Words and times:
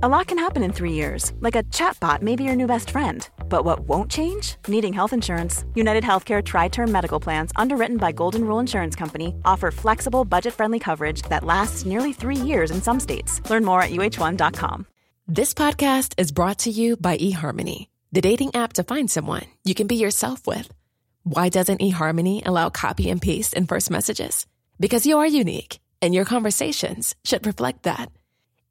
A 0.00 0.08
lot 0.08 0.28
can 0.28 0.38
happen 0.38 0.62
in 0.62 0.72
three 0.72 0.92
years, 0.92 1.32
like 1.40 1.56
a 1.56 1.64
chatbot 1.74 2.22
may 2.22 2.36
be 2.36 2.44
your 2.44 2.54
new 2.54 2.68
best 2.68 2.90
friend. 2.90 3.28
But 3.48 3.64
what 3.64 3.80
won't 3.80 4.08
change? 4.08 4.54
Needing 4.68 4.92
health 4.92 5.12
insurance. 5.12 5.64
United 5.74 6.04
Healthcare 6.04 6.40
Tri 6.40 6.68
Term 6.68 6.92
Medical 6.92 7.18
Plans, 7.18 7.50
underwritten 7.56 7.96
by 7.96 8.12
Golden 8.12 8.44
Rule 8.44 8.60
Insurance 8.60 8.94
Company, 8.94 9.34
offer 9.44 9.72
flexible, 9.72 10.24
budget 10.24 10.54
friendly 10.54 10.78
coverage 10.78 11.22
that 11.22 11.42
lasts 11.42 11.84
nearly 11.84 12.12
three 12.12 12.36
years 12.36 12.70
in 12.70 12.80
some 12.80 13.00
states. 13.00 13.40
Learn 13.50 13.64
more 13.64 13.82
at 13.82 13.90
uh1.com. 13.90 14.86
This 15.26 15.52
podcast 15.52 16.14
is 16.16 16.30
brought 16.30 16.58
to 16.58 16.70
you 16.70 16.96
by 16.96 17.16
eHarmony, 17.16 17.88
the 18.12 18.20
dating 18.20 18.54
app 18.54 18.74
to 18.74 18.84
find 18.84 19.10
someone 19.10 19.46
you 19.64 19.74
can 19.74 19.88
be 19.88 19.96
yourself 19.96 20.46
with. 20.46 20.70
Why 21.24 21.48
doesn't 21.48 21.80
eHarmony 21.80 22.46
allow 22.46 22.70
copy 22.70 23.10
and 23.10 23.20
paste 23.20 23.52
in 23.52 23.66
first 23.66 23.90
messages? 23.90 24.46
Because 24.78 25.06
you 25.06 25.18
are 25.18 25.26
unique, 25.26 25.80
and 26.00 26.14
your 26.14 26.24
conversations 26.24 27.16
should 27.24 27.44
reflect 27.44 27.82
that. 27.82 28.12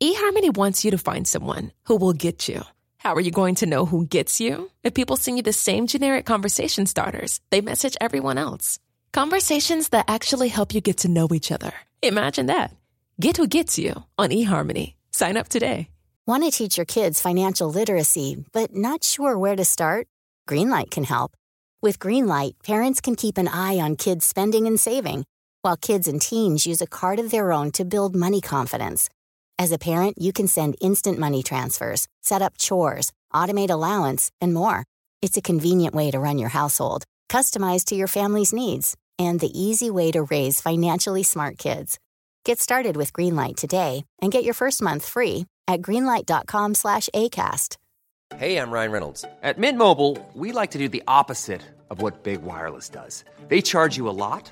eHarmony 0.01 0.55
wants 0.55 0.85
you 0.85 0.91
to 0.91 0.97
find 0.97 1.27
someone 1.27 1.71
who 1.85 1.95
will 1.95 2.13
get 2.13 2.47
you. 2.47 2.61
How 2.97 3.15
are 3.15 3.21
you 3.21 3.31
going 3.31 3.55
to 3.55 3.65
know 3.65 3.85
who 3.85 4.05
gets 4.05 4.39
you? 4.39 4.69
If 4.83 4.93
people 4.93 5.15
send 5.17 5.37
you 5.37 5.43
the 5.43 5.53
same 5.53 5.87
generic 5.87 6.25
conversation 6.25 6.85
starters, 6.85 7.39
they 7.49 7.61
message 7.61 7.97
everyone 7.99 8.37
else. 8.37 8.77
Conversations 9.11 9.89
that 9.89 10.05
actually 10.07 10.49
help 10.49 10.73
you 10.73 10.81
get 10.81 10.97
to 10.97 11.07
know 11.07 11.27
each 11.33 11.51
other. 11.51 11.71
Imagine 12.03 12.45
that. 12.47 12.75
Get 13.19 13.37
who 13.37 13.47
gets 13.47 13.79
you 13.79 14.03
on 14.19 14.29
eHarmony. 14.29 14.93
Sign 15.11 15.35
up 15.35 15.49
today. 15.49 15.89
Want 16.27 16.43
to 16.43 16.51
teach 16.51 16.77
your 16.77 16.85
kids 16.85 17.21
financial 17.21 17.71
literacy, 17.71 18.45
but 18.51 18.75
not 18.75 19.03
sure 19.03 19.37
where 19.37 19.55
to 19.55 19.65
start? 19.65 20.07
Greenlight 20.47 20.91
can 20.91 21.05
help. 21.05 21.31
With 21.81 21.99
Greenlight, 21.99 22.53
parents 22.63 23.01
can 23.01 23.15
keep 23.15 23.37
an 23.37 23.47
eye 23.47 23.77
on 23.77 23.95
kids' 23.95 24.25
spending 24.25 24.67
and 24.67 24.79
saving, 24.79 25.23
while 25.61 25.77
kids 25.77 26.07
and 26.07 26.21
teens 26.21 26.67
use 26.67 26.81
a 26.81 26.87
card 26.87 27.19
of 27.19 27.31
their 27.31 27.51
own 27.51 27.71
to 27.71 27.85
build 27.85 28.15
money 28.15 28.41
confidence. 28.41 29.09
As 29.59 29.71
a 29.71 29.79
parent, 29.79 30.21
you 30.21 30.31
can 30.31 30.47
send 30.47 30.75
instant 30.81 31.17
money 31.17 31.41
transfers, 31.41 32.07
set 32.21 32.43
up 32.43 32.59
chores, 32.59 33.11
automate 33.33 33.71
allowance, 33.71 34.29
and 34.39 34.53
more. 34.53 34.83
It's 35.23 35.35
a 35.35 35.41
convenient 35.41 35.95
way 35.95 36.11
to 36.11 36.19
run 36.19 36.37
your 36.37 36.49
household, 36.49 37.05
customized 37.27 37.85
to 37.85 37.95
your 37.95 38.07
family's 38.07 38.53
needs, 38.53 38.95
and 39.17 39.39
the 39.39 39.59
easy 39.59 39.89
way 39.89 40.11
to 40.11 40.23
raise 40.23 40.61
financially 40.61 41.23
smart 41.23 41.57
kids. 41.57 41.97
Get 42.45 42.59
started 42.59 42.95
with 42.97 43.13
Greenlight 43.13 43.55
today 43.55 44.05
and 44.21 44.31
get 44.31 44.43
your 44.43 44.53
first 44.53 44.79
month 44.79 45.05
free 45.07 45.47
at 45.67 45.81
greenlight.com 45.81 46.75
slash 46.75 47.09
ACAST. 47.15 47.77
Hey, 48.35 48.57
I'm 48.57 48.69
Ryan 48.69 48.91
Reynolds. 48.91 49.25
At 49.41 49.57
Mint 49.57 49.77
Mobile, 49.79 50.17
we 50.35 50.51
like 50.51 50.69
to 50.71 50.77
do 50.77 50.87
the 50.87 51.03
opposite 51.07 51.63
of 51.89 51.99
what 51.99 52.21
Big 52.23 52.43
Wireless 52.43 52.89
does. 52.89 53.25
They 53.47 53.61
charge 53.61 53.97
you 53.97 54.07
a 54.07 54.13
lot, 54.13 54.51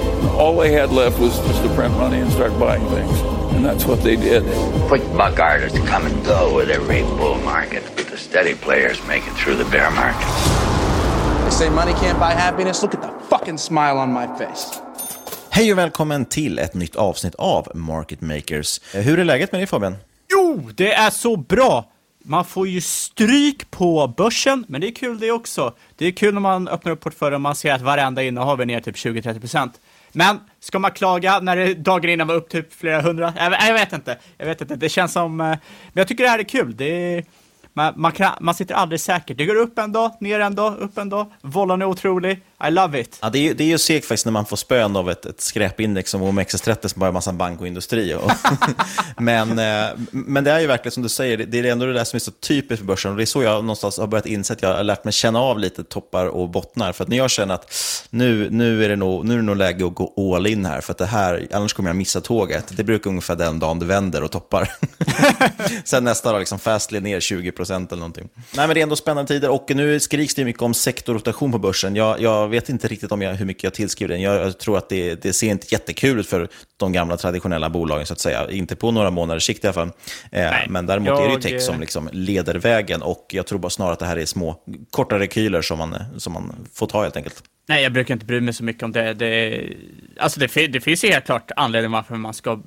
All 0.39 0.55
they 0.57 0.71
had 0.71 0.91
left 0.91 1.19
was 1.19 1.37
just 1.47 1.63
to 1.63 1.69
print 1.75 1.93
money 1.97 2.19
and 2.21 2.31
start 2.31 2.57
buying 2.59 2.85
things. 2.87 3.21
And 3.55 3.65
that's 3.65 3.85
what 3.85 4.01
they 4.03 4.15
did. 4.15 4.43
Quick 4.87 5.03
buck 5.17 5.39
artists 5.39 5.79
come 5.79 6.05
and 6.05 6.25
go 6.25 6.55
with 6.57 6.69
every 6.69 7.01
bull 7.17 7.37
market, 7.45 7.83
but 7.95 8.07
the 8.07 8.17
steady 8.17 8.55
players 8.55 9.01
make 9.07 9.23
it 9.27 9.33
through 9.33 9.57
the 9.63 9.69
bear 9.71 9.91
market. 9.91 10.27
They 11.43 11.51
say 11.51 11.69
money 11.69 11.93
can't 11.93 12.19
buy 12.19 12.33
happiness. 12.33 12.81
Look 12.81 12.93
at 12.93 13.01
the 13.01 13.11
fucking 13.29 13.57
smile 13.57 13.97
on 13.97 14.13
my 14.13 14.27
face. 14.37 14.81
Hej 15.49 15.71
och 15.71 15.77
välkommen 15.77 16.25
till 16.25 16.59
ett 16.59 16.73
nytt 16.73 16.95
avsnitt 16.95 17.35
av 17.35 17.71
Market 17.75 18.21
Makers. 18.21 18.81
Hur 18.93 19.19
är 19.19 19.23
läget 19.25 19.51
med 19.51 19.61
dig 19.61 19.67
Fabian? 19.67 19.95
Jo, 20.31 20.69
det 20.75 20.93
är 20.93 21.09
så 21.09 21.37
bra! 21.37 21.85
Man 22.23 22.45
får 22.45 22.67
ju 22.67 22.81
stryk 22.81 23.71
på 23.71 24.13
börsen, 24.17 24.65
men 24.67 24.81
det 24.81 24.87
är 24.87 24.95
kul 24.95 25.19
det 25.19 25.31
också. 25.31 25.73
Det 25.95 26.05
är 26.05 26.11
kul 26.11 26.33
när 26.33 26.41
man 26.41 26.67
öppnar 26.67 26.91
upp 26.91 26.99
portföljen 26.99 27.35
och 27.35 27.41
man 27.41 27.55
ser 27.55 27.73
att 27.73 27.81
varenda 27.81 28.23
innehav 28.23 28.61
är 28.61 28.65
ner 28.65 28.79
typ 28.79 28.95
20-30%. 28.95 29.69
Men 30.11 30.39
ska 30.59 30.79
man 30.79 30.91
klaga 30.91 31.39
när 31.39 31.55
det 31.55 31.73
dagen 31.73 32.09
innan 32.09 32.27
var 32.27 32.35
upp 32.35 32.49
typ 32.49 32.73
flera 32.73 33.01
hundra? 33.01 33.33
Jag, 33.37 33.53
jag 33.67 33.73
vet 33.73 33.93
inte. 33.93 34.17
Jag 34.37 34.45
vet 34.45 34.61
inte. 34.61 34.75
Det 34.75 34.89
känns 34.89 35.13
som... 35.13 35.41
Eh, 35.41 35.47
men 35.47 35.59
jag 35.93 36.07
tycker 36.07 36.23
det 36.23 36.29
här 36.29 36.39
är 36.39 36.43
kul. 36.43 36.75
Det 36.75 36.85
är, 36.85 37.25
man, 37.73 37.93
man, 37.95 38.11
kan, 38.11 38.31
man 38.39 38.55
sitter 38.55 38.75
aldrig 38.75 38.99
säkert. 39.01 39.37
Det 39.37 39.45
går 39.45 39.55
upp 39.55 39.79
en 39.79 39.91
dag, 39.91 40.11
ner 40.19 40.39
en 40.39 40.55
dag, 40.55 40.77
upp 40.79 40.97
en 40.97 41.09
dag. 41.09 41.31
Vollan 41.41 41.81
är 41.81 41.85
otrolig. 41.85 42.41
I 42.67 42.71
love 42.71 42.99
it. 42.99 43.17
Ja, 43.21 43.29
det, 43.29 43.39
är, 43.39 43.43
ju- 43.43 43.53
det 43.53 43.63
är 43.63 43.67
ju 43.67 43.77
segt 43.77 44.05
faktiskt 44.05 44.25
när 44.25 44.31
man 44.31 44.45
får 44.45 44.57
spön 44.57 44.95
av 44.95 45.09
ett, 45.09 45.25
ett 45.25 45.41
skräpindex 45.41 46.11
som 46.11 46.23
OMXS30 46.23 46.87
som 46.87 46.99
bara 46.99 47.05
är 47.05 47.09
en 47.09 47.13
massa 47.13 47.33
bank 47.33 47.61
och 47.61 47.67
industri. 47.67 48.13
Och 48.21 48.31
men, 49.17 49.59
eh, 49.59 49.85
men 50.11 50.43
det 50.43 50.51
är 50.51 50.59
ju 50.59 50.67
verkligen 50.67 50.91
som 50.91 51.03
du 51.03 51.09
säger, 51.09 51.37
det 51.37 51.59
är 51.59 51.63
ändå 51.63 51.85
det 51.85 51.93
där 51.93 52.03
som 52.03 52.17
är 52.17 52.19
så 52.19 52.31
typiskt 52.31 52.79
för 52.79 52.85
börsen. 52.85 53.11
Och 53.11 53.17
det 53.17 53.23
är 53.23 53.25
så 53.25 53.43
jag 53.43 53.63
någonstans 53.63 53.97
har 53.97 54.07
börjat 54.07 54.25
inse 54.25 54.53
att 54.53 54.61
jag 54.61 54.73
har 54.75 54.83
lärt 54.83 55.03
mig 55.03 55.13
känna 55.13 55.39
av 55.39 55.59
lite 55.59 55.83
toppar 55.83 56.25
och 56.25 56.49
bottnar. 56.49 56.91
För 56.91 57.03
att 57.03 57.09
när 57.09 57.17
jag 57.17 57.29
känner 57.31 57.53
att 57.53 57.73
nu, 58.09 58.49
nu, 58.49 58.85
är, 58.85 58.89
det 58.89 58.95
nog, 58.95 59.25
nu 59.25 59.33
är 59.33 59.37
det 59.37 59.43
nog 59.43 59.55
läge 59.57 59.85
att 59.85 59.95
gå 59.95 60.35
all 60.35 60.47
in 60.47 60.65
här, 60.65 60.81
för 60.81 60.91
att 60.91 60.97
det 60.97 61.05
här, 61.05 61.47
annars 61.51 61.73
kommer 61.73 61.89
jag 61.89 61.95
missa 61.95 62.21
tåget. 62.21 62.65
Det 62.77 62.83
brukar 62.83 63.09
ungefär 63.09 63.35
den 63.35 63.59
dagen 63.59 63.79
det 63.79 63.85
vänder 63.85 64.23
och 64.23 64.31
toppar. 64.31 64.71
Sen 65.85 66.03
nästa 66.03 66.31
dag, 66.31 66.39
liksom 66.39 66.59
Fastly 66.59 66.99
ner 66.99 67.19
20% 67.19 67.87
eller 67.87 67.95
någonting. 67.99 68.29
Nej, 68.35 68.67
men 68.67 68.73
det 68.73 68.79
är 68.81 68.83
ändå 68.83 68.95
spännande 68.95 69.27
tider 69.27 69.49
och 69.49 69.71
nu 69.75 69.99
skriks 69.99 70.35
det 70.35 70.45
mycket 70.45 70.61
om 70.61 70.73
sektorrotation 70.73 71.51
på 71.51 71.57
börsen. 71.57 71.95
Jag, 71.95 72.21
jag 72.21 72.47
vet 72.51 72.69
inte 72.69 72.87
riktigt 72.87 73.11
om 73.11 73.21
jag, 73.21 73.33
hur 73.33 73.45
mycket 73.45 73.63
jag 73.63 73.73
tillskriver 73.73 74.13
den. 74.13 74.21
Jag, 74.21 74.35
jag 74.35 74.57
tror 74.57 74.77
att 74.77 74.89
det, 74.89 75.21
det 75.21 75.33
ser 75.33 75.47
inte 75.47 75.67
jättekul 75.69 76.19
ut 76.19 76.27
för 76.27 76.47
de 76.77 76.91
gamla 76.91 77.17
traditionella 77.17 77.69
bolagen, 77.69 78.05
så 78.05 78.13
att 78.13 78.19
säga. 78.19 78.51
Inte 78.51 78.75
på 78.75 78.91
några 78.91 79.11
månaders 79.11 79.43
sikt 79.43 79.63
i 79.63 79.67
alla 79.67 79.73
fall. 79.73 79.91
Eh, 80.31 80.51
men 80.69 80.85
däremot 80.85 81.09
är 81.09 81.23
det 81.23 81.27
ju 81.27 81.33
jag, 81.33 81.41
tech 81.41 81.61
som 81.61 81.79
liksom 81.79 82.09
leder 82.11 82.55
vägen 82.55 83.01
och 83.01 83.25
jag 83.29 83.47
tror 83.47 83.59
bara 83.59 83.69
snarare 83.69 83.93
att 83.93 83.99
det 83.99 84.05
här 84.05 84.17
är 84.17 84.25
små, 84.25 84.55
korta 84.89 85.19
rekyler 85.19 85.61
som 85.61 85.77
man, 85.77 85.95
som 86.17 86.33
man 86.33 86.55
får 86.73 86.87
ta 86.87 87.03
helt 87.03 87.17
enkelt. 87.17 87.43
Nej, 87.67 87.83
jag 87.83 87.93
brukar 87.93 88.13
inte 88.13 88.25
bry 88.25 88.41
mig 88.41 88.53
så 88.53 88.63
mycket 88.63 88.83
om 88.83 88.91
det. 88.91 89.13
det 89.13 89.63
alltså 90.17 90.39
det, 90.39 90.67
det 90.67 90.81
finns 90.81 91.03
ju 91.03 91.09
helt 91.09 91.25
klart 91.25 91.51
anledning 91.55 91.91
varför 91.91 92.15
man 92.15 92.33
ska, 92.33 92.59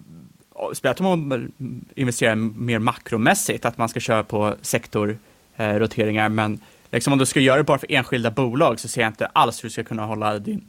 speciellt 0.73 1.01
om 1.01 1.29
man 1.29 1.53
investerar 1.95 2.35
mer 2.35 2.79
makromässigt, 2.79 3.65
att 3.65 3.79
man 3.79 3.89
ska 3.89 4.01
köra 4.01 4.25
på 4.25 4.55
sektorroteringar. 4.63 6.29
Men 6.29 6.61
liksom 6.95 7.13
om 7.13 7.19
du 7.19 7.27
ska 7.27 7.41
göra 7.41 7.57
det 7.57 7.65
bara 7.65 7.79
för 7.79 7.93
enskilda 7.93 8.31
bolag 8.31 8.81
så 8.81 8.89
ser 8.89 9.01
jag 9.01 9.09
inte 9.09 9.27
alls 9.27 9.65
hur 9.65 9.69
du 9.69 9.73
ska 9.73 9.85
kunna 9.85 10.07
hålla 10.07 10.39
din, 10.39 10.65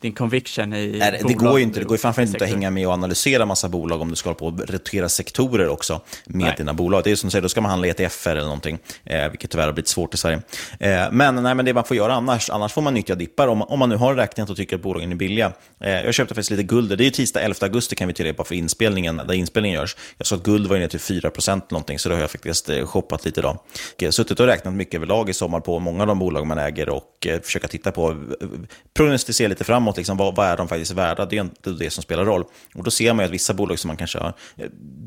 din 0.00 0.12
conviction 0.12 0.74
i 0.74 0.96
Nej, 0.98 1.22
det 1.28 1.34
går 1.34 1.58
ju 1.58 1.64
inte. 1.64 1.80
Det 1.80 1.84
går 1.84 1.94
ju 1.94 1.98
framförallt 1.98 2.30
inte 2.34 2.44
att 2.44 2.50
hänga 2.50 2.70
med 2.70 2.86
och 2.86 2.92
analysera 2.92 3.46
massa 3.46 3.68
bolag 3.68 4.00
om 4.00 4.10
du 4.10 4.16
ska 4.16 4.28
hålla 4.28 4.38
på 4.38 4.46
och 4.46 4.70
rotera 4.70 5.08
sektorer 5.08 5.68
också 5.68 6.00
med 6.26 6.46
Nej. 6.46 6.54
dina 6.56 6.74
bolag. 6.74 7.04
Det 7.04 7.10
är 7.10 7.16
som 7.16 7.26
du 7.26 7.30
säger, 7.30 7.42
då 7.42 7.48
ska 7.48 7.60
man 7.60 7.70
handla 7.70 7.86
ETFer 7.88 8.30
eller 8.30 8.42
någonting, 8.42 8.78
eh, 9.04 9.28
vilket 9.30 9.50
tyvärr 9.50 9.66
har 9.66 9.72
blivit 9.72 9.88
svårt 9.88 10.14
i 10.14 10.16
Sverige. 10.16 10.42
Eh, 10.80 11.06
men, 11.12 11.34
nej, 11.34 11.54
men 11.54 11.64
det 11.64 11.74
man 11.74 11.84
får 11.84 11.96
göra 11.96 12.14
annars, 12.14 12.50
annars 12.50 12.72
får 12.72 12.82
man 12.82 12.94
nyttja 12.94 13.14
dippar 13.14 13.48
om, 13.48 13.62
om 13.62 13.78
man 13.78 13.88
nu 13.88 13.96
har 13.96 14.14
räknat 14.14 14.50
och 14.50 14.56
tycker 14.56 14.76
att 14.76 14.82
bolagen 14.82 15.12
är 15.12 15.16
billiga. 15.16 15.52
Eh, 15.80 15.90
jag 15.90 16.14
köpte 16.14 16.34
faktiskt 16.34 16.50
lite 16.50 16.62
guld. 16.62 16.98
Det 16.98 17.02
är 17.02 17.04
ju 17.04 17.10
tisdag 17.10 17.40
11 17.40 17.56
augusti 17.60 17.96
kan 17.96 18.08
vi 18.08 18.14
tillägga 18.14 18.44
för 18.44 18.54
inspelningen, 18.54 19.16
där 19.16 19.34
inspelningen 19.34 19.80
görs. 19.80 19.96
Jag 20.18 20.26
såg 20.26 20.38
att 20.38 20.44
guld 20.44 20.66
var 20.66 20.78
ner 20.78 20.88
till 20.88 21.00
4 21.00 21.28
eller 21.28 21.72
någonting, 21.72 21.98
så 21.98 22.08
då 22.08 22.14
har 22.14 22.20
jag 22.20 22.30
faktiskt 22.30 22.68
eh, 22.68 22.86
shoppat 22.86 23.24
lite 23.24 23.40
idag. 23.40 23.58
Och, 23.96 24.02
eh, 24.02 24.10
suttit 24.10 24.40
och 24.40 24.46
räknat 24.46 24.74
mycket 24.74 24.94
överlag 24.94 25.30
i 25.30 25.34
sommar 25.34 25.60
på 25.60 25.78
många 25.78 26.02
av 26.02 26.06
de 26.06 26.18
bolag 26.18 26.46
man 26.46 26.58
äger 26.58 26.88
och 26.88 27.26
eh, 27.26 27.40
försöka 27.40 27.68
titta 27.68 27.92
på, 27.92 28.10
eh, 28.10 28.48
prognostisera 28.94 29.48
lite 29.48 29.64
framåt, 29.64 29.87
liksom, 29.96 30.16
vad, 30.16 30.34
vad 30.34 30.46
är 30.46 30.56
de 30.56 30.68
faktiskt 30.68 30.90
värda? 30.90 31.26
Det 31.26 31.36
är 31.36 31.40
inte 31.40 31.70
det 31.70 31.90
som 31.90 32.02
spelar 32.02 32.24
roll. 32.24 32.44
Och 32.74 32.84
då 32.84 32.90
ser 32.90 33.12
man 33.12 33.24
ju 33.24 33.26
att 33.26 33.34
vissa 33.34 33.54
bolag 33.54 33.78
som 33.78 33.88
man 33.88 33.96
kanske 33.96 34.18
har 34.18 34.32
eh, 34.56 34.66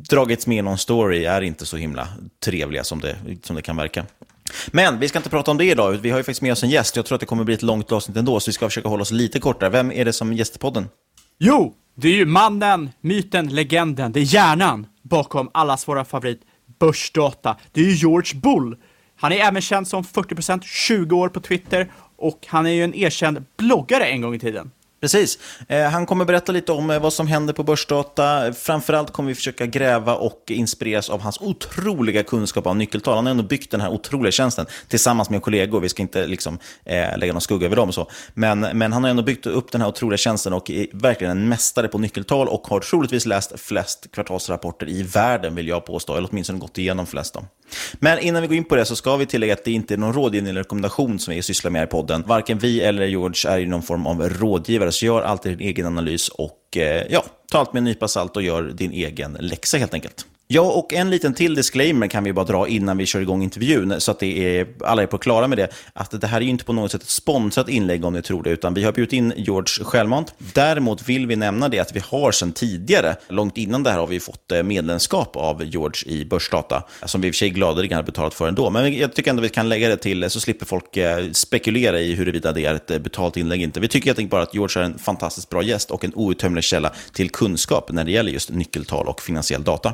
dragits 0.10 0.48
med 0.48 0.57
i 0.57 0.62
någon 0.62 0.78
story 0.78 1.25
är 1.25 1.42
inte 1.42 1.66
så 1.66 1.78
himla 1.78 2.07
trevliga 2.45 2.83
som 2.83 3.00
det, 3.00 3.16
som 3.44 3.56
det 3.56 3.62
kan 3.62 3.78
verka. 3.78 4.06
Men 4.68 5.00
vi 5.00 5.07
ska 5.07 5.19
inte 5.19 5.30
prata 5.30 5.51
om 5.51 5.57
det 5.57 5.66
idag, 5.66 5.92
vi 5.92 6.10
har 6.10 6.18
ju 6.18 6.24
faktiskt 6.24 6.42
med 6.42 6.51
oss 6.51 6.63
en 6.63 6.69
gäst. 6.69 6.95
Jag 6.95 7.06
tror 7.06 7.16
att 7.16 7.19
det 7.19 7.25
kommer 7.25 7.44
bli 7.44 7.54
ett 7.54 7.62
långt 7.62 7.92
avsnitt 7.92 8.18
ändå, 8.18 8.39
så 8.39 8.50
vi 8.50 8.54
ska 8.54 8.69
försöka 8.69 8.89
hålla 8.89 9.01
oss 9.01 9.12
lite 9.12 9.39
kortare. 9.39 9.69
Vem 9.69 9.92
är 9.92 10.06
det 10.06 10.13
som 10.13 10.31
är 10.31 10.60
podden? 10.60 10.89
Jo, 11.39 11.74
det 11.95 12.07
är 12.07 12.13
ju 12.13 12.25
mannen, 12.25 12.89
myten, 13.01 13.48
legenden, 13.48 14.12
det 14.12 14.19
är 14.19 14.33
hjärnan 14.33 14.86
bakom 15.01 15.50
allas 15.54 15.88
våra 15.88 16.06
favorit 16.06 16.42
börsdata. 16.80 17.57
Det 17.72 17.81
är 17.81 17.86
ju 17.86 17.92
George 17.92 18.39
Bull. 18.39 18.78
Han 19.16 19.31
är 19.31 19.38
även 19.38 19.62
känd 19.62 19.88
som 19.88 20.04
40% 20.04 20.62
20 20.63 21.16
år 21.16 21.30
på 21.30 21.39
Twitter 21.39 21.92
och 22.21 22.45
han 22.47 22.65
är 22.65 22.71
ju 22.71 22.83
en 22.83 22.95
erkänd 22.95 23.45
bloggare 23.57 24.06
en 24.06 24.21
gång 24.21 24.35
i 24.35 24.39
tiden. 24.39 24.71
Precis. 25.01 25.39
Eh, 25.68 25.89
han 25.89 26.06
kommer 26.06 26.25
berätta 26.25 26.51
lite 26.51 26.71
om 26.71 26.89
eh, 26.89 27.00
vad 27.00 27.13
som 27.13 27.27
händer 27.27 27.53
på 27.53 27.63
Börsdata. 27.63 28.53
Framförallt 28.53 29.12
kommer 29.12 29.29
vi 29.29 29.35
försöka 29.35 29.65
gräva 29.65 30.15
och 30.15 30.44
inspireras 30.47 31.09
av 31.09 31.21
hans 31.21 31.41
otroliga 31.41 32.23
kunskap 32.23 32.68
om 32.68 32.77
nyckeltal. 32.77 33.15
Han 33.15 33.25
har 33.25 33.31
ändå 33.31 33.44
byggt 33.44 33.71
den 33.71 33.81
här 33.81 33.89
otroliga 33.89 34.31
tjänsten 34.31 34.65
tillsammans 34.88 35.29
med 35.29 35.41
kollegor. 35.41 35.79
Vi 35.79 35.89
ska 35.89 36.01
inte 36.01 36.27
liksom, 36.27 36.59
eh, 36.85 37.18
lägga 37.18 37.33
någon 37.33 37.41
skugga 37.41 37.65
över 37.65 37.75
dem. 37.75 37.88
Och 37.88 37.94
så. 37.94 38.09
Men, 38.33 38.59
men 38.59 38.94
han 38.94 39.03
har 39.03 39.09
ändå 39.09 39.23
byggt 39.23 39.45
upp 39.45 39.71
den 39.71 39.81
här 39.81 39.88
otroliga 39.88 40.18
tjänsten 40.18 40.53
och 40.53 40.71
är 40.71 40.88
verkligen 40.94 41.38
en 41.38 41.50
mästare 41.50 41.88
på 41.88 41.97
nyckeltal 41.97 42.47
och 42.47 42.68
har 42.68 42.79
troligtvis 42.79 43.25
läst 43.25 43.59
flest 43.59 44.12
kvartalsrapporter 44.12 44.89
i 44.89 45.03
världen, 45.03 45.56
vill 45.56 45.68
jag 45.68 45.85
påstå. 45.85 46.15
Eller 46.15 46.29
åtminstone 46.31 46.59
gått 46.59 46.77
igenom 46.77 47.06
flest. 47.06 47.33
Dem. 47.33 47.45
Men 48.00 48.19
innan 48.19 48.41
vi 48.41 48.47
går 48.47 48.57
in 48.57 48.63
på 48.63 48.75
det 48.75 48.85
så 48.85 48.95
ska 48.95 49.15
vi 49.15 49.25
tillägga 49.25 49.53
att 49.53 49.63
det 49.63 49.71
inte 49.71 49.94
är 49.94 49.97
någon 49.97 50.13
rådgivning 50.13 50.50
eller 50.50 50.62
rekommendation 50.62 51.19
som 51.19 51.33
vi 51.33 51.41
sysslar 51.41 51.71
med 51.71 51.83
i 51.83 51.88
podden. 51.88 52.23
Varken 52.27 52.57
vi 52.57 52.81
eller 52.81 53.06
George 53.06 53.51
är 53.51 53.59
i 53.59 53.65
någon 53.68 53.83
form 53.83 54.07
av 54.07 54.29
rådgivare, 54.29 54.91
så 54.91 55.06
gör 55.06 55.21
alltid 55.21 55.57
din 55.57 55.68
egen 55.68 55.85
analys 55.85 56.29
och 56.29 56.77
eh, 56.77 57.03
ja, 57.09 57.25
ta 57.51 57.59
allt 57.59 57.73
med 57.73 57.79
en 57.79 57.83
nypa 57.83 58.07
salt 58.07 58.38
och 58.38 58.44
gör 58.44 58.63
din 58.63 58.91
egen 58.91 59.38
läxa 59.39 59.77
helt 59.77 59.94
enkelt. 59.94 60.25
Ja, 60.53 60.62
och 60.62 60.94
en 60.94 61.09
liten 61.09 61.33
till 61.33 61.56
disclaimer 61.56 62.07
kan 62.07 62.24
vi 62.24 62.33
bara 62.33 62.45
dra 62.45 62.68
innan 62.68 62.98
vi 62.98 63.06
kör 63.06 63.21
igång 63.21 63.44
intervjun, 63.44 63.95
så 63.98 64.12
att 64.12 64.19
det 64.19 64.59
är, 64.59 64.68
alla 64.83 65.01
är 65.03 65.07
på 65.07 65.18
klara 65.18 65.48
med 65.48 65.57
det. 65.57 65.68
Att 65.94 66.21
det 66.21 66.27
här 66.27 66.38
är 66.38 66.42
ju 66.42 66.50
inte 66.50 66.65
på 66.65 66.74
något 66.74 66.92
sätt 66.92 67.03
ett 67.03 67.09
sponsrat 67.09 67.69
inlägg 67.69 68.06
om 68.06 68.13
ni 68.13 68.21
tror 68.21 68.44
det, 68.44 68.50
utan 68.50 68.74
vi 68.74 68.83
har 68.83 68.92
bjudit 68.92 69.13
in 69.13 69.33
George 69.38 69.86
självmant. 69.86 70.33
Däremot 70.38 71.09
vill 71.09 71.27
vi 71.27 71.36
nämna 71.36 71.69
det 71.69 71.80
att 71.80 71.95
vi 71.95 72.00
har 72.00 72.31
sedan 72.31 72.51
tidigare, 72.51 73.15
långt 73.27 73.57
innan 73.57 73.83
det 73.83 73.89
här 73.89 74.00
har 74.00 74.07
vi 74.07 74.19
fått 74.19 74.51
eh, 74.51 74.63
medlemskap 74.63 75.36
av 75.36 75.63
George 75.65 76.13
i 76.13 76.25
Börsdata, 76.25 76.83
som 77.06 77.21
vi 77.21 77.27
i 77.27 77.31
och 77.31 77.36
för 77.36 77.38
sig 77.38 77.50
gladeligen 77.50 77.95
har 77.95 78.04
betalat 78.04 78.33
för 78.33 78.47
ändå. 78.47 78.69
Men 78.69 78.97
jag 78.97 79.13
tycker 79.13 79.30
ändå 79.30 79.42
vi 79.42 79.50
kan 79.50 79.69
lägga 79.69 79.89
det 79.89 79.97
till, 79.97 80.24
eh, 80.24 80.30
så 80.30 80.39
slipper 80.39 80.65
folk 80.65 80.97
eh, 80.97 81.31
spekulera 81.31 82.00
i 82.00 82.15
huruvida 82.15 82.51
det 82.51 82.65
är 82.65 82.74
ett 82.75 83.04
betalt 83.04 83.38
inlägg 83.38 83.62
inte. 83.62 83.80
Vi 83.80 83.88
tycker 83.88 84.06
helt 84.06 84.19
enkelt 84.19 84.31
bara 84.31 84.44
att 84.44 84.54
George 84.54 84.81
är 84.81 84.86
en 84.86 84.97
fantastiskt 84.97 85.50
bra 85.50 85.63
gäst 85.63 85.92
och 85.92 86.06
en 86.06 86.12
outtömlig 86.15 86.63
källa 86.63 86.94
till 87.13 87.30
kunskap 87.30 87.92
när 87.92 88.04
det 88.04 88.12
gäller 88.12 88.31
just 88.31 88.50
nyckeltal 88.50 89.07
och 89.07 89.21
finansiell 89.21 89.63
data. 89.63 89.94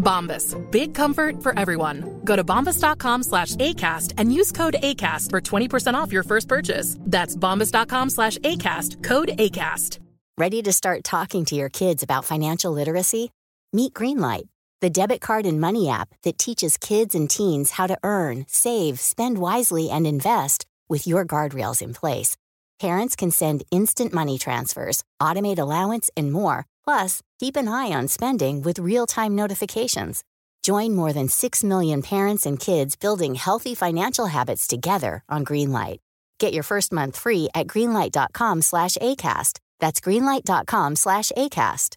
Bombas. 0.00 0.56
Big 0.70 0.94
comfort 0.94 1.42
for 1.42 1.56
everyone. 1.58 2.20
Go 2.24 2.34
to 2.34 2.42
bombas.com 2.42 3.22
slash 3.22 3.54
ACAST 3.56 4.14
and 4.18 4.34
use 4.34 4.50
code 4.50 4.76
ACAST 4.82 5.30
for 5.30 5.40
20% 5.40 5.94
off 5.94 6.12
your 6.12 6.22
first 6.24 6.48
purchase. 6.48 6.96
That's 7.00 7.36
bombas.com 7.36 8.10
slash 8.10 8.38
ACAST. 8.38 9.04
Code 9.04 9.28
ACAST. 9.38 9.98
Ready 10.40 10.62
to 10.62 10.72
start 10.72 11.04
talking 11.04 11.44
to 11.44 11.54
your 11.54 11.68
kids 11.68 12.02
about 12.02 12.24
financial 12.24 12.72
literacy? 12.72 13.30
Meet 13.74 13.92
Greenlight, 13.92 14.48
the 14.80 14.88
debit 14.88 15.20
card 15.20 15.44
and 15.44 15.60
money 15.60 15.90
app 15.90 16.08
that 16.22 16.38
teaches 16.38 16.78
kids 16.78 17.14
and 17.14 17.28
teens 17.28 17.72
how 17.72 17.86
to 17.86 17.98
earn, 18.02 18.46
save, 18.48 19.00
spend 19.00 19.36
wisely, 19.36 19.90
and 19.90 20.06
invest 20.06 20.64
with 20.88 21.06
your 21.06 21.26
guardrails 21.26 21.82
in 21.82 21.92
place. 21.92 22.38
Parents 22.80 23.14
can 23.14 23.30
send 23.30 23.64
instant 23.70 24.14
money 24.14 24.38
transfers, 24.38 25.04
automate 25.20 25.58
allowance, 25.58 26.08
and 26.16 26.32
more. 26.32 26.66
Plus, 26.84 27.20
keep 27.38 27.56
an 27.56 27.68
eye 27.68 27.92
on 27.92 28.08
spending 28.08 28.62
with 28.62 28.78
real 28.78 29.06
time 29.06 29.34
notifications. 29.34 30.22
Join 30.62 30.94
more 30.94 31.12
than 31.12 31.28
6 31.28 31.64
million 31.64 32.02
parents 32.02 32.46
and 32.46 32.60
kids 32.60 32.96
building 32.96 33.34
healthy 33.34 33.74
financial 33.74 34.26
habits 34.26 34.66
together 34.66 35.22
on 35.28 35.44
Greenlight. 35.44 35.98
Get 36.40 36.52
your 36.52 36.62
first 36.62 36.92
month 36.92 37.18
free 37.18 37.48
at 37.54 37.66
greenlight.com 37.66 38.62
slash 38.62 38.96
ACAST. 38.96 39.58
That's 39.78 40.00
greenlight.com 40.00 40.96
slash 40.96 41.32
ACAST. 41.36 41.96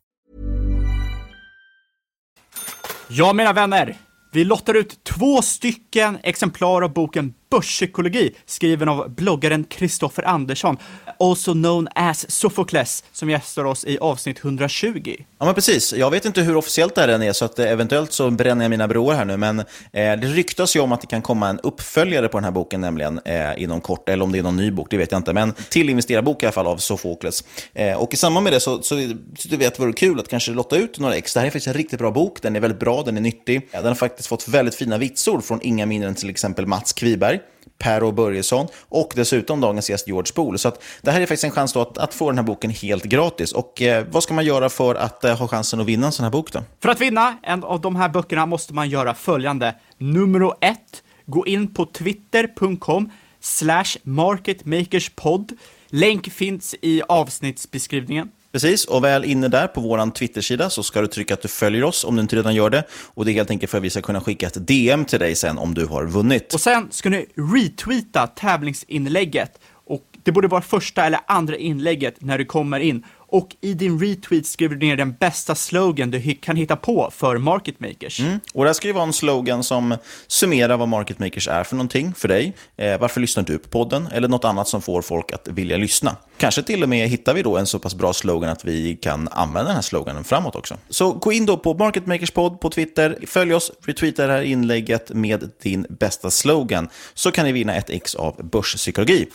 Ja, 3.09 3.33
mina 3.33 3.53
vänner. 3.53 3.97
Vi 4.31 4.43
lottar 4.43 4.75
ut 4.75 5.03
två 5.03 5.41
stycken 5.41 6.17
exemplar 6.23 6.81
av 6.81 6.93
boken 6.93 7.33
Börspsykologi, 7.53 8.35
skriven 8.45 8.89
av 8.89 9.09
bloggaren 9.15 9.63
Kristoffer 9.63 10.23
Andersson, 10.23 10.77
also 11.19 11.53
known 11.53 11.87
as 11.95 12.31
Sofokles 12.31 13.03
som 13.11 13.29
gästar 13.29 13.65
oss 13.65 13.85
i 13.85 13.97
avsnitt 13.97 14.39
120. 14.43 15.15
Ja, 15.39 15.45
men 15.45 15.55
precis. 15.55 15.93
Jag 15.93 16.11
vet 16.11 16.25
inte 16.25 16.41
hur 16.41 16.55
officiellt 16.55 16.95
det 16.95 17.01
här 17.01 17.07
än 17.07 17.23
är, 17.23 17.33
så 17.33 17.45
att 17.45 17.59
eh, 17.59 17.71
eventuellt 17.71 18.13
så 18.13 18.31
bränner 18.31 18.63
jag 18.63 18.69
mina 18.69 18.87
broar 18.87 19.15
här 19.15 19.25
nu, 19.25 19.37
men 19.37 19.59
eh, 19.59 19.65
det 19.91 20.15
ryktas 20.15 20.75
ju 20.75 20.79
om 20.79 20.91
att 20.91 21.01
det 21.01 21.07
kan 21.07 21.21
komma 21.21 21.49
en 21.49 21.59
uppföljare 21.59 22.27
på 22.27 22.37
den 22.37 22.43
här 22.43 22.51
boken, 22.51 22.81
nämligen 22.81 23.19
eh, 23.25 23.63
inom 23.63 23.81
kort, 23.81 24.09
eller 24.09 24.23
om 24.23 24.31
det 24.31 24.39
är 24.39 24.43
någon 24.43 24.57
ny 24.57 24.71
bok, 24.71 24.87
det 24.89 24.97
vet 24.97 25.11
jag 25.11 25.19
inte, 25.19 25.33
men 25.33 25.53
till 25.69 25.89
investerarbok 25.89 26.43
i 26.43 26.45
alla 26.45 26.53
fall 26.53 26.67
av 26.67 26.77
Sofokles. 26.77 27.43
Eh, 27.73 27.93
och 27.97 28.13
i 28.13 28.17
samband 28.17 28.43
med 28.43 28.53
det 28.53 28.59
så, 28.59 28.81
så, 28.81 28.95
så 29.37 29.47
du 29.47 29.57
vet, 29.57 29.79
vore 29.79 29.89
det 29.89 29.97
kul 29.97 30.19
att 30.19 30.27
kanske 30.27 30.51
lotta 30.51 30.77
ut 30.77 30.99
några 30.99 31.15
ex. 31.15 31.33
Det 31.33 31.39
här 31.39 31.47
är 31.47 31.51
faktiskt 31.51 31.67
en 31.67 31.73
riktigt 31.73 31.99
bra 31.99 32.11
bok, 32.11 32.41
den 32.41 32.55
är 32.55 32.59
väldigt 32.59 32.79
bra, 32.79 33.03
den 33.03 33.17
är 33.17 33.21
nyttig. 33.21 33.69
Den 33.71 33.85
har 33.85 33.95
faktiskt 33.95 34.27
fått 34.27 34.47
väldigt 34.47 34.75
fina 34.75 34.97
vitsord 34.97 35.43
från 35.43 35.59
inga 35.61 35.85
mindre 35.85 36.09
än 36.09 36.15
till 36.15 36.29
exempel 36.29 36.65
Mats 36.65 36.93
Kviberg. 36.93 37.39
Per 37.77 38.03
och 38.03 38.13
Börjesson 38.13 38.67
och 38.89 39.13
dessutom 39.15 39.61
dagens 39.61 39.89
gäst 39.89 40.07
George 40.07 40.33
Pool. 40.33 40.59
Så 40.59 40.67
att 40.67 40.83
det 41.01 41.11
här 41.11 41.21
är 41.21 41.25
faktiskt 41.25 41.43
en 41.43 41.51
chans 41.51 41.75
att, 41.75 41.97
att, 41.97 42.13
få 42.13 42.29
den 42.29 42.37
här 42.37 42.45
boken 42.45 42.71
helt 42.71 43.03
gratis. 43.03 43.51
Och 43.51 43.81
eh, 43.81 44.05
vad 44.11 44.23
ska 44.23 44.33
man 44.33 44.45
göra 44.45 44.69
för 44.69 44.95
att 44.95 45.23
eh, 45.23 45.37
ha 45.37 45.47
chansen 45.47 45.81
att 45.81 45.85
vinna 45.85 46.05
en 46.05 46.11
sån 46.11 46.23
här 46.23 46.31
bok 46.31 46.51
då? 46.51 46.63
För 46.81 46.89
att 46.89 47.01
vinna 47.01 47.37
en 47.43 47.63
av 47.63 47.81
de 47.81 47.95
här 47.95 48.09
böckerna 48.09 48.45
måste 48.45 48.73
man 48.73 48.89
göra 48.89 49.13
följande. 49.13 49.75
Nummer 49.97 50.53
ett, 50.61 51.03
gå 51.25 51.47
in 51.47 51.73
på 51.73 51.85
twitter.com 51.85 53.11
slash 53.39 53.97
marketmakerspod. 54.03 55.51
Länk 55.87 56.31
finns 56.31 56.75
i 56.81 57.01
avsnittsbeskrivningen. 57.07 58.31
Precis, 58.53 58.85
och 58.85 59.03
väl 59.03 59.25
inne 59.25 59.47
där 59.47 59.67
på 59.67 59.81
vår 59.81 60.11
Twitter-sida 60.11 60.69
så 60.69 60.83
ska 60.83 61.01
du 61.01 61.07
trycka 61.07 61.33
att 61.33 61.41
du 61.41 61.47
följer 61.47 61.83
oss 61.83 62.03
om 62.03 62.15
du 62.15 62.21
inte 62.21 62.35
redan 62.35 62.55
gör 62.55 62.69
det. 62.69 62.83
Och 63.13 63.25
det 63.25 63.31
är 63.31 63.33
helt 63.33 63.49
enkelt 63.49 63.71
för 63.71 63.77
att 63.77 63.83
vi 63.83 63.89
ska 63.89 64.01
kunna 64.01 64.21
skicka 64.21 64.47
ett 64.47 64.67
DM 64.67 65.05
till 65.05 65.19
dig 65.19 65.35
sen 65.35 65.57
om 65.57 65.73
du 65.73 65.85
har 65.85 66.05
vunnit. 66.05 66.53
Och 66.53 66.61
sen 66.61 66.87
ska 66.91 67.09
ni 67.09 67.25
retweeta 67.35 68.27
tävlingsinlägget 68.27 69.59
och 69.85 70.03
Det 70.23 70.31
borde 70.31 70.47
vara 70.47 70.61
första 70.61 71.05
eller 71.05 71.19
andra 71.27 71.55
inlägget 71.55 72.21
när 72.21 72.37
du 72.37 72.45
kommer 72.45 72.79
in. 72.79 73.05
Och 73.33 73.55
i 73.61 73.73
din 73.73 73.99
retweet 73.99 74.45
skriver 74.45 74.75
du 74.75 74.87
ner 74.87 74.97
den 74.97 75.13
bästa 75.13 75.55
slogan 75.55 76.11
du 76.11 76.35
kan 76.41 76.55
hitta 76.55 76.75
på 76.75 77.11
för 77.13 77.37
market 77.37 77.79
makers. 77.79 78.19
Mm. 78.19 78.39
Och 78.53 78.63
det 78.63 78.69
här 78.69 78.73
ska 78.73 78.87
ju 78.87 78.93
vara 78.93 79.03
en 79.03 79.13
slogan 79.13 79.63
som 79.63 79.95
summerar 80.27 80.77
vad 80.77 80.87
market 80.87 81.19
makers 81.19 81.47
är 81.47 81.63
för 81.63 81.75
någonting 81.75 82.13
för 82.13 82.27
dig. 82.27 82.53
Eh, 82.77 82.99
varför 82.99 83.21
lyssnar 83.21 83.43
du 83.43 83.57
på 83.57 83.69
podden? 83.69 84.07
Eller 84.07 84.27
något 84.27 84.45
annat 84.45 84.67
som 84.67 84.81
får 84.81 85.01
folk 85.01 85.31
att 85.31 85.47
vilja 85.47 85.77
lyssna. 85.77 86.15
Kanske 86.37 86.63
till 86.63 86.83
och 86.83 86.89
med 86.89 87.09
hittar 87.09 87.33
vi 87.33 87.41
då 87.41 87.57
en 87.57 87.67
så 87.67 87.79
pass 87.79 87.95
bra 87.95 88.13
slogan 88.13 88.49
att 88.49 88.65
vi 88.65 88.95
kan 88.95 89.27
använda 89.27 89.67
den 89.67 89.75
här 89.75 89.81
sloganen 89.81 90.23
framåt 90.23 90.55
också. 90.55 90.77
Så 90.89 91.11
gå 91.11 91.31
in 91.31 91.45
då 91.45 91.57
på 91.57 91.73
Market 91.73 92.05
Makers 92.05 92.31
podd 92.31 92.59
på 92.59 92.69
Twitter, 92.69 93.17
följ 93.27 93.53
oss, 93.53 93.71
retweeta 93.85 94.27
det 94.27 94.33
här 94.33 94.41
inlägget 94.41 95.09
med 95.09 95.51
din 95.61 95.85
bästa 95.89 96.31
slogan, 96.31 96.89
så 97.13 97.31
kan 97.31 97.45
ni 97.45 97.51
vinna 97.51 97.75
ett 97.75 97.89
ex 97.89 98.15
av 98.15 98.49
Börspsykologi. 98.51 99.27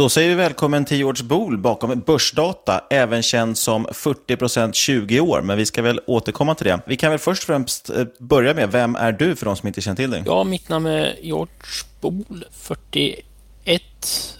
Då 0.00 0.08
säger 0.08 0.28
vi 0.28 0.34
välkommen 0.34 0.84
till 0.84 0.96
George 0.96 1.24
Bool 1.24 1.58
bakom 1.58 2.00
Börsdata, 2.00 2.84
även 2.90 3.22
känd 3.22 3.58
som 3.58 3.86
40% 3.86 4.72
20 4.72 5.20
år, 5.20 5.42
men 5.42 5.58
vi 5.58 5.66
ska 5.66 5.82
väl 5.82 6.00
återkomma 6.06 6.54
till 6.54 6.66
det. 6.66 6.80
Vi 6.86 6.96
kan 6.96 7.10
väl 7.10 7.18
först 7.18 7.42
och 7.42 7.46
främst 7.46 7.90
eh, 7.90 8.04
börja 8.18 8.54
med, 8.54 8.72
vem 8.72 8.96
är 8.96 9.12
du 9.12 9.36
för 9.36 9.46
de 9.46 9.56
som 9.56 9.66
inte 9.66 9.80
känner 9.80 9.96
till 9.96 10.10
dig? 10.10 10.22
Ja, 10.26 10.44
mitt 10.44 10.68
namn 10.68 10.86
är 10.86 11.16
George 11.22 11.54
Bool, 12.00 12.44
41 12.52 13.22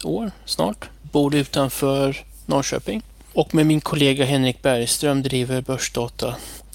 år 0.05 0.31
snart. 0.45 0.88
Bor 1.02 1.35
utanför 1.35 2.17
Norrköping 2.47 3.02
och 3.33 3.55
med 3.55 3.67
min 3.67 3.81
kollega 3.81 4.25
Henrik 4.25 4.62
Bergström 4.62 5.23
driver 5.23 5.62
Börsdata 5.62 6.29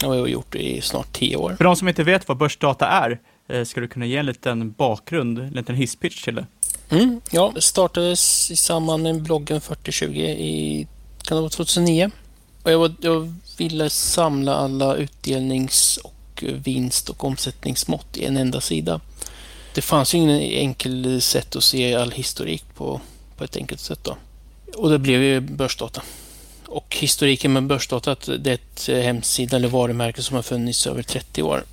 och 0.05 0.15
jag 0.15 0.19
har 0.19 0.27
gjort 0.27 0.51
det 0.51 0.59
i 0.59 0.81
snart 0.81 1.13
10 1.13 1.35
år. 1.35 1.55
För 1.57 1.63
de 1.63 1.75
som 1.75 1.87
inte 1.87 2.03
vet 2.03 2.27
vad 2.27 2.37
Börsdata 2.37 2.87
är, 2.87 3.19
eh, 3.49 3.63
ska 3.63 3.81
du 3.81 3.87
kunna 3.87 4.05
ge 4.05 4.17
en 4.17 4.25
liten 4.25 4.71
bakgrund, 4.71 5.39
en 5.39 5.49
liten 5.49 5.75
hisspitch 5.75 6.23
till 6.23 6.35
det? 6.35 6.45
Mm, 6.89 7.21
ja, 7.31 7.51
det 7.55 7.61
startades 7.61 8.51
i 8.51 8.55
samband 8.55 9.03
med 9.03 9.21
bloggen 9.21 9.61
4020 9.61 10.09
i 10.19 10.87
kan 11.23 11.35
det 11.37 11.41
vara 11.41 11.49
2009. 11.49 12.11
Och 12.63 12.71
jag, 12.71 12.79
var, 12.79 12.95
jag 13.01 13.33
ville 13.57 13.89
samla 13.89 14.55
alla 14.55 14.95
utdelnings 14.95 15.97
och 15.97 16.43
vinst 16.43 17.09
och 17.09 17.23
omsättningsmått 17.23 18.17
i 18.17 18.25
en 18.25 18.37
enda 18.37 18.61
sida. 18.61 19.01
Det 19.73 19.81
fanns 19.81 20.13
ju 20.13 20.17
ingen 20.17 20.41
enkel 20.41 21.21
sätt 21.21 21.55
att 21.55 21.63
se 21.63 21.95
all 21.95 22.11
historik 22.11 22.63
på, 22.75 23.01
på 23.37 23.43
ett 23.43 23.57
enkelt 23.57 23.81
sätt. 23.81 23.99
Då. 24.03 24.17
Och 24.75 24.89
det 24.89 24.99
blev 24.99 25.23
ju 25.23 25.39
börsdata. 25.39 26.01
Och 26.65 26.97
historiken 26.99 27.53
med 27.53 27.63
börsdata, 27.63 28.15
det 28.37 28.49
är 28.49 28.53
ett 28.53 28.89
eh, 28.89 28.97
hemsida 28.97 29.55
eller 29.57 29.67
varumärke 29.67 30.21
som 30.21 30.35
har 30.35 30.43
funnits 30.43 30.87
över 30.87 31.03
30 31.03 31.43
år. 31.43 31.63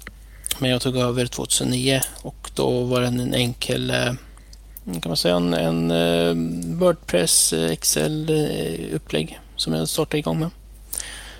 Men 0.58 0.70
jag 0.70 0.80
tog 0.80 0.96
över 0.96 1.26
2009 1.26 2.00
och 2.22 2.50
då 2.54 2.84
var 2.84 3.00
den 3.00 3.20
en 3.20 3.34
enkel 3.34 3.90
eh, 3.90 4.12
Mm, 4.86 5.00
kan 5.00 5.10
man 5.10 5.16
säga, 5.16 5.36
en, 5.36 5.54
en 5.54 5.90
eh, 5.90 6.34
Wordpress 6.78 7.52
eh, 7.52 7.70
Excel-upplägg 7.70 9.30
eh, 9.30 9.38
som 9.56 9.72
jag 9.72 9.88
startade 9.88 10.18
igång 10.18 10.38
med. 10.38 10.50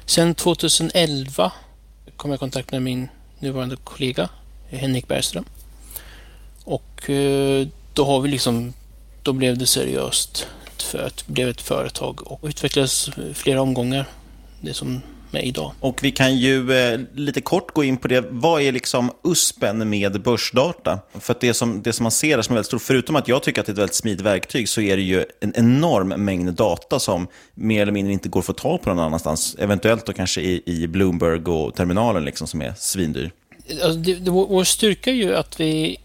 Sen 0.07 0.35
2011 0.35 1.53
kom 2.17 2.31
jag 2.31 2.37
i 2.37 2.39
kontakt 2.39 2.73
med 2.73 2.83
min 2.83 3.09
nuvarande 3.39 3.77
kollega 3.85 4.29
Henrik 4.69 5.09
Bergström. 5.09 5.45
Och 6.65 7.11
då 7.93 8.05
har 8.05 8.21
vi 8.21 8.29
liksom, 8.29 8.73
då 9.23 9.33
blev 9.33 9.59
det 9.59 9.67
seriöst. 9.67 10.47
Det 10.93 11.27
blev 11.27 11.49
ett 11.49 11.61
företag 11.61 12.33
och 12.33 12.41
utvecklades 12.43 13.11
flera 13.35 13.63
omgångar. 13.63 14.09
Det 14.61 14.75
som 14.75 15.03
med 15.33 15.47
idag. 15.47 15.73
Och 15.81 15.99
vi 16.03 16.11
kan 16.11 16.37
ju 16.37 16.73
eh, 16.73 17.01
lite 17.15 17.41
kort 17.41 17.75
gå 17.75 17.85
in 17.85 17.97
på 17.97 18.09
det. 18.09 18.25
Vad 18.31 18.63
är 18.63 18.73
liksom 18.73 19.11
USPen 19.25 19.91
med 19.91 20.23
börsdata? 20.23 20.99
För 21.21 21.33
att 21.33 21.41
det 21.41 21.55
som, 21.55 21.83
det 21.83 21.93
som 21.93 22.05
man 22.05 22.11
ser 22.11 22.39
är 22.39 22.43
som 22.43 22.53
är 22.53 22.55
väldigt 22.55 22.67
stort, 22.67 22.83
förutom 22.83 23.17
att 23.17 23.29
jag 23.29 23.43
tycker 23.43 23.61
att 23.61 23.67
det 23.67 23.71
är 23.71 23.75
ett 23.75 23.79
väldigt 23.79 23.95
smidigt 23.95 24.27
verktyg, 24.27 24.69
så 24.69 24.81
är 24.81 24.97
det 24.97 25.03
ju 25.03 25.25
en 25.41 25.53
enorm 25.57 26.09
mängd 26.09 26.55
data 26.55 26.99
som 26.99 27.29
mer 27.55 27.83
eller 27.83 27.93
mindre 27.93 28.13
inte 28.13 28.29
går 28.29 28.41
att 28.41 28.47
få 28.47 28.53
tag 28.53 28.83
på 28.83 28.91
någon 28.91 28.99
annanstans. 28.99 29.57
Eventuellt 29.59 30.07
då 30.07 30.13
kanske 30.13 30.41
i, 30.41 30.63
i 30.67 30.87
Bloomberg 30.87 31.45
och 31.45 31.75
terminalen 31.75 32.25
liksom, 32.25 32.47
som 32.47 32.63
är 32.63 32.75
svindyr. 32.79 33.31
Alltså 33.71 33.99
det, 33.99 34.15
det, 34.15 34.31
vår 34.31 34.65
styrka 34.65 35.11
är 35.11 35.15
ju 35.15 35.35
att 35.35 35.61
vi, 35.61 36.01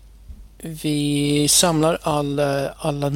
vi 0.57 1.47
samlar 1.47 1.99
alla, 2.01 2.69
alla, 2.69 3.11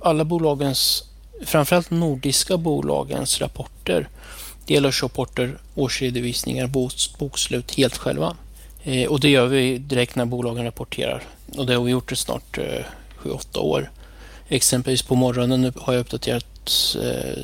alla 0.00 0.24
bolagens, 0.24 1.04
framförallt 1.44 1.90
nordiska 1.90 2.56
bolagens 2.56 3.40
rapporter 3.40 4.08
delårsrapporter, 4.70 5.58
årsredovisningar, 5.74 6.66
bokslut 7.18 7.74
helt 7.74 7.96
själva. 7.96 8.36
Eh, 8.84 9.08
och 9.08 9.20
det 9.20 9.28
gör 9.28 9.46
vi 9.46 9.78
direkt 9.78 10.16
när 10.16 10.24
bolagen 10.24 10.64
rapporterar. 10.64 11.22
Och 11.56 11.66
det 11.66 11.74
har 11.74 11.84
vi 11.84 11.90
gjort 11.90 12.12
i 12.12 12.16
snart 12.16 12.58
eh, 12.58 12.84
7-8 13.22 13.58
år. 13.58 13.90
Exempelvis 14.48 15.02
på 15.02 15.14
morgonen 15.14 15.72
har 15.76 15.92
jag 15.92 16.00
uppdaterat 16.00 16.96
eh, 17.02 17.42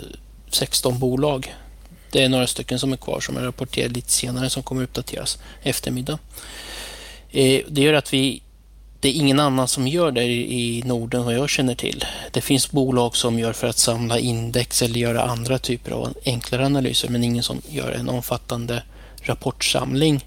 16 0.51 0.99
bolag. 0.99 1.55
Det 2.11 2.25
är 2.25 2.29
några 2.29 2.47
stycken 2.47 2.79
som 2.79 2.93
är 2.93 2.97
kvar 2.97 3.21
som 3.21 3.37
jag 3.37 3.47
rapporterar 3.47 3.89
lite 3.89 4.13
senare 4.13 4.51
som 4.51 4.63
kommer 4.63 4.83
uppdateras 4.83 5.39
eftermiddag. 5.63 6.19
Det 7.69 7.81
gör 7.83 7.95
att 7.95 8.13
vi 8.13 8.43
det 9.07 9.11
är 9.11 9.21
ingen 9.21 9.41
annan 9.41 9.69
som 9.69 9.89
gör 9.89 10.11
det 10.11 10.25
i 10.25 10.83
Norden 10.87 11.25
vad 11.25 11.35
jag 11.35 11.49
känner 11.49 11.75
till. 11.75 12.05
Det 12.31 12.41
finns 12.41 12.71
bolag 12.71 13.17
som 13.17 13.39
gör 13.39 13.53
för 13.53 13.67
att 13.67 13.79
samla 13.79 14.19
index 14.19 14.83
eller 14.83 15.01
göra 15.01 15.23
andra 15.23 15.59
typer 15.59 15.93
av 15.93 16.15
enklare 16.25 16.67
analyser 16.67 17.09
men 17.09 17.25
ingen 17.25 17.43
som 17.43 17.63
gör 17.69 17.93
en 17.93 18.09
omfattande 18.09 18.83
rapportsamling. 19.23 20.25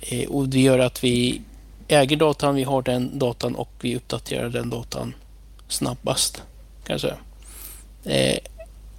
Eh, 0.00 0.28
och 0.28 0.48
det 0.48 0.60
gör 0.60 0.78
att 0.78 1.04
vi 1.04 1.40
äger 1.88 2.16
datan, 2.16 2.54
vi 2.54 2.64
har 2.64 2.82
den 2.82 3.18
datan 3.18 3.54
och 3.54 3.70
vi 3.80 3.96
uppdaterar 3.96 4.48
den 4.48 4.70
datan 4.70 5.14
snabbast. 5.68 6.42
Kan 6.84 6.94
jag 6.94 7.00
säga. 7.00 7.16
Eh, 8.04 8.38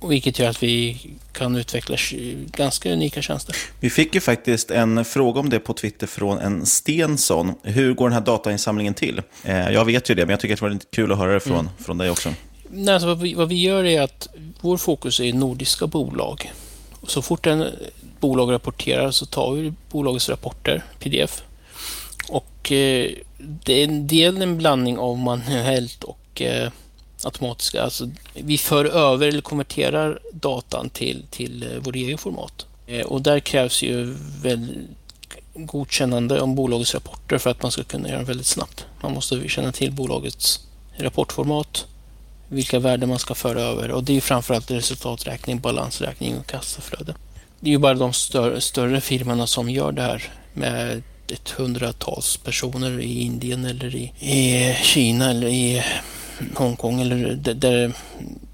vilket 0.01 0.39
gör 0.39 0.49
att 0.49 0.63
vi 0.63 0.97
kan 1.31 1.55
utveckla 1.55 1.97
ganska 2.51 2.93
unika 2.93 3.21
tjänster. 3.21 3.55
Vi 3.79 3.89
fick 3.89 4.15
ju 4.15 4.21
faktiskt 4.21 4.71
en 4.71 5.05
fråga 5.05 5.39
om 5.39 5.49
det 5.49 5.59
på 5.59 5.73
Twitter 5.73 6.07
från 6.07 6.37
en 6.39 6.65
Stensson. 6.65 7.53
Hur 7.63 7.93
går 7.93 8.05
den 8.05 8.13
här 8.13 8.21
datainsamlingen 8.21 8.93
till? 8.93 9.21
Eh, 9.43 9.69
jag 9.69 9.85
vet 9.85 10.09
ju 10.09 10.15
det, 10.15 10.21
men 10.21 10.29
jag 10.29 10.39
tycker 10.39 10.53
att 10.53 10.59
det 10.59 10.65
var 10.65 10.69
lite 10.69 10.85
kul 10.91 11.11
att 11.11 11.17
höra 11.17 11.33
det 11.33 11.39
från, 11.39 11.59
mm. 11.59 11.71
från 11.79 11.97
dig 11.97 12.09
också. 12.09 12.33
Nej, 12.69 12.93
alltså 12.93 13.07
vad, 13.07 13.19
vi, 13.19 13.33
vad 13.33 13.49
vi 13.49 13.61
gör 13.61 13.83
är 13.83 14.01
att 14.01 14.27
vår 14.61 14.77
fokus 14.77 15.19
är 15.19 15.33
nordiska 15.33 15.87
bolag. 15.87 16.51
Så 17.07 17.21
fort 17.21 17.47
en 17.47 17.65
bolag 18.19 18.51
rapporterar 18.51 19.11
så 19.11 19.25
tar 19.25 19.51
vi 19.53 19.73
bolagets 19.91 20.29
rapporter, 20.29 20.83
pdf. 20.99 21.43
Och 22.29 22.71
eh, 22.71 23.11
det 23.37 23.73
är 23.73 23.83
en 23.83 24.07
del 24.07 24.41
en 24.41 24.57
blandning 24.57 24.97
av 24.97 25.17
manuellt 25.17 26.03
och 26.03 26.41
eh, 26.41 26.71
automatiska. 27.25 27.83
Alltså, 27.83 28.09
vi 28.33 28.57
för 28.57 28.85
över 28.85 29.27
eller 29.27 29.41
konverterar 29.41 30.19
datan 30.33 30.89
till, 30.89 31.25
till 31.29 31.63
eh, 31.63 31.69
vår 31.79 31.95
egen 31.95 32.17
format. 32.17 32.65
Eh, 32.87 33.05
och 33.05 33.21
där 33.21 33.39
krävs 33.39 33.83
ju 33.83 34.15
väl 34.41 34.87
godkännande 35.53 36.41
om 36.41 36.55
bolagets 36.55 36.93
rapporter 36.93 37.37
för 37.37 37.49
att 37.49 37.61
man 37.61 37.71
ska 37.71 37.83
kunna 37.83 38.09
göra 38.09 38.19
det 38.19 38.25
väldigt 38.25 38.45
snabbt. 38.45 38.85
Man 39.01 39.13
måste 39.13 39.49
känna 39.49 39.71
till 39.71 39.91
bolagets 39.91 40.59
rapportformat, 40.97 41.85
vilka 42.47 42.79
värden 42.79 43.09
man 43.09 43.19
ska 43.19 43.35
föra 43.35 43.61
över 43.61 43.91
och 43.91 44.03
det 44.03 44.17
är 44.17 44.21
framförallt 44.21 44.71
resultaträkning, 44.71 45.59
balansräkning 45.59 46.37
och 46.37 46.45
kassaflöde. 46.45 47.15
Det 47.59 47.69
är 47.69 47.71
ju 47.71 47.77
bara 47.77 47.93
de 47.93 48.13
större, 48.13 48.61
större 48.61 49.01
firmorna 49.01 49.47
som 49.47 49.69
gör 49.69 49.91
det 49.91 50.01
här 50.01 50.23
med 50.53 51.03
ett 51.27 51.49
hundratals 51.49 52.37
personer 52.37 52.99
i 52.99 53.21
Indien 53.21 53.65
eller 53.65 53.95
i, 53.95 54.13
i 54.19 54.75
Kina 54.83 55.29
eller 55.29 55.47
i 55.47 55.83
Hongkong 56.55 57.01
eller 57.01 57.35
där 57.35 57.53
det 57.53 57.67
är 57.67 57.93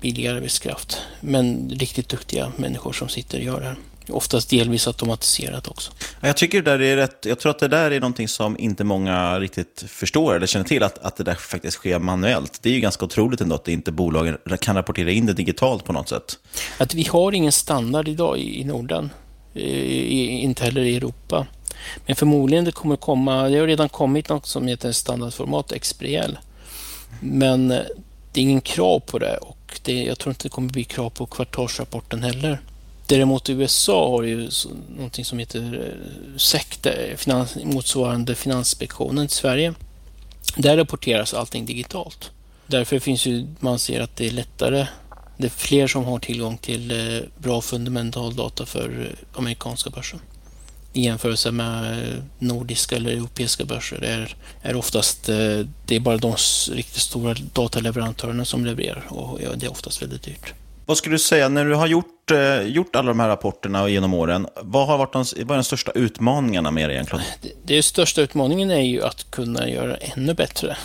billig 0.02 0.28
arbetskraft. 0.28 0.98
Men 1.22 1.70
riktigt 1.70 2.10
duktiga 2.10 2.52
människor 2.58 2.94
som 2.94 3.10
sitter 3.10 3.38
och 3.38 3.44
gör 3.44 3.60
det 3.60 3.66
här. 3.66 3.76
Oftast 4.10 4.50
delvis 4.50 4.88
automatiserat 4.88 5.68
också. 5.68 5.92
Jag 6.22 6.38
tycker 6.38 6.62
det 6.62 6.72
där 6.72 6.82
är 6.82 6.96
rätt, 6.96 7.26
jag 7.26 7.40
tror 7.40 7.50
att 7.50 7.60
det 7.60 7.68
där 7.68 7.92
är 7.92 8.00
någonting 8.00 8.28
som 8.28 8.60
inte 8.60 8.84
många 8.84 9.40
riktigt 9.40 9.84
förstår 9.88 10.36
eller 10.36 10.48
känner 10.48 10.66
till, 10.66 10.84
att, 10.84 10.98
att 10.98 11.16
det 11.18 11.24
där 11.24 11.36
faktiskt 11.36 11.78
sker 11.78 12.00
manuellt. 12.00 12.60
Det 12.62 12.70
är 12.70 12.74
ju 12.74 12.80
ganska 12.80 13.06
otroligt 13.06 13.42
ändå 13.42 13.56
att 13.56 13.68
inte 13.68 13.92
bolagen 13.92 14.38
kan 14.60 14.76
rapportera 14.76 15.12
in 15.12 15.26
det 15.26 15.34
digitalt 15.34 15.86
på 15.86 15.94
något 15.94 16.10
sätt. 16.10 16.40
Att 16.78 16.94
vi 16.94 17.04
har 17.04 17.32
ingen 17.32 17.52
standard 17.52 18.08
idag 18.08 18.38
i, 18.38 18.64
Norden, 18.64 19.10
i, 19.54 20.28
inte 20.28 20.64
heller 20.64 20.82
i 20.82 20.96
Europa. 20.96 21.48
Men 22.06 22.16
förmodligen 22.16 22.66
det 22.66 22.72
kommer 22.72 22.96
komma, 22.96 23.50
det 23.50 23.60
har 23.60 23.68
redan 23.68 23.90
kommit 23.90 24.30
något 24.30 24.46
som 24.46 24.68
heter 24.68 24.92
standardformat, 24.92 25.74
XBRL. 25.82 26.38
Men 27.20 27.72
eh, 27.72 27.82
det 28.32 28.40
är 28.40 28.44
ingen 28.44 28.62
krav 28.62 29.00
på 29.00 29.20
det 29.20 29.38
och 29.38 29.80
det, 29.84 30.04
jag 30.04 30.20
tror 30.20 30.32
inte 30.32 30.46
det 30.46 30.50
kommer 30.50 30.70
bli 30.70 30.84
krav 30.84 31.10
på 31.10 31.26
kvartalsrapporten 31.26 32.24
heller. 32.24 32.60
Däremot 33.08 33.50
i 33.50 33.54
USA 33.54 34.10
har 34.10 34.24
ju 34.24 34.50
någonting 34.96 35.26
som 35.26 35.40
heter 35.40 35.94
eh, 35.94 36.38
SEC, 36.38 36.86
eh, 36.86 37.16
finans, 37.18 37.58
motsvarande 37.64 38.36
Finansinspektionen 38.36 39.26
i 39.26 39.30
Sverige. 39.30 39.74
Där 40.58 40.78
rapporteras 40.78 41.34
allting 41.34 41.66
digitalt. 41.66 42.32
Därför 42.68 43.00
finns 43.00 43.26
ju, 43.26 43.48
man 43.60 43.80
ser 43.80 44.02
att 44.02 44.16
det 44.16 44.28
är 44.28 44.32
lättare, 44.32 44.88
det 45.38 45.46
är 45.46 45.50
fler 45.50 45.88
som 45.88 46.04
har 46.04 46.20
tillgång 46.20 46.58
till 46.58 46.94
bra 47.38 47.62
fundamental 47.62 48.36
data 48.36 48.66
för 48.66 49.16
amerikanska 49.34 49.90
börsen 49.90 50.20
i 50.96 51.02
jämförelse 51.02 51.52
med 51.52 52.06
nordiska 52.40 52.96
eller 52.96 53.12
europeiska 53.12 53.66
börser 53.66 54.04
är, 54.04 54.36
är 54.62 54.76
oftast 54.76 55.30
eh, 55.30 55.36
det 55.86 55.96
är 55.96 56.00
bara 56.00 56.18
de 56.18 56.36
riktigt 56.72 57.02
stora 57.02 57.36
dataleverantörerna 57.54 58.46
som 58.46 58.66
levererar 58.66 59.04
och 59.10 59.40
det 59.58 59.66
är 59.66 59.72
oftast 59.72 60.02
väldigt 60.02 60.24
dyrt. 60.24 60.54
Vad 60.86 60.98
skulle 60.98 61.16
du 61.16 61.20
säga, 61.20 61.50
när 61.50 61.66
du 61.66 61.76
har 61.76 61.88
gjort, 61.88 62.32
eh, 62.32 62.62
gjort 62.62 62.96
alla 62.96 63.08
de 63.08 63.20
här 63.20 63.28
rapporterna 63.28 63.90
genom 63.90 64.14
åren, 64.14 64.48
vad 64.62 64.88
har 64.88 64.98
varit 64.98 65.14
de, 65.14 65.26
vad 65.46 65.52
är 65.52 65.56
de 65.56 65.64
största 65.64 65.92
utmaningarna 65.92 66.72
med 66.72 66.90
det 66.90 66.94
egentligen? 66.94 67.26
Det, 67.42 67.50
det 67.64 67.84
största 67.84 68.22
utmaningen 68.22 68.72
är 68.72 68.82
ju 68.82 69.04
att 69.04 69.32
kunna 69.32 69.70
göra 69.70 69.96
ännu 69.96 70.34
bättre. 70.34 70.78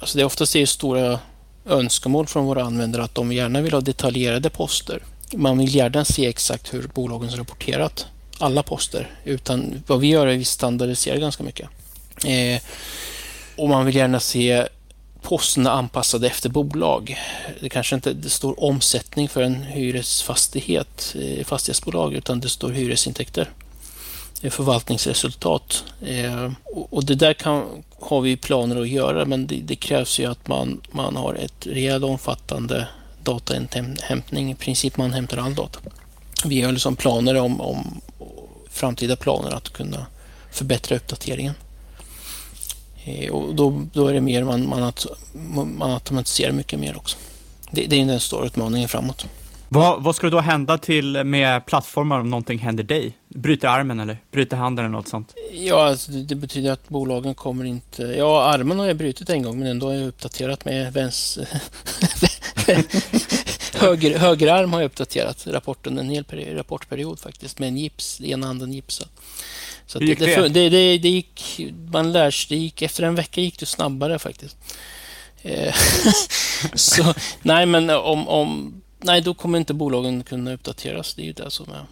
Alltså 0.00 0.18
det 0.18 0.22
är 0.22 0.26
oftast 0.26 0.56
är 0.56 0.66
stora 0.66 1.18
önskemål 1.66 2.26
från 2.26 2.44
våra 2.44 2.64
användare 2.64 3.02
att 3.02 3.14
de 3.14 3.32
gärna 3.32 3.60
vill 3.60 3.72
ha 3.72 3.80
detaljerade 3.80 4.50
poster. 4.50 5.02
Man 5.34 5.58
vill 5.58 5.74
gärna 5.74 6.04
se 6.04 6.26
exakt 6.26 6.74
hur 6.74 6.90
bolagen 6.94 7.30
har 7.30 7.36
rapporterat 7.36 8.06
alla 8.38 8.62
poster. 8.62 9.10
Utan 9.24 9.82
vad 9.86 10.00
vi 10.00 10.06
gör 10.06 10.26
är 10.26 10.32
att 10.32 10.38
vi 10.40 10.44
standardiserar 10.44 11.16
ganska 11.16 11.42
mycket. 11.42 11.68
Eh, 12.24 12.62
och 13.56 13.68
man 13.68 13.86
vill 13.86 13.96
gärna 13.96 14.20
se 14.20 14.66
posterna 15.22 15.70
anpassade 15.70 16.26
efter 16.26 16.48
bolag. 16.48 17.18
Det 17.60 17.68
kanske 17.68 17.94
inte 17.94 18.12
det 18.12 18.30
står 18.30 18.64
omsättning 18.64 19.28
för 19.28 19.42
en 19.42 19.62
hyresfastighet, 19.62 21.16
eh, 21.20 21.44
fastighetsbolag, 21.44 22.14
utan 22.14 22.40
det 22.40 22.48
står 22.48 22.70
hyresintäkter. 22.70 23.50
Förvaltningsresultat. 24.50 25.84
Eh, 26.06 26.52
och 26.90 27.04
det 27.04 27.14
där 27.14 27.34
kan, 27.34 27.84
har 28.00 28.20
vi 28.20 28.36
planer 28.36 28.80
att 28.80 28.88
göra, 28.88 29.24
men 29.24 29.46
det, 29.46 29.56
det 29.56 29.76
krävs 29.76 30.18
ju 30.18 30.26
att 30.26 30.48
man, 30.48 30.80
man 30.90 31.16
har 31.16 31.34
ett 31.34 31.66
rejält 31.66 32.04
omfattande 32.04 32.88
datainhämtning. 33.22 34.50
I 34.50 34.54
princip 34.54 34.96
man 34.96 35.12
hämtar 35.12 35.36
all 35.36 35.54
data. 35.54 35.78
Vi 36.44 36.62
har 36.62 36.72
liksom 36.72 36.96
planer 36.96 37.34
om, 37.34 37.60
om 37.60 38.00
framtida 38.76 39.16
planer 39.16 39.50
att 39.50 39.72
kunna 39.72 40.06
förbättra 40.50 40.96
uppdateringen. 40.96 41.54
Eh, 43.04 43.30
och 43.30 43.54
då, 43.54 43.82
då 43.92 44.08
är 44.08 44.14
det 44.14 44.20
mer 44.20 44.44
man, 44.44 44.68
man, 44.68 44.82
att, 44.82 45.06
man 45.54 45.92
automatiserar 45.92 46.52
mycket 46.52 46.80
mer 46.80 46.96
också. 46.96 47.16
Det, 47.70 47.86
det 47.86 48.00
är 48.00 48.06
den 48.06 48.20
stora 48.20 48.46
utmaningen 48.46 48.88
framåt. 48.88 49.26
Vad, 49.68 50.02
vad 50.02 50.16
ska 50.16 50.30
då 50.30 50.40
hända 50.40 50.78
till 50.78 51.24
med 51.24 51.66
plattformar 51.66 52.20
om 52.20 52.30
någonting 52.30 52.58
händer 52.58 52.84
dig? 52.84 53.16
Bryter 53.28 53.68
armen 53.68 54.00
eller 54.00 54.18
bryter 54.32 54.56
handen 54.56 54.84
eller 54.84 54.92
något 54.92 55.08
sånt? 55.08 55.34
Ja, 55.52 55.86
alltså 55.86 56.12
det, 56.12 56.22
det, 56.22 56.34
betyder 56.34 56.72
att 56.72 56.88
bolagen 56.88 57.34
kommer 57.34 57.64
inte... 57.64 58.02
Ja, 58.02 58.44
armen 58.44 58.78
har 58.78 58.86
jag 58.86 58.96
brutit 58.96 59.30
en 59.30 59.42
gång 59.42 59.58
men 59.58 59.68
ändå 59.68 59.86
har 59.86 59.94
jag 59.94 60.08
uppdaterat 60.08 60.64
med 60.64 60.92
vänster... 60.92 61.48
höger, 63.72 64.18
högerarm 64.18 64.72
har 64.72 64.80
jag 64.80 64.86
uppdaterat 64.86 65.46
rapporten 65.46 65.98
en 65.98 66.10
hel 66.10 66.24
peri 66.24 66.54
rapportperiod 66.54 67.20
faktiskt 67.20 67.58
med 67.58 67.68
en 67.68 67.76
gips, 67.76 68.20
ena 68.20 68.46
handen 68.46 68.72
gipsad. 68.72 69.08
Så 69.86 69.98
Hur 69.98 70.06
gick 70.06 70.18
det, 70.18 70.36
det, 70.36 70.48
det, 70.48 70.68
det, 70.68 70.98
det 70.98 71.08
gick, 71.08 71.60
man 71.92 72.12
lär 72.12 72.30
sig, 72.30 72.56
det 72.56 72.62
gick, 72.62 72.82
efter 72.82 73.02
en 73.02 73.14
vecka 73.14 73.40
gick 73.40 73.58
det 73.58 73.66
snabbare 73.66 74.18
faktiskt. 74.18 74.56
Eh, 75.42 75.74
så, 76.74 77.14
nej, 77.42 77.66
men 77.66 77.90
om, 77.90 78.28
om, 78.28 78.82
nej, 78.98 79.20
då 79.20 79.34
kommer 79.34 79.58
inte 79.58 79.74
bolagen 79.74 80.22
kunna 80.24 80.52
uppdateras. 80.52 81.14
Det 81.14 81.22
är 81.22 81.26
ju 81.26 81.32
det 81.32 81.50
som 81.50 81.66
är. 81.70 81.86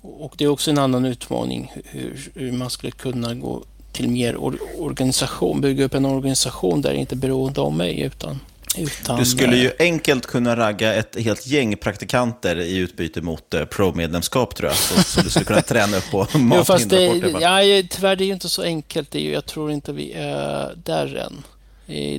Och 0.00 0.34
det 0.38 0.44
är 0.44 0.48
också 0.48 0.70
en 0.70 0.78
annan 0.78 1.04
utmaning 1.04 1.72
hur, 1.84 2.30
hur 2.34 2.52
man 2.52 2.70
skulle 2.70 2.92
kunna 2.92 3.34
gå 3.34 3.64
till 3.92 4.08
mer 4.08 4.36
organisation, 4.78 5.60
bygga 5.60 5.84
upp 5.84 5.94
en 5.94 6.06
organisation 6.06 6.82
där 6.82 6.92
det 6.92 6.98
inte 6.98 7.14
är 7.14 7.16
beroende 7.16 7.60
av 7.60 7.72
mig 7.72 8.00
utan 8.00 8.40
utan, 8.78 9.18
du 9.18 9.24
skulle 9.24 9.56
ju 9.56 9.72
enkelt 9.78 10.26
kunna 10.26 10.56
ragga 10.56 10.94
ett 10.94 11.16
helt 11.20 11.46
gäng 11.46 11.76
praktikanter 11.76 12.60
i 12.60 12.76
utbyte 12.76 13.22
mot 13.22 13.54
eh, 13.54 13.64
pro-medlemskap, 13.64 14.54
tror 14.54 14.70
jag. 14.70 14.76
Så, 14.76 15.02
så, 15.02 15.20
du 15.20 15.30
skulle 15.30 15.44
kunna 15.44 15.62
träna 15.62 15.96
upp 15.96 16.10
på 16.10 16.24
fast 16.64 16.88
det, 16.88 17.06
ja, 17.40 17.82
Tyvärr, 17.90 18.16
det 18.16 18.24
är 18.24 18.26
ju 18.26 18.32
inte 18.32 18.48
så 18.48 18.62
enkelt. 18.62 19.10
Det 19.10 19.18
är 19.18 19.22
ju, 19.22 19.32
jag 19.32 19.46
tror 19.46 19.70
inte 19.70 19.92
vi 19.92 20.12
är 20.12 20.74
där 20.84 21.16
än. 21.16 21.42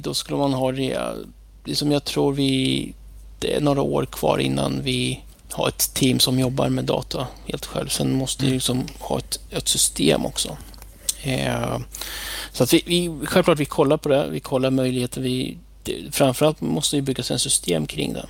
Då 0.01 0.13
skulle 0.13 0.37
man 0.37 0.53
ha 0.53 0.71
det, 0.71 0.99
liksom 1.65 1.91
jag 1.91 2.03
tror 2.03 2.33
vi, 2.33 2.93
det 3.39 3.55
är 3.55 3.61
några 3.61 3.81
år 3.81 4.05
kvar 4.05 4.37
innan 4.37 4.81
vi 4.83 5.23
har 5.51 5.67
ett 5.67 5.93
team 5.93 6.19
som 6.19 6.39
jobbar 6.39 6.69
med 6.69 6.85
data 6.85 7.27
helt 7.45 7.65
själv. 7.65 7.87
Sen 7.87 8.13
måste 8.13 8.43
vi 8.43 8.47
mm. 8.47 8.55
liksom 8.55 8.85
ha 8.99 9.17
ett, 9.17 9.39
ett 9.49 9.67
system 9.67 10.25
också. 10.25 10.57
Eh, 11.21 11.79
så 12.51 12.63
att 12.63 12.73
vi, 12.73 12.83
vi, 12.85 13.25
självklart 13.25 13.59
vi 13.59 13.65
kollar 13.65 13.97
på 13.97 14.09
det. 14.09 14.27
Vi 14.31 14.39
kollar 14.39 14.71
möjligheter. 14.71 15.21
Vi 15.21 15.57
framförallt 16.11 16.61
måste 16.61 16.95
det 16.95 17.01
byggas 17.01 17.31
en 17.31 17.39
system 17.39 17.85
kring 17.85 18.13
den 18.13 18.27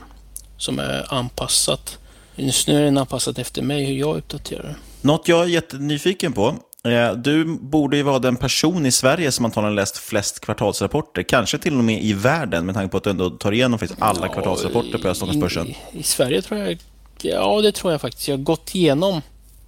som 0.58 0.80
är 0.80 1.14
anpassat. 1.14 1.98
Just 2.36 2.68
nu 2.68 2.78
är 2.78 2.82
den 2.82 2.98
anpassad 2.98 3.40
efter 3.40 3.62
mig, 3.62 3.86
hur 3.86 3.96
jag 3.96 4.18
uppdaterar. 4.18 4.76
Något 5.02 5.28
jag 5.28 5.44
är 5.44 5.48
jättenyfiken 5.48 6.34
på. 6.34 6.56
Eh, 6.84 7.14
du 7.14 7.46
borde 7.46 7.98
ju 7.98 8.04
vara 8.04 8.20
den 8.20 8.36
person 8.36 8.86
i 8.86 8.92
Sverige 8.92 9.32
som 9.32 9.46
antagligen 9.46 9.76
läst 9.76 9.98
flest 9.98 10.40
kvartalsrapporter, 10.40 11.24
kanske 11.24 11.58
till 11.58 11.78
och 11.78 11.84
med 11.84 12.04
i 12.04 12.14
världen, 12.14 12.66
med 12.66 12.76
tanke 12.76 12.92
på 12.92 12.98
att 12.98 13.04
du 13.04 13.10
ändå 13.10 13.30
tar 13.30 13.52
igenom 13.52 13.80
alla 14.00 14.28
ja, 14.28 14.34
kvartalsrapporter 14.34 14.98
på 14.98 15.14
Stockholmsbörsen. 15.14 15.68
I, 15.68 15.78
I 15.92 16.04
Sverige 16.04 16.42
tror 16.42 16.60
jag, 16.60 16.78
ja 17.22 17.62
det 17.62 17.72
tror 17.72 17.92
jag 17.92 18.02
faktiskt. 18.02 18.28
Jag 18.28 18.38
har 18.38 18.44
gått 18.44 18.76
igenom, 18.76 19.22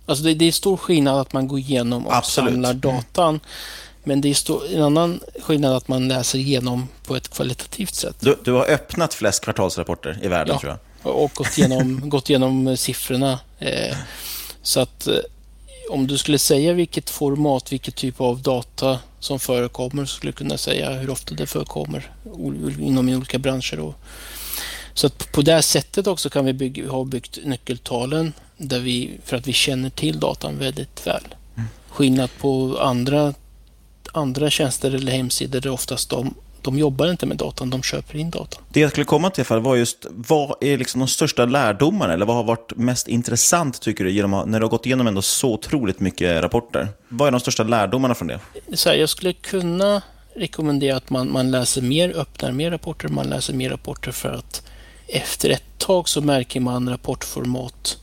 alltså 0.06 0.23
det, 0.23 0.34
det 0.34 0.45
är 0.45 0.52
stor 0.52 0.78
skillnad 0.78 1.19
att 1.19 1.34
man 1.34 1.47
går 1.47 1.60
igenom 1.60 2.08
och 2.08 2.15
Absolut. 2.15 2.54
samlar 2.54 2.73
datan. 2.73 3.39
Men 4.10 4.22
det 4.22 4.30
är 4.50 4.76
en 4.76 4.84
annan 4.84 5.19
skillnad 5.41 5.76
att 5.76 5.88
man 5.88 6.08
läser 6.08 6.39
igenom 6.39 6.88
på 7.06 7.15
ett 7.15 7.30
kvalitativt 7.30 7.95
sätt. 7.95 8.15
Du, 8.19 8.38
du 8.43 8.52
har 8.52 8.65
öppnat 8.65 9.13
flest 9.13 9.43
kvartalsrapporter 9.43 10.19
i 10.22 10.28
världen, 10.28 10.54
ja, 10.54 10.60
tror 10.60 10.78
jag. 11.04 11.15
och 11.15 11.32
gått 11.32 11.58
igenom, 11.58 12.02
gått 12.10 12.30
igenom 12.30 12.78
siffrorna. 12.78 13.39
Eh, 13.60 13.95
så 14.62 14.80
att 14.80 15.08
eh, 15.08 15.15
om 15.89 16.08
du 16.08 16.17
skulle 16.17 16.39
säga 16.39 16.74
vilket 16.74 17.10
format, 17.10 17.72
vilket 17.72 17.95
typ 17.95 18.22
av 18.22 18.41
data 18.41 19.00
som 19.19 19.39
förekommer, 19.39 20.06
så 20.06 20.15
skulle 20.15 20.32
du 20.32 20.36
kunna 20.36 20.58
säga 20.58 20.91
hur 20.91 21.10
ofta 21.10 21.36
det 21.36 21.48
förekommer 21.48 22.12
inom 22.80 23.10
olika 23.10 23.39
branscher. 23.39 23.93
Så 24.93 25.08
att 25.08 25.32
på 25.32 25.41
det 25.41 25.62
sättet 25.62 26.08
också 26.08 26.30
kan 26.30 26.45
vi 26.45 26.54
bygga, 26.54 26.91
ha 26.91 27.04
byggt 27.04 27.39
nyckeltalen 27.43 28.34
där 28.58 28.80
vi, 28.80 29.19
för 29.26 29.38
att 29.38 29.48
vi 29.48 29.54
känner 29.54 29.89
till 29.89 30.19
datan 30.19 30.58
väldigt 30.58 31.08
väl. 31.08 31.24
Mm. 31.56 31.69
Skillnad 31.89 32.30
på 32.39 32.78
andra 32.82 33.34
andra 34.13 34.50
tjänster 34.50 34.95
eller 34.95 35.12
hemsidor 35.12 35.62
där 35.62 35.69
oftast 35.69 36.10
de, 36.10 36.34
de 36.62 36.80
jobbar 36.80 37.12
inte 37.12 37.26
med 37.26 37.38
datan, 37.38 37.69
de 37.69 37.84
köper 37.84 38.17
in 38.17 38.30
datan. 38.30 38.63
Det 38.69 38.80
jag 38.80 38.91
skulle 38.91 39.06
komma 39.06 39.30
till 39.30 39.45
var 39.50 39.76
just, 39.76 40.06
vad 40.10 40.56
är 40.62 40.78
liksom 40.78 41.00
de 41.00 41.08
största 41.08 41.45
lärdomarna, 41.45 42.13
eller 42.13 42.26
vad 42.26 42.36
har 42.36 42.43
varit 42.43 42.72
mest 42.76 43.08
intressant 43.08 43.82
tycker 43.82 44.04
du, 44.04 44.12
genom, 44.12 44.52
när 44.52 44.60
du 44.60 44.65
har 44.65 44.69
gått 44.69 44.86
igenom 44.86 45.08
ändå 45.08 45.22
så 45.22 45.54
otroligt 45.54 46.00
mycket 46.00 46.43
rapporter? 46.43 46.88
Vad 47.10 47.28
är 47.28 47.32
de 47.32 47.39
största 47.39 47.63
lärdomarna 47.63 48.15
från 48.15 48.28
det? 48.28 48.39
Så 48.74 48.89
här, 48.89 48.95
jag 48.95 49.10
skulle 49.10 49.34
kunna 49.34 50.02
rekommendera 50.36 50.98
att 50.98 51.10
man, 51.10 51.32
man 51.32 51.52
läser 51.52 51.82
mer, 51.82 52.17
öppnar 52.17 52.52
mer 52.52 52.72
rapporter, 52.72 53.08
man 53.08 53.28
läser 53.28 53.54
mer 53.54 53.69
rapporter 53.69 54.12
för 54.12 54.30
att 54.30 54.63
efter 55.08 55.50
ett 55.50 55.63
tag 55.78 56.10
så 56.10 56.22
märker 56.22 56.60
man 56.60 56.89
rapportformat. 56.89 57.98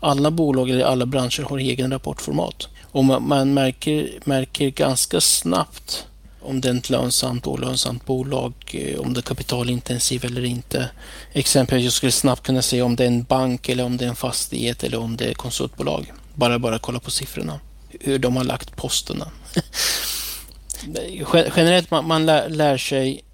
Alla 0.00 0.30
bolag 0.30 0.70
eller 0.70 0.84
alla 0.84 1.06
branscher 1.06 1.42
har 1.42 1.58
egen 1.58 1.92
rapportformat. 1.92 2.68
Och 2.90 3.04
man, 3.04 3.28
man 3.28 3.54
märker, 3.54 4.10
märker 4.24 4.70
ganska 4.70 5.20
snabbt 5.20 6.06
om 6.40 6.60
det 6.60 6.68
är 6.68 6.74
ett 6.74 6.90
lönsamt 6.90 7.46
och 7.46 7.52
olönsamt 7.52 8.06
bolag, 8.06 8.54
eh, 8.70 9.00
om 9.00 9.14
det 9.14 9.20
är 9.20 9.22
kapitalintensivt 9.22 10.24
eller 10.24 10.44
inte. 10.44 10.90
Exempelvis 11.32 11.84
jag 11.84 11.92
skulle 11.92 12.12
snabbt 12.12 12.42
kunna 12.42 12.62
se 12.62 12.82
om 12.82 12.96
det 12.96 13.04
är 13.04 13.08
en 13.08 13.22
bank 13.22 13.68
eller 13.68 13.84
om 13.84 13.96
det 13.96 14.04
är 14.04 14.08
en 14.08 14.16
fastighet 14.16 14.84
eller 14.84 14.98
om 14.98 15.16
det 15.16 15.24
är 15.24 15.34
konsultbolag. 15.34 16.12
Bara 16.34 16.58
bara 16.58 16.78
kolla 16.78 17.00
på 17.00 17.10
siffrorna. 17.10 17.60
Hur 18.00 18.18
de 18.18 18.36
har 18.36 18.44
lagt 18.44 18.76
posterna. 18.76 19.30
Generellt 21.56 21.90
man, 21.90 22.06
man 22.06 22.26
lär, 22.26 22.48
lär 22.48 22.78
sig 22.78 23.24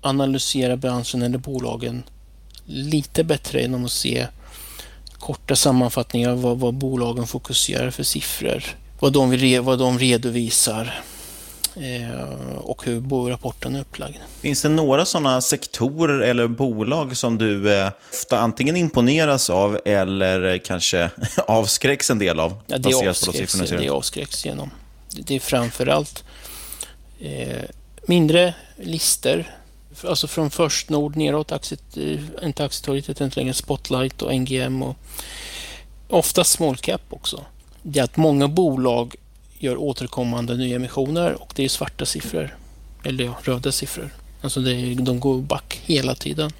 analysera 0.00 0.76
branschen 0.76 1.22
eller 1.22 1.38
bolagen 1.38 2.02
lite 2.64 3.24
bättre 3.24 3.60
genom 3.60 3.84
att 3.84 3.92
se 3.92 4.26
korta 5.18 5.56
sammanfattningar 5.56 6.30
av 6.30 6.42
vad, 6.42 6.58
vad 6.58 6.74
bolagen 6.74 7.26
fokuserar 7.26 7.90
för 7.90 8.02
siffror 8.02 8.64
vad 9.04 9.12
de, 9.12 9.30
vill, 9.30 9.60
vad 9.60 9.78
de 9.78 9.98
redovisar 9.98 10.94
eh, 11.76 12.58
och 12.58 12.84
hur 12.84 13.28
rapporten 13.30 13.76
är 13.76 13.80
upplagd. 13.80 14.16
Finns 14.40 14.62
det 14.62 14.68
några 14.68 15.04
sådana 15.04 15.40
sektorer 15.40 16.20
eller 16.20 16.46
bolag 16.46 17.16
som 17.16 17.38
du 17.38 17.74
eh, 17.74 17.90
ofta 18.12 18.38
antingen 18.38 18.76
imponeras 18.76 19.50
av 19.50 19.80
eller 19.84 20.58
kanske 20.58 21.10
avskräcks 21.46 22.10
en 22.10 22.18
del 22.18 22.40
av? 22.40 22.60
Ja, 22.66 22.78
det, 22.78 22.94
avskräcks, 22.94 23.54
det 23.54 23.88
avskräcks 23.88 24.44
genom. 24.44 24.70
Det 25.10 25.36
är 25.36 25.40
framförallt 25.40 26.24
eh, 27.20 27.62
mindre 28.06 28.54
lister 28.76 29.56
alltså 30.04 30.26
från 30.26 30.50
Först 30.50 30.88
Nord 30.88 31.16
neråt, 31.16 31.52
aktiet, 31.52 31.96
eh, 31.96 32.46
inte 32.46 32.64
Aktietorget 32.64 33.10
utan 33.10 33.24
inte 33.24 33.40
längre 33.40 33.54
Spotlight 33.54 34.22
och 34.22 34.34
NGM 34.34 34.82
och 34.82 34.96
ofta 36.08 36.44
small 36.44 36.76
cap 36.76 37.02
också 37.10 37.44
det 37.86 38.00
är 38.00 38.04
att 38.04 38.16
många 38.16 38.48
bolag 38.48 39.14
gör 39.58 39.76
återkommande 39.76 40.56
nyemissioner 40.56 41.42
och 41.42 41.52
det 41.56 41.64
är 41.64 41.68
svarta 41.68 42.06
siffror. 42.06 42.56
Eller 43.04 43.24
ja, 43.24 43.38
röda 43.42 43.72
siffror. 43.72 44.10
Alltså 44.40 44.60
är, 44.60 44.94
de 44.94 45.20
går 45.20 45.38
back 45.38 45.80
hela 45.84 46.14
tiden. 46.14 46.50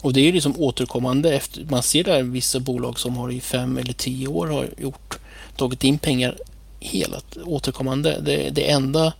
Och 0.00 0.12
det 0.12 0.28
är 0.28 0.32
liksom 0.32 0.54
återkommande. 0.58 1.34
Efter, 1.34 1.64
man 1.64 1.82
ser 1.82 2.04
där 2.04 2.22
vissa 2.22 2.60
bolag 2.60 2.98
som 2.98 3.16
har 3.16 3.32
i 3.32 3.40
fem 3.40 3.78
eller 3.78 3.92
tio 3.92 4.28
år 4.28 4.46
har 4.46 4.68
gjort, 4.78 5.18
tagit 5.56 5.84
in 5.84 5.98
pengar 5.98 6.36
hela 6.80 7.20
återkommande. 7.44 8.20
Det, 8.20 8.50
det 8.50 8.70
enda 8.70 9.12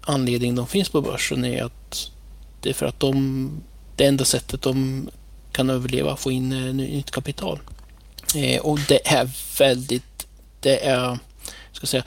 anledningen 0.00 0.56
de 0.56 0.66
finns 0.66 0.88
på 0.88 1.00
börsen 1.00 1.44
är 1.44 1.62
att 1.64 2.10
det 2.60 2.70
är 2.70 2.74
för 2.74 2.86
att 2.86 3.00
de, 3.00 3.50
det 3.96 4.04
enda 4.06 4.24
sättet 4.24 4.62
de 4.62 5.08
kan 5.52 5.70
överleva, 5.70 6.16
få 6.16 6.32
in 6.32 6.52
eh, 6.52 6.74
nytt 6.74 7.10
kapital. 7.10 7.58
Eh, 8.34 8.60
och 8.60 8.78
det 8.88 9.08
är 9.08 9.30
väldigt, 9.58 10.13
det 10.64 10.86
är, 10.86 11.18
ska 11.72 11.86
säga, 11.86 12.04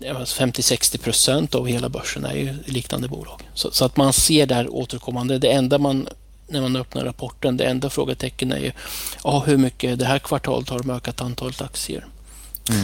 50-60 0.00 0.98
procent 0.98 1.54
av 1.54 1.66
hela 1.66 1.88
börsen 1.88 2.24
är 2.24 2.34
ju 2.34 2.54
liknande 2.64 3.08
bolag. 3.08 3.42
Så, 3.54 3.70
så, 3.70 3.84
att 3.84 3.96
man 3.96 4.12
ser 4.12 4.46
där 4.46 4.68
återkommande. 4.68 5.38
Det 5.38 5.52
enda 5.52 5.78
man, 5.78 6.08
när 6.48 6.60
man 6.60 6.76
öppnar 6.76 7.04
rapporten, 7.04 7.56
det 7.56 7.64
enda 7.64 7.90
frågetecken 7.90 8.52
är 8.52 8.58
ju 8.58 8.72
ja, 9.24 9.42
hur 9.46 9.56
mycket 9.56 9.98
det 9.98 10.04
här 10.04 10.18
kvartalet 10.18 10.68
har 10.68 10.78
de 10.78 10.90
ökat 10.90 11.20
antalet 11.20 11.62
aktier. 11.62 12.06
Mm. 12.70 12.82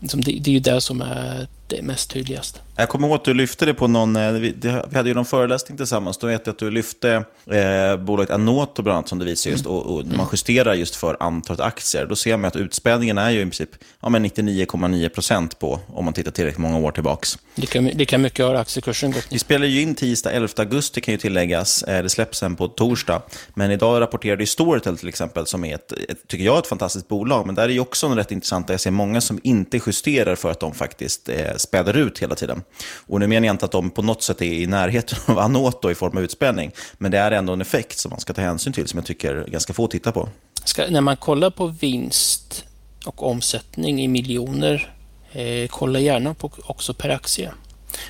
det, 0.20 0.38
det 0.40 0.50
är 0.50 0.54
ju 0.54 0.60
det 0.60 0.80
som 0.80 1.02
är 1.02 1.48
det 1.66 1.82
mest 1.82 2.10
tydligast. 2.10 2.60
Jag 2.76 2.88
kommer 2.88 3.08
ihåg 3.08 3.16
att 3.16 3.24
du 3.24 3.34
lyfte 3.34 3.66
det 3.66 3.74
på 3.74 3.88
någon, 3.88 4.16
eh, 4.16 4.32
vi, 4.32 4.54
hade 4.94 5.08
ju 5.08 5.14
någon 5.14 5.24
föreläsning 5.24 5.76
tillsammans, 5.76 6.18
då 6.18 6.26
vet 6.26 6.46
jag 6.46 6.52
att 6.52 6.58
du 6.58 6.70
lyfte 6.70 7.24
eh, 7.50 7.96
bolaget 7.96 8.30
Anoto 8.30 8.82
bland 8.82 8.96
annat 8.96 9.08
som 9.08 9.18
du 9.18 9.24
visar 9.24 9.50
just, 9.50 9.64
mm. 9.64 9.76
och, 9.76 9.96
och 9.96 10.06
man 10.06 10.26
justerar 10.32 10.74
just 10.74 10.96
för 10.96 11.16
antalet 11.20 11.60
aktier. 11.60 12.06
Då 12.06 12.16
ser 12.16 12.36
man 12.36 12.48
att 12.48 12.56
utspädningen 12.56 13.18
är 13.18 13.30
ju 13.30 13.40
i 13.40 13.42
princip 13.42 13.70
ja, 14.00 14.08
99,9 14.08 15.08
procent 15.08 15.58
på, 15.58 15.80
om 15.86 16.04
man 16.04 16.14
tittar 16.14 16.30
tillräckligt 16.30 16.58
många 16.58 16.78
år 16.78 16.92
tillbaks. 16.92 17.38
Lika, 17.54 17.80
lika 17.80 18.18
mycket 18.18 18.44
har 18.44 18.54
aktiekursen 18.54 19.10
gått 19.10 19.26
Vi 19.30 19.38
spelar 19.38 19.66
ju 19.66 19.80
in 19.80 19.94
tisdag 19.94 20.30
11 20.30 20.48
augusti 20.56 21.00
kan 21.00 21.12
ju 21.12 21.18
tilläggas, 21.18 21.82
eh, 21.82 22.02
det 22.02 22.08
släpps 22.08 22.38
sen 22.38 22.56
på 22.56 22.68
torsdag. 22.68 23.22
Men 23.54 23.70
idag 23.70 24.00
rapporterade 24.00 24.42
ju 24.42 24.46
Storytel 24.46 24.98
till 24.98 25.08
exempel, 25.08 25.46
som 25.46 25.64
är 25.64 25.74
ett, 25.74 25.92
ett, 25.92 26.28
tycker 26.28 26.44
jag, 26.44 26.58
ett 26.58 26.66
fantastiskt 26.66 27.08
bolag. 27.08 27.46
Men 27.46 27.54
där 27.54 27.62
är 27.62 27.68
ju 27.68 27.80
också 27.80 28.08
något 28.08 28.18
rätt 28.18 28.32
intressant, 28.32 28.68
jag 28.68 28.80
ser 28.80 28.90
många 28.90 29.20
som 29.20 29.40
inte 29.42 29.80
justerar 29.86 30.34
för 30.34 30.50
att 30.50 30.60
de 30.60 30.74
faktiskt 30.74 31.28
eh, 31.28 31.56
späder 31.56 31.96
ut 31.96 32.18
hela 32.18 32.34
tiden. 32.34 32.59
Och 33.06 33.20
nu 33.20 33.26
menar 33.26 33.46
jag 33.46 33.54
inte 33.54 33.64
att 33.64 33.72
de 33.72 33.90
på 33.90 34.02
något 34.02 34.22
sätt 34.22 34.42
är 34.42 34.52
i 34.52 34.66
närheten 34.66 35.18
av 35.26 35.38
Anoto 35.38 35.90
i 35.90 35.94
form 35.94 36.16
av 36.16 36.22
utspädning, 36.22 36.72
men 36.98 37.10
det 37.10 37.18
är 37.18 37.30
ändå 37.30 37.52
en 37.52 37.60
effekt 37.60 37.98
som 37.98 38.10
man 38.10 38.20
ska 38.20 38.32
ta 38.32 38.40
hänsyn 38.40 38.72
till, 38.72 38.88
som 38.88 38.98
jag 38.98 39.06
tycker 39.06 39.44
ganska 39.48 39.72
få 39.72 39.86
tittar 39.86 40.12
på. 40.12 40.28
Ska, 40.64 40.86
när 40.90 41.00
man 41.00 41.16
kollar 41.16 41.50
på 41.50 41.66
vinst 41.66 42.64
och 43.04 43.22
omsättning 43.26 44.02
i 44.02 44.08
miljoner, 44.08 44.94
eh, 45.32 45.68
kolla 45.68 46.00
gärna 46.00 46.34
på 46.34 46.50
också 46.66 46.94
per 46.94 47.08
aktie. 47.08 47.52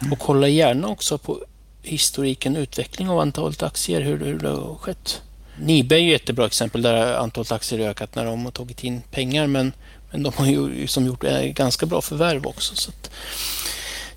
Mm. 0.01 0.13
Och 0.13 0.19
kolla 0.19 0.49
gärna 0.49 0.89
också 0.89 1.19
på 1.19 1.45
historiken, 1.83 2.57
utveckling 2.57 3.09
av 3.09 3.19
antalet 3.19 3.63
aktier, 3.63 4.01
hur, 4.01 4.19
hur 4.19 4.39
det 4.39 4.49
har 4.49 4.75
skett. 4.75 5.23
Nibe 5.59 5.95
är 5.95 5.99
ju 5.99 6.15
ett 6.15 6.21
jättebra 6.21 6.47
exempel 6.47 6.83
där 6.83 7.15
antalet 7.15 7.53
aktier 7.53 7.81
har 7.81 7.87
ökat 7.87 8.15
när 8.15 8.25
de 8.25 8.45
har 8.45 8.53
tagit 8.53 8.85
in 8.85 9.03
pengar, 9.11 9.47
men, 9.47 9.73
men 10.11 10.23
de 10.23 10.33
har 10.37 10.47
ju 10.47 10.87
som 10.87 11.07
gjort 11.07 11.25
eh, 11.25 11.43
ganska 11.43 11.87
bra 11.87 12.01
förvärv 12.01 12.47
också. 12.47 12.77
Så 12.77 12.91
att, 12.91 13.11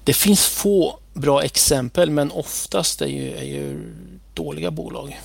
det 0.03 0.13
finns 0.13 0.45
få 0.45 0.99
bra 1.13 1.43
exempel, 1.43 2.09
men 2.09 2.31
oftast 2.31 3.01
är 3.01 3.07
ju, 3.07 3.37
är 3.37 3.43
ju 3.43 3.93
dåliga 4.33 4.71
bolag 4.71 5.19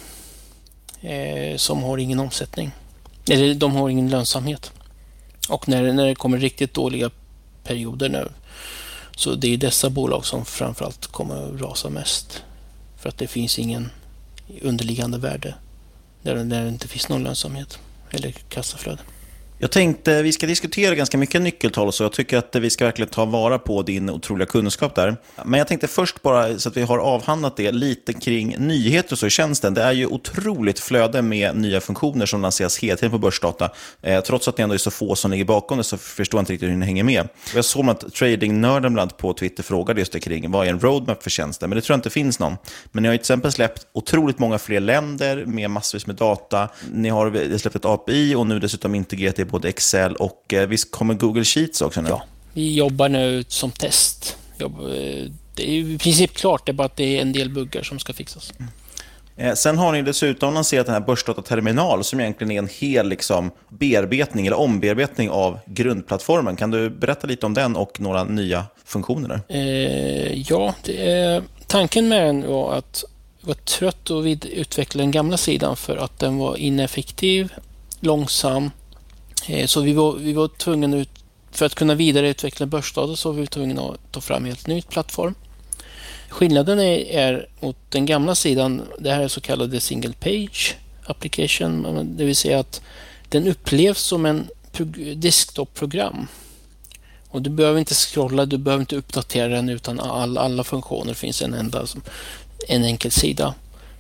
eh, 1.01 1.57
som 1.57 1.83
har 1.83 1.99
ingen 1.99 2.21
omsättning. 2.21 2.71
Eller 3.31 3.55
de 3.55 3.77
har 3.77 3.89
ingen 3.89 4.11
lönsamhet. 4.11 4.73
Och 5.49 5.69
när, 5.69 5.93
när 5.93 6.07
det 6.07 6.15
kommer 6.15 6.39
riktigt 6.39 6.75
dåliga 6.75 7.11
perioder 7.65 8.09
nu, 8.09 8.29
så 9.17 9.35
det 9.35 9.55
är 9.55 9.57
dessa 9.57 9.91
bolag 9.91 10.27
som 10.27 10.45
framförallt 10.45 11.07
kommer 11.07 11.55
att 11.55 11.61
rasa 11.61 11.91
mest. 11.91 12.43
För 12.97 13.09
att 13.09 13.19
det 13.19 13.27
finns 13.27 13.59
ingen 13.59 13.91
underliggande 14.63 15.19
värde 15.19 15.55
där, 16.23 16.35
där 16.35 16.63
det 16.63 16.69
inte 16.69 16.89
finns 16.89 17.09
någon 17.09 17.25
lönsamhet 17.25 17.79
eller 18.11 18.33
kassaflöde. 18.33 19.03
Jag 19.61 19.71
tänkte 19.71 20.23
vi 20.23 20.33
ska 20.33 20.47
diskutera 20.47 20.95
ganska 20.95 21.19
mycket 21.19 21.43
nyckeltal 21.43 21.93
så 21.93 22.03
jag 22.03 22.13
tycker 22.13 22.39
att 22.39 22.57
vi 22.57 22.71
ska 22.71 22.85
verkligen 22.85 23.09
ta 23.09 23.25
vara 23.25 23.59
på 23.59 23.83
din 23.83 24.11
otroliga 24.11 24.47
kunskap 24.47 24.95
där. 24.95 25.17
Men 25.45 25.59
jag 25.59 25.69
tänkte 25.69 25.89
först 25.89 26.23
bara 26.23 26.59
så 26.59 26.69
att 26.69 26.77
vi 26.77 26.83
har 26.83 26.99
avhandlat 26.99 27.57
det 27.57 27.73
lite 27.73 28.13
kring 28.13 28.57
nyheter 28.59 29.13
och 29.13 29.19
så 29.19 29.27
i 29.27 29.31
tjänsten. 29.31 29.75
Det 29.75 29.83
är 29.83 29.93
ju 29.93 30.07
otroligt 30.07 30.79
flöde 30.79 31.23
med 31.23 31.57
nya 31.57 31.81
funktioner 31.81 32.27
som 32.27 32.43
lanseras 32.43 32.79
hela 32.79 32.97
tiden 32.97 33.11
på 33.11 33.19
börsdata. 33.19 33.71
Eh, 34.03 34.21
trots 34.21 34.49
att 34.49 34.57
det 34.57 34.63
ändå 34.63 34.75
är 34.75 34.79
så 34.79 34.91
få 34.91 35.15
som 35.15 35.31
ligger 35.31 35.45
bakom 35.45 35.79
det 35.79 35.85
så 35.85 35.99
förstår 35.99 36.39
jag 36.39 36.43
inte 36.43 36.53
riktigt 36.53 36.69
hur 36.69 36.77
ni 36.77 36.87
hänger 36.87 37.05
med. 37.05 37.29
Jag 37.55 37.65
såg 37.65 37.89
att 37.89 38.15
tradingnörden 38.15 38.95
bland 38.95 39.17
på 39.17 39.33
Twitter 39.33 39.63
frågade 39.63 40.01
just 40.01 40.13
det 40.13 40.21
kring 40.21 40.51
vad 40.51 40.67
är 40.67 40.71
en 40.71 40.81
roadmap 40.81 41.23
för 41.23 41.31
tjänsten, 41.31 41.71
men 41.71 41.77
det 41.77 41.83
tror 41.83 41.95
jag 41.95 41.99
inte 41.99 42.11
finns 42.11 42.39
någon. 42.39 42.57
Men 42.93 43.03
ni 43.03 43.09
har 43.09 43.17
till 43.17 43.21
exempel 43.21 43.53
släppt 43.53 43.87
otroligt 43.93 44.39
många 44.39 44.59
fler 44.59 44.81
länder 44.81 45.45
med 45.47 45.71
massvis 45.71 46.07
med 46.07 46.17
data. 46.17 46.69
Ni 46.93 47.09
har 47.09 47.59
släppt 47.59 47.77
ett 47.77 47.85
API 47.85 48.35
och 48.35 48.47
nu 48.47 48.59
dessutom 48.59 48.95
integrerat 48.95 49.37
det 49.37 49.48
både 49.51 49.69
Excel 49.69 50.17
och 50.17 50.55
eh, 50.55 50.69
visst 50.69 50.91
kommer 50.91 51.15
Google 51.15 51.45
Sheets 51.45 51.83
också 51.83 52.01
nu? 52.01 52.09
Ja, 52.09 52.23
vi 52.53 52.75
jobbar 52.75 53.09
nu 53.09 53.45
som 53.49 53.71
test. 53.71 54.37
Eh, 54.61 54.69
det 55.55 55.71
är 55.71 55.73
i 55.73 55.99
princip 55.99 56.35
klart, 56.35 56.67
det 56.67 56.73
är 56.73 56.75
bara 56.75 56.85
att 56.85 56.97
det 56.97 57.17
är 57.17 57.23
en 57.23 57.33
del 57.33 57.51
buggar 57.51 57.83
som 57.83 57.99
ska 57.99 58.13
fixas. 58.13 58.53
Mm. 58.59 58.71
Eh, 59.39 59.55
sen 59.55 59.79
har 59.79 59.93
ni 59.93 60.03
dessutom 60.03 60.55
lanserat 60.55 60.87
den 60.87 60.93
här 60.93 61.01
Börsdata 61.01 62.03
som 62.03 62.21
egentligen 62.21 62.51
är 62.51 62.59
en 62.59 62.69
hel 62.79 63.09
liksom, 63.09 63.51
bearbetning 63.69 64.47
eller 64.47 64.59
ombearbetning 64.59 65.31
av 65.31 65.59
grundplattformen. 65.67 66.57
Kan 66.57 66.71
du 66.71 66.91
berätta 66.91 67.27
lite 67.27 67.47
om 67.47 67.55
den 67.55 67.77
och 67.77 68.01
några 68.01 68.25
nya 68.25 68.65
funktioner? 68.85 69.41
Eh, 69.49 70.33
ja, 70.51 70.75
är, 70.85 71.43
tanken 71.67 72.09
med 72.09 72.27
den 72.27 72.49
var 72.49 72.75
att 72.75 73.05
var 73.41 73.55
trött 73.55 74.11
att 74.11 74.45
utveckla 74.45 75.01
den 75.01 75.11
gamla 75.11 75.37
sidan 75.37 75.77
för 75.77 75.97
att 75.97 76.19
den 76.19 76.39
var 76.39 76.57
ineffektiv, 76.57 77.53
långsam 78.01 78.71
Eh, 79.47 79.67
så 79.67 79.81
vi 79.81 79.93
var, 79.93 80.13
vi 80.13 80.33
var 80.33 80.49
tvungna 80.49 80.97
ut, 80.97 81.11
för 81.51 81.67
att 81.67 81.75
kunna 81.75 81.95
vidareutveckla 81.95 82.67
börsdata 82.67 83.17
så 83.17 83.33
var 83.33 83.41
vi 83.41 83.47
tvungna 83.47 83.83
att 83.83 84.13
ta 84.13 84.21
fram 84.21 84.43
en 84.43 84.49
helt 84.49 84.67
ny 84.67 84.83
plattform. 84.83 85.35
Skillnaden 86.29 86.79
är, 86.79 86.99
är 86.99 87.49
mot 87.61 87.77
den 87.89 88.07
gamla 88.07 88.35
sidan, 88.35 88.83
det 88.99 89.11
här 89.11 89.23
är 89.23 89.29
så 89.29 89.41
kallade 89.41 89.81
single 89.81 90.13
page 90.21 90.77
application, 91.07 92.07
det 92.17 92.25
vill 92.25 92.37
säga 92.37 92.59
att 92.59 92.81
den 93.29 93.49
upplevs 93.49 94.01
som 94.01 94.27
en 94.27 94.49
desktop-program. 95.17 96.27
Och 97.29 97.43
du 97.43 97.51
behöver 97.51 97.79
inte 97.79 97.95
scrolla, 97.95 98.47
du 98.47 98.59
behöver 98.59 98.81
inte 98.81 98.97
uppdatera 98.97 99.49
den 99.49 99.69
utan 99.69 100.01
all, 100.01 100.39
alla 100.39 100.65
funktioner 100.65 101.15
finns 101.15 101.43
en 101.43 101.55
enda, 101.55 101.87
en 102.69 102.85
enkel 102.85 103.11
sida. 103.11 103.55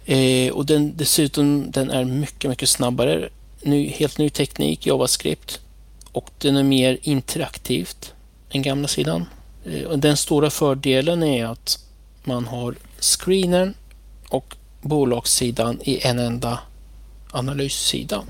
Eh, 0.05 0.53
och 0.53 0.66
den, 0.66 0.92
dessutom 0.96 1.70
den 1.70 1.90
är 1.90 2.05
mycket, 2.05 2.51
mycket 2.51 2.68
snabbare 2.68 3.29
ny, 3.62 3.88
helt 3.88 4.18
ny 4.18 4.31
teknik, 4.31 4.87
JavaScript. 4.87 5.61
Och 6.12 6.31
den 6.38 6.57
är 6.57 6.62
mer 6.62 6.99
interaktivt 7.03 8.12
än 8.51 8.62
gamla 8.62 8.88
sidan. 8.88 9.25
Eh, 9.64 9.90
den 9.90 10.16
stora 10.16 10.51
fördelen 10.51 11.23
är 11.23 11.47
att 11.47 11.79
man 12.25 12.47
har 12.47 12.75
screenen 13.01 13.75
och 14.29 14.57
bolagssidan 14.83 15.81
i 15.85 16.07
en 16.07 16.18
enda 16.18 16.59
analyssida. 17.31 18.25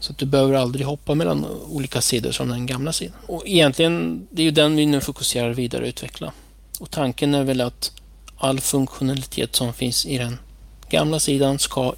Så 0.00 0.12
att 0.12 0.18
du 0.18 0.26
behöver 0.26 0.54
aldrig 0.54 0.86
hoppa 0.86 1.14
mellan 1.14 1.46
olika 1.68 2.00
sidor 2.00 2.32
som 2.32 2.48
den 2.48 2.66
gamla 2.66 2.92
sidan. 2.92 3.16
Och 3.26 3.42
egentligen, 3.46 4.26
det 4.30 4.42
är 4.42 4.44
ju 4.44 4.50
den 4.50 4.76
vi 4.76 4.86
nu 4.86 5.00
fokuserar 5.00 5.50
vidare 5.50 5.82
och 5.82 5.88
utveckla. 5.88 6.32
Och 6.80 6.90
tanken 6.90 7.34
är 7.34 7.44
väl 7.44 7.60
att 7.60 7.92
all 8.36 8.60
funktionalitet 8.60 9.56
som 9.56 9.72
finns 9.72 10.06
i 10.06 10.18
den 10.18 10.38
gamla 10.90 11.20
sidan 11.20 11.58
ska 11.58 11.94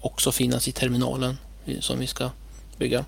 också 0.00 0.32
finnas 0.32 0.68
i 0.68 0.72
terminalen 0.72 1.36
som 1.80 1.98
vi 1.98 2.06
ska 2.06 2.30
bygga. 2.78 3.04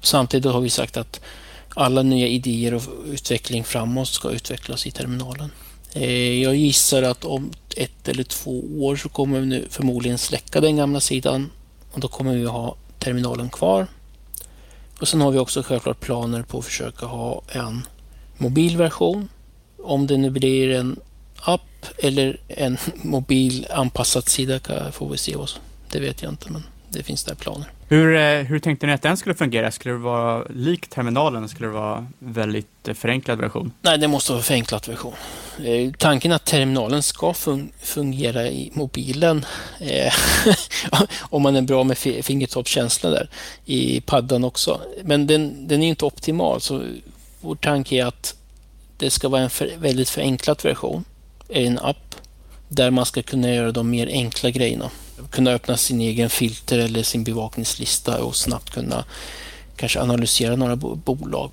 Samtidigt 0.00 0.52
har 0.52 0.60
vi 0.60 0.70
sagt 0.70 0.96
att 0.96 1.20
alla 1.68 2.02
nya 2.02 2.26
idéer 2.26 2.74
och 2.74 2.82
utveckling 3.06 3.64
framåt 3.64 4.08
ska 4.08 4.30
utvecklas 4.30 4.86
i 4.86 4.90
terminalen. 4.90 5.50
Eh, 5.92 6.42
jag 6.42 6.56
gissar 6.56 7.02
att 7.02 7.24
om 7.24 7.50
ett 7.76 8.08
eller 8.08 8.24
två 8.24 8.64
år 8.78 8.96
så 8.96 9.08
kommer 9.08 9.40
vi 9.40 9.46
nu 9.46 9.66
förmodligen 9.70 10.18
släcka 10.18 10.60
den 10.60 10.76
gamla 10.76 11.00
sidan 11.00 11.50
och 11.92 12.00
då 12.00 12.08
kommer 12.08 12.36
vi 12.36 12.44
ha 12.44 12.76
terminalen 12.98 13.50
kvar. 13.50 13.86
Och 15.00 15.08
Sen 15.08 15.20
har 15.20 15.30
vi 15.30 15.38
också 15.38 15.62
självklart 15.62 16.00
planer 16.00 16.42
på 16.42 16.58
att 16.58 16.64
försöka 16.64 17.06
ha 17.06 17.42
en 17.48 17.86
mobil 18.38 18.76
version. 18.76 19.28
Om 19.82 20.06
det 20.06 20.16
nu 20.16 20.30
blir 20.30 20.70
en 20.70 21.00
app 21.36 21.86
eller 21.98 22.40
en 22.48 22.76
mobil 23.02 23.66
anpassad 23.70 24.28
sida 24.28 24.60
får 24.92 25.10
vi 25.10 25.18
se. 25.18 25.36
Det 25.90 26.00
vet 26.00 26.22
jag 26.22 26.32
inte, 26.32 26.50
men 26.50 26.62
det 26.88 27.02
finns 27.02 27.24
där 27.24 27.34
planer. 27.34 27.72
Hur, 27.88 28.16
eh, 28.16 28.44
hur 28.46 28.58
tänkte 28.58 28.86
ni 28.86 28.92
att 28.92 29.02
den 29.02 29.16
skulle 29.16 29.34
fungera? 29.34 29.70
Skulle 29.70 29.94
det 29.94 29.98
vara 29.98 30.44
lik 30.50 30.88
terminalen? 30.88 31.48
Skulle 31.48 31.68
det 31.68 31.72
vara 31.72 32.06
väldigt 32.18 32.88
eh, 32.88 32.94
förenklad 32.94 33.38
version? 33.38 33.72
Nej, 33.82 33.98
det 33.98 34.08
måste 34.08 34.32
vara 34.32 34.42
förenklad 34.42 34.88
version. 34.88 35.14
Eh, 35.64 35.92
tanken 35.98 36.32
att 36.32 36.44
terminalen 36.44 37.02
ska 37.02 37.34
fun 37.34 37.72
fungera 37.80 38.48
i 38.48 38.70
mobilen 38.74 39.44
eh, 39.80 40.12
om 41.20 41.42
man 41.42 41.56
är 41.56 41.62
bra 41.62 41.84
med 41.84 41.98
fingertoppskänsla 41.98 43.10
där 43.10 43.28
i 43.64 44.00
paddan 44.00 44.44
också. 44.44 44.80
Men 45.04 45.26
den, 45.26 45.68
den 45.68 45.82
är 45.82 45.88
inte 45.88 46.04
optimal 46.04 46.60
så 46.60 46.82
vår 47.40 47.56
tanke 47.56 47.96
är 47.96 48.06
att 48.06 48.34
det 48.96 49.10
ska 49.10 49.28
vara 49.28 49.42
en 49.42 49.50
för, 49.50 49.70
väldigt 49.78 50.08
förenklad 50.08 50.60
version, 50.64 51.04
en 51.48 51.78
app 51.78 52.16
där 52.68 52.90
man 52.90 53.06
ska 53.06 53.22
kunna 53.22 53.54
göra 53.54 53.72
de 53.72 53.90
mer 53.90 54.06
enkla 54.06 54.50
grejerna 54.50 54.90
kunna 55.30 55.50
öppna 55.50 55.76
sin 55.76 56.00
egen 56.00 56.30
filter 56.30 56.78
eller 56.78 57.02
sin 57.02 57.24
bevakningslista 57.24 58.24
och 58.24 58.36
snabbt 58.36 58.70
kunna 58.70 59.04
kanske 59.76 60.00
analysera 60.00 60.56
några 60.56 60.76
bolag 60.76 61.50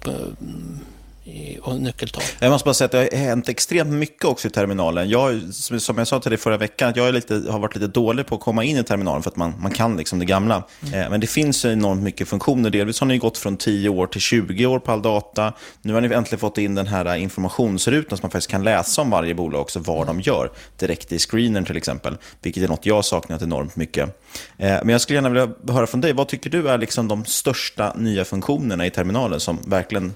och 1.62 1.82
nyckeltal. 1.82 2.24
Jag 2.40 2.52
måste 2.52 2.66
bara 2.66 2.74
säga 2.74 2.86
att 2.86 2.92
det 2.92 2.98
har 2.98 3.18
hänt 3.18 3.50
extremt 3.50 3.90
mycket 3.90 4.26
också 4.26 4.48
i 4.48 4.52
terminalen. 4.52 5.10
Jag, 5.10 5.42
som 5.54 5.98
jag 5.98 6.08
sa 6.08 6.20
till 6.20 6.32
dig 6.32 6.38
förra 6.38 6.58
veckan, 6.58 6.90
att 6.90 6.96
jag 6.96 7.08
är 7.08 7.12
lite, 7.12 7.44
har 7.50 7.60
varit 7.60 7.76
lite 7.76 7.88
dålig 7.88 8.26
på 8.26 8.36
att 8.36 8.42
komma 8.42 8.64
in 8.64 8.78
i 8.78 8.84
terminalen 8.84 9.24
för 9.24 9.30
att 9.30 9.36
man, 9.36 9.54
man 9.60 9.72
kan 9.72 9.98
liksom 9.98 10.20
det 10.20 10.26
gamla. 10.26 10.64
Mm. 10.94 11.12
Men 11.12 11.22
det 11.22 11.28
finns 11.28 11.66
enormt 11.66 12.04
mycket 12.04 12.28
funktioner. 12.28 12.70
Delvis 12.70 13.00
har 13.00 13.08
ni 13.08 13.18
gått 13.18 13.38
från 13.38 13.58
10 13.58 13.90
år 13.90 14.08
till 14.08 14.22
20 14.22 14.66
år 14.66 14.80
på 14.80 14.92
all 14.92 15.02
data. 15.02 15.54
Nu 15.82 15.94
har 15.94 16.02
ni 16.02 16.14
äntligen 16.14 16.40
fått 16.40 16.58
in 16.58 16.76
den 16.76 16.88
här 16.88 17.16
informationsrutan 17.16 18.18
som 18.18 18.24
man 18.24 18.32
faktiskt 18.32 18.52
kan 18.52 18.64
läsa 18.64 19.02
om 19.02 19.10
varje 19.10 19.36
bolag 19.36 19.62
också, 19.62 19.80
vad 19.80 20.08
de 20.08 20.22
gör. 20.22 20.52
Direkt 20.78 21.12
i 21.12 21.20
screenern 21.20 21.66
till 21.66 21.78
exempel, 21.78 22.18
vilket 22.42 22.64
är 22.64 22.68
något 22.68 22.86
jag 22.86 23.06
saknat 23.06 23.42
enormt 23.42 23.76
mycket. 23.76 24.24
Men 24.58 24.90
jag 24.90 25.02
skulle 25.02 25.18
gärna 25.18 25.30
vilja 25.30 25.50
höra 25.74 25.88
från 25.88 26.02
dig, 26.02 26.14
vad 26.14 26.28
tycker 26.28 26.50
du 26.50 26.70
är 26.70 26.78
liksom 26.78 27.08
de 27.08 27.26
största 27.26 27.94
nya 27.94 28.26
funktionerna 28.26 28.86
i 28.86 28.90
terminalen 28.90 29.40
som 29.40 29.60
verkligen 29.66 30.14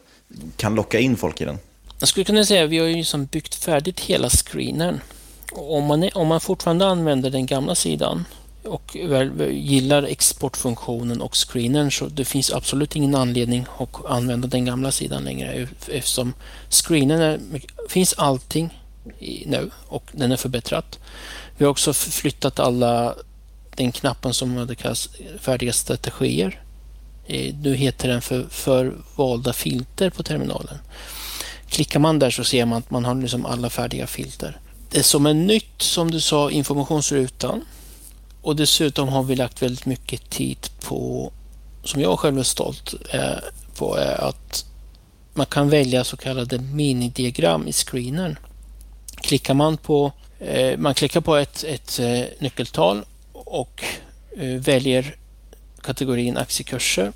kan 0.56 0.76
locka 0.76 1.00
in 1.00 1.18
folk 1.18 1.42
i 1.42 1.46
den? 1.46 1.60
Jag 2.00 2.10
skulle 2.10 2.24
kunna 2.24 2.46
säga 2.46 2.64
att 2.64 2.70
vi 2.70 2.78
har 2.78 2.86
ju 2.86 2.96
liksom 2.96 3.26
byggt 3.26 3.56
färdigt 3.56 4.00
hela 4.00 4.30
screenen. 4.30 5.02
Om 5.52 5.84
man, 5.84 6.04
är, 6.04 6.18
om 6.18 6.28
man 6.28 6.42
fortfarande 6.42 6.88
använder 6.88 7.30
den 7.30 7.46
gamla 7.46 7.76
sidan 7.76 8.26
och 8.64 8.98
väl, 9.08 9.52
gillar 9.52 10.04
exportfunktionen 10.04 11.22
och 11.22 11.36
screenen 11.36 11.92
så 11.92 12.08
det 12.08 12.26
finns 12.26 12.52
absolut 12.52 12.96
ingen 12.96 13.16
anledning 13.16 13.66
att 13.78 14.06
använda 14.06 14.48
den 14.48 14.66
gamla 14.66 14.92
sidan 14.92 15.24
längre 15.24 15.68
eftersom 15.88 16.34
screenen 16.70 17.22
är, 17.22 17.40
finns 17.90 18.14
allting 18.14 18.82
i, 19.20 19.44
nu 19.46 19.70
och 19.88 20.04
den 20.12 20.32
är 20.32 20.38
förbättrad. 20.38 20.98
Vi 21.58 21.66
har 21.66 21.72
också 21.72 21.94
flyttat 21.94 22.60
alla 22.60 23.16
den 23.76 23.92
knappen 23.92 24.34
som 24.34 24.58
hade 24.58 24.76
kallats 24.76 25.10
färdiga 25.40 25.74
strategier 25.74 26.62
Eh, 27.28 27.56
nu 27.62 27.76
heter 27.76 28.08
den 28.08 28.22
för, 28.22 28.46
för 28.50 28.94
valda 29.16 29.54
filter 29.54 30.10
på 30.10 30.24
terminalen. 30.24 30.78
Klickar 31.70 32.00
man 32.00 32.20
där 32.20 32.30
så 32.30 32.44
ser 32.44 32.66
man 32.66 32.78
att 32.78 32.92
man 32.92 33.06
har 33.06 33.16
liksom 33.16 33.46
alla 33.46 33.70
färdiga 33.70 34.08
filter. 34.08 34.60
Det 34.90 35.04
som 35.04 35.26
är 35.26 35.34
nytt, 35.34 35.82
som 35.82 36.12
du 36.12 36.20
sa, 36.20 36.52
informationsrutan. 36.52 37.66
Och 38.42 38.56
dessutom 38.56 39.08
har 39.10 39.24
vi 39.24 39.36
lagt 39.36 39.62
väldigt 39.62 39.86
mycket 39.86 40.30
tid 40.30 40.70
på, 40.80 41.32
som 41.84 42.02
jag 42.02 42.20
själv 42.20 42.40
är 42.40 42.44
stolt 42.44 42.94
eh, 43.10 43.22
på, 43.78 43.96
är 43.96 44.24
att 44.24 44.66
man 45.34 45.46
kan 45.46 45.70
välja 45.70 46.04
så 46.04 46.18
kallade 46.18 46.60
minidiagram 46.60 47.68
i 47.68 47.74
screenern. 47.74 48.40
Klickar 49.22 49.54
man 49.54 49.78
på, 49.78 50.12
man 50.78 50.94
klickar 50.94 51.22
på 51.22 51.36
ett, 51.36 51.64
ett 51.64 52.00
nyckeltal 52.40 53.06
och 53.34 53.84
väljer 54.60 55.16
kategorin 55.82 56.38
aktiekurser. 56.38 57.12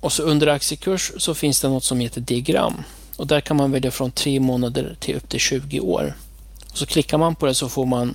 Och 0.00 0.12
så 0.12 0.22
under 0.22 0.46
aktiekurs 0.46 1.12
så 1.16 1.34
finns 1.34 1.60
det 1.60 1.68
något 1.68 1.84
som 1.84 2.00
heter 2.00 2.20
diagram. 2.20 2.82
Och 3.16 3.26
där 3.26 3.40
kan 3.40 3.56
man 3.56 3.72
välja 3.72 3.90
från 3.90 4.10
tre 4.10 4.40
månader 4.40 4.96
till 5.00 5.16
upp 5.16 5.28
till 5.28 5.40
20 5.40 5.80
år. 5.80 6.14
Och 6.70 6.78
så 6.78 6.86
klickar 6.86 7.18
man 7.18 7.34
på 7.34 7.46
det 7.46 7.54
så 7.54 7.68
får 7.68 7.86
man, 7.86 8.14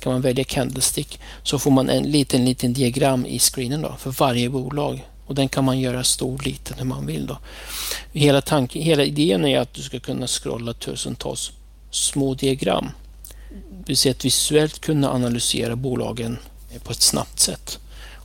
kan 0.00 0.12
man 0.12 0.20
välja 0.20 0.44
candlestick. 0.44 1.20
Så 1.42 1.58
får 1.58 1.70
man 1.70 1.90
en 1.90 2.02
liten, 2.02 2.44
liten 2.44 2.72
diagram 2.72 3.26
i 3.26 3.38
screenen 3.38 3.82
då, 3.82 3.96
för 3.98 4.10
varje 4.10 4.50
bolag. 4.50 5.08
Och 5.26 5.34
den 5.34 5.48
kan 5.48 5.64
man 5.64 5.80
göra 5.80 6.04
stor, 6.04 6.42
liten 6.44 6.78
hur 6.78 6.84
man 6.84 7.06
vill. 7.06 7.26
Då. 7.26 7.38
Hela, 8.12 8.40
tanken, 8.40 8.82
hela 8.82 9.04
idén 9.04 9.44
är 9.44 9.60
att 9.60 9.74
du 9.74 9.82
ska 9.82 10.00
kunna 10.00 10.26
scrolla 10.26 10.72
tusentals 10.72 11.52
små 11.90 12.34
diagram. 12.34 12.90
Det 13.50 13.86
vill 13.86 13.96
säga 13.96 14.10
att 14.10 14.24
visuellt 14.24 14.80
kunna 14.80 15.10
analysera 15.10 15.76
bolagen 15.76 16.38
på 16.84 16.92
ett 16.92 17.02
snabbt 17.02 17.40
sätt. 17.40 17.78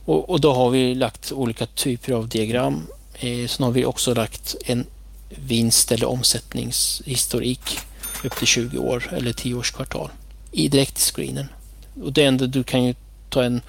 Och, 0.04 0.30
och, 0.30 0.40
då 0.40 0.52
har 0.52 0.70
vi 0.70 0.94
lagt 0.94 1.32
olika 1.32 1.66
typer 1.66 2.12
av 2.12 2.28
diagram. 2.28 2.86
Eh, 3.14 3.48
sen 3.48 3.64
har 3.64 3.70
vi 3.70 3.84
också 3.84 4.14
lagt 4.14 4.56
en 4.64 4.86
vinst 5.28 5.92
eller 5.92 6.06
omsättningshistorik 6.06 7.78
upp 8.24 8.36
till 8.36 8.46
20 8.46 8.78
år 8.78 9.12
eller 9.16 9.32
10 9.32 9.54
års 9.54 9.70
kvartal 9.70 10.10
i 10.52 10.68
direkt 10.68 10.98
i 10.98 11.00
screenen. 11.00 11.48
Och 12.02 12.12
det 12.12 12.24
enda 12.24 12.46
du 12.46 12.64
kan 12.64 12.84
ju 12.84 12.94
ta 13.28 13.44
en 13.44 13.62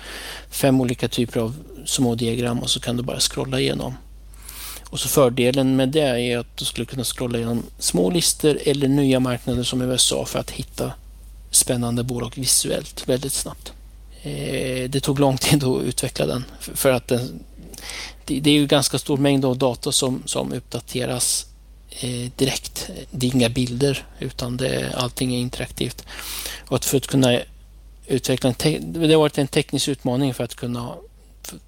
fem 0.49 0.81
olika 0.81 1.07
typer 1.07 1.39
av 1.39 1.55
små 1.85 2.15
diagram 2.15 2.59
och 2.59 2.69
så 2.69 2.79
kan 2.79 2.97
du 2.97 3.03
bara 3.03 3.19
scrolla 3.19 3.59
igenom. 3.59 3.93
Och 4.89 4.99
så 4.99 5.07
fördelen 5.07 5.75
med 5.75 5.89
det 5.89 6.31
är 6.31 6.37
att 6.37 6.57
du 6.57 6.65
skulle 6.65 6.85
kunna 6.85 7.03
scrolla 7.03 7.37
igenom 7.37 7.63
små 7.79 8.09
listor 8.09 8.59
eller 8.65 8.87
nya 8.87 9.19
marknader 9.19 9.63
som 9.63 9.81
USA 9.81 10.25
för 10.25 10.39
att 10.39 10.51
hitta 10.51 10.93
spännande 11.51 12.03
bolag 12.03 12.33
visuellt 12.35 13.09
väldigt 13.09 13.33
snabbt. 13.33 13.73
Eh, 14.25 14.89
det 14.89 14.99
tog 14.99 15.19
lång 15.19 15.37
tid 15.37 15.63
att 15.63 15.83
utveckla 15.83 16.25
den 16.25 16.45
för 16.59 16.91
att 16.91 17.07
den, 17.07 17.43
det 18.25 18.49
är 18.49 18.53
ju 18.53 18.67
ganska 18.67 18.99
stor 18.99 19.17
mängd 19.17 19.45
av 19.45 19.57
data 19.57 19.91
som, 19.91 20.23
som 20.25 20.53
uppdateras 20.53 21.45
eh, 21.89 22.31
direkt. 22.35 22.89
Det 23.11 23.27
är 23.27 23.35
inga 23.35 23.49
bilder 23.49 24.05
utan 24.19 24.57
det, 24.57 24.93
allting 24.95 25.35
är 25.35 25.39
interaktivt. 25.39 26.05
Och 26.67 26.75
att 26.75 26.85
för 26.85 26.97
att 26.97 27.07
kunna 27.07 27.39
utveckla 28.07 28.53
en 28.59 28.93
det 28.93 29.13
har 29.13 29.19
varit 29.19 29.37
en 29.37 29.47
teknisk 29.47 29.87
utmaning 29.87 30.33
för 30.33 30.43
att 30.43 30.55
kunna 30.55 30.95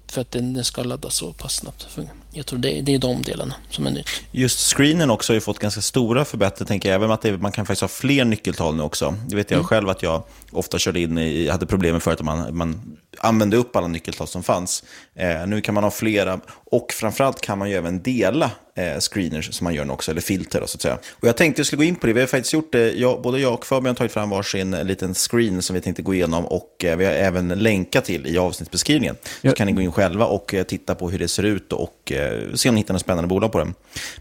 för 0.06 0.20
att 0.20 0.30
den, 0.30 0.64
ska 0.64 0.82
laddas 0.82 1.14
så 1.14 1.32
pass 1.32 1.54
snabbt. 1.54 1.98
Jag 2.32 2.46
tror 2.46 2.58
det, 2.58 2.80
det 2.80 2.94
är 2.94 2.98
de 2.98 3.22
delarna 3.22 3.54
som 3.70 3.86
är 3.86 3.90
nytt. 3.90 4.08
Just 4.32 4.76
screenen 4.76 5.10
också 5.10 5.32
har 5.32 5.34
ju 5.34 5.40
fått 5.40 5.58
ganska 5.58 5.80
stora 5.80 6.24
förbättringar, 6.24 6.68
tänker 6.68 6.88
jag. 6.88 6.96
Även 6.96 7.10
att 7.10 7.22
det, 7.22 7.38
man 7.38 7.52
kan 7.52 7.66
faktiskt 7.66 7.80
ha 7.80 7.88
fler 7.88 8.24
nyckeltal 8.24 8.74
nu 8.76 8.82
också. 8.82 9.14
Det 9.28 9.36
vet 9.36 9.50
jag 9.50 9.58
mm. 9.58 9.66
själv 9.66 9.88
att 9.88 10.02
jag 10.02 10.22
ofta 10.50 10.78
körde 10.78 11.00
in 11.00 11.18
i, 11.18 11.48
hade 11.48 11.66
problem 11.66 11.92
med 11.92 12.02
förut 12.02 12.20
att 12.20 12.26
man, 12.26 12.56
man 12.56 12.96
använde 13.18 13.56
upp 13.56 13.76
alla 13.76 13.86
nyckeltal 13.88 14.26
som 14.26 14.42
fanns. 14.42 14.84
Eh, 15.14 15.46
nu 15.46 15.60
kan 15.60 15.74
man 15.74 15.84
ha 15.84 15.90
flera 15.90 16.40
och 16.70 16.92
framförallt 16.92 17.40
kan 17.40 17.58
man 17.58 17.70
ju 17.70 17.76
även 17.76 18.02
dela 18.02 18.50
eh, 18.78 19.00
screeners 19.00 19.54
som 19.54 19.64
man 19.64 19.74
gör 19.74 19.84
nu 19.84 19.92
också, 19.92 20.10
eller 20.10 20.20
filter 20.20 20.62
så 20.66 20.76
att 20.76 20.82
säga. 20.82 20.98
Och 21.12 21.28
jag 21.28 21.36
tänkte 21.36 21.60
jag 21.60 21.66
skulle 21.66 21.84
gå 21.84 21.88
in 21.88 21.96
på 21.96 22.06
det, 22.06 22.12
vi 22.12 22.20
har 22.20 22.26
faktiskt 22.26 22.52
gjort 22.52 22.72
det, 22.72 22.92
jag, 22.92 23.22
både 23.22 23.40
jag 23.40 23.54
och 23.54 23.66
Fabian 23.66 23.86
har 23.86 23.94
tagit 23.94 24.12
fram 24.12 24.30
varsin 24.30 24.70
liten 24.70 25.14
screen 25.14 25.62
som 25.62 25.74
vi 25.74 25.80
tänkte 25.80 26.02
gå 26.02 26.14
igenom 26.14 26.46
och 26.46 26.84
eh, 26.84 26.96
vi 26.96 27.04
har 27.04 27.12
även 27.12 27.48
länkat 27.48 28.04
till 28.04 28.26
i 28.26 28.38
avsnittsbeskrivningen. 28.38 29.16
Ja. 29.40 29.50
Så 29.50 29.56
kan 29.56 29.66
ni 29.66 29.72
gå 29.72 29.80
in 29.80 29.92
själva 29.92 30.26
och 30.26 30.54
eh, 30.54 30.62
titta 30.62 30.94
på 30.94 31.10
hur 31.10 31.18
det 31.18 31.28
ser 31.28 31.42
ut 31.42 31.72
och 31.72 32.12
eh, 32.12 32.54
se 32.54 32.68
om 32.68 32.74
ni 32.74 32.80
hittar 32.80 32.94
något 32.94 33.00
spännande 33.00 33.28
bolag 33.28 33.52
på 33.52 33.58
det. 33.58 33.72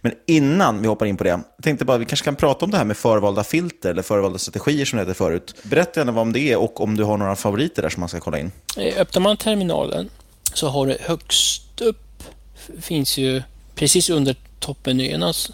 Men 0.02 0.12
innan 0.26 0.82
vi 0.82 0.88
hoppar 0.88 1.06
in 1.06 1.18
på 1.18 1.24
det, 1.24 1.30
jag 1.30 1.44
tänkte 1.64 1.86
bara 1.86 1.96
att 1.96 2.02
vi 2.02 2.06
kanske 2.06 2.26
kan 2.26 2.36
prata 2.36 2.66
om 2.66 2.72
det 2.72 2.78
här 2.78 2.86
med 2.86 2.98
förvalda 2.98 3.44
filter 3.44 3.90
eller 3.90 4.02
förvalda 4.02 4.38
strategier 4.38 4.86
som 4.86 4.98
det 4.98 5.06
hette 5.06 5.18
förut. 5.18 5.56
Berätta 5.64 6.00
gärna 6.00 6.12
vad 6.12 6.22
om 6.22 6.34
det 6.34 6.40
är 6.40 6.58
och 6.58 6.82
om 6.82 6.98
du 6.98 7.04
har 7.04 7.18
några 7.18 7.36
favoriter 7.36 7.82
där 7.82 7.90
som 7.90 8.00
man 8.00 8.10
ska 8.10 8.20
kolla 8.20 8.40
in. 8.40 8.52
Öppnar 8.93 9.21
man 9.21 9.38
terminalen 9.38 10.10
så 10.54 10.67
har 10.67 10.88
du 10.88 10.97
högst 11.02 11.82
upp 11.82 12.23
finns 12.80 13.17
ju 13.17 13.43
precis 13.76 14.10
under 14.10 14.36
toppmenyerna 14.60 15.28
alltså, 15.28 15.54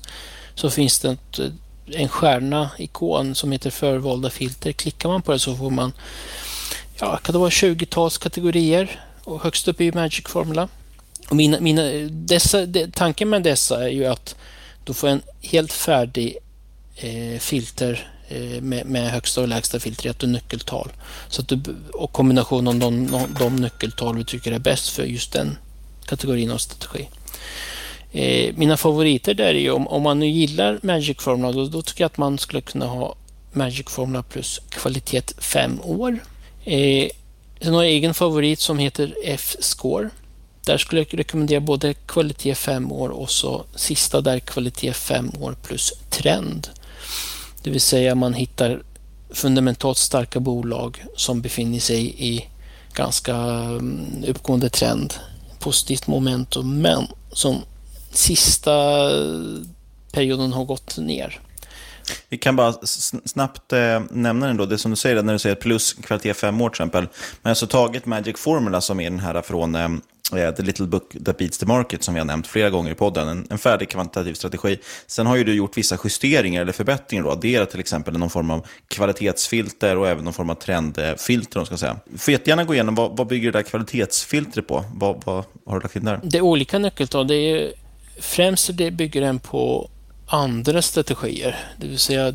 så 0.55 0.69
finns 0.69 0.99
det 0.99 1.11
ett, 1.11 1.39
eh, 1.39 1.47
en 1.91 2.09
stjärna, 2.09 2.69
ikon 2.77 3.35
som 3.35 3.51
heter 3.51 3.69
förvalda 3.69 4.29
filter. 4.29 4.71
Klickar 4.71 5.09
man 5.09 5.21
på 5.21 5.31
det 5.31 5.39
så 5.39 5.55
får 5.55 5.69
man 5.69 5.93
ja, 6.99 7.17
kan 7.17 7.33
det 7.33 7.39
vara 7.39 7.49
20-tals 7.49 8.17
kategorier 8.17 8.99
och 9.23 9.43
högst 9.43 9.67
upp 9.67 9.81
är 9.81 9.91
Magic 9.91 10.27
Formula. 10.27 10.67
Och 11.29 11.35
mina, 11.35 11.59
mina, 11.59 11.83
dessa, 12.09 12.65
de, 12.65 12.91
tanken 12.91 13.29
med 13.29 13.43
dessa 13.43 13.83
är 13.83 13.89
ju 13.89 14.05
att 14.05 14.35
du 14.83 14.93
får 14.93 15.07
en 15.07 15.21
helt 15.41 15.73
färdig 15.73 16.37
eh, 16.95 17.39
filter 17.39 18.12
Eh, 18.27 18.61
med, 18.61 18.85
med, 18.85 19.11
högsta 19.11 19.41
och 19.41 19.47
lägsta 19.47 19.79
filtret 19.79 20.23
och 20.23 20.29
nyckeltal. 20.29 20.91
Så 21.29 21.41
att 21.41 21.47
du, 21.47 21.59
och 21.93 22.11
kombination 22.11 22.67
av 22.67 22.75
de, 22.75 23.09
de 23.39 23.55
nyckeltal 23.55 24.17
vi 24.17 24.25
tycker 24.25 24.51
är 24.51 24.59
bäst 24.59 24.89
för 24.89 25.03
just 25.03 25.33
den 25.33 25.57
kategorin 26.05 26.51
av 26.51 26.57
strategi. 26.57 27.09
Eh, 28.11 28.55
mina 28.55 28.77
favoriter 28.77 29.33
där 29.33 29.45
är 29.45 29.59
ju 29.59 29.71
om, 29.71 29.87
om 29.87 30.01
man 30.01 30.19
nu 30.19 30.27
gillar 30.27 30.79
Magic 30.81 31.17
Formula 31.19 31.51
då, 31.51 31.65
då, 31.65 31.81
tycker 31.81 32.03
jag 32.03 32.09
att 32.09 32.17
man 32.17 32.37
skulle 32.37 32.61
kunna 32.61 32.85
ha 32.85 33.15
Magic 33.53 33.89
Formula 33.89 34.23
plus 34.23 34.61
kvalitet 34.69 35.33
5 35.37 35.81
år. 35.81 36.19
Eh, 36.63 37.09
sen 37.61 37.73
har 37.73 37.83
jag 37.83 37.91
egen 37.91 38.13
favorit 38.13 38.59
som 38.59 38.79
heter 38.79 39.15
F-score. 39.23 40.09
Där 40.65 40.77
skulle 40.77 41.01
jag 41.01 41.19
rekommendera 41.19 41.59
både 41.59 41.93
kvalitet 41.93 42.55
5 42.55 42.91
år 42.91 43.09
och 43.09 43.29
så 43.29 43.65
sista 43.75 44.21
där 44.21 44.39
kvalitet 44.39 44.93
5 44.93 45.31
år 45.39 45.55
plus 45.63 45.93
trend. 46.09 46.69
Det 47.63 47.69
vill 47.69 47.81
säga 47.81 48.15
man 48.15 48.33
hittar 48.33 48.83
fundamentalt 49.29 49.97
starka 49.97 50.39
bolag 50.39 51.05
som 51.15 51.41
befinner 51.41 51.79
sig 51.79 52.15
i 52.17 52.45
ganska 52.93 53.35
mm, 53.35 54.23
uppgående 54.27 54.69
trend, 54.69 55.13
positivt 55.59 56.07
momentum, 56.07 56.81
men 56.81 57.07
som 57.31 57.61
sista 58.11 59.09
perioden 60.11 60.53
har 60.53 60.65
gått 60.65 60.97
ner. 60.97 61.39
Vi 62.29 62.37
kan 62.37 62.55
bara 62.55 62.73
snabbt 63.25 63.73
eh, 63.73 64.01
nämna 64.11 64.47
den 64.47 64.57
då, 64.57 64.65
det 64.65 64.77
som 64.77 64.91
du 64.91 64.97
säger, 64.97 65.23
när 65.23 65.33
du 65.33 65.39
säger 65.39 65.55
plus 65.55 65.93
kvalitet 65.93 66.33
fem 66.33 66.61
år 66.61 66.69
till 66.69 66.73
exempel. 66.73 67.03
Men 67.03 67.09
jag 67.41 67.47
har 67.47 67.51
alltså 67.51 67.67
tagit 67.67 68.05
Magic 68.05 68.39
Formula 68.39 68.81
som 68.81 68.99
är 68.99 69.09
den 69.09 69.19
här 69.19 69.41
från 69.41 69.75
eh, 69.75 69.89
Eh, 70.31 70.51
the 70.51 70.63
Little 70.63 70.85
Book 70.85 71.15
That 71.25 71.37
Beats 71.37 71.57
the 71.57 71.65
Market 71.65 72.03
som 72.03 72.13
vi 72.13 72.19
har 72.19 72.25
nämnt 72.25 72.47
flera 72.47 72.69
gånger 72.69 72.91
i 72.91 72.95
podden. 72.95 73.27
En, 73.27 73.47
en 73.49 73.57
färdig 73.57 73.89
kvantitativ 73.89 74.33
strategi. 74.33 74.79
Sen 75.07 75.25
har 75.25 75.35
ju 75.35 75.43
du 75.43 75.53
gjort 75.53 75.77
vissa 75.77 75.97
justeringar 76.03 76.61
eller 76.61 76.71
förbättringar. 76.71 77.23
Då. 77.23 77.31
Adderat 77.31 77.69
till 77.69 77.79
exempel 77.79 78.17
någon 78.17 78.29
form 78.29 78.51
av 78.51 78.67
kvalitetsfilter 78.87 79.97
och 79.97 80.07
även 80.07 80.23
någon 80.23 80.33
form 80.33 80.49
av 80.49 80.55
trendfilter. 80.55 81.59
Om 81.59 81.65
ska 81.65 81.77
säga. 81.77 81.99
Får 82.17 82.31
jättegärna 82.31 82.63
gå 82.63 82.73
igenom, 82.73 82.95
vad, 82.95 83.17
vad 83.17 83.27
bygger 83.27 83.51
det 83.51 83.59
där 83.59 83.63
kvalitetsfiltret 83.63 84.67
på? 84.67 84.85
Vad, 84.93 85.21
vad 85.25 85.45
har 85.65 85.75
du 85.75 85.81
lagt 85.81 85.95
in 85.95 86.05
där? 86.05 86.19
Det 86.23 86.37
är 86.37 86.41
olika 86.41 86.79
nyckeltal. 86.79 87.27
Det 87.27 87.35
är, 87.35 87.73
främst 88.19 88.69
det 88.73 88.91
bygger 88.91 89.21
den 89.21 89.39
på 89.39 89.89
andra 90.27 90.81
strategier. 90.81 91.55
Det 91.77 91.87
vill 91.87 91.99
säga 91.99 92.33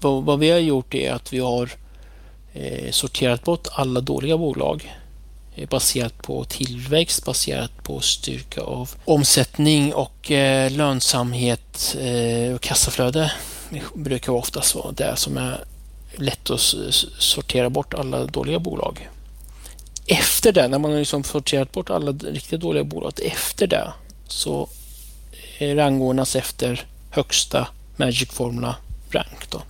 vad, 0.00 0.24
vad 0.24 0.38
vi 0.38 0.50
har 0.50 0.58
gjort 0.58 0.94
är 0.94 1.12
att 1.12 1.32
vi 1.32 1.38
har 1.38 1.70
eh, 2.52 2.90
sorterat 2.90 3.44
bort 3.44 3.68
alla 3.72 4.00
dåliga 4.00 4.38
bolag 4.38 4.99
Eh, 5.60 5.68
baserat 5.68 6.22
på 6.22 6.44
tillväxt, 6.44 7.24
baserat 7.24 7.82
på 7.82 8.00
styrka 8.00 8.60
av 8.60 8.90
omsättning 9.04 9.94
och 9.94 10.30
eh, 10.30 10.70
lönsamhet 10.70 11.96
eh, 12.00 12.54
och 12.54 12.60
kassaflöde. 12.60 13.32
Det 13.70 13.82
brukar 13.94 14.32
oftast 14.32 14.74
vara 14.74 14.92
det 14.92 15.16
som 15.16 15.36
är 15.36 15.64
lätt 16.16 16.50
att 16.50 16.60
sortera 17.18 17.70
bort 17.70 17.94
alla 17.94 18.24
dåliga 18.24 18.58
bolag. 18.58 19.08
Efter 20.06 20.52
det, 20.52 20.68
när 20.68 20.78
man 20.78 20.90
har 20.90 20.98
liksom 20.98 21.24
sorterat 21.24 21.72
bort 21.72 21.90
alla 21.90 22.12
riktigt 22.12 22.60
dåliga 22.60 22.84
bolag, 22.84 23.12
efter 23.22 23.66
det 23.66 23.92
så 24.28 24.68
rangordnas 25.60 26.36
efter 26.36 26.84
högsta 27.10 27.68
Magic 27.96 28.30
Formula 28.30 28.76
rank. 29.10 29.50
Då. 29.50 29.62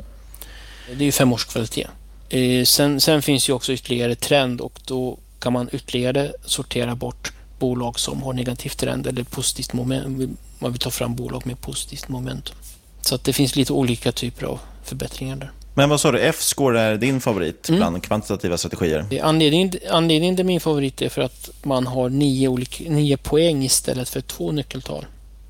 Det 0.87 1.03
är 1.03 1.07
ju 1.07 1.13
femårskvalitet. 1.13 1.89
kvalitet. 2.29 2.67
sen, 2.67 3.01
sen 3.01 3.23
finns 3.23 3.49
ju 3.49 3.53
också 3.53 3.73
ytterligare 3.73 4.15
trend 4.15 4.61
och 4.61 4.81
då 4.85 5.19
kan 5.41 5.53
man 5.53 5.69
ytterligare 5.73 6.33
sortera 6.45 6.95
bort 6.95 7.33
bolag 7.59 7.99
som 7.99 8.23
har 8.23 8.33
negativt 8.33 8.79
trend 8.79 9.07
eller 9.07 9.25
positivt 9.25 9.73
moment. 9.73 10.37
Man 10.59 10.73
vill 10.73 10.81
ta 10.81 10.91
fram 10.91 11.15
bolag 11.15 11.47
med 11.47 11.61
positivt 11.61 12.09
momentum. 12.09 12.57
Så 13.01 13.15
att 13.15 13.25
det 13.25 13.33
finns 13.33 13.57
lite 13.57 13.73
olika 13.73 14.13
typer 14.13 14.47
av 14.47 14.61
förbättringar 14.85 15.37
där. 15.37 15.51
Men 15.75 15.89
vad 15.89 16.01
sa 16.01 16.13
du, 16.13 16.21
F-score 16.21 16.81
är 16.81 16.97
din 16.97 17.21
favorit 17.21 17.69
mm. 17.69 17.79
bland 17.79 18.03
kvantitativa 18.03 18.59
strategier? 18.59 19.21
Anledningen, 19.23 19.73
anledningen 19.91 20.37
till 20.37 20.47
min 20.47 20.61
favorit 20.61 21.03
är 21.03 21.09
för 21.09 21.23
att 21.23 21.51
man 21.63 21.87
har 21.87 22.09
nio, 22.09 22.49
olika, 22.49 22.85
nio 22.85 23.17
poäng 23.17 23.65
istället 23.65 24.09
för 24.09 24.21
två 24.21 24.53
nyckeltal 24.53 25.07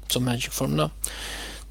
som 0.09 0.25
Magic-formula. 0.25 0.91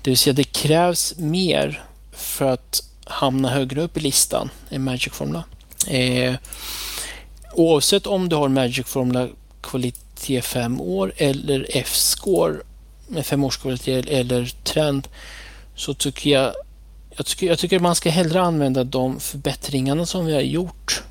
Det 0.01 0.11
vill 0.11 0.17
säga 0.17 0.33
det 0.33 0.43
krävs 0.43 1.13
mer 1.17 1.83
för 2.11 2.45
att 2.45 2.83
hamna 3.05 3.49
högre 3.49 3.81
upp 3.81 3.97
i 3.97 3.99
listan 3.99 4.49
än 4.69 4.83
Magic 4.83 5.13
Formula. 5.13 5.43
Eh, 5.87 6.35
oavsett 7.53 8.07
om 8.07 8.29
du 8.29 8.35
har 8.35 8.49
Magic 8.49 8.87
Formula 8.87 9.27
kvalitet 9.61 10.41
5 10.41 10.81
år 10.81 11.13
eller 11.17 11.67
F-score 11.69 12.55
med 13.07 13.25
5 13.25 13.43
års 13.43 13.57
kvalitet 13.57 14.03
eller 14.07 14.53
trend 14.63 15.07
så 15.75 15.93
tycker 15.93 16.29
jag 16.29 16.53
jag 17.19 17.25
tycker, 17.25 17.47
jag 17.47 17.59
tycker 17.59 17.79
man 17.79 17.95
ska 17.95 18.09
hellre 18.09 18.41
använda 18.41 18.83
de 18.83 19.19
förbättringarna 19.19 20.05
som 20.05 20.25
vi 20.25 20.33
har 20.33 20.41
gjort 20.41 21.03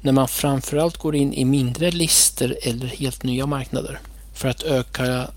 när 0.00 0.12
man 0.12 0.28
framförallt 0.28 0.96
går 0.96 1.16
in 1.16 1.32
i 1.34 1.44
mindre 1.44 1.90
lister 1.90 2.58
eller 2.62 2.86
helt 2.86 3.22
nya 3.22 3.46
marknader 3.46 4.00
för 4.34 4.48
att 4.48 4.62
öka 4.62 5.30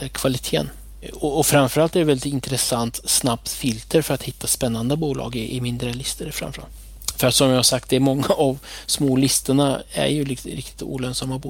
eh, 0.00 0.08
kvaliteten. 0.08 0.70
Och, 1.12 1.38
och 1.38 1.46
framförallt 1.46 1.96
är 1.96 2.00
det 2.00 2.06
väldigt 2.06 2.32
intressant 2.32 3.00
snabbt 3.04 3.48
filter 3.48 4.02
för 4.02 4.14
att 4.14 4.22
hitta 4.22 4.46
spännande 4.46 4.96
bolag 4.96 5.36
i, 5.36 5.56
i 5.56 5.60
mindre 5.60 5.92
listor 5.92 6.30
framförallt. 6.30 6.72
För 7.20 7.30
som 7.30 7.48
jag 7.48 7.56
har 7.56 7.62
sagt, 7.62 7.90
det 7.90 7.96
är 7.96 8.00
många 8.00 8.26
av 8.26 8.58
små 8.86 9.16
listorna 9.16 9.82
är 9.92 10.06
ju 10.06 10.24
riktigt, 10.24 10.54
riktigt 10.54 10.82
olönsamma. 10.82 11.40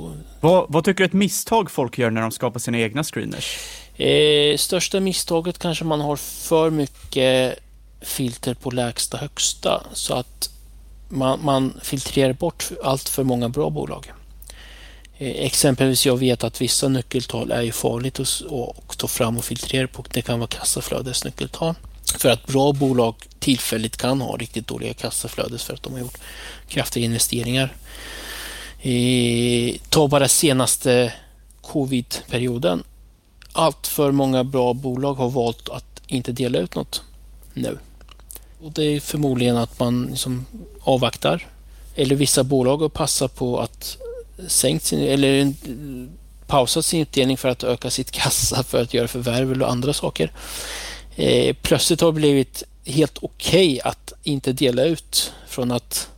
Vad, 0.41 0.67
vad, 0.69 0.85
tycker 0.85 0.99
du 0.99 1.05
ett 1.05 1.13
misstag 1.13 1.71
folk 1.71 1.99
gör 1.99 2.11
när 2.11 2.21
de 2.21 2.31
skapar 2.31 2.61
sina 2.61 2.79
egna 2.79 3.05
screeners? 3.05 3.59
Eh, 3.97 4.57
största 4.57 5.01
misstaget 5.01 5.59
kanske 5.59 5.85
man 5.85 6.01
har 6.01 6.17
för 6.17 6.71
mycket 6.71 7.59
filter 8.01 8.55
på 8.55 8.71
lägsta 8.71 9.17
högsta 9.17 9.83
så 9.93 10.15
att 10.15 10.51
man, 11.09 11.39
man 11.43 11.81
filtrerar 11.83 12.33
bort 12.33 12.71
allt 12.85 13.09
för 13.09 13.25
många 13.25 13.49
bra 13.49 13.71
bolag. 13.71 14.13
Eh, 15.19 15.45
exempelvis 15.47 16.07
jag 16.07 16.17
vet 16.17 16.45
att 16.45 16.61
vissa 16.61 16.89
nyckeltal 16.89 17.51
är 17.51 17.63
ju 17.63 17.73
farligt 17.73 18.21
att, 18.21 18.99
ta 18.99 19.09
fram 19.09 19.39
och 19.39 19.45
filtrera 19.45 19.87
på. 19.87 20.05
Det 20.11 20.23
kan 20.23 20.39
vara 20.39 20.49
kassaflödesnyckeltal. 20.49 21.75
För 22.19 22.31
att 22.31 22.47
bra 22.47 22.73
bolag 22.73 23.15
tillfälligt 23.39 23.97
kan 23.97 24.21
ha 24.21 24.37
riktigt 24.37 24.67
dåliga 24.67 24.95
kassaflödes 24.95 25.65
för 25.65 25.75
att 25.75 25.83
de 25.83 25.93
har 25.93 26.01
gjort 26.01 26.19
kraftiga 26.69 27.05
investeringar. 27.05 27.75
ta 29.89 30.09
bara 30.09 30.29
senaste 30.29 31.13
covid-perioden. 31.63 32.83
Allt 33.53 33.87
för 33.87 34.13
många 34.13 34.45
bra 34.45 34.75
bolag 34.75 35.15
har 35.15 35.31
valt 35.31 35.69
att 35.69 36.01
inte 36.07 36.33
dela 36.33 36.59
ut 36.59 36.75
något 36.75 37.03
nu. 37.55 37.79
Och 38.63 38.73
Det 38.73 38.85
är 38.85 39.01
förmodligen 39.01 39.57
att 39.57 39.79
man 39.79 40.07
liksom 40.11 40.47
avvaktar. 40.81 41.47
Eller 41.95 42.17
vissa 42.17 42.45
bolag 42.45 42.79
har 42.79 42.89
passat 42.89 43.35
på 43.35 43.61
att 43.61 43.97
sänkt 44.49 44.85
sin, 44.85 45.01
eller 45.01 45.53
pausat 46.47 46.85
sin 46.85 47.01
utdelning 47.01 47.37
för 47.37 47.49
att 47.49 47.65
öka 47.65 47.91
sitt 47.91 48.11
kassa 48.11 48.63
för 48.63 48.83
att 48.83 48.95
göra 48.95 49.09
förvärv 49.09 49.53
eller 49.53 49.67
andra 49.67 49.93
saker. 49.93 50.33
Eh, 51.17 51.57
plötsligt 51.63 52.01
har 52.01 52.09
det 52.09 52.21
blivit 52.21 52.63
helt 52.85 53.19
okej 53.19 53.73
okay 53.73 53.81
att 53.91 54.13
inte 54.23 54.53
dela 54.53 54.85
ut 54.85 55.33
från 55.49 55.71
att 55.73 56.09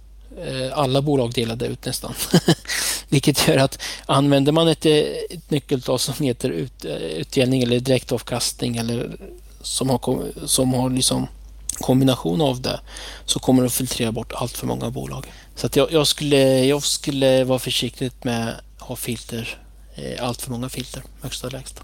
eh, 0.44 0.78
alla 0.78 1.02
bolag 1.02 1.35
delade 1.35 1.66
ut 1.66 1.85
nästan. 1.85 2.14
Vilket 3.09 3.48
gör 3.48 3.57
att 3.57 3.78
använder 4.07 4.52
man 4.52 4.68
ett, 4.68 4.87
eh, 4.87 4.92
ett 5.31 5.50
nyckeltal 5.50 5.98
som 5.98 6.26
heter 6.26 6.50
ut, 6.50 6.85
eh, 6.85 6.96
utdelning 6.96 7.62
eller 7.62 7.81
direktavkastning 7.81 8.76
eller 8.76 9.16
som 9.62 9.90
har, 9.90 10.33
som 10.46 10.74
har 10.74 10.90
liksom 10.90 11.26
kombination 11.72 12.40
av 12.40 12.61
det 12.61 12.81
så 13.24 13.38
kommer 13.38 13.62
det 13.62 13.66
att 13.66 13.72
filtrera 13.72 14.12
bort 14.12 14.33
allt 14.33 14.57
för 14.57 14.66
många 14.66 14.90
bolag. 14.90 15.33
Så 15.57 15.66
att 15.66 15.76
jag, 15.76 15.92
jag, 15.92 16.07
skulle, 16.07 16.64
jag 16.64 16.83
skulle 16.83 17.44
vara 17.44 17.59
försiktig 17.59 18.11
med 18.22 18.48
att 18.48 18.83
ha 18.83 18.96
filter, 18.96 19.59
eh, 19.94 20.26
allt 20.26 20.42
för 20.42 20.50
många 20.50 20.68
filter, 20.68 21.02
högsta 21.22 21.46
och 21.46 21.52
lägsta. 21.52 21.83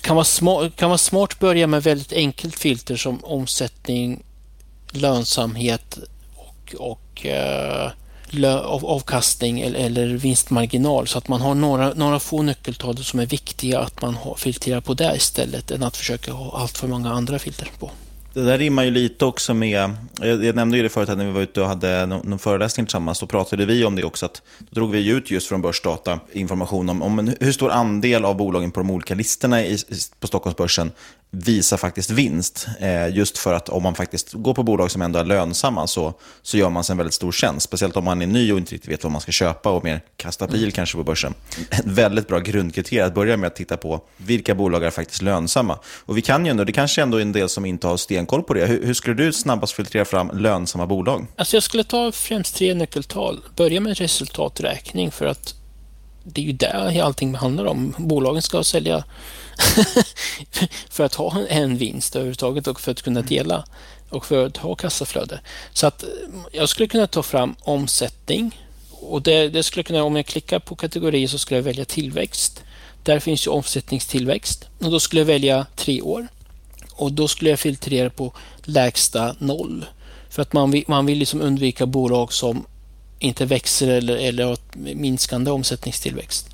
Kan 0.00 0.16
vara, 0.16 0.24
smart, 0.24 0.76
kan 0.76 0.90
vara 0.90 0.98
smart 0.98 1.38
börja 1.38 1.66
med 1.66 1.82
väldigt 1.82 2.12
enkelt 2.12 2.58
filter 2.58 2.96
som 2.96 3.24
omsättning, 3.24 4.22
lönsamhet 4.90 5.98
och, 6.36 6.74
och 6.78 7.26
eh, 7.26 7.90
avkastning 8.82 9.60
eller, 9.60 9.78
eller 9.80 10.06
vinstmarginal 10.06 11.06
så 11.06 11.18
att 11.18 11.28
man 11.28 11.40
har 11.40 11.54
några, 11.54 11.94
några 11.94 12.20
få 12.20 12.42
nyckeltal 12.42 13.04
som 13.04 13.20
är 13.20 13.26
viktiga 13.26 13.80
att 13.80 14.02
man 14.02 14.14
har, 14.14 14.34
filtrerar 14.34 14.80
på 14.80 14.94
det 14.94 15.16
istället 15.16 15.70
än 15.70 15.82
att 15.82 15.96
försöka 15.96 16.32
ha 16.32 16.58
allt 16.58 16.78
för 16.78 16.88
många 16.88 17.12
andra 17.12 17.38
filter 17.38 17.70
på. 17.78 17.90
Det 18.38 18.44
där 18.44 18.58
rimmar 18.58 18.84
ju 18.84 18.90
lite 18.90 19.24
också 19.24 19.54
med, 19.54 19.90
eh, 20.22 20.28
jag, 20.28 20.56
nämnde 20.56 20.76
ju 20.76 20.82
det 20.82 20.88
förut 20.88 21.08
när 21.08 21.24
vi 21.24 21.32
var 21.32 21.40
ute 21.40 21.60
och 21.60 21.68
hade 21.68 22.06
någon, 22.06 22.30
någon 22.30 22.38
föreläsning 22.38 22.86
tillsammans, 22.86 23.20
då 23.20 23.26
pratade 23.26 23.66
vi 23.66 23.84
om 23.84 23.96
det 23.96 24.04
också, 24.04 24.26
att 24.26 24.42
då 24.58 24.74
drog 24.74 24.90
vi 24.90 25.10
ut 25.10 25.30
just 25.30 25.48
från 25.48 25.62
börsdata 25.62 26.20
information 26.32 26.88
om, 26.88 27.02
om 27.02 27.34
hur 27.40 27.52
stor 27.52 27.70
andel 27.70 28.24
av 28.24 28.36
bolagen 28.36 28.70
på 28.70 28.80
de 28.80 28.90
olika 28.90 29.14
listorna 29.14 29.64
i, 29.64 29.78
på 30.20 30.26
Stockholmsbörsen 30.26 30.90
visar 31.30 31.76
faktiskt 31.76 32.10
vinst. 32.10 32.66
Eh, 32.80 33.16
just 33.16 33.38
för 33.38 33.54
att 33.54 33.68
om 33.68 33.82
man 33.82 33.94
faktiskt 33.94 34.32
går 34.32 34.54
på 34.54 34.62
bolag 34.62 34.90
som 34.90 35.02
ändå 35.02 35.18
är 35.18 35.24
lönsamma 35.24 35.86
så, 35.86 36.14
så 36.42 36.56
gör 36.56 36.70
man 36.70 36.84
sig 36.84 36.92
en 36.92 36.96
väldigt 36.96 37.14
stor 37.14 37.32
tjänst. 37.32 37.64
Speciellt 37.64 37.96
om 37.96 38.04
man 38.04 38.22
är 38.22 38.26
ny 38.26 38.52
och 38.52 38.58
inte 38.58 38.74
riktigt 38.74 38.92
vet 38.92 39.04
vad 39.04 39.12
man 39.12 39.20
ska 39.20 39.32
köpa 39.32 39.70
och 39.70 39.84
mer 39.84 40.00
kasta 40.16 40.46
bil 40.46 40.58
mm. 40.58 40.70
kanske 40.70 40.96
på 40.96 41.04
börsen. 41.04 41.34
Ett 41.70 41.86
väldigt 41.86 42.28
bra 42.28 42.38
grundkriterium 42.38 43.06
att 43.06 43.14
börja 43.14 43.36
med 43.36 43.46
att 43.46 43.56
titta 43.56 43.76
på 43.76 44.00
vilka 44.16 44.54
bolag 44.54 44.84
är 44.84 44.90
faktiskt 44.90 45.22
lönsamma. 45.22 45.78
Och 46.04 46.16
vi 46.16 46.22
kan 46.22 46.44
ju 46.44 46.50
ändå, 46.50 46.64
det 46.64 46.72
kanske 46.72 47.02
ändå 47.02 47.18
är 47.18 47.22
en 47.22 47.32
del 47.32 47.48
som 47.48 47.64
inte 47.64 47.86
har 47.86 47.96
stenkoll 47.96 48.42
på 48.42 48.54
det. 48.54 48.66
Hur, 48.66 48.86
hur 48.86 48.94
skulle 48.94 49.24
du 49.24 49.32
snabbast 49.32 49.72
filtrera 49.72 50.04
fram 50.04 50.30
lönsamma 50.38 50.86
bolag? 50.86 51.26
Alltså 51.36 51.56
jag 51.56 51.62
skulle 51.62 51.84
ta 51.84 52.12
främst 52.12 52.56
tre 52.56 52.74
nyckeltal. 52.74 53.40
Börja 53.56 53.80
med 53.80 53.98
resultaträkning 53.98 55.10
för 55.10 55.26
att 55.26 55.54
det 56.24 56.40
är 56.40 56.44
ju 56.44 56.52
det 56.52 57.02
allting 57.02 57.34
handlar 57.34 57.64
om. 57.64 57.94
Bolagen 57.98 58.42
ska 58.42 58.64
sälja 58.64 59.04
för 60.90 61.04
att 61.04 61.14
ha 61.14 61.46
en 61.48 61.76
vinst 61.76 62.16
överhuvudtaget 62.16 62.66
och 62.66 62.80
för 62.80 62.92
att 62.92 63.02
kunna 63.02 63.22
dela 63.22 63.64
och 64.10 64.26
för 64.26 64.46
att 64.46 64.56
ha 64.56 64.74
kassaflöde. 64.74 65.40
Så 65.72 65.86
att 65.86 66.02
eh, 66.02 66.08
jag 66.52 66.68
skulle 66.68 66.88
kunna 66.88 67.06
ta 67.06 67.22
fram 67.22 67.54
omsättning 67.60 68.60
och 68.90 69.22
det, 69.22 69.48
det 69.48 69.62
skulle 69.62 69.82
kunna, 69.82 70.02
om 70.02 70.16
jag 70.16 70.26
klickar 70.26 70.58
på 70.58 70.76
kategorier 70.76 71.28
så 71.28 71.38
skulle 71.38 71.58
jag 71.58 71.64
välja 71.64 71.84
tillväxt. 71.84 72.62
Där 73.02 73.18
finns 73.18 73.46
ju 73.46 73.50
omsättningstillväxt 73.50 74.68
och 74.78 74.90
då 74.90 75.00
skulle 75.00 75.20
jag 75.20 75.26
välja 75.26 75.66
tre 75.76 76.02
år 76.02 76.28
och 76.92 77.12
då 77.12 77.28
skulle 77.28 77.50
jag 77.50 77.60
filtrera 77.60 78.10
på 78.10 78.32
lägsta 78.62 79.36
noll. 79.38 79.84
För 80.30 80.42
att 80.42 80.52
man 80.52 80.70
vill, 80.70 80.84
man 80.86 81.06
vill 81.06 81.18
liksom 81.18 81.40
undvika 81.40 81.86
bolag 81.86 82.32
som 82.32 82.66
inte 83.18 83.44
växer 83.44 83.88
eller, 83.88 84.16
eller 84.16 84.44
har 84.44 84.58
minskande 84.74 85.50
omsättningstillväxt. 85.50 86.50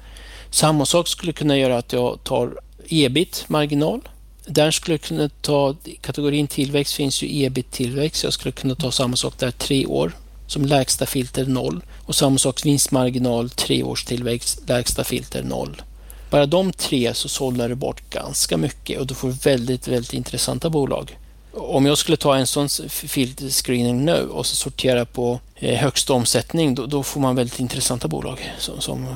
Samma 0.51 0.87
sak 0.87 1.09
skulle 1.09 1.33
kunna 1.33 1.57
göra 1.57 1.79
att 1.79 1.93
jag 1.93 2.25
tar 2.25 2.61
ebit-marginal. 3.03 4.01
Där 4.47 4.71
skulle 4.71 4.95
jag 4.95 5.01
kunna 5.01 5.29
ta, 5.29 5.77
kategorin 6.01 6.47
tillväxt 6.47 6.95
finns 6.95 7.23
ju 7.23 7.45
ebit-tillväxt. 7.45 8.25
Jag 8.25 8.33
skulle 8.33 8.53
kunna 8.53 8.75
ta 8.75 8.91
samma 8.91 9.17
sak 9.17 9.39
där, 9.39 9.51
tre 9.51 9.87
år. 9.87 10.13
Som 10.47 10.65
lägsta 10.65 11.07
filter 11.07 11.47
noll. 11.47 11.85
Och 12.07 12.15
samma 12.15 12.39
sak 12.39 12.67
vinstmarginal, 12.67 13.51
tre 13.51 13.83
års 13.83 14.05
tillväxt, 14.05 14.69
lägsta 14.69 15.05
filter 15.05 15.43
noll. 15.43 15.83
Bara 16.31 16.47
de 16.47 16.73
tre 16.73 17.15
så 17.15 17.29
sållar 17.29 17.69
du 17.69 17.75
bort 17.75 18.11
ganska 18.11 18.57
mycket 18.57 19.01
och 19.01 19.07
du 19.07 19.15
får 19.15 19.29
väldigt, 19.29 19.89
väldigt 19.89 20.15
intressanta 20.15 20.71
bolag. 20.71 21.19
Om 21.53 21.87
jag 21.87 21.99
skulle 21.99 22.17
ta 22.17 22.37
en 22.37 22.47
sån 22.47 22.69
filterscreening 22.89 24.05
nu 24.05 24.29
och 24.29 24.47
så 24.47 24.57
sortera 24.57 25.05
på 25.05 25.41
eh, 25.55 25.79
högsta 25.79 26.13
omsättning, 26.13 26.75
då, 26.75 26.87
då, 26.87 27.03
får 27.03 27.21
man 27.21 27.37
väldigt 27.37 27.61
intressanta 27.61 28.09
bolag 28.09 28.55
som, 28.59 28.81
som 28.81 29.07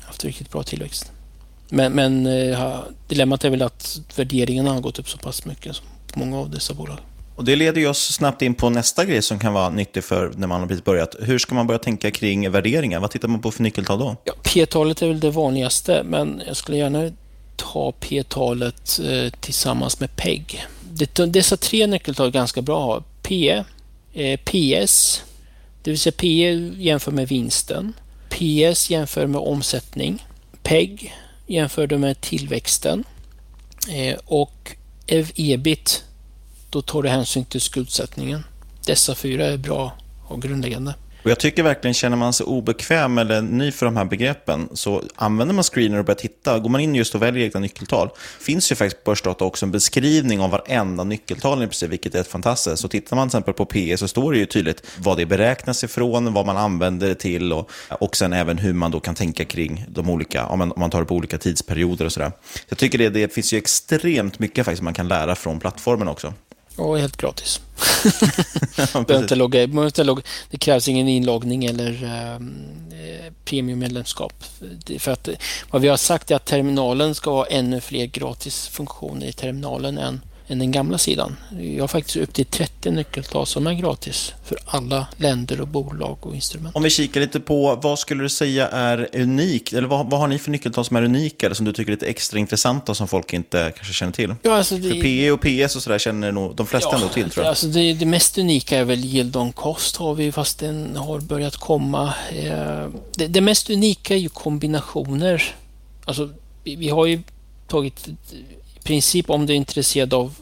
haft 0.00 0.24
riktigt 0.24 0.50
bra 0.50 0.62
tillväxt. 0.62 1.12
Men, 1.74 1.92
men 1.92 2.26
eh, 2.26 2.78
dilemmat 3.08 3.44
är 3.44 3.50
väl 3.50 3.62
att 3.62 4.00
värderingarna 4.16 4.72
har 4.72 4.80
gått 4.80 4.98
upp 4.98 5.08
så 5.08 5.18
pass 5.18 5.44
mycket 5.44 5.82
på 6.12 6.18
många 6.18 6.38
av 6.38 6.50
dessa 6.50 6.74
bolag. 6.74 6.98
Och 7.36 7.44
Det 7.44 7.56
leder 7.56 7.88
oss 7.88 8.12
snabbt 8.14 8.42
in 8.42 8.54
på 8.54 8.70
nästa 8.70 9.04
grej 9.04 9.22
som 9.22 9.38
kan 9.38 9.52
vara 9.52 9.70
nyttig 9.70 10.04
för 10.04 10.32
när 10.36 10.46
man 10.46 10.60
har 10.60 10.68
precis 10.68 10.84
börjat. 10.84 11.16
Hur 11.20 11.38
ska 11.38 11.54
man 11.54 11.66
börja 11.66 11.78
tänka 11.78 12.10
kring 12.10 12.50
värderingar? 12.50 13.00
Vad 13.00 13.10
tittar 13.10 13.28
man 13.28 13.40
på 13.40 13.50
för 13.50 13.62
nyckeltal 13.62 13.98
då? 13.98 14.16
Ja, 14.24 14.32
P-talet 14.42 15.02
är 15.02 15.08
väl 15.08 15.20
det 15.20 15.30
vanligaste, 15.30 16.02
men 16.04 16.42
jag 16.46 16.56
skulle 16.56 16.78
gärna 16.78 17.10
ta 17.56 17.92
P-talet 17.92 19.00
eh, 19.04 19.30
tillsammans 19.40 20.00
med 20.00 20.16
PEG. 20.16 20.66
dessa 21.28 21.56
tre 21.56 21.86
nyckeltal 21.86 22.26
är 22.26 22.30
ganska 22.30 22.62
bra 22.62 22.96
att. 22.96 23.04
P, 23.22 23.62
eh, 24.12 24.40
PS, 24.40 25.22
det 25.82 25.90
vill 25.90 25.98
säga 25.98 26.12
P 26.16 26.52
jämför 26.76 27.12
med 27.12 27.28
vinsten. 27.28 27.92
PS 28.28 28.90
jämför 28.90 29.26
med 29.26 29.40
omsättning. 29.40 30.26
PEG 30.62 31.14
jämför 31.46 31.86
med 31.98 32.20
tillväxten. 32.20 33.04
Eh, 33.90 34.18
och 34.24 34.76
EBIT 35.36 36.04
då 36.70 36.82
tar 36.82 37.02
du 37.02 37.08
hänsyn 37.08 37.44
till 37.44 37.60
skuldsättningen. 37.60 38.44
Dessa 38.86 39.14
fyra 39.14 39.46
är 39.46 39.56
bra 39.56 39.92
och 40.26 40.42
grundläggande. 40.42 40.94
Och 41.24 41.30
jag 41.30 41.38
tycker 41.38 41.62
verkligen, 41.62 41.94
känner 41.94 42.16
man 42.16 42.32
sig 42.32 42.46
obekväm 42.46 43.18
eller 43.18 43.42
ny 43.42 43.72
för 43.72 43.86
de 43.86 43.96
här 43.96 44.04
begreppen, 44.04 44.68
så 44.72 45.02
använder 45.14 45.54
man 45.54 45.64
screener 45.64 45.98
och 45.98 46.04
börjar 46.04 46.16
titta. 46.16 46.58
Går 46.58 46.68
man 46.68 46.80
in 46.80 46.94
just 46.94 47.14
och 47.14 47.22
väljer 47.22 47.44
egna 47.44 47.60
nyckeltal, 47.60 48.10
finns 48.40 48.72
ju 48.72 48.76
faktiskt 48.76 49.04
på 49.04 49.10
Börsdata 49.10 49.44
också 49.44 49.66
en 49.66 49.72
beskrivning 49.72 50.40
av 50.40 50.50
varenda 50.50 51.04
nyckeltal 51.04 51.62
i 51.62 51.66
princip, 51.66 51.90
vilket 51.90 52.14
är 52.14 52.22
fantastiskt. 52.22 52.82
Så 52.82 52.88
tittar 52.88 53.16
man 53.16 53.28
till 53.28 53.36
exempel 53.36 53.54
på 53.54 53.64
PE 53.64 53.96
så 53.96 54.08
står 54.08 54.32
det 54.32 54.38
ju 54.38 54.46
tydligt 54.46 54.86
vad 54.98 55.16
det 55.16 55.26
beräknas 55.26 55.84
ifrån, 55.84 56.32
vad 56.34 56.46
man 56.46 56.56
använder 56.56 57.08
det 57.08 57.14
till 57.14 57.52
och, 57.52 57.70
och 57.88 58.16
sen 58.16 58.32
även 58.32 58.58
hur 58.58 58.72
man 58.72 58.90
då 58.90 59.00
kan 59.00 59.14
tänka 59.14 59.44
kring 59.44 59.84
de 59.88 60.10
olika, 60.10 60.46
om 60.46 60.58
man, 60.58 60.72
om 60.72 60.80
man 60.80 60.90
tar 60.90 61.00
det 61.00 61.06
på 61.06 61.14
olika 61.14 61.38
tidsperioder 61.38 62.04
och 62.04 62.12
sådär. 62.12 62.32
Jag 62.68 62.78
tycker 62.78 62.98
det, 62.98 63.08
det 63.08 63.34
finns 63.34 63.52
ju 63.52 63.58
extremt 63.58 64.38
mycket 64.38 64.64
faktiskt 64.64 64.82
man 64.82 64.94
kan 64.94 65.08
lära 65.08 65.34
från 65.34 65.60
plattformen 65.60 66.08
också. 66.08 66.34
Och 66.76 66.98
helt 66.98 67.16
gratis. 67.16 67.60
ja, 68.94 69.04
inte 69.18 69.34
logga, 69.34 69.62
inte 69.62 70.04
logga, 70.04 70.22
det 70.50 70.58
krävs 70.58 70.88
ingen 70.88 71.08
inloggning 71.08 71.64
eller 71.64 72.04
ehm, 72.04 72.54
eh, 72.90 73.32
premiummedlemskap. 73.44 74.44
För 74.98 75.12
att, 75.12 75.28
vad 75.70 75.82
vi 75.82 75.88
har 75.88 75.96
sagt 75.96 76.30
är 76.30 76.36
att 76.36 76.44
terminalen 76.44 77.14
ska 77.14 77.30
ha 77.30 77.46
ännu 77.46 77.80
fler 77.80 78.06
gratisfunktioner 78.06 79.26
i 79.26 79.32
terminalen 79.32 79.98
än 79.98 80.20
än 80.48 80.58
den 80.58 80.70
gamla 80.70 80.98
sidan. 80.98 81.36
Jag 81.60 81.82
har 81.82 81.88
faktiskt 81.88 82.16
upp 82.16 82.32
till 82.32 82.46
30 82.46 82.90
nyckeltal 82.90 83.46
som 83.46 83.66
är 83.66 83.72
gratis 83.72 84.34
för 84.44 84.58
alla 84.66 85.06
länder 85.16 85.60
och 85.60 85.68
bolag 85.68 86.18
och 86.20 86.34
instrument. 86.34 86.76
Om 86.76 86.82
vi 86.82 86.90
kikar 86.90 87.20
lite 87.20 87.40
på 87.40 87.78
vad 87.82 87.98
skulle 87.98 88.22
du 88.22 88.28
säga 88.28 88.68
är 88.68 89.08
unikt? 89.12 89.72
Eller 89.72 89.88
vad, 89.88 90.10
vad 90.10 90.20
har 90.20 90.28
ni 90.28 90.38
för 90.38 90.50
nyckeltal 90.50 90.84
som 90.84 90.96
är 90.96 91.02
unika 91.02 91.46
eller 91.46 91.54
som 91.54 91.66
du 91.66 91.72
tycker 91.72 91.92
är 91.92 91.96
lite 91.96 92.06
extra 92.06 92.38
intressanta 92.38 92.94
som 92.94 93.08
folk 93.08 93.32
inte 93.32 93.72
kanske 93.76 93.94
känner 93.94 94.12
till? 94.12 94.34
Ja, 94.42 94.56
alltså 94.56 94.76
det, 94.76 94.88
för 94.88 95.02
PE 95.02 95.30
och 95.30 95.40
PS 95.40 95.76
och 95.76 95.82
sådär 95.82 95.98
känner 95.98 96.32
nog 96.32 96.56
de 96.56 96.66
flesta 96.66 96.88
ja, 96.92 96.96
ändå 96.96 97.08
till 97.08 97.30
tror 97.30 97.44
jag. 97.44 97.50
Alltså 97.50 97.66
det, 97.66 97.94
det 97.94 98.06
mest 98.06 98.38
unika 98.38 98.78
är 98.78 98.84
väl 98.84 99.04
yield 99.04 99.36
on 99.36 99.52
cost 99.52 99.96
har 99.96 100.14
vi 100.14 100.32
fast 100.32 100.58
den 100.58 100.96
har 100.96 101.20
börjat 101.20 101.56
komma. 101.56 102.14
Eh, 102.32 102.88
det, 103.16 103.26
det 103.26 103.40
mest 103.40 103.70
unika 103.70 104.14
är 104.14 104.18
ju 104.18 104.28
kombinationer. 104.28 105.54
Alltså 106.04 106.30
vi 106.64 106.88
har 106.88 107.06
ju 107.06 107.22
tagit 107.68 108.08
princip 108.84 109.30
om 109.30 109.46
du 109.46 109.52
är 109.52 109.56
intresserad 109.56 110.14
av 110.14 110.34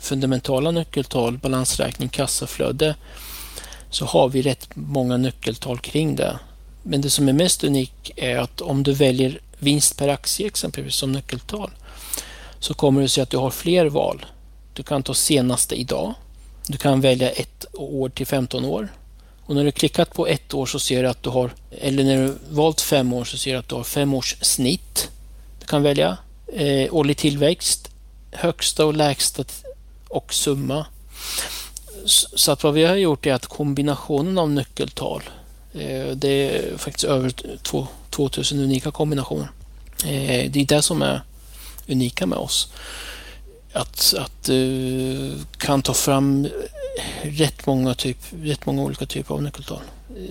fundamentala 0.00 0.70
nyckeltal, 0.70 1.38
balansräkning, 1.38 2.08
kassaflöde, 2.08 2.94
så 3.90 4.04
har 4.04 4.28
vi 4.28 4.42
rätt 4.42 4.68
många 4.74 5.16
nyckeltal 5.16 5.78
kring 5.78 6.16
det. 6.16 6.38
Men 6.82 7.00
det 7.00 7.10
som 7.10 7.28
är 7.28 7.32
mest 7.32 7.64
unikt 7.64 8.10
är 8.16 8.36
att 8.36 8.60
om 8.60 8.82
du 8.82 8.92
väljer 8.92 9.40
vinst 9.58 9.96
per 9.96 10.08
aktie 10.08 10.46
exempelvis 10.46 10.94
som 10.94 11.12
nyckeltal 11.12 11.70
så 12.58 12.74
kommer 12.74 13.02
du 13.02 13.08
se 13.08 13.20
att 13.20 13.30
du 13.30 13.36
har 13.36 13.50
fler 13.50 13.86
val. 13.86 14.26
Du 14.72 14.82
kan 14.82 15.02
ta 15.02 15.14
senaste 15.14 15.74
idag. 15.74 16.14
Du 16.66 16.78
kan 16.78 17.00
välja 17.00 17.30
ett 17.30 17.66
år 17.72 18.08
till 18.08 18.26
15 18.26 18.64
år. 18.64 18.88
Och 19.44 19.54
när 19.54 19.64
du 19.64 19.72
klickat 19.72 20.14
på 20.14 20.26
ett 20.26 20.54
år 20.54 20.66
så 20.66 20.78
ser 20.78 21.02
du 21.02 21.08
att 21.08 21.22
du 21.22 21.30
har, 21.30 21.50
eller 21.70 22.04
när 22.04 22.16
du 22.16 22.34
valt 22.50 22.80
fem 22.80 23.12
år 23.12 23.24
så 23.24 23.36
ser 23.36 23.52
du 23.52 23.58
att 23.58 23.68
du 23.68 23.74
har 23.74 23.84
fem 23.84 24.14
års 24.14 24.36
snitt. 24.40 25.10
Du 25.60 25.66
kan 25.66 25.82
välja 25.82 26.16
eh, 26.52 26.94
årlig 26.94 27.16
tillväxt, 27.16 27.87
högsta 28.32 28.86
och 28.86 28.94
lägsta 28.94 29.44
och 30.08 30.34
summa. 30.34 30.86
Så 32.06 32.52
att 32.52 32.62
vad 32.62 32.74
vi 32.74 32.84
har 32.84 32.96
gjort 32.96 33.26
är 33.26 33.34
att 33.34 33.46
kombinationen 33.46 34.38
av 34.38 34.50
nyckeltal, 34.50 35.22
eh, 35.72 36.06
det 36.14 36.28
är 36.28 36.76
faktiskt 36.76 37.04
över 37.04 37.32
2000 38.10 38.60
unika 38.60 38.90
kombinationer. 38.90 39.50
Eh, 40.04 40.50
det 40.50 40.60
är 40.60 40.66
det 40.66 40.82
som 40.82 41.02
är 41.02 41.22
unika 41.88 42.26
med 42.26 42.38
oss. 42.38 42.72
Att, 43.72 44.14
att 44.18 44.44
du 44.44 45.32
kan 45.56 45.82
ta 45.82 45.94
fram 45.94 46.48
rätt 47.22 47.66
många, 47.66 47.94
typ, 47.94 48.18
rätt 48.42 48.66
många 48.66 48.82
olika 48.82 49.06
typer 49.06 49.34
av 49.34 49.42
nyckeltal. 49.42 49.80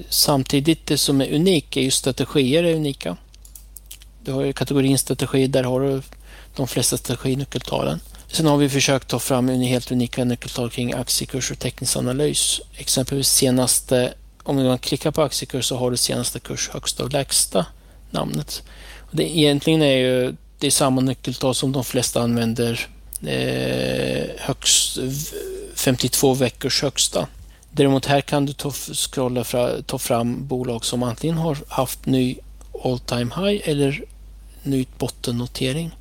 Samtidigt 0.10 0.86
det 0.86 0.98
som 0.98 1.22
är 1.22 1.34
unikt 1.34 1.78
är 1.78 1.82
ju 1.82 1.92
strategier 1.92 2.64
är 2.64 2.76
unika. 2.76 3.18
Du 4.24 4.32
har 4.32 4.44
ju 4.44 4.54
kategorin 4.54 4.98
strategi, 4.98 5.48
där 5.48 5.64
har 5.64 5.82
du 5.82 6.02
de 6.58 6.68
flesta 6.68 6.98
strateginyckeltalen. 6.98 8.00
Sen 8.28 8.46
har 8.46 8.58
vi 8.58 8.70
försökt 8.70 9.08
ta 9.08 9.20
fram 9.20 9.50
helt 9.50 9.92
unika 9.92 10.24
nyckeltal 10.24 10.70
kring 10.70 10.94
aktiekurs 10.94 11.52
och 11.52 11.60
teknisk 11.60 11.98
analys. 11.98 12.62
Exempelvis 12.78 13.30
senaste, 13.30 14.14
om 14.44 14.56
man 14.56 14.80
klickar 14.80 15.12
på 15.12 15.22
aktiekurs 15.22 15.66
så 15.66 15.78
har 15.78 15.92
du 15.92 15.98
senaste 15.98 16.40
kurs 16.40 16.70
högsta 16.74 17.04
och 17.04 17.14
lägsta 17.14 17.66
namnet. 18.12 18.64
Det 19.12 19.38
egentligen 19.38 19.82
är 19.82 19.98
ju 19.98 20.36
det 20.60 20.68
är 20.68 20.72
samma 20.72 21.02
nyckeltal 21.02 21.56
som 21.56 21.72
de 21.72 21.84
flesta 21.84 22.22
använder 22.22 22.88
eh, 23.22 24.26
högst, 24.38 24.98
52 25.76 26.34
veckors 26.34 26.82
högsta. 26.82 27.28
Däremot 27.72 28.06
här 28.06 28.22
kan 28.22 28.46
du 28.46 28.54
ta, 28.54 28.72
scrolla 28.72 29.44
fra, 29.44 29.82
ta 29.82 29.98
fram 29.98 30.48
bolag 30.48 30.86
som 30.86 31.04
antingen 31.04 31.38
har 31.38 31.58
haft 31.68 32.06
ny 32.06 32.38
all 32.84 33.00
time 33.00 33.36
high 33.36 33.70
eller 33.70 34.04
ny 34.64 34.86
bottennotering 34.98 35.92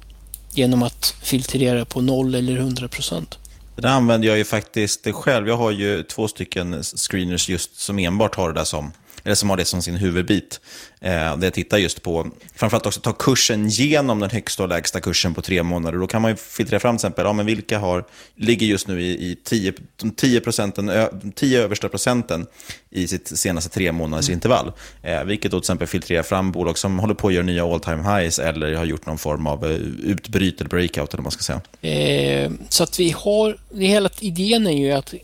genom 0.59 0.83
att 0.83 1.15
filtrera 1.23 1.85
på 1.85 2.01
0 2.01 2.35
eller 2.35 2.57
100 2.57 2.89
procent. 2.89 3.39
Det 3.77 3.83
där 3.83 3.89
använder 3.89 4.29
jag 4.29 4.39
ju 4.39 4.45
faktiskt 4.45 5.07
själv. 5.13 5.49
Jag 5.49 5.57
har 5.57 5.71
ju 5.71 6.03
två 6.03 6.29
stycken 6.29 6.83
screeners 6.83 7.49
just 7.49 7.81
som 7.81 7.99
enbart 7.99 8.35
har 8.35 8.49
det 8.49 8.55
där 8.55 8.65
som 8.65 8.93
eller 9.25 9.35
som 9.35 9.51
har 9.51 9.57
det 9.57 9.65
som 9.65 9.83
sin 9.83 9.97
huvudbit. 9.97 10.61
Eh, 11.07 11.37
där 11.37 11.47
jag 11.47 11.55
tittar 11.55 11.79
just 11.79 12.03
på, 12.03 12.27
framförallt 12.55 12.87
också 12.87 13.01
ta 13.01 13.13
kursen 13.13 13.69
genom 13.69 14.21
den 14.21 14.31
högsta 14.31 14.63
och 14.63 14.69
lägsta 14.69 15.01
kursen 15.01 15.35
på 15.35 15.43
tre 15.43 15.63
månader. 15.63 15.99
Då 15.99 16.07
kan 16.07 16.23
man 16.23 16.37
filtrera 16.37 16.81
fram 16.81 16.97
till 16.97 17.01
exempel, 17.01 17.25
ja, 17.25 17.33
men 17.33 17.47
vilka 17.47 17.79
har, 17.79 18.05
ligger 18.37 18.67
just 18.67 18.89
nu 18.89 19.03
i, 19.03 19.11
i 19.31 19.37
10, 19.45 19.73
10, 20.17 20.41
procenten, 20.41 20.91
10 21.35 21.63
översta 21.63 21.89
procenten 21.89 22.47
i 22.91 23.09
sitt 23.09 23.39
senaste 23.39 23.71
tre 23.71 23.93
månaders 23.93 24.29
mm. 24.29 24.37
intervall. 24.37 24.73
Eh, 25.03 25.25
vilket 25.25 25.51
då 25.51 25.61
till 25.61 25.65
exempel 25.65 25.89
filtrerar 25.89 26.23
fram 26.23 26.53
bolag 26.53 26.79
som 26.79 26.99
håller 26.99 27.15
på 27.15 27.29
att 27.29 27.35
göra 27.35 27.45
nya 27.45 27.65
all 27.65 27.81
time 27.81 28.03
highs 28.03 28.39
eller 28.39 28.75
har 28.75 28.85
gjort 28.85 29.07
någon 29.07 29.19
form 29.19 29.47
av 29.47 29.65
eh, 29.65 29.77
utbryt 30.11 30.61
eller 30.61 30.71
breakout 30.71 31.15
eller 31.15 31.23
vad 31.23 31.25
man 31.25 31.33
ska 31.33 31.43
säga. 31.43 31.61
Eh, 31.81 32.51
så 32.69 32.83
att 32.83 33.01
vi 33.01 33.11
har, 33.11 33.57
det 33.71 33.87
hela 33.87 34.11
idén 34.21 34.67
är 34.67 34.79
ju 34.79 34.93
att 34.93 35.15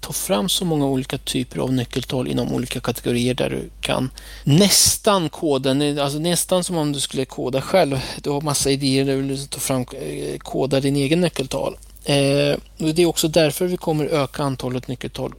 ta 0.00 0.12
fram 0.12 0.48
så 0.48 0.64
många 0.64 0.86
olika 0.86 1.18
typer 1.18 1.60
av 1.60 1.72
nyckeltal 1.72 2.28
inom 2.28 2.52
olika 2.52 2.80
kategorier 2.80 3.34
där 3.34 3.50
du 3.50 3.70
kan 3.80 4.10
nästan 4.44 5.19
koden, 5.28 5.98
alltså 5.98 6.18
nästan 6.18 6.64
som 6.64 6.76
om 6.76 6.92
du 6.92 7.00
skulle 7.00 7.24
koda 7.24 7.60
själv. 7.62 8.00
Du 8.22 8.30
har 8.30 8.40
massa 8.40 8.70
idéer 8.70 9.04
där 9.04 9.16
du 9.16 9.22
vill 9.22 9.46
ta 9.48 9.58
fram, 9.60 9.80
eh, 9.80 10.38
koda 10.38 10.80
din 10.80 10.96
egen 10.96 11.20
nyckeltal. 11.20 11.76
Eh, 12.04 12.56
det 12.76 13.02
är 13.02 13.06
också 13.06 13.28
därför 13.28 13.66
vi 13.66 13.76
kommer 13.76 14.04
öka 14.04 14.42
antalet 14.42 14.88
nyckeltal 14.88 15.32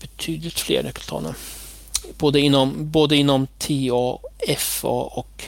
betydligt 0.00 0.60
fler 0.60 0.82
nyckeltal 0.82 1.22
nu. 1.22 1.34
Både 2.18 2.40
inom, 2.40 2.90
både 2.90 3.16
inom 3.16 3.46
TA, 3.46 4.18
FA 4.58 4.88
och 4.88 5.44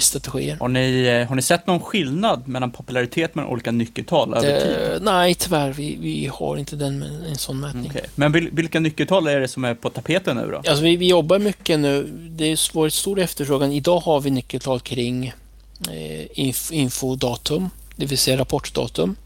strategier. 0.00 0.56
Har 0.60 0.68
ni, 0.68 1.06
eh, 1.06 1.28
har 1.28 1.36
ni 1.36 1.42
sett 1.42 1.66
någon 1.66 1.80
skillnad 1.80 2.48
mellan 2.48 2.70
popularitet 2.70 3.34
mellan 3.34 3.50
olika 3.50 3.70
nyckeltal 3.70 4.34
över 4.34 4.60
tid? 4.60 5.02
nej, 5.02 5.34
tyvärr. 5.34 5.72
Vi, 5.72 5.96
vi 6.00 6.30
har 6.32 6.56
inte 6.56 6.76
den, 6.76 7.02
en 7.02 7.36
sån 7.36 7.60
mätning. 7.60 7.86
Okay. 7.86 8.02
Men 8.14 8.32
vilka 8.32 8.80
nyckeltal 8.80 9.26
är 9.26 9.40
det 9.40 9.48
som 9.48 9.64
är 9.64 9.74
på 9.74 9.90
tapeten 9.90 10.36
nu 10.36 10.50
då? 10.50 10.56
Alltså, 10.56 10.84
vi, 10.84 10.96
vi 10.96 11.08
jobbar 11.08 11.38
mycket 11.38 11.80
nu. 11.80 12.02
Det 12.30 12.48
har 12.48 12.80
varit 12.80 12.94
stor 12.94 13.20
efterfrågan. 13.20 13.72
Idag 13.72 14.00
har 14.00 14.20
vi 14.20 14.30
nyckeltal 14.30 14.80
kring 14.80 15.26
eh, 15.90 16.26
inf, 16.32 16.72
infodatum, 16.72 17.70
det 17.96 18.06
vill 18.06 18.18
säga 18.18 18.36
rapportdatum. 18.36 19.16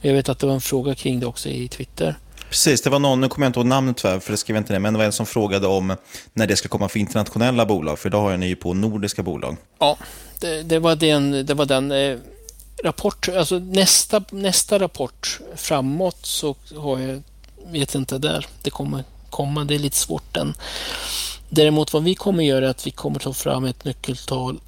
Jag 0.00 0.12
vet 0.12 0.28
att 0.28 0.38
det 0.38 0.46
var 0.46 0.54
en 0.54 0.60
fråga 0.60 0.94
kring 0.94 1.20
det 1.20 1.26
också 1.26 1.48
i 1.48 1.68
Twitter. 1.68 2.14
Precis, 2.50 2.82
det 2.82 2.90
var 2.90 2.98
någon, 2.98 3.20
nu 3.20 3.28
kommer 3.28 3.46
jag 3.46 3.48
inte 3.48 3.58
ihåg 3.58 3.66
namnet 3.66 3.96
tyvärr, 3.96 4.20
för 4.20 4.30
det 4.30 4.36
skrev 4.36 4.56
jag 4.56 4.60
inte 4.60 4.72
ner, 4.72 4.80
men 4.80 4.92
det 4.92 4.98
var 4.98 5.04
en 5.04 5.12
som 5.12 5.26
frågade 5.26 5.66
om 5.66 5.96
när 6.32 6.46
det 6.46 6.56
ska 6.56 6.68
komma 6.68 6.88
för 6.88 6.98
internationella 6.98 7.66
bolag, 7.66 7.98
för 7.98 8.08
idag 8.08 8.20
har 8.20 8.30
jag 8.30 8.40
ni 8.40 8.46
ju 8.46 8.56
på 8.56 8.74
nordiska 8.74 9.22
bolag. 9.22 9.56
Ja, 9.78 9.96
det, 10.40 10.62
det, 10.62 10.78
var 10.78 10.96
den, 10.96 11.46
det 11.46 11.54
var 11.54 11.66
den 11.66 11.92
eh, 11.92 12.18
rapport, 12.84 13.28
alltså 13.28 13.58
nästa, 13.58 14.24
nästa 14.30 14.78
rapport 14.78 15.40
framåt 15.56 16.18
så 16.22 16.56
har 16.76 16.98
jag, 16.98 17.22
vet 17.66 17.94
inte 17.94 18.18
där, 18.18 18.46
det 18.62 18.70
kommer 18.70 19.04
komma, 19.30 19.64
det 19.64 19.74
är 19.74 19.78
lite 19.78 19.96
svårt 19.96 20.34
den. 20.34 20.54
Däremot 21.48 21.92
vad 21.92 22.04
vi 22.04 22.14
kommer 22.14 22.44
göra 22.44 22.66
är 22.66 22.70
att 22.70 22.86
vi 22.86 22.90
kommer 22.90 23.18
ta 23.18 23.32
fram 23.32 23.64
ett 23.64 23.84
nyckeltal 23.84 24.60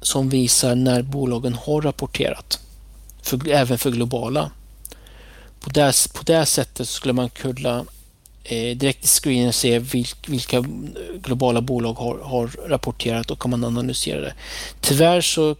som 0.00 0.28
visar 0.28 0.74
när 0.74 1.02
bolagen 1.02 1.54
har 1.54 1.82
rapporterat. 1.82 2.60
För, 3.22 3.48
även 3.48 3.78
för 3.78 3.90
globala. 3.90 4.50
På 5.62 5.70
det, 5.70 6.12
på 6.14 6.22
det 6.22 6.46
sättet 6.46 6.88
skulle 6.88 7.12
man 7.12 7.30
kunna 7.30 7.84
eh, 8.44 8.76
direkt 8.76 9.04
i 9.04 9.08
screenen 9.08 9.52
se 9.52 9.78
vilk, 9.78 10.28
vilka 10.28 10.64
globala 11.22 11.60
bolag 11.60 11.94
har, 11.94 12.18
har, 12.18 12.46
rapporterat 12.68 13.30
och 13.30 13.40
kan 13.40 13.50
man 13.50 13.64
analysera 13.64 14.20
det. 14.20 14.34
Tyvärr 14.80 15.20
så 15.20 15.56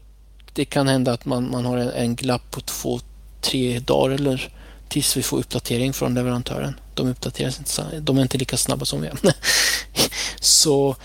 det 0.52 0.64
kan 0.64 0.88
hända 0.88 1.12
att 1.12 1.24
man, 1.24 1.50
man 1.50 1.64
har 1.64 1.76
en, 1.76 1.90
en 1.90 2.16
glapp 2.16 2.50
på 2.50 2.60
två, 2.60 3.00
tre 3.40 3.78
dagar 3.78 4.14
eller 4.14 4.48
tills 4.88 5.16
vi 5.16 5.22
får 5.22 5.38
uppdatering 5.38 5.92
från 5.92 6.14
leverantören. 6.14 6.74
De 6.94 7.08
uppdateras 7.08 7.58
inte, 7.58 8.00
de 8.00 8.18
är 8.18 8.22
inte 8.22 8.38
lika 8.38 8.56
snabba 8.56 8.84
som 8.84 9.00
vi 9.00 9.08
är. 9.08 9.18
så 10.40 10.96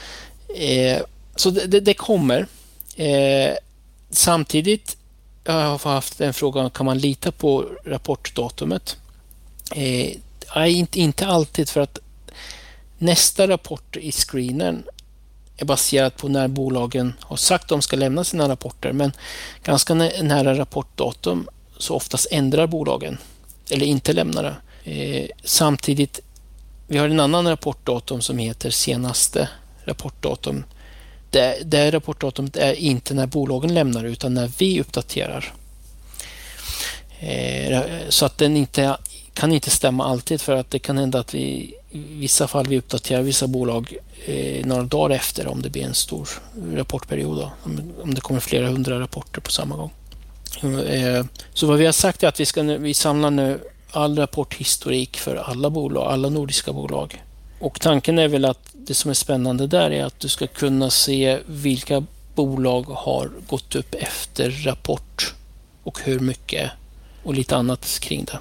eh, 0.56 1.02
så 1.40 1.50
det, 1.50 1.80
det 1.80 1.94
kommer. 1.94 2.48
Eh, 2.96 3.56
samtidigt 4.10 4.97
jag 5.54 5.78
har 5.78 5.94
haft 5.94 6.22
en 6.22 6.34
fråga, 6.34 6.70
kan 6.70 6.86
man 6.86 6.98
lita 6.98 7.32
på 7.32 7.66
rapportdatumet? 7.86 8.98
Eh, 9.76 10.18
inte, 10.68 11.00
inte 11.00 11.28
alltid 11.28 11.70
för 11.70 11.82
att 11.82 12.00
nästa 12.98 13.48
rapport 13.48 13.98
i 13.98 14.12
screenen 14.12 14.84
är 15.58 15.66
baserat 15.66 16.18
på 16.18 16.28
när 16.28 16.48
bolagen 16.48 17.14
har 17.22 17.38
sagt 17.38 17.64
att 17.64 17.70
de 17.70 17.82
ska 17.82 17.96
lämna 17.96 18.24
sina 18.24 18.50
rapporter 18.50 18.92
men 18.92 19.12
ganska 19.64 19.94
nära 19.94 20.58
rapportdatum 20.58 21.50
så 21.78 21.96
oftast 21.96 22.28
ändrar 22.32 22.68
bolagen 22.68 23.18
eller 23.70 23.86
inte 23.86 24.14
lämnar 24.14 24.44
det. 24.44 24.56
Eh, 24.92 25.30
samtidigt, 25.44 26.20
vi 26.88 26.98
har 26.98 27.10
en 27.10 27.20
annan 27.20 27.48
rapportdatum 27.48 28.22
som 28.22 28.38
heter 28.38 28.70
senaste 28.70 29.50
rapportdatum. 29.86 30.64
Det, 31.38 31.58
det 31.66 31.92
rapportdatumet 31.92 32.58
är 32.58 32.74
inte 32.74 33.14
när 33.14 33.26
bolagen 33.26 33.74
lämnar 33.74 34.04
utan 34.04 34.34
när 34.34 34.52
vi 34.58 34.82
uppdaterar. 34.82 35.54
Eh, 37.20 37.82
så 38.10 38.26
att 38.26 38.38
den 38.38 38.58
inte 38.58 38.98
kan 39.34 39.54
inte 39.54 39.70
stämma 39.70 40.06
alltid 40.06 40.42
för 40.42 40.56
att 40.56 40.72
det 40.72 40.80
kan 40.80 40.98
hända 40.98 41.20
att 41.20 41.34
vi 41.34 41.74
i 41.92 42.00
vissa 42.00 42.48
fall 42.48 42.68
vi 42.68 42.78
uppdaterar 42.78 43.22
vissa 43.22 43.48
bolag 43.48 43.94
eh, 44.26 44.66
några 44.66 44.84
dagar 44.84 45.16
efter 45.16 45.48
om 45.48 45.62
det 45.62 45.70
blir 45.70 45.84
en 45.84 45.94
stor 45.94 46.30
rapportperiod. 46.74 47.38
Då, 47.38 47.52
om 48.02 48.14
det 48.14 48.22
kommer 48.22 48.40
flera 48.40 48.68
hundra 48.68 49.00
rapporter 49.00 49.42
på 49.42 49.52
samma 49.52 49.76
gång. 49.76 49.92
Eh, 50.88 51.26
så 51.54 51.68
vad 51.68 51.78
vi 51.78 51.86
har 51.86 51.94
sagt 51.94 52.24
är 52.24 52.28
att 52.28 52.40
vi, 52.40 52.46
ska 52.46 52.64
nu, 52.64 52.78
vi 52.78 52.94
samlar 52.94 53.32
nu 53.32 53.60
all 53.92 54.20
rapporthistorik 54.20 55.18
för 55.18 55.36
alla 55.36 55.70
bolag, 55.70 56.12
alla 56.12 56.30
nordiska 56.30 56.74
bolag. 56.74 57.24
Och 57.60 57.80
tanken 57.80 58.20
är 58.20 58.28
väl 58.28 58.46
att 58.46 58.70
det 58.74 58.94
som 58.94 59.10
är 59.10 59.16
spännande 59.16 59.68
där 59.68 59.92
är 59.92 60.06
att 60.06 60.20
du 60.20 60.28
ska 60.28 60.48
kunna 60.48 60.90
se 60.90 61.40
vilka 61.46 62.04
bolag 62.36 62.84
har 62.84 63.32
gått 63.48 63.76
upp 63.76 63.96
efter 63.96 64.52
rapport 64.52 65.34
och 65.84 66.00
hur 66.04 66.20
mycket 66.20 66.72
och 67.24 67.34
lite 67.34 67.56
annat 67.56 68.00
kring 68.00 68.26
det. 68.26 68.40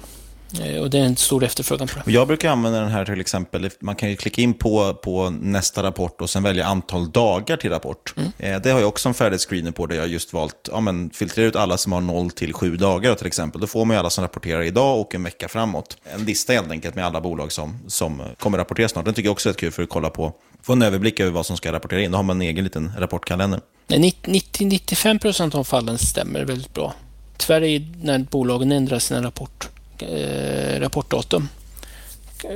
Eh, 0.61 0.81
och 0.81 0.89
det 0.89 0.97
är 0.99 1.03
en 1.03 1.15
stor 1.15 1.43
efterfrågan 1.43 1.87
på 1.87 1.99
det. 2.05 2.11
Jag 2.11 2.27
brukar 2.27 2.51
använda 2.51 2.79
den 2.79 2.89
här 2.89 3.05
till 3.05 3.21
exempel, 3.21 3.69
man 3.79 3.95
kan 3.95 4.09
ju 4.09 4.15
klicka 4.15 4.41
in 4.41 4.53
på, 4.53 4.93
på 4.93 5.29
nästa 5.29 5.83
rapport 5.83 6.21
och 6.21 6.29
sen 6.29 6.43
välja 6.43 6.65
antal 6.65 7.11
dagar 7.11 7.57
till 7.57 7.69
rapport. 7.69 8.13
Mm. 8.17 8.31
Eh, 8.37 8.61
det 8.61 8.71
har 8.71 8.79
jag 8.79 8.89
också 8.89 9.09
en 9.09 9.13
färdig 9.13 9.39
screener 9.39 9.71
på 9.71 9.85
där 9.85 9.95
jag 9.95 10.07
just 10.07 10.33
valt, 10.33 10.69
ja 10.71 10.79
men 10.79 11.09
filtrera 11.09 11.47
ut 11.47 11.55
alla 11.55 11.77
som 11.77 11.91
har 11.91 12.01
0 12.01 12.31
till 12.31 12.53
7 12.53 12.77
dagar 12.77 13.15
till 13.15 13.27
exempel. 13.27 13.61
Då 13.61 13.67
får 13.67 13.85
man 13.85 13.95
ju 13.95 13.99
alla 13.99 14.09
som 14.09 14.21
rapporterar 14.21 14.61
idag 14.61 15.01
och 15.01 15.15
en 15.15 15.23
vecka 15.23 15.47
framåt. 15.47 15.97
En 16.03 16.25
lista 16.25 16.53
helt 16.53 16.71
enkelt 16.71 16.95
med 16.95 17.05
alla 17.05 17.21
bolag 17.21 17.51
som, 17.51 17.79
som 17.87 18.21
kommer 18.39 18.57
rapportera 18.57 18.87
snart. 18.87 19.05
Den 19.05 19.13
tycker 19.13 19.27
jag 19.27 19.33
också 19.33 19.49
är 19.49 19.53
kul 19.53 19.71
för 19.71 19.83
att 19.83 19.89
kolla 19.89 20.09
på, 20.09 20.33
få 20.61 20.73
en 20.73 20.81
överblick 20.81 21.19
över 21.19 21.31
vad 21.31 21.45
som 21.45 21.57
ska 21.57 21.71
rapportera 21.71 22.01
in. 22.01 22.11
Då 22.11 22.17
har 22.17 22.23
man 22.23 22.37
en 22.37 22.47
egen 22.47 22.63
liten 22.63 22.91
rapportkalender. 22.97 23.61
90-95% 23.87 25.55
av 25.55 25.63
fallen 25.63 25.97
stämmer 25.97 26.45
väldigt 26.45 26.73
bra. 26.73 26.93
Tyvärr 27.37 27.63
är 27.63 27.87
när 28.01 28.19
bolagen 28.19 28.71
ändrar 28.71 28.99
sina 28.99 29.23
rapport 29.23 29.69
eh, 30.03 30.79
rapportdatum 30.79 31.49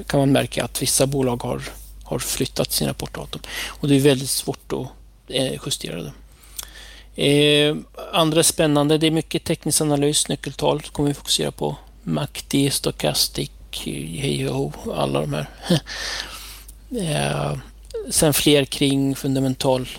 kan 0.08 0.20
man 0.20 0.32
märka 0.32 0.64
att 0.64 0.82
vissa 0.82 1.08
bolag 1.08 1.44
har, 1.44 1.62
har 2.04 2.20
flyttat 2.20 2.72
sin 2.72 2.88
rapportdatum. 2.88 3.42
Och 3.68 3.88
det 3.88 3.96
är 3.96 4.00
väldigt 4.00 4.30
svårt 4.30 4.74
att 4.74 4.88
eh, 5.28 5.54
justera 5.66 6.02
det. 6.02 6.12
Eh, 7.16 7.76
andra 8.14 8.44
spännande, 8.44 8.98
det 8.98 9.08
är 9.08 9.12
mycket 9.12 9.44
teknisk 9.44 9.82
analys, 9.82 10.28
nyckeltal 10.28 10.82
kommer 10.82 11.10
vi 11.10 11.14
fokusera 11.14 11.52
på. 11.52 11.76
MACD, 12.04 12.56
Stochastic, 12.72 13.52
HEO, 13.72 14.74
alla 14.94 15.22
de 15.22 15.34
här. 15.34 15.50
eh, 17.00 17.58
sen 18.10 18.34
fler 18.34 18.66
kring 18.66 19.16
fundamental 19.16 19.90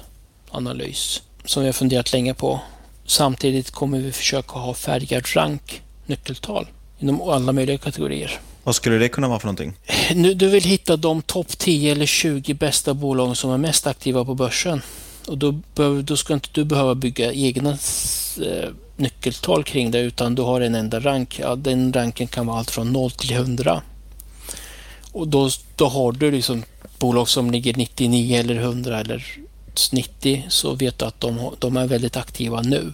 analys 0.50 1.22
som 1.44 1.62
vi 1.62 1.68
har 1.68 1.72
funderat 1.72 2.12
länge 2.12 2.34
på. 2.34 2.60
Samtidigt 3.06 3.70
kommer 3.70 3.98
vi 3.98 4.12
försöka 4.12 4.58
ha 4.58 4.74
färgad 4.74 5.36
rank 5.36 5.82
nyckeltal 6.06 6.66
inom 7.02 7.22
alla 7.22 7.52
möjliga 7.52 7.78
kategorier. 7.78 8.40
Vad 8.64 8.74
skulle 8.74 8.98
det 8.98 9.08
kunna 9.08 9.28
vara 9.28 9.38
för 9.38 9.46
någonting? 9.46 9.74
Nu, 10.14 10.34
du 10.34 10.48
vill 10.48 10.64
hitta 10.64 10.96
de 10.96 11.22
topp 11.22 11.58
10 11.58 11.92
eller 11.92 12.06
20 12.06 12.54
bästa 12.54 12.94
bolagen 12.94 13.36
som 13.36 13.50
är 13.50 13.58
mest 13.58 13.86
aktiva 13.86 14.24
på 14.24 14.34
börsen. 14.34 14.82
Och 15.26 15.38
då, 15.38 15.60
då 16.02 16.16
ska 16.16 16.34
inte 16.34 16.48
du 16.52 16.64
behöva 16.64 16.94
bygga 16.94 17.32
egna 17.32 17.70
eh, 17.70 18.68
nyckeltal 18.96 19.64
kring 19.64 19.90
det 19.90 20.00
utan 20.00 20.34
du 20.34 20.42
har 20.42 20.60
en 20.60 20.74
enda 20.74 21.00
rank. 21.00 21.38
Ja, 21.38 21.56
den 21.56 21.92
ranken 21.92 22.26
kan 22.26 22.46
vara 22.46 22.58
allt 22.58 22.70
från 22.70 22.92
0 22.92 23.10
till 23.10 23.32
100. 23.32 23.82
Och 25.12 25.28
då, 25.28 25.50
då 25.76 25.86
har 25.86 26.12
du 26.12 26.30
liksom 26.30 26.62
bolag 26.98 27.28
som 27.28 27.50
ligger 27.50 27.74
99 27.74 28.38
eller 28.38 28.54
100 28.54 29.00
eller 29.00 29.24
90 29.92 30.44
så 30.48 30.74
vet 30.74 30.98
du 30.98 31.04
att 31.04 31.20
de, 31.20 31.54
de 31.58 31.76
är 31.76 31.86
väldigt 31.86 32.16
aktiva 32.16 32.62
nu. 32.62 32.92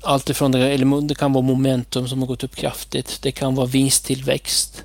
Allt 0.00 0.30
ifrån 0.30 0.52
det, 0.52 0.68
eller 0.68 1.00
det 1.00 1.14
kan 1.14 1.32
vara 1.32 1.42
momentum 1.44 2.08
som 2.08 2.20
har 2.20 2.26
gått 2.26 2.44
upp 2.44 2.56
kraftigt. 2.56 3.18
Det 3.22 3.32
kan 3.32 3.54
vara 3.54 3.66
vinsttillväxt. 3.66 4.84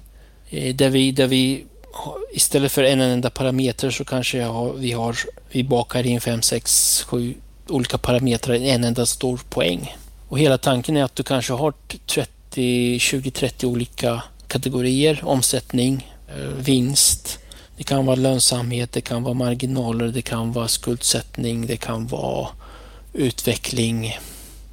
Eh, 0.50 0.76
där 0.76 0.90
vi, 0.90 1.12
där 1.12 1.28
vi 1.28 1.66
istället 2.32 2.72
för 2.72 2.84
en 2.84 3.02
enda 3.02 3.30
parameter 3.30 3.90
så 3.90 4.06
kanske 4.06 4.44
har, 4.44 4.74
vi, 4.74 4.92
har, 4.92 5.18
vi 5.52 5.64
bakar 5.64 6.06
in 6.06 6.22
fem, 6.22 6.42
sex, 6.42 7.02
sju 7.08 7.34
olika 7.68 7.98
parametrar 7.98 8.56
i 8.56 8.70
en 8.70 8.84
enda 8.84 9.06
stor 9.06 9.40
poäng. 9.50 9.96
Och 10.28 10.40
hela 10.40 10.58
tanken 10.58 10.98
är 10.98 11.04
att 11.04 11.16
du 11.16 11.24
kanske 11.24 11.54
har 11.54 11.74
30, 12.08 12.98
20-30 12.98 13.66
olika 13.66 14.24
kategorier. 14.48 15.22
Omsättning, 15.24 16.14
eh, 16.28 16.48
vinst, 16.48 17.40
det 17.78 17.84
kan 17.84 18.06
vara 18.06 18.16
lönsamhet, 18.16 18.92
det 18.92 19.02
kan 19.02 19.24
vara 19.24 19.34
marginaler, 19.34 20.08
det 20.08 20.22
kan 20.22 20.52
vara 20.52 20.68
skuldsättning, 20.68 21.68
det 21.68 21.78
kan 21.78 22.08
vara 22.08 22.48
utveckling, 23.14 24.18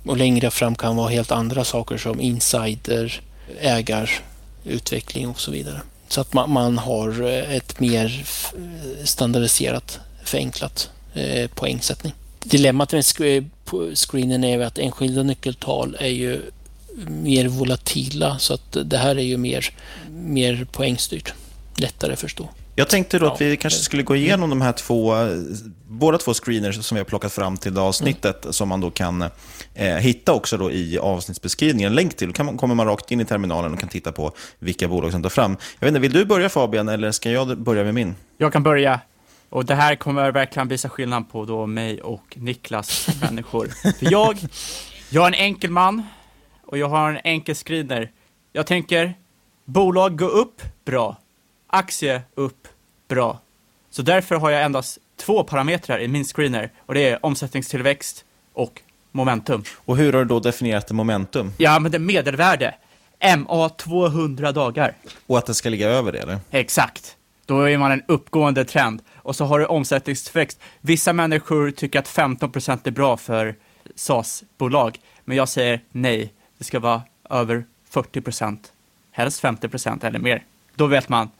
och 0.04 0.16
längre 0.16 0.50
fram 0.50 0.74
kan 0.74 0.96
vara 0.96 1.08
helt 1.08 1.30
andra 1.30 1.64
saker 1.64 1.98
som 1.98 2.20
insider, 2.20 3.20
ägarutveckling 3.60 5.28
och 5.28 5.40
så 5.40 5.50
vidare. 5.50 5.80
Så 6.08 6.20
att 6.20 6.32
man, 6.32 6.50
man 6.50 6.78
har 6.78 7.22
eh, 7.22 7.56
ett 7.56 7.80
mer 7.80 8.24
standardiserat, 9.04 9.98
förenklat 10.24 10.90
eh, 11.14 11.50
poängsättning. 11.50 12.12
Dilemmat 12.44 12.92
med 12.92 13.04
screenen 13.94 14.44
är 14.44 14.60
att 14.60 14.78
enskilda 14.78 15.22
nyckeltal 15.22 15.96
är 16.00 16.08
ju 16.08 16.40
mer 17.06 17.48
volatila 17.48 18.38
så 18.38 18.54
att 18.54 18.76
det 18.84 18.98
här 18.98 19.16
är 19.16 19.22
ju 19.22 19.36
mer, 19.36 19.70
mer 20.10 20.66
poängstyrt. 20.72 21.32
Lättare 21.76 22.12
att 22.12 22.20
förstå. 22.20 22.48
Jag 22.74 22.88
tänkte 22.88 23.18
då 23.18 23.26
att 23.26 23.40
vi 23.40 23.56
kanske 23.56 23.80
skulle 23.80 24.02
gå 24.02 24.16
igenom 24.16 24.50
de 24.50 24.60
här 24.60 24.72
två, 24.72 25.14
båda 25.88 26.18
två 26.18 26.34
screeners 26.34 26.84
som 26.84 26.94
vi 26.94 27.00
har 27.00 27.04
plockat 27.04 27.32
fram 27.32 27.56
till 27.56 27.78
avsnittet, 27.78 28.44
mm. 28.44 28.52
som 28.52 28.68
man 28.68 28.80
då 28.80 28.90
kan 28.90 29.24
eh, 29.74 29.96
hitta 29.96 30.32
också 30.32 30.56
då 30.56 30.70
i 30.70 30.98
avsnittsbeskrivningen. 30.98 31.92
En 31.92 31.94
länk 31.94 32.16
till, 32.16 32.28
då 32.28 32.32
kan 32.32 32.46
man, 32.46 32.56
kommer 32.56 32.74
man 32.74 32.86
rakt 32.86 33.10
in 33.10 33.20
i 33.20 33.24
terminalen 33.24 33.72
och 33.72 33.80
kan 33.80 33.88
titta 33.88 34.12
på 34.12 34.32
vilka 34.58 34.88
bolag 34.88 35.12
som 35.12 35.22
tar 35.22 35.30
fram. 35.30 35.56
Jag 35.78 35.86
vet 35.86 35.88
inte, 35.88 36.00
vill 36.00 36.12
du 36.12 36.24
börja 36.24 36.48
Fabian, 36.48 36.88
eller 36.88 37.10
ska 37.10 37.30
jag 37.30 37.58
börja 37.58 37.84
med 37.84 37.94
min? 37.94 38.14
Jag 38.38 38.52
kan 38.52 38.62
börja. 38.62 39.00
Och 39.48 39.64
det 39.64 39.74
här 39.74 39.96
kommer 39.96 40.32
verkligen 40.32 40.68
visa 40.68 40.88
skillnad 40.88 41.30
på 41.30 41.44
då 41.44 41.66
mig 41.66 42.02
och 42.02 42.36
Niklas 42.36 43.08
människor. 43.22 43.68
För 43.98 44.12
jag, 44.12 44.38
jag 45.10 45.24
är 45.24 45.28
en 45.28 45.34
enkel 45.34 45.70
man 45.70 46.02
och 46.66 46.78
jag 46.78 46.88
har 46.88 47.10
en 47.10 47.20
enkel 47.24 47.54
screener. 47.54 48.10
Jag 48.52 48.66
tänker, 48.66 49.14
bolag 49.64 50.18
gå 50.18 50.26
upp, 50.26 50.62
bra 50.84 51.16
aktie 51.70 52.22
upp 52.34 52.68
bra. 53.08 53.40
Så 53.90 54.02
därför 54.02 54.36
har 54.36 54.50
jag 54.50 54.62
endast 54.62 54.98
två 55.16 55.44
parametrar 55.44 56.00
i 56.00 56.08
min 56.08 56.24
screener 56.24 56.72
och 56.86 56.94
det 56.94 57.08
är 57.08 57.26
omsättningstillväxt 57.26 58.24
och 58.52 58.82
momentum. 59.12 59.62
Och 59.74 59.96
hur 59.96 60.12
har 60.12 60.18
du 60.20 60.24
då 60.24 60.40
definierat 60.40 60.90
momentum? 60.90 61.52
Ja, 61.58 61.78
men 61.78 61.90
det 61.90 61.96
är 61.96 62.00
medelvärde. 62.00 62.74
MA 63.38 63.68
200 63.68 64.52
dagar. 64.52 64.94
Och 65.26 65.38
att 65.38 65.46
det 65.46 65.54
ska 65.54 65.68
ligga 65.68 65.88
över 65.88 66.12
det, 66.12 66.18
eller? 66.18 66.38
Exakt. 66.50 67.16
Då 67.46 67.68
är 67.68 67.78
man 67.78 67.92
en 67.92 68.02
uppgående 68.08 68.64
trend. 68.64 69.02
Och 69.16 69.36
så 69.36 69.44
har 69.44 69.58
du 69.58 69.66
omsättningstillväxt. 69.66 70.60
Vissa 70.80 71.12
människor 71.12 71.70
tycker 71.70 71.98
att 71.98 72.08
15% 72.08 72.80
är 72.84 72.90
bra 72.90 73.16
för 73.16 73.54
SAS-bolag, 73.94 74.98
men 75.24 75.36
jag 75.36 75.48
säger 75.48 75.80
nej. 75.92 76.32
Det 76.58 76.64
ska 76.64 76.80
vara 76.80 77.02
över 77.30 77.64
40%, 77.92 78.58
helst 79.12 79.42
50% 79.42 80.06
eller 80.06 80.18
mer. 80.18 80.44
Då 80.74 80.86
vet 80.86 81.08
man, 81.08 81.30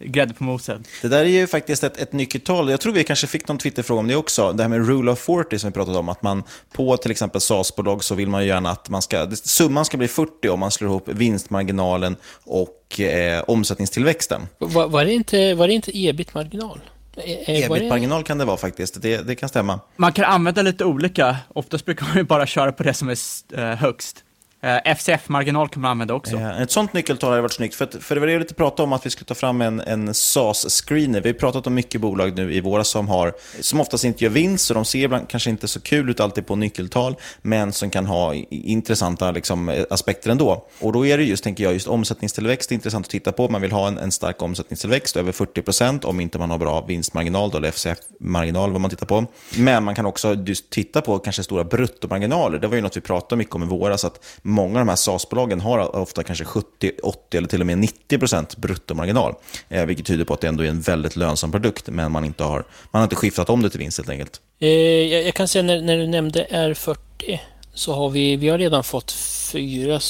grädde 0.00 0.34
på 0.34 0.44
moset. 0.44 0.80
Det 1.02 1.08
där 1.08 1.20
är 1.20 1.24
ju 1.24 1.46
faktiskt 1.46 1.84
ett, 1.84 1.96
ett 1.96 2.12
nyckeltal. 2.12 2.70
Jag 2.70 2.80
tror 2.80 2.92
vi 2.92 3.04
kanske 3.04 3.26
fick 3.26 3.48
någon 3.48 3.58
Twitterfråga 3.58 4.00
om 4.00 4.08
det 4.08 4.16
också. 4.16 4.52
Det 4.52 4.62
här 4.62 4.68
med 4.68 4.86
rule 4.86 5.10
of 5.10 5.18
40 5.18 5.58
som 5.58 5.70
vi 5.70 5.74
pratade 5.74 5.98
om. 5.98 6.08
Att 6.08 6.22
man 6.22 6.42
på 6.72 6.96
till 6.96 7.10
exempel 7.10 7.40
SAS-bolag 7.40 8.04
så 8.04 8.14
vill 8.14 8.28
man 8.28 8.42
ju 8.42 8.48
gärna 8.48 8.70
att 8.70 8.88
man 8.88 9.02
ska, 9.02 9.30
summan 9.30 9.84
ska 9.84 9.96
bli 9.96 10.08
40 10.08 10.48
om 10.48 10.60
man 10.60 10.70
slår 10.70 10.90
ihop 10.90 11.08
vinstmarginalen 11.08 12.16
och 12.44 13.00
eh, 13.00 13.44
omsättningstillväxten. 13.46 14.42
Var, 14.58 14.88
var, 14.88 15.04
det 15.04 15.12
inte, 15.12 15.54
var 15.54 15.68
det 15.68 15.74
inte 15.74 15.90
ebit-marginal? 15.98 16.80
Ebit-marginal 17.16 18.22
kan 18.24 18.38
det 18.38 18.44
vara 18.44 18.56
faktiskt, 18.56 19.02
det, 19.02 19.26
det 19.26 19.34
kan 19.34 19.48
stämma. 19.48 19.80
Man 19.96 20.12
kan 20.12 20.24
använda 20.24 20.62
lite 20.62 20.84
olika, 20.84 21.36
oftast 21.48 21.84
brukar 21.84 22.06
man 22.06 22.16
ju 22.16 22.22
bara 22.22 22.46
köra 22.46 22.72
på 22.72 22.82
det 22.82 22.94
som 22.94 23.08
är 23.08 23.16
eh, 23.54 23.76
högst. 23.76 24.24
Eh, 24.62 24.94
FCF-marginal 24.94 25.68
kan 25.68 25.82
man 25.82 25.90
använda 25.90 26.14
också. 26.14 26.36
Eh, 26.36 26.62
ett 26.62 26.70
sånt 26.70 26.92
nyckeltal 26.92 27.30
hade 27.30 27.42
varit 27.42 27.52
snyggt. 27.52 27.74
För, 27.74 28.00
för 28.00 28.14
det 28.14 28.20
var 28.20 28.26
det 28.26 28.32
jag 28.32 28.40
lite 28.40 28.54
pratade 28.54 28.82
om, 28.82 28.92
att 28.92 29.06
vi 29.06 29.10
skulle 29.10 29.26
ta 29.26 29.34
fram 29.34 29.60
en, 29.60 29.80
en 29.80 30.14
SAS-screener. 30.14 31.20
Vi 31.20 31.28
har 31.28 31.34
pratat 31.34 31.66
om 31.66 31.74
mycket 31.74 32.00
bolag 32.00 32.36
nu 32.36 32.54
i 32.54 32.60
våra 32.60 32.84
som, 32.84 33.08
har, 33.08 33.32
som 33.60 33.80
oftast 33.80 34.04
inte 34.04 34.24
gör 34.24 34.30
vinst, 34.30 34.66
så 34.66 34.74
de 34.74 34.84
ser 34.84 34.98
ibland 34.98 35.28
kanske 35.28 35.50
inte 35.50 35.68
så 35.68 35.80
kul 35.80 36.10
ut 36.10 36.20
alltid 36.20 36.46
på 36.46 36.56
nyckeltal, 36.56 37.16
men 37.42 37.72
som 37.72 37.90
kan 37.90 38.06
ha 38.06 38.34
intressanta 38.50 39.30
liksom, 39.30 39.68
eh, 39.68 39.84
aspekter 39.90 40.30
ändå. 40.30 40.64
Och 40.80 40.92
då 40.92 41.06
är 41.06 41.18
det 41.18 41.24
just, 41.24 41.44
tänker 41.44 41.64
jag, 41.64 41.72
just 41.72 41.88
omsättningstillväxt 41.88 42.70
är 42.70 42.74
intressant 42.74 43.06
att 43.06 43.10
titta 43.10 43.32
på. 43.32 43.48
Man 43.48 43.60
vill 43.60 43.72
ha 43.72 43.88
en, 43.88 43.98
en 43.98 44.12
stark 44.12 44.42
omsättningstillväxt, 44.42 45.16
över 45.16 45.32
40% 45.32 46.04
om 46.04 46.20
inte 46.20 46.38
man 46.38 46.50
har 46.50 46.58
bra 46.58 46.80
vinstmarginal, 46.80 47.50
då, 47.50 47.58
eller 47.58 47.70
FCF-marginal, 47.70 48.72
vad 48.72 48.80
man 48.80 48.90
tittar 48.90 49.06
på. 49.06 49.26
Men 49.56 49.84
man 49.84 49.94
kan 49.94 50.06
också 50.06 50.34
just 50.34 50.70
titta 50.70 51.00
på 51.00 51.18
kanske 51.18 51.42
stora 51.42 51.64
bruttomarginaler. 51.64 52.58
Det 52.58 52.68
var 52.68 52.76
ju 52.76 52.82
något 52.82 52.96
vi 52.96 53.00
pratade 53.00 53.36
mycket 53.38 53.54
om 53.54 53.62
i 53.62 53.66
våras, 53.66 54.04
att 54.04 54.24
många 54.50 54.80
av 54.80 54.86
de 54.86 54.88
här 54.88 54.96
SaaS-bolagen 54.96 55.60
har 55.60 55.96
ofta 55.96 56.22
kanske 56.22 56.44
70, 56.44 56.92
80 57.02 57.36
eller 57.38 57.48
till 57.48 57.60
och 57.60 57.66
med 57.66 57.78
90 57.78 58.18
% 58.18 58.56
bruttomarginal. 58.56 59.34
Eh, 59.68 59.86
vilket 59.86 60.06
tyder 60.06 60.24
på 60.24 60.34
att 60.34 60.40
det 60.40 60.48
ändå 60.48 60.64
är 60.64 60.68
en 60.68 60.80
väldigt 60.80 61.16
lönsam 61.16 61.52
produkt, 61.52 61.88
men 61.88 62.12
man, 62.12 62.24
inte 62.24 62.44
har, 62.44 62.64
man 62.90 63.00
har 63.00 63.02
inte 63.02 63.16
skiftat 63.16 63.50
om 63.50 63.62
det 63.62 63.70
till 63.70 63.78
vinst 63.78 63.98
helt 63.98 64.10
enkelt. 64.10 64.40
Eh, 64.60 64.68
jag, 64.68 65.22
jag, 65.22 65.34
kan 65.34 65.48
säga 65.48 65.62
när, 65.62 65.82
när 65.82 65.96
du 65.96 66.06
nämnde 66.06 66.46
R40 66.50 67.38
så 67.74 67.94
har 67.94 68.10
vi, 68.10 68.36
vi 68.36 68.48
har 68.48 68.58
redan 68.58 68.84
fått 68.84 69.12
fyra 69.52 70.00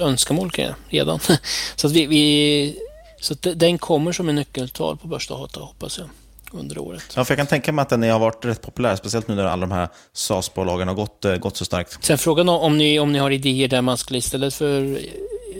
önskemål 0.00 0.50
redan. 0.88 1.20
så 1.76 1.86
att 1.86 1.92
vi, 1.92 2.06
vi 2.06 2.76
så 3.20 3.32
att 3.32 3.46
den 3.54 3.78
kommer 3.78 4.12
som 4.12 4.28
en 4.28 4.34
nyckeltal 4.34 4.96
på 4.96 5.08
börsdata 5.08 5.60
hoppas 5.60 5.98
jag 5.98 6.08
under 6.52 6.78
året. 6.78 7.02
Ja, 7.16 7.24
för 7.24 7.32
jag 7.32 7.38
kan 7.38 7.46
tänka 7.46 7.72
mig 7.72 7.82
att 7.82 7.88
den 7.88 8.02
har 8.02 8.18
varit 8.18 8.44
rätt 8.44 8.62
populär, 8.62 8.96
speciellt 8.96 9.28
nu 9.28 9.34
när 9.34 9.44
alla 9.44 9.60
de 9.66 9.72
här 9.72 9.88
SaaS-bolagen 10.12 10.88
har 10.88 10.94
gått, 10.94 11.24
eh, 11.24 11.36
gått 11.36 11.56
så 11.56 11.64
starkt. 11.64 12.04
Sen 12.04 12.18
frågan 12.18 12.48
om 12.48 12.78
ni, 12.78 12.98
om 12.98 13.12
ni 13.12 13.18
har 13.18 13.30
idéer 13.30 13.68
där 13.68 13.82
man 13.82 13.98
skulle 13.98 14.18
istället 14.18 14.54
för 14.54 14.98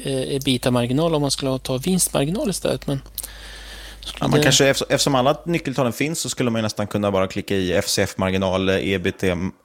eh, 0.05 0.35
ebita-marginal, 0.37 1.15
om 1.15 1.23
man 1.23 1.31
skulle 1.31 1.59
ta 1.59 1.77
vinstmarginal 1.77 2.51
istället. 2.51 2.87
Men 2.87 3.01
Ja, 4.21 4.29
man 4.29 4.43
kanske, 4.43 4.67
eftersom 4.67 5.15
alla 5.15 5.37
nyckeltalen 5.45 5.93
finns 5.93 6.21
så 6.21 6.29
skulle 6.29 6.51
man 6.51 6.63
nästan 6.63 6.87
kunna 6.87 7.11
bara 7.11 7.27
klicka 7.27 7.55
i 7.55 7.83
FCF-marginal, 7.83 8.71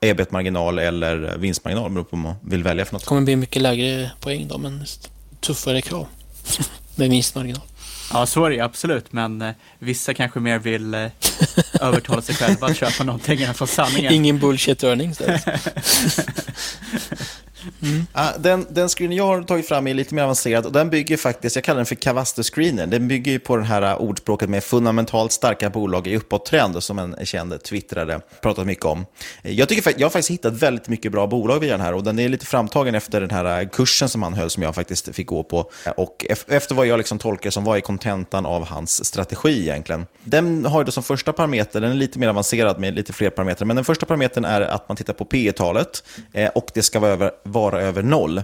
ebit-marginal 0.01 0.79
eller 0.79 1.37
vinstmarginal, 1.37 1.89
beroende 1.89 2.09
på 2.09 2.15
vad 2.15 2.23
man 2.23 2.35
vill 2.41 2.63
välja 2.63 2.85
för 2.85 2.93
något. 2.93 3.01
Det 3.01 3.07
kommer 3.07 3.21
bli 3.21 3.35
mycket 3.35 3.61
lägre 3.61 4.11
poäng 4.19 4.47
då, 4.47 4.57
men 4.57 4.85
tuffare 5.39 5.81
krav 5.81 6.07
med 6.95 7.09
vinstmarginal. 7.09 7.61
Ja, 8.13 8.25
så 8.25 8.45
är 8.45 8.49
det 8.49 8.59
absolut, 8.59 9.13
men 9.13 9.41
eh, 9.41 9.53
vissa 9.79 10.13
kanske 10.13 10.39
mer 10.39 10.59
vill 10.59 10.93
eh, 10.93 11.07
övertala 11.81 12.21
sig 12.21 12.35
själva 12.35 12.67
att 12.67 12.77
köpa 12.77 13.03
någonting 13.03 13.41
än 13.41 13.53
få 13.53 13.67
sanningen. 13.67 14.13
Ingen 14.13 14.39
bullshit 14.39 14.83
earnings. 14.83 15.21
Mm. 17.81 17.95
Uh, 17.95 18.41
den, 18.41 18.65
den 18.69 18.89
screenen 18.89 19.17
jag 19.17 19.25
har 19.25 19.41
tagit 19.41 19.67
fram 19.67 19.87
är 19.87 19.93
lite 19.93 20.15
mer 20.15 20.23
avancerad 20.23 20.65
och 20.65 20.71
den 20.71 20.89
bygger 20.89 21.17
faktiskt, 21.17 21.55
jag 21.55 21.63
kallar 21.63 21.77
den 21.77 21.85
för 21.85 21.95
Cavasto-screenen. 21.95 22.89
Den 22.89 23.07
bygger 23.07 23.39
på 23.39 23.57
det 23.57 23.63
här 23.63 23.81
ah, 23.81 23.95
ordspråket 23.95 24.49
med 24.49 24.63
fundamentalt 24.63 25.31
starka 25.31 25.69
bolag 25.69 26.07
i 26.07 26.17
uppåttrend 26.17 26.83
som 26.83 26.99
en 26.99 27.25
känd 27.25 27.63
twittrare 27.63 28.21
pratat 28.41 28.67
mycket 28.67 28.85
om. 28.85 29.05
Eh, 29.41 29.51
jag, 29.51 29.69
tycker, 29.69 29.93
jag 29.97 30.05
har 30.05 30.09
faktiskt 30.09 30.31
hittat 30.31 30.53
väldigt 30.53 30.87
mycket 30.87 31.11
bra 31.11 31.27
bolag 31.27 31.59
via 31.59 31.71
den 31.71 31.81
här 31.81 31.93
och 31.93 32.03
den 32.03 32.19
är 32.19 32.29
lite 32.29 32.45
framtagen 32.45 32.95
efter 32.95 33.21
den 33.21 33.29
här 33.29 33.61
eh, 33.61 33.69
kursen 33.69 34.09
som 34.09 34.23
han 34.23 34.33
höll 34.33 34.49
som 34.49 34.63
jag 34.63 34.75
faktiskt 34.75 35.15
fick 35.15 35.27
gå 35.27 35.43
på. 35.43 35.71
Eh, 35.85 35.91
och 35.91 36.25
efter 36.47 36.75
vad 36.75 36.87
jag 36.87 36.97
liksom 36.97 37.19
tolkar 37.19 37.49
som 37.49 37.63
var 37.63 37.77
i 37.77 37.81
kontentan 37.81 38.45
av 38.45 38.67
hans 38.67 39.05
strategi 39.05 39.61
egentligen. 39.61 40.05
Den 40.23 40.65
har 40.65 40.79
ju 40.79 40.85
då 40.85 40.91
som 40.91 41.03
första 41.03 41.33
parameter, 41.33 41.81
den 41.81 41.91
är 41.91 41.95
lite 41.95 42.19
mer 42.19 42.27
avancerad 42.27 42.79
med 42.79 42.95
lite 42.95 43.13
fler 43.13 43.29
parametrar, 43.29 43.65
men 43.65 43.75
den 43.75 43.85
första 43.85 44.05
parametern 44.05 44.45
är 44.45 44.61
att 44.61 44.89
man 44.89 44.97
tittar 44.97 45.13
på 45.13 45.25
P 45.25 45.51
talet 45.51 46.03
och 46.55 46.71
det 46.73 46.81
ska 46.81 46.99
vara 46.99 47.11
över 47.11 47.31
vara 47.53 47.81
över 47.81 48.03
noll. 48.03 48.41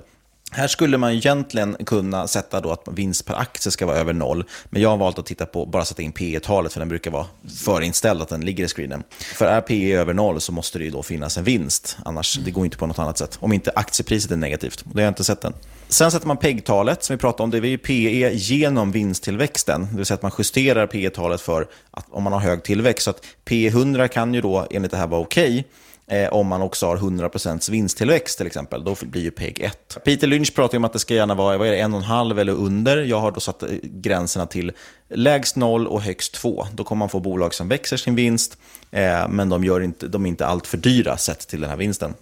Här 0.51 0.67
skulle 0.67 0.97
man 0.97 1.11
egentligen 1.11 1.77
kunna 1.85 2.27
sätta 2.27 2.61
då 2.61 2.71
att 2.71 2.87
vinst 2.91 3.25
per 3.25 3.33
aktie 3.33 3.71
ska 3.71 3.85
vara 3.85 3.97
över 3.97 4.13
noll. 4.13 4.43
Men 4.69 4.81
jag 4.81 4.89
har 4.89 4.97
valt 4.97 5.19
att 5.19 5.25
titta 5.25 5.45
på, 5.45 5.65
bara 5.65 5.85
sätta 5.85 6.01
in 6.01 6.11
P 6.11 6.39
talet 6.39 6.73
för 6.73 6.79
den 6.79 6.89
brukar 6.89 7.11
vara 7.11 7.25
förinställd 7.65 8.21
att 8.21 8.29
den 8.29 8.41
ligger 8.41 8.65
i 8.65 8.67
screenen. 8.67 9.03
För 9.09 9.45
är 9.45 9.61
P 9.61 9.93
över 9.93 10.13
noll 10.13 10.41
så 10.41 10.51
måste 10.51 10.79
det 10.79 10.85
ju 10.85 10.91
då 10.91 11.03
finnas 11.03 11.37
en 11.37 11.43
vinst. 11.43 11.97
Annars, 12.05 12.37
det 12.37 12.51
går 12.51 12.65
inte 12.65 12.77
på 12.77 12.87
något 12.87 12.99
annat 12.99 13.17
sätt. 13.17 13.37
Om 13.41 13.53
inte 13.53 13.71
aktiepriset 13.75 14.31
är 14.31 14.35
negativt. 14.35 14.83
Det 14.85 14.99
har 14.99 15.01
jag 15.01 15.11
inte 15.11 15.23
sett 15.23 15.43
än. 15.43 15.53
Sen 15.87 16.11
sätter 16.11 16.27
man 16.27 16.37
PEG-talet, 16.37 17.03
som 17.03 17.15
vi 17.15 17.19
pratade 17.19 17.43
om, 17.43 17.49
det 17.49 17.57
är 17.57 17.61
ju 17.61 17.77
PE 17.77 18.31
genom 18.33 18.91
vinsttillväxten. 18.91 19.87
Det 19.91 19.97
vill 19.97 20.05
säga 20.05 20.15
att 20.15 20.21
man 20.21 20.31
justerar 20.37 20.87
PE-talet 20.87 21.41
för 21.41 21.67
att, 21.91 22.05
om 22.09 22.23
man 22.23 22.33
har 22.33 22.39
hög 22.39 22.63
tillväxt. 22.63 23.03
Så 23.03 23.09
att 23.09 23.25
P 23.45 23.67
100 23.67 24.07
kan 24.07 24.33
ju 24.33 24.41
då 24.41 24.67
enligt 24.71 24.91
det 24.91 24.97
här 24.97 25.07
vara 25.07 25.21
okej. 25.21 25.59
Okay. 25.59 25.63
Eh, 26.11 26.33
om 26.33 26.47
man 26.47 26.61
också 26.61 26.85
har 26.85 26.97
100% 26.97 27.71
vinsttillväxt 27.71 28.37
till 28.37 28.47
exempel. 28.47 28.83
Då 28.83 28.95
blir 29.01 29.21
ju 29.21 29.31
PEG 29.31 29.59
1. 29.59 29.97
Peter 30.05 30.27
Lynch 30.27 30.55
pratar 30.55 30.77
om 30.77 30.85
att 30.85 30.93
det 30.93 30.99
ska 30.99 31.13
gärna 31.13 31.35
vara 31.35 31.57
vad 31.57 31.67
är 31.67 31.71
det, 31.71 31.77
1,5 31.77 32.39
eller 32.39 32.53
under. 32.53 32.97
Jag 32.97 33.19
har 33.19 33.31
då 33.31 33.39
satt 33.39 33.63
eh, 33.63 33.69
gränserna 33.83 34.45
till 34.45 34.71
lägst 35.09 35.55
0 35.55 35.87
och 35.87 36.01
högst 36.01 36.33
2. 36.33 36.67
Då 36.73 36.83
kommer 36.83 36.99
man 36.99 37.09
få 37.09 37.19
bolag 37.19 37.53
som 37.53 37.67
växer 37.69 37.97
sin 37.97 38.15
vinst, 38.15 38.57
eh, 38.91 39.27
men 39.29 39.49
de, 39.49 39.63
gör 39.63 39.81
inte, 39.81 40.07
de 40.07 40.25
är 40.25 40.29
inte 40.29 40.45
allt 40.45 40.67
för 40.67 40.77
dyra 40.77 41.17
sett 41.17 41.47
till 41.47 41.61
den 41.61 41.69
här 41.69 41.77
vinsten. 41.77 42.13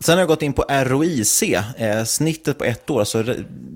Sen 0.00 0.12
har 0.12 0.18
jag 0.18 0.28
gått 0.28 0.42
in 0.42 0.52
på 0.52 0.64
ROIC, 0.68 1.42
eh, 1.42 2.04
snittet 2.04 2.58
på 2.58 2.64
ett 2.64 2.90
år, 2.90 3.00
alltså 3.00 3.24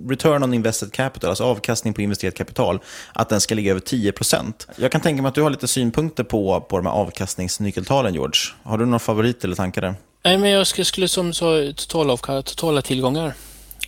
return 0.09 0.43
on 0.43 0.55
invested 0.55 0.93
capital, 0.93 1.31
alltså 1.31 1.45
avkastning 1.45 1.95
på 1.95 2.03
investerat 2.03 2.35
kapital, 2.35 2.79
att 3.13 3.29
den 3.29 3.41
ska 3.41 3.55
ligga 3.55 3.71
över 3.71 3.81
10% 3.81 4.69
Jag 4.77 4.93
kan 4.93 5.01
tänka 5.01 5.23
mig 5.23 5.29
att 5.29 5.35
du 5.35 5.43
har 5.43 5.51
lite 5.51 5.69
synpunkter 5.69 6.25
på, 6.25 6.61
på 6.61 6.77
de 6.77 6.87
här 6.87 6.93
avkastningsnyckeltalen, 6.93 8.15
George. 8.15 8.41
Har 8.63 8.79
du 8.79 8.87
några 8.87 8.99
favoriter 8.99 9.49
eller 9.49 9.57
tankar 9.57 9.83
där? 9.83 9.95
Nej, 10.23 10.39
men 10.39 10.51
jag 10.51 10.67
skulle, 10.67 10.85
skulle 10.85 11.09
som 11.09 11.33
sa 11.33 11.73
totala, 11.77 12.17
totala 12.17 12.83
tillgångar. 12.83 13.35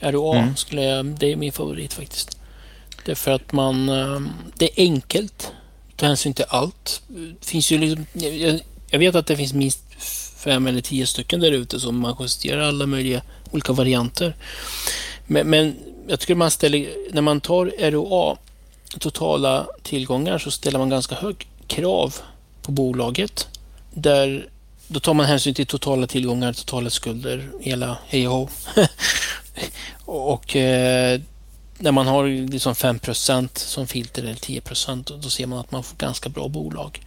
ROA, 0.00 0.36
mm. 0.36 0.56
skulle 0.56 0.82
jag, 0.82 1.06
det 1.06 1.32
är 1.32 1.36
min 1.36 1.52
favorit 1.52 1.92
faktiskt. 1.92 2.38
Det 3.04 3.10
är 3.10 3.16
för 3.16 3.30
att 3.30 3.52
man, 3.52 3.88
eh, 3.88 4.20
det 4.54 4.64
är 4.64 4.84
enkelt, 4.84 5.52
ta 5.96 6.06
hänsyn 6.06 6.34
till 6.34 6.44
allt. 6.48 7.02
Det 7.08 7.46
finns 7.46 7.70
ju 7.70 7.78
liksom, 7.78 8.06
jag, 8.12 8.60
jag 8.90 8.98
vet 8.98 9.14
att 9.14 9.26
det 9.26 9.36
finns 9.36 9.54
minst 9.54 9.84
fem 10.45 10.66
eller 10.66 10.80
tio 10.80 11.07
stycken 11.07 11.40
där 11.40 11.53
ute 11.53 11.80
som 11.80 11.99
man 11.99 12.16
justerar 12.20 12.62
alla 12.62 12.86
möjliga 12.86 13.22
olika 13.51 13.72
varianter. 13.72 14.36
Men, 15.26 15.47
men 15.47 15.76
jag 16.09 16.20
tycker 16.20 16.34
man 16.34 16.51
ställer, 16.51 16.88
när 17.12 17.22
man 17.22 17.40
tar 17.40 17.90
ROA, 17.90 18.36
totala 18.99 19.66
tillgångar, 19.82 20.38
så 20.38 20.51
ställer 20.51 20.78
man 20.78 20.88
ganska 20.88 21.14
hög 21.14 21.47
krav 21.66 22.14
på 22.62 22.72
bolaget. 22.72 23.49
Där, 23.95 24.49
då 24.88 25.01
tar 25.01 25.14
man 25.14 25.26
hänsyn 25.26 25.55
till 25.55 25.66
totala 25.66 26.07
tillgångar, 26.07 26.53
totala 26.53 26.90
skulder, 26.90 27.49
hela 27.61 27.99
hej 28.07 28.28
och 28.28 28.51
Och 30.05 30.57
eh, 30.57 31.20
när 31.82 31.92
man 31.92 32.06
har 32.06 32.48
liksom 32.50 32.74
5% 32.74 33.48
som 33.58 33.86
filter 33.86 34.22
eller 34.22 34.34
10% 34.34 35.18
då 35.22 35.30
ser 35.30 35.46
man 35.46 35.58
att 35.58 35.70
man 35.70 35.82
får 35.82 35.96
ganska 35.96 36.28
bra 36.28 36.48
bolag. 36.48 37.00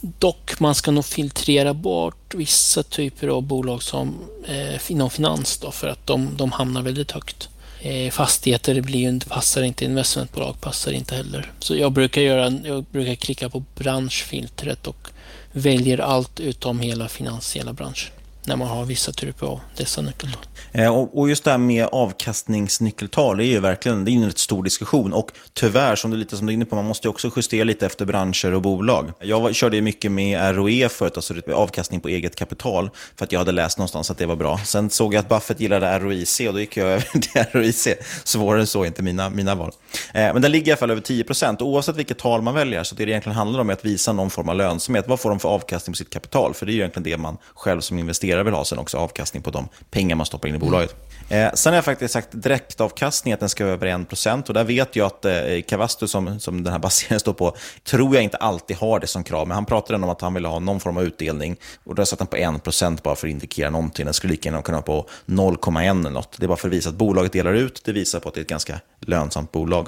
Dock, 0.00 0.60
man 0.60 0.74
ska 0.74 0.90
nog 0.90 1.04
filtrera 1.04 1.74
bort 1.74 2.34
vissa 2.34 2.82
typer 2.82 3.28
av 3.28 3.42
bolag 3.42 3.82
som 3.82 4.14
eh, 4.48 4.90
inom 4.90 5.10
finans 5.10 5.58
då, 5.58 5.70
för 5.70 5.88
att 5.88 6.06
de, 6.06 6.36
de 6.36 6.52
hamnar 6.52 6.82
väldigt 6.82 7.10
högt. 7.10 7.48
Eh, 7.80 8.10
fastigheter 8.10 8.80
blir, 8.80 9.28
passar 9.28 9.62
inte, 9.62 9.84
investmentbolag 9.84 10.60
passar 10.60 10.92
inte 10.92 11.14
heller. 11.14 11.52
Så 11.58 11.76
jag 11.76 11.92
brukar, 11.92 12.20
göra, 12.20 12.52
jag 12.64 12.84
brukar 12.84 13.14
klicka 13.14 13.48
på 13.48 13.64
branschfiltret 13.74 14.86
och 14.86 15.08
väljer 15.52 15.98
allt 15.98 16.40
utom 16.40 16.80
hela 16.80 17.08
finansiella 17.08 17.72
branschen 17.72 18.15
när 18.46 18.56
man 18.56 18.68
har 18.68 18.84
vissa 18.84 19.12
typer 19.12 19.46
av 19.46 19.60
dessa 19.76 20.00
nyckeltal. 20.00 20.46
Eh, 20.72 20.96
och 20.96 21.28
just 21.28 21.44
det 21.44 21.50
här 21.50 21.58
med 21.58 21.86
avkastningsnyckeltal, 21.92 23.36
det 23.36 23.44
är 23.44 23.46
ju 23.46 23.60
verkligen 23.60 24.04
det 24.04 24.10
är 24.10 24.12
en 24.12 24.26
rätt 24.26 24.38
stor 24.38 24.62
diskussion. 24.62 25.12
Och 25.12 25.30
tyvärr, 25.52 25.96
som 25.96 26.10
du 26.10 26.16
lite 26.16 26.36
som 26.36 26.46
du 26.46 26.52
är 26.52 26.54
inne 26.54 26.64
på, 26.64 26.76
man 26.76 26.84
måste 26.84 27.08
också 27.08 27.30
justera 27.36 27.64
lite 27.64 27.86
efter 27.86 28.04
branscher 28.04 28.52
och 28.52 28.62
bolag. 28.62 29.12
Jag 29.20 29.54
körde 29.54 29.80
mycket 29.80 30.12
med 30.12 30.56
ROE 30.56 30.88
förut, 30.88 31.16
alltså 31.16 31.34
avkastning 31.54 32.00
på 32.00 32.08
eget 32.08 32.36
kapital, 32.36 32.90
för 33.16 33.24
att 33.24 33.32
jag 33.32 33.40
hade 33.40 33.52
läst 33.52 33.78
någonstans 33.78 34.10
att 34.10 34.18
det 34.18 34.26
var 34.26 34.36
bra. 34.36 34.58
Sen 34.64 34.90
såg 34.90 35.14
jag 35.14 35.20
att 35.20 35.28
Buffett 35.28 35.60
gillade 35.60 35.98
ROIC 35.98 36.40
och 36.40 36.52
då 36.52 36.60
gick 36.60 36.76
jag 36.76 36.86
över 36.88 37.06
till 37.20 37.44
ROIC. 37.52 37.88
Svårare 38.24 38.60
än 38.60 38.66
så 38.66 38.84
inte 38.84 39.02
mina, 39.02 39.30
mina 39.30 39.54
val. 39.54 39.72
Eh, 40.14 40.32
men 40.32 40.42
den 40.42 40.52
ligger 40.52 40.68
i 40.68 40.70
alla 40.70 40.78
fall 40.78 40.90
över 40.90 41.00
10 41.00 41.24
procent. 41.24 41.62
Oavsett 41.62 41.96
vilket 41.96 42.18
tal 42.18 42.42
man 42.42 42.54
väljer, 42.54 42.82
så 42.82 42.94
det 42.94 43.04
det 43.04 43.10
egentligen 43.10 43.36
handlar 43.36 43.60
om 43.60 43.68
är 43.68 43.72
att 43.72 43.84
visa 43.84 44.12
någon 44.12 44.30
form 44.30 44.48
av 44.48 44.56
lönsamhet. 44.56 45.08
Vad 45.08 45.20
får 45.20 45.30
de 45.30 45.40
för 45.40 45.48
avkastning 45.48 45.92
på 45.92 45.96
sitt 45.96 46.10
kapital? 46.10 46.54
För 46.54 46.66
det 46.66 46.72
är 46.72 46.74
ju 46.74 46.80
egentligen 46.80 47.04
det 47.04 47.16
man 47.16 47.36
själv 47.54 47.80
som 47.80 47.98
investerare 47.98 48.42
vill 48.42 48.54
ha 48.54 48.64
sen 48.64 48.78
också, 48.78 48.98
avkastning 48.98 49.42
på 49.42 49.50
de 49.50 49.68
pengar 49.90 50.16
man 50.16 50.26
stoppar 50.26 50.48
in 50.48 50.54
i 50.54 50.58
bolaget. 50.58 50.94
Eh, 51.28 51.52
sen 51.54 51.72
har 51.72 51.76
jag 51.76 51.84
faktiskt 51.84 52.14
sagt 52.14 52.28
direktavkastning, 52.32 53.34
att 53.34 53.40
den 53.40 53.48
ska 53.48 53.64
vara 53.64 53.74
över 53.74 53.86
1%. 53.86 54.48
Och 54.48 54.54
där 54.54 54.64
vet 54.64 54.96
jag 54.96 55.06
att 55.06 55.24
eh, 55.24 55.86
som, 56.06 56.40
som 56.40 56.64
den 56.64 56.72
här 56.72 56.78
baseringen 56.86 57.20
står 57.20 57.32
på, 57.32 57.56
tror 57.84 58.14
jag 58.14 58.24
inte 58.24 58.36
alltid 58.36 58.76
har 58.76 59.00
det 59.00 59.06
som 59.06 59.24
krav. 59.24 59.48
Men 59.48 59.54
han 59.54 59.64
pratade 59.64 60.04
om 60.04 60.10
att 60.10 60.20
han 60.20 60.34
ville 60.34 60.48
ha 60.48 60.58
någon 60.58 60.80
form 60.80 60.96
av 60.96 61.04
utdelning. 61.04 61.56
Och 61.84 61.94
då 61.94 62.00
har 62.00 62.02
jag 62.02 62.08
satt 62.08 62.18
den 62.18 62.26
på 62.26 62.36
1% 62.36 63.02
bara 63.02 63.14
för 63.14 63.26
att 63.26 63.30
indikera 63.30 63.70
någonting. 63.70 64.04
Den 64.04 64.14
skulle 64.14 64.30
lika 64.30 64.48
gärna 64.48 64.62
kunna 64.62 64.76
vara 64.76 65.02
på 65.02 65.08
0,1 65.26 66.00
eller 66.00 66.10
något. 66.10 66.36
Det 66.38 66.46
är 66.46 66.48
bara 66.48 66.56
för 66.56 66.68
att 66.68 66.74
visa 66.74 66.88
att 66.88 66.94
bolaget 66.94 67.32
delar 67.32 67.52
ut. 67.52 67.84
Det 67.84 67.92
visar 67.92 68.20
på 68.20 68.28
att 68.28 68.34
det 68.34 68.40
är 68.40 68.42
ett 68.42 68.48
ganska 68.48 68.80
lönsamt 69.00 69.52
bolag. 69.52 69.85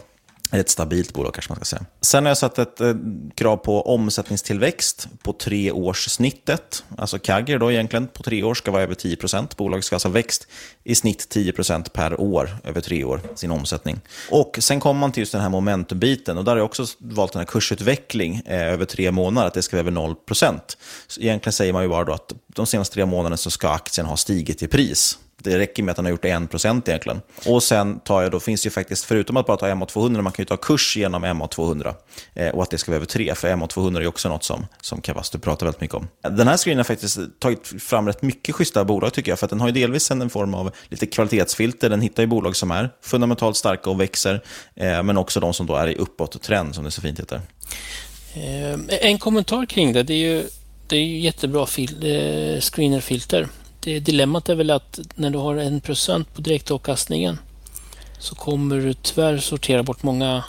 Ett 0.50 0.68
stabilt 0.68 1.12
bolag 1.12 1.34
kanske 1.34 1.52
man 1.52 1.56
ska 1.56 1.64
säga. 1.64 1.84
Sen 2.00 2.24
har 2.24 2.30
jag 2.30 2.38
satt 2.38 2.58
ett 2.58 2.80
eh, 2.80 2.94
krav 3.34 3.56
på 3.56 3.94
omsättningstillväxt 3.94 5.08
på 5.22 5.32
tre 5.32 5.72
års 5.72 6.08
snittet. 6.10 6.84
Alltså 6.98 7.18
CAGR 7.18 7.58
då 7.58 7.72
egentligen 7.72 8.06
på 8.06 8.22
tre 8.22 8.42
år 8.42 8.54
ska 8.54 8.70
vara 8.70 8.82
över 8.82 8.94
10 8.94 9.16
Bolaget 9.56 9.84
ska 9.84 9.96
alltså 9.96 10.08
ha 10.08 10.12
växt 10.12 10.46
i 10.84 10.94
snitt 10.94 11.34
10% 11.34 11.90
per 11.90 12.20
år 12.20 12.56
över 12.64 12.80
tre 12.80 13.04
år, 13.04 13.20
sin 13.34 13.50
omsättning. 13.50 14.00
Och 14.30 14.58
sen 14.60 14.80
kommer 14.80 15.00
man 15.00 15.12
till 15.12 15.20
just 15.20 15.32
den 15.32 15.40
här 15.40 15.48
momentumbiten 15.48 16.38
och 16.38 16.44
där 16.44 16.52
har 16.52 16.58
jag 16.58 16.66
också 16.66 16.86
valt 16.98 17.32
den 17.32 17.40
här 17.40 17.46
kursutveckling 17.46 18.42
eh, 18.46 18.72
över 18.72 18.84
tre 18.84 19.10
månader, 19.10 19.48
att 19.48 19.54
det 19.54 19.62
ska 19.62 19.76
vara 19.76 19.80
över 19.80 19.90
0 19.90 20.14
Så 21.06 21.20
egentligen 21.20 21.52
säger 21.52 21.72
man 21.72 21.82
ju 21.82 21.88
bara 21.88 22.04
då 22.04 22.12
att 22.12 22.32
de 22.46 22.66
senaste 22.66 22.94
tre 22.94 23.06
månaderna 23.06 23.36
så 23.36 23.50
ska 23.50 23.68
aktien 23.68 24.06
ha 24.06 24.16
stigit 24.16 24.62
i 24.62 24.68
pris. 24.68 25.18
Det 25.42 25.58
räcker 25.58 25.82
med 25.82 25.90
att 25.90 25.96
han 25.96 26.06
har 26.06 26.10
gjort 26.10 26.24
1% 26.24 26.88
egentligen. 26.88 27.20
Och 27.46 27.62
sen 27.62 28.00
tar 28.00 28.22
jag 28.22 28.30
då, 28.30 28.40
finns 28.40 28.62
det 28.62 28.66
ju 28.66 28.70
faktiskt, 28.70 29.04
förutom 29.04 29.36
att 29.36 29.46
bara 29.46 29.56
ta 29.56 29.66
MA200, 29.66 30.22
man 30.22 30.32
kan 30.32 30.42
ju 30.42 30.46
ta 30.46 30.56
kurs 30.56 30.96
genom 30.96 31.24
MA200 31.24 31.94
eh, 32.34 32.48
och 32.48 32.62
att 32.62 32.70
det 32.70 32.78
ska 32.78 32.90
vara 32.90 32.96
över 32.96 33.06
3, 33.06 33.34
för 33.34 33.48
MA200 33.48 33.96
är 33.96 34.00
ju 34.00 34.06
också 34.06 34.28
något 34.28 34.44
som, 34.44 34.66
som 34.80 35.00
Kavastu 35.00 35.38
pratar 35.38 35.66
väldigt 35.66 35.80
mycket 35.80 35.96
om. 35.96 36.08
Den 36.22 36.48
här 36.48 36.56
screenen 36.56 36.78
har 36.78 36.84
faktiskt 36.84 37.18
tagit 37.38 37.66
fram 37.82 38.06
rätt 38.06 38.22
mycket 38.22 38.54
schyssta 38.54 38.84
bolag 38.84 39.12
tycker 39.12 39.32
jag, 39.32 39.38
för 39.38 39.46
att 39.46 39.50
den 39.50 39.60
har 39.60 39.68
ju 39.68 39.72
delvis 39.72 40.10
en 40.10 40.30
form 40.30 40.54
av 40.54 40.70
lite 40.88 41.06
kvalitetsfilter, 41.06 41.90
den 41.90 42.00
hittar 42.00 42.22
ju 42.22 42.26
bolag 42.26 42.56
som 42.56 42.70
är 42.70 42.90
fundamentalt 43.02 43.56
starka 43.56 43.90
och 43.90 44.00
växer, 44.00 44.42
eh, 44.74 45.02
men 45.02 45.18
också 45.18 45.40
de 45.40 45.54
som 45.54 45.66
då 45.66 45.76
är 45.76 45.86
i 45.86 45.94
uppåt-trend, 45.94 46.74
som 46.74 46.84
det 46.84 46.90
så 46.90 47.00
fint 47.00 47.20
heter. 47.20 47.40
Eh, 48.34 48.78
en 49.00 49.18
kommentar 49.18 49.66
kring 49.66 49.92
det, 49.92 50.02
det 50.02 50.14
är 50.14 50.34
ju, 50.34 50.44
det 50.86 50.96
är 50.96 51.00
ju 51.00 51.18
jättebra 51.18 51.66
fil, 51.66 51.96
eh, 52.02 52.60
screenerfilter 52.60 53.48
det, 53.88 54.00
dilemmat 54.00 54.48
är 54.48 54.54
väl 54.54 54.70
att 54.70 55.00
när 55.14 55.30
du 55.30 55.38
har 55.38 55.56
en 55.56 55.80
procent 55.80 56.34
på 56.34 56.40
direktavkastningen 56.40 57.38
så 58.18 58.34
kommer 58.34 58.76
du 58.76 58.94
tyvärr 58.94 59.38
sortera 59.38 59.82
bort 59.82 60.02
många, 60.02 60.44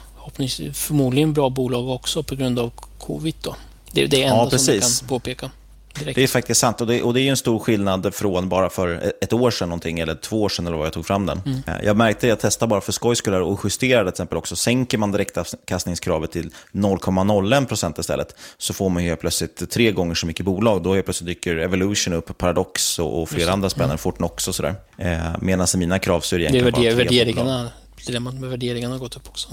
förmodligen 0.73 1.33
bra 1.33 1.49
bolag 1.49 1.89
också 1.89 2.23
på 2.23 2.35
grund 2.35 2.59
av 2.59 2.71
covid. 2.97 3.35
Då. 3.41 3.55
Det 3.91 4.03
är 4.03 4.07
det 4.07 4.23
enda 4.23 4.49
ja, 4.51 4.57
som 4.57 4.73
jag 4.73 4.83
kan 4.83 5.07
påpeka. 5.07 5.51
Direkt. 5.93 6.15
Det 6.15 6.23
är 6.23 6.27
faktiskt 6.27 6.61
sant 6.61 6.81
och 6.81 6.87
det, 6.87 7.03
och 7.03 7.13
det 7.13 7.21
är 7.21 7.29
en 7.29 7.37
stor 7.37 7.59
skillnad 7.59 8.15
från 8.15 8.49
bara 8.49 8.69
för 8.69 9.13
ett 9.21 9.33
år 9.33 9.51
sedan 9.51 9.69
någonting, 9.69 9.99
eller 9.99 10.15
två 10.15 10.41
år 10.41 10.49
sedan 10.49 10.67
eller 10.67 10.77
vad 10.77 10.85
jag 10.85 10.93
tog 10.93 11.05
fram 11.05 11.25
den. 11.25 11.41
Mm. 11.45 11.59
Eh, 11.67 11.85
jag 11.85 11.97
märkte 11.97 12.25
att 12.25 12.29
jag 12.29 12.39
testade 12.39 12.69
bara 12.69 12.81
för 12.81 12.91
skojs 12.91 13.17
skull 13.17 13.33
och 13.33 13.59
justerade 13.63 14.11
till 14.11 14.13
exempel 14.13 14.37
också. 14.37 14.55
Sänker 14.55 14.97
man 14.97 15.11
direktavkastningskravet 15.11 16.31
till 16.31 16.49
0,01% 16.71 17.99
istället 17.99 18.35
så 18.57 18.73
får 18.73 18.89
man 18.89 19.03
ju 19.03 19.15
plötsligt 19.15 19.69
tre 19.69 19.91
gånger 19.91 20.15
så 20.15 20.27
mycket 20.27 20.45
bolag. 20.45 20.83
Då 20.83 20.93
helt 20.93 21.05
plötsligt 21.05 21.27
dyker 21.27 21.55
Evolution 21.55 22.13
upp, 22.13 22.37
Paradox 22.37 22.99
och, 22.99 23.21
och 23.21 23.29
flera 23.29 23.51
andra 23.51 23.69
spännande, 23.69 23.93
mm. 23.93 23.97
Fortnox 23.97 24.47
och 24.47 24.55
sådär. 24.55 24.75
Eh, 24.97 25.17
Medan 25.41 25.67
i 25.73 25.77
mina 25.77 25.99
krav 25.99 26.21
så 26.21 26.35
är 26.35 26.39
det 26.39 26.43
egentligen 26.43 26.81
det 26.81 26.87
är 26.87 26.91
bara 26.91 27.03
värderingarna 27.03 27.69
dilemmat 28.05 28.33
med 28.33 28.49
värderingarna 28.49 28.93
har 28.93 28.99
gått 28.99 29.15
upp 29.15 29.27
också. 29.27 29.49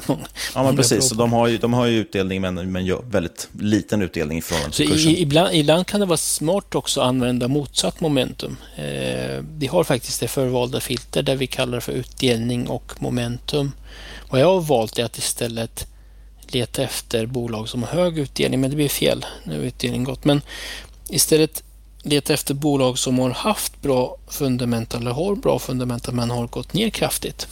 ja, 0.54 0.62
men 0.62 0.76
precis. 0.76 1.10
De 1.10 1.32
har, 1.32 1.48
ju, 1.48 1.58
de 1.58 1.72
har 1.72 1.86
ju 1.86 1.98
utdelning, 1.98 2.40
men, 2.40 2.72
men 2.72 3.10
väldigt 3.10 3.48
liten 3.60 4.02
utdelning 4.02 4.38
i 4.38 4.42
förhållande 4.42 4.76
till 4.76 4.88
kursen. 4.88 5.12
Ibland, 5.16 5.54
ibland 5.54 5.86
kan 5.86 6.00
det 6.00 6.06
vara 6.06 6.16
smart 6.16 6.74
också 6.74 7.00
att 7.00 7.06
använda 7.06 7.48
motsatt 7.48 8.00
momentum. 8.00 8.56
Eh, 8.76 9.44
vi 9.58 9.66
har 9.66 9.84
faktiskt 9.84 10.20
det 10.20 10.28
förvalda 10.28 10.80
filter 10.80 11.22
där 11.22 11.36
vi 11.36 11.46
kallar 11.46 11.80
för 11.80 11.92
utdelning 11.92 12.68
och 12.68 12.92
momentum. 12.98 13.72
Vad 14.30 14.40
jag 14.40 14.46
har 14.46 14.60
valt 14.60 14.98
är 14.98 15.04
att 15.04 15.18
istället 15.18 15.86
leta 16.46 16.82
efter 16.82 17.26
bolag 17.26 17.68
som 17.68 17.82
har 17.82 17.90
hög 17.90 18.18
utdelning, 18.18 18.60
men 18.60 18.70
det 18.70 18.76
blir 18.76 18.88
fel. 18.88 19.26
Nu 19.44 19.58
har 19.58 19.64
utdelningen 19.64 20.04
gått. 20.04 20.24
Men 20.24 20.40
istället 21.08 21.62
leta 22.02 22.34
efter 22.34 22.54
bolag 22.54 22.98
som 22.98 23.18
har 23.18 23.30
haft 23.30 23.82
bra 23.82 24.16
fundamenta 24.28 24.98
eller 24.98 25.10
har 25.10 25.34
bra 25.34 25.58
fundamenta 25.58 26.12
men 26.12 26.30
har 26.30 26.46
gått 26.46 26.72
ner 26.72 26.90
kraftigt 26.90 27.48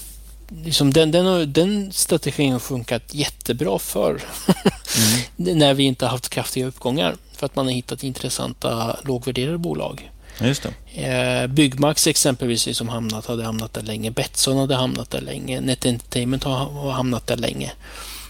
liksom 0.48 0.92
den, 0.92 1.10
den, 1.10 1.52
den 1.52 1.92
strategin 1.92 2.52
har 2.52 2.58
funkat 2.58 3.14
jättebra 3.14 3.78
för 3.78 4.10
mm. 4.10 5.58
när 5.58 5.74
vi 5.74 5.84
inte 5.84 6.04
har 6.04 6.10
haft 6.10 6.28
kraftiga 6.28 6.66
uppgångar 6.66 7.16
för 7.32 7.46
att 7.46 7.56
man 7.56 7.66
har 7.66 7.72
hittat 7.72 8.04
intressanta 8.04 8.96
lågvärderade 9.04 9.58
bolag. 9.58 10.10
Just. 10.40 10.66
Eh, 10.94 11.46
Byggmax 11.46 12.06
exempelvis 12.06 12.76
som 12.76 12.88
hamnat, 12.88 13.26
hade 13.26 13.44
hamnat 13.44 13.72
där 13.72 13.82
länge. 13.82 14.10
Betsson 14.10 14.56
hade 14.56 14.74
hamnat 14.74 15.10
där 15.10 15.20
länge. 15.20 15.60
Net 15.60 15.86
Entertainment 15.86 16.44
har 16.44 16.90
hamnat 16.90 17.26
där 17.26 17.36
länge. 17.36 17.72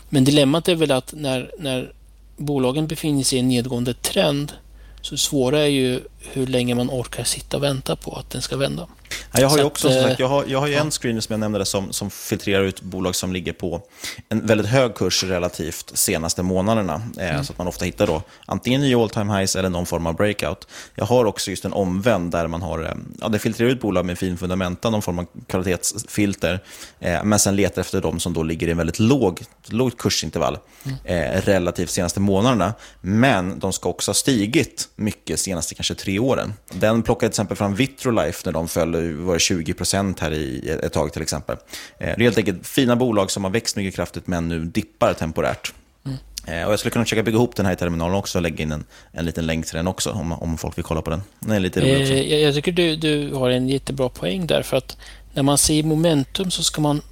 Men 0.09 0.25
dilemmat 0.25 0.69
är 0.69 0.75
väl 0.75 0.91
att 0.91 1.15
när, 1.17 1.51
när 1.59 1.93
bolagen 2.37 2.87
befinner 2.87 3.23
sig 3.23 3.39
i 3.39 3.41
en 3.41 3.49
nedgående 3.49 3.95
trend 3.95 4.53
så 5.01 5.17
svåra 5.17 5.61
är 5.61 5.67
ju 5.67 6.01
hur 6.33 6.47
länge 6.47 6.75
man 6.75 6.91
orkar 6.91 7.25
sitta 7.25 7.57
och 7.57 7.63
vänta 7.63 7.97
på 7.97 8.17
att 8.17 8.31
den 8.31 8.43
ska 8.43 8.57
vända. 8.57 8.89
Ja, 9.33 9.41
jag 9.41 9.49
har 9.49 9.59
ju 9.59 9.65
också, 9.65 9.89
att, 9.89 10.03
sagt, 10.03 10.21
jag 10.21 10.29
har, 10.29 10.45
jag 10.49 10.61
har 10.61 10.67
ju 10.67 10.73
ja. 10.73 10.81
en 10.81 10.91
screener 10.91 11.21
som 11.21 11.33
jag 11.33 11.41
nämnde 11.41 11.65
som, 11.65 11.93
som 11.93 12.11
filtrerar 12.11 12.65
ut 12.65 12.83
bolag 12.83 13.15
som 13.15 13.33
ligger 13.33 13.53
på 13.53 13.83
en 14.29 14.47
väldigt 14.47 14.67
hög 14.67 14.95
kurs 14.95 15.25
relativt 15.25 15.93
senaste 15.95 16.43
månaderna. 16.43 17.03
Eh, 17.19 17.31
mm. 17.31 17.45
Så 17.45 17.53
att 17.53 17.59
man 17.59 17.69
ofta 17.69 17.85
hittar 17.85 18.07
då 18.07 18.23
antingen 18.47 18.81
nya 18.81 18.99
all 18.99 19.11
time 19.11 19.39
highs 19.39 19.57
eller 19.57 19.69
någon 19.69 19.87
form 19.87 20.07
av 20.07 20.17
breakout. 20.17 20.69
Jag 20.95 21.05
har 21.05 21.25
också 21.25 21.51
just 21.51 21.65
en 21.65 21.73
omvänd 21.73 22.31
där 22.31 22.47
man 22.47 22.63
har, 22.63 22.85
eh, 22.85 22.95
ja, 23.21 23.29
det 23.29 23.39
filtrerar 23.39 23.71
ut 23.71 23.81
bolag 23.81 24.05
med 24.05 24.19
fin 24.19 24.37
fundamenta, 24.37 24.91
någon 24.91 25.03
form 25.03 25.19
av 25.19 25.27
kvalitetsfilter. 25.47 26.61
Eh, 27.01 27.25
men 27.25 27.39
sen 27.39 27.57
letar 27.57 27.81
efter 27.81 28.01
de 28.01 28.21
som 28.21 28.33
då 28.33 28.43
ligger 28.43 28.69
i 28.69 28.71
en 28.71 28.77
väldigt 28.77 28.99
låg, 28.99 29.43
lågt 29.67 29.99
kursintervall 29.99 30.59
mm. 30.85 30.97
eh, 31.05 31.41
relativt 31.43 31.91
senaste 31.91 32.21
månaderna. 32.21 32.75
Men 33.01 33.59
de 33.59 33.73
ska 33.73 33.89
också 33.89 34.09
ha 34.09 34.15
stigit 34.15 34.89
mycket 34.97 35.41
senaste 35.41 35.75
kanske 35.75 35.95
tre 35.95 36.14
åren. 36.19 36.53
Den 36.73 37.03
plockade 37.03 37.31
till 37.31 37.35
exempel 37.35 37.57
fram 37.57 37.75
Vitrolife 37.75 38.43
när 38.45 38.53
de 38.53 38.69
föll 38.69 39.15
var 39.15 39.39
20% 39.39 40.21
här 40.21 40.33
i 40.33 40.69
ett 40.83 40.93
tag 40.93 41.13
till 41.13 41.23
exempel. 41.23 41.57
Eh, 41.99 42.07
det 42.07 42.13
är 42.13 42.21
helt 42.21 42.39
enkelt 42.39 42.67
fina 42.67 42.97
bolag 42.97 43.31
som 43.31 43.45
har 43.45 43.51
växt 43.51 43.77
mycket 43.77 43.95
kraftigt 43.95 44.27
men 44.27 44.49
nu 44.49 44.65
dippar 44.65 45.15
temporärt. 45.15 45.73
Mm. 46.07 46.19
Eh, 46.47 46.67
och 46.67 46.73
jag 46.73 46.79
skulle 46.79 46.91
kunna 46.93 47.05
försöka 47.05 47.23
bygga 47.23 47.37
ihop 47.37 47.57
den 47.57 47.67
här 47.67 47.73
i 47.73 47.77
terminalen 47.77 48.17
också 48.17 48.39
och 48.39 48.43
lägga 48.43 48.63
in 48.63 48.73
en, 48.73 48.85
en 49.13 49.25
liten 49.25 49.47
länk 49.47 49.67
till 49.67 49.77
den 49.77 49.87
också 49.87 50.11
om, 50.11 50.33
om 50.33 50.59
folk 50.59 50.79
vill 50.79 50.85
kolla 50.85 51.03
på 51.03 51.11
den. 51.11 51.23
Den 51.41 51.51
är 51.51 51.61
lite 51.61 51.81
rolig 51.81 52.03
också. 52.03 52.13
Eh, 52.13 52.39
jag 52.39 52.55
tycker 52.55 52.73
du, 52.73 52.97
du 52.97 53.35
har 53.35 53.51
en 53.51 53.69
jättebra 53.69 54.09
poäng 54.09 54.47
där 54.47 54.63
för 54.63 54.77
att 54.77 54.97
när 55.35 55.43
man 55.43 55.59
ser 55.59 55.83
momentum 55.83 56.51
så 56.51 56.63
ska 56.63 56.81
man, 56.81 57.03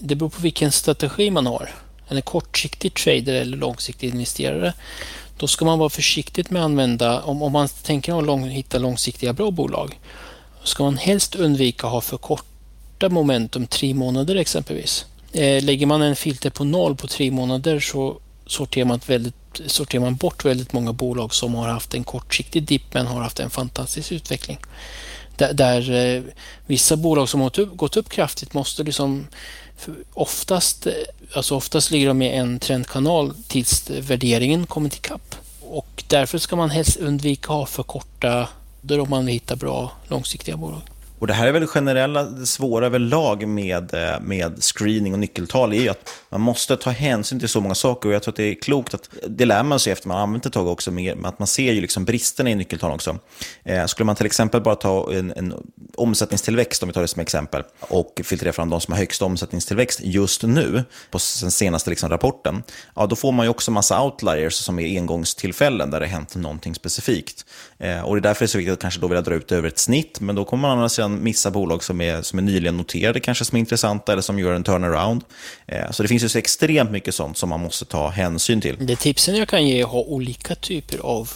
det 0.00 0.14
beror 0.14 0.30
på 0.30 0.42
vilken 0.42 0.72
strategi 0.72 1.30
man 1.30 1.46
har. 1.46 1.70
En 2.08 2.22
kortsiktig 2.22 2.94
trader 2.94 3.34
eller 3.34 3.56
långsiktig 3.56 4.08
investerare. 4.08 4.74
Då 5.38 5.46
ska 5.46 5.64
man 5.64 5.78
vara 5.78 5.90
försiktig 5.90 6.52
med 6.52 6.62
att 6.62 6.64
använda, 6.64 7.22
om, 7.22 7.42
om 7.42 7.52
man 7.52 7.68
tänker 7.68 8.18
att 8.18 8.24
lång, 8.24 8.48
hitta 8.48 8.78
långsiktiga 8.78 9.32
bra 9.32 9.50
bolag, 9.50 10.00
ska 10.64 10.84
man 10.84 10.96
helst 10.96 11.34
undvika 11.34 11.86
att 11.86 11.92
ha 11.92 12.00
för 12.00 12.16
korta 12.16 13.08
momentum, 13.08 13.66
tre 13.66 13.94
månader 13.94 14.36
exempelvis. 14.36 15.06
Eh, 15.32 15.64
lägger 15.64 15.86
man 15.86 16.02
en 16.02 16.16
filter 16.16 16.50
på 16.50 16.64
noll 16.64 16.96
på 16.96 17.06
tre 17.06 17.30
månader 17.30 17.80
så 17.80 18.18
sorterar 18.46 18.84
man, 18.84 19.00
väldigt, 19.06 19.60
sorterar 19.66 20.02
man 20.02 20.16
bort 20.16 20.44
väldigt 20.44 20.72
många 20.72 20.92
bolag 20.92 21.34
som 21.34 21.54
har 21.54 21.68
haft 21.68 21.94
en 21.94 22.04
kortsiktig 22.04 22.62
dipp 22.62 22.94
men 22.94 23.06
har 23.06 23.22
haft 23.22 23.40
en 23.40 23.50
fantastisk 23.50 24.12
utveckling. 24.12 24.58
Där, 25.36 25.52
där 25.52 25.90
eh, 25.90 26.22
vissa 26.66 26.96
bolag 26.96 27.28
som 27.28 27.40
har 27.40 27.46
gått 27.46 27.58
upp, 27.58 27.76
gått 27.76 27.96
upp 27.96 28.08
kraftigt 28.08 28.54
måste 28.54 28.82
liksom 28.82 29.26
oftast, 30.14 30.86
alltså 31.34 31.56
oftast 31.56 31.90
ligger 31.90 32.08
de 32.08 32.22
i 32.22 32.36
en 32.36 32.58
trendkanal 32.58 33.34
tills 33.48 33.90
värderingen 33.90 34.66
kommit 34.66 34.94
ikapp. 34.94 35.34
Och 35.60 36.04
därför 36.08 36.38
ska 36.38 36.56
man 36.56 36.70
helst 36.70 36.96
undvika 36.96 37.52
att 37.52 37.58
ha 37.58 37.66
för 37.66 37.82
korta 37.82 38.48
då 38.80 39.02
om 39.02 39.10
man 39.10 39.26
hittar 39.26 39.56
bra 39.56 39.92
långsiktiga 40.08 40.56
bolag. 40.56 40.82
Och 41.18 41.26
det 41.26 41.32
här 41.32 41.46
är 41.46 41.52
väl 41.52 41.66
generella, 41.66 42.22
det 42.24 42.46
svåra 42.46 42.86
överlag 42.86 43.48
med, 43.48 43.94
eh, 43.94 44.20
med 44.20 44.62
screening 44.62 45.12
och 45.12 45.18
nyckeltal, 45.18 45.72
är 45.72 45.80
ju 45.80 45.88
att 45.88 46.10
man 46.28 46.40
måste 46.40 46.76
ta 46.76 46.90
hänsyn 46.90 47.38
till 47.38 47.48
så 47.48 47.60
många 47.60 47.74
saker. 47.74 48.08
Och 48.08 48.14
jag 48.14 48.22
tror 48.22 48.32
att 48.32 48.36
det 48.36 48.42
är 48.42 48.54
klokt 48.54 48.94
att, 48.94 49.08
det 49.28 49.44
lär 49.44 49.62
man 49.62 49.80
sig 49.80 49.92
efter 49.92 50.08
man 50.08 50.16
har 50.16 50.22
använt 50.22 50.46
ett 50.46 50.52
tag 50.52 50.66
också, 50.66 50.90
med 50.90 51.26
att 51.26 51.38
man 51.38 51.48
ser 51.48 51.72
ju 51.72 51.80
liksom 51.80 52.04
bristerna 52.04 52.50
i 52.50 52.54
nyckeltal 52.54 52.92
också. 52.92 53.18
Eh, 53.64 53.86
skulle 53.86 54.04
man 54.04 54.16
till 54.16 54.26
exempel 54.26 54.60
bara 54.60 54.74
ta 54.74 55.12
en, 55.12 55.32
en 55.36 55.54
omsättningstillväxt, 55.96 56.82
om 56.82 56.88
vi 56.88 56.92
tar 56.92 57.00
det 57.00 57.08
som 57.08 57.22
exempel, 57.22 57.62
och 57.80 58.20
filtrera 58.24 58.52
fram 58.52 58.70
de 58.70 58.80
som 58.80 58.92
har 58.92 58.98
högst 58.98 59.22
omsättningstillväxt 59.22 60.00
just 60.02 60.42
nu, 60.42 60.84
på 61.10 61.18
den 61.40 61.50
senaste 61.50 61.90
liksom 61.90 62.08
rapporten, 62.08 62.62
ja, 62.94 63.06
då 63.06 63.16
får 63.16 63.32
man 63.32 63.46
ju 63.46 63.50
också 63.50 63.70
massa 63.70 64.02
outliers 64.02 64.54
som 64.54 64.78
är 64.78 64.98
engångstillfällen 64.98 65.90
där 65.90 66.00
det 66.00 66.06
hänt 66.06 66.36
någonting 66.36 66.74
specifikt. 66.74 67.44
Eh, 67.78 68.00
och 68.00 68.14
det 68.14 68.18
är 68.18 68.22
därför 68.22 68.40
det 68.40 68.46
är 68.46 68.48
så 68.48 68.58
viktigt 68.58 68.72
att 68.72 68.80
kanske 68.80 69.00
då 69.00 69.08
vilja 69.08 69.22
dra 69.22 69.34
ut 69.34 69.52
över 69.52 69.68
ett 69.68 69.78
snitt, 69.78 70.20
men 70.20 70.34
då 70.34 70.44
kommer 70.44 70.68
man 70.68 70.84
å 70.84 70.88
sedan 70.88 71.22
missa 71.22 71.50
bolag 71.50 71.84
som 71.84 72.00
är, 72.00 72.22
som 72.22 72.38
är 72.38 72.42
nyligen 72.42 72.76
noterade, 72.76 73.20
kanske 73.20 73.44
som 73.44 73.56
är 73.56 73.60
intressanta 73.60 74.12
eller 74.12 74.22
som 74.22 74.38
gör 74.38 74.52
en 74.52 74.64
turnaround. 74.64 75.24
Eh, 75.66 75.90
så 75.90 76.02
det 76.02 76.08
finns 76.08 76.24
ju 76.24 76.28
så 76.28 76.38
extremt 76.38 76.90
mycket 76.90 77.14
sånt 77.14 77.38
som 77.38 77.48
man 77.48 77.60
måste 77.60 77.84
ta 77.84 78.08
hänsyn 78.08 78.60
till. 78.60 78.76
Det 78.86 78.96
tipsen 78.96 79.36
jag 79.36 79.48
kan 79.48 79.66
ge 79.66 79.80
är 79.80 79.84
att 79.84 79.90
ha 79.90 80.00
olika 80.00 80.54
typer 80.54 80.98
av 80.98 81.30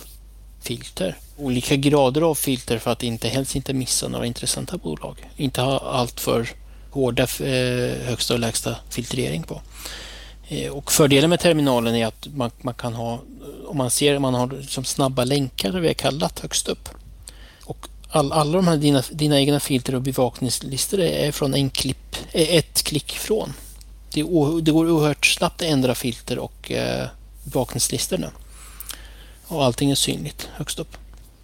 filter. 0.61 1.17
Olika 1.37 1.77
grader 1.77 2.21
av 2.21 2.35
filter 2.35 2.79
för 2.79 2.91
att 2.91 3.03
inte 3.03 3.29
helst 3.29 3.57
inte 3.57 3.73
missa 3.73 4.09
några 4.09 4.27
intressanta 4.27 4.77
bolag. 4.77 5.29
Inte 5.37 5.61
ha 5.61 5.79
allt 5.79 6.21
för 6.21 6.49
hårda 6.91 7.23
eh, 7.23 8.07
högsta 8.07 8.35
och 8.35 8.41
lägsta 8.41 8.77
filtrering 8.91 9.43
på. 9.43 9.61
Eh, 10.49 10.73
och 10.73 10.93
fördelen 10.93 11.31
med 11.31 11.41
terminalen 11.41 11.95
är 11.95 12.07
att 12.07 12.29
man, 12.35 12.51
man 12.61 12.75
kan 12.75 12.95
ha, 12.95 13.21
om 13.67 13.77
man 13.77 13.91
ser 13.91 14.19
man 14.19 14.35
har 14.35 14.47
liksom 14.47 14.85
snabba 14.85 15.25
länkar, 15.25 15.73
det 15.73 15.81
vi 15.81 15.87
har 15.87 15.95
kallat 15.95 16.39
högst 16.39 16.69
upp. 16.69 16.89
Och 17.65 17.89
all, 18.11 18.33
alla 18.33 18.53
de 18.53 18.69
här 18.69 18.77
dina, 18.77 19.03
dina 19.11 19.41
egna 19.41 19.61
filter 19.61 19.95
och 19.95 20.03
bevakningslistor 20.03 21.01
är 21.01 21.33
från 21.33 21.55
en 21.55 21.71
klipp, 21.71 22.17
ett 22.33 22.83
klick 22.83 23.13
ifrån. 23.13 23.53
Det, 24.13 24.23
det 24.63 24.73
går 24.73 24.91
oerhört 24.91 25.27
snabbt 25.27 25.63
att 25.63 25.69
ändra 25.69 25.95
filter 25.95 26.39
och 26.39 26.73
eh, 26.73 27.09
bevakningslistorna. 27.45 28.31
Och 29.51 29.65
allting 29.65 29.91
är 29.91 29.95
synligt 29.95 30.49
högst 30.55 30.79
upp. 30.79 30.97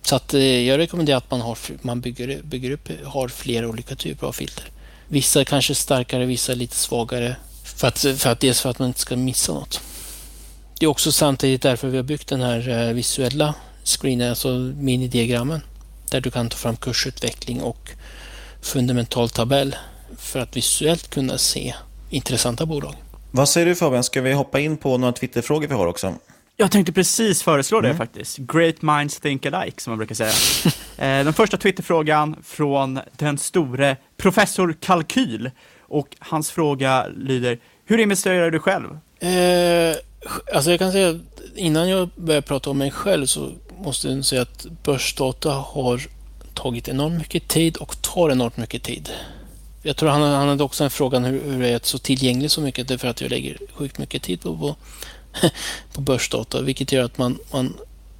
Så 0.02 0.16
att, 0.16 0.34
eh, 0.34 0.40
jag 0.40 0.78
rekommenderar 0.78 1.18
att 1.18 1.30
man, 1.30 1.40
har, 1.40 1.58
man 1.82 2.00
bygger, 2.00 2.42
bygger 2.42 2.70
upp, 2.70 2.88
har 3.04 3.28
flera 3.28 3.68
olika 3.68 3.94
typer 3.96 4.26
av 4.26 4.32
filter. 4.32 4.64
Vissa 5.08 5.44
kanske 5.44 5.74
starkare, 5.74 6.26
vissa 6.26 6.54
lite 6.54 6.76
svagare. 6.76 7.36
För 7.64 7.88
att, 7.88 7.98
för 7.98 8.30
att, 8.30 8.40
dels 8.40 8.60
för 8.60 8.70
att 8.70 8.78
man 8.78 8.88
inte 8.88 9.00
ska 9.00 9.16
missa 9.16 9.52
något. 9.52 9.80
Det 10.78 10.86
är 10.86 10.90
också 10.90 11.12
samtidigt 11.12 11.62
därför 11.62 11.88
vi 11.88 11.96
har 11.96 12.04
byggt 12.04 12.28
den 12.28 12.40
här 12.40 12.68
eh, 12.68 12.94
visuella 12.94 13.54
screenen, 13.84 14.30
alltså 14.30 14.48
minidiagrammen. 14.76 15.60
Där 16.10 16.20
du 16.20 16.30
kan 16.30 16.48
ta 16.48 16.56
fram 16.56 16.76
kursutveckling 16.76 17.62
och 17.62 17.90
fundamental 18.62 19.30
tabell 19.30 19.76
för 20.18 20.40
att 20.40 20.56
visuellt 20.56 21.10
kunna 21.10 21.38
se 21.38 21.74
intressanta 22.10 22.66
bolag. 22.66 22.94
Vad 23.30 23.48
säger 23.48 23.66
du 23.66 23.74
Fabian, 23.74 24.04
ska 24.04 24.20
vi 24.20 24.32
hoppa 24.32 24.60
in 24.60 24.76
på 24.76 24.98
några 24.98 25.12
Twitterfrågor 25.12 25.68
vi 25.68 25.74
har 25.74 25.86
också? 25.86 26.14
Jag 26.58 26.70
tänkte 26.70 26.92
precis 26.92 27.42
föreslå 27.42 27.80
det 27.80 27.88
mm. 27.88 27.98
faktiskt. 27.98 28.38
Great 28.38 28.82
minds 28.82 29.20
think 29.20 29.46
alike, 29.46 29.82
som 29.82 29.90
man 29.90 29.98
brukar 29.98 30.14
säga. 30.14 30.32
eh, 31.18 31.24
den 31.24 31.32
första 31.32 31.56
Twitterfrågan 31.56 32.36
från 32.44 33.00
den 33.16 33.38
store 33.38 33.96
professor 34.16 34.76
Kalkyl. 34.80 35.50
Och 35.80 36.16
hans 36.18 36.50
fråga 36.50 37.06
lyder, 37.16 37.58
hur 37.84 37.98
investerar 37.98 38.50
du 38.50 38.58
själv? 38.58 38.98
Eh, 39.20 39.96
alltså 40.54 40.70
jag 40.70 40.78
kan 40.78 40.92
säga, 40.92 41.20
innan 41.54 41.88
jag 41.88 42.08
börjar 42.16 42.40
prata 42.40 42.70
om 42.70 42.78
mig 42.78 42.90
själv 42.90 43.26
så 43.26 43.52
måste 43.78 44.08
jag 44.08 44.24
säga 44.24 44.42
att 44.42 44.66
börsdata 44.84 45.50
har 45.50 46.02
tagit 46.54 46.88
enormt 46.88 47.18
mycket 47.18 47.48
tid 47.48 47.76
och 47.76 48.02
tar 48.02 48.30
enormt 48.30 48.56
mycket 48.56 48.82
tid. 48.82 49.10
Jag 49.82 49.96
tror 49.96 50.08
han, 50.08 50.22
han 50.22 50.48
hade 50.48 50.64
också 50.64 50.84
en 50.84 50.90
fråga 50.90 51.18
hur, 51.18 51.42
hur 51.44 51.62
är 51.62 51.72
det 51.72 51.84
så 51.84 51.98
tillgängligt 51.98 52.52
så 52.52 52.60
mycket? 52.60 52.88
Det 52.88 52.94
är 52.94 52.98
för 52.98 53.08
att 53.08 53.20
jag 53.20 53.30
lägger 53.30 53.58
sjukt 53.74 53.98
mycket 53.98 54.22
tid 54.22 54.40
på, 54.40 54.56
på, 54.56 54.76
på 55.92 56.00
börsdata, 56.00 56.60
vilket 56.60 56.92
gör 56.92 57.04
att 57.04 57.18
man, 57.18 57.38
man, 57.52 57.76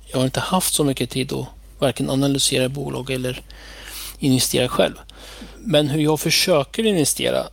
jag 0.07 0.19
har 0.19 0.25
inte 0.25 0.41
haft 0.41 0.75
så 0.75 0.85
mycket 0.85 1.11
tid 1.11 1.33
att 1.33 1.47
varken 1.79 2.11
analysera 2.11 2.69
bolag 2.69 3.11
eller 3.11 3.43
investera 4.19 4.69
själv. 4.69 4.95
Men 5.59 5.89
hur 5.89 6.01
jag 6.01 6.21
försöker 6.21 6.87
investera 6.87 7.47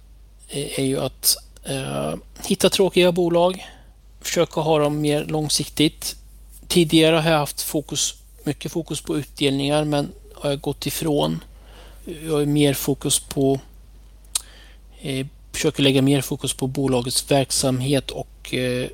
eh, 0.49 0.79
är, 0.79 0.83
ju 0.83 0.99
att 0.99 1.35
eh, 1.63 2.13
hitta 2.45 2.69
tråkiga 2.69 3.11
bolag, 3.11 3.67
försöka 4.21 4.61
ha 4.61 4.79
dem 4.79 5.01
mer 5.01 5.25
långsiktigt. 5.25 6.15
Tidigare 6.67 7.15
har 7.15 7.31
jag 7.31 7.37
haft 7.37 7.61
fokus, 7.61 8.15
mycket 8.43 8.71
fokus 8.71 9.01
på 9.01 9.17
utdelningar 9.17 9.83
men 9.83 10.11
har 10.35 10.49
jag 10.49 10.61
gått 10.61 10.85
ifrån. 10.85 11.43
Jag 12.25 12.31
har 12.33 12.45
mer 12.45 12.73
fokus 12.73 13.19
på 13.19 13.59
eh, 15.01 15.27
försöker 15.53 15.83
lägga 15.83 16.01
mer 16.01 16.21
fokus 16.21 16.53
på 16.53 16.67
bolagets 16.67 17.31
verksamhet 17.31 18.11
och 18.11 18.53
eh, 18.53 18.87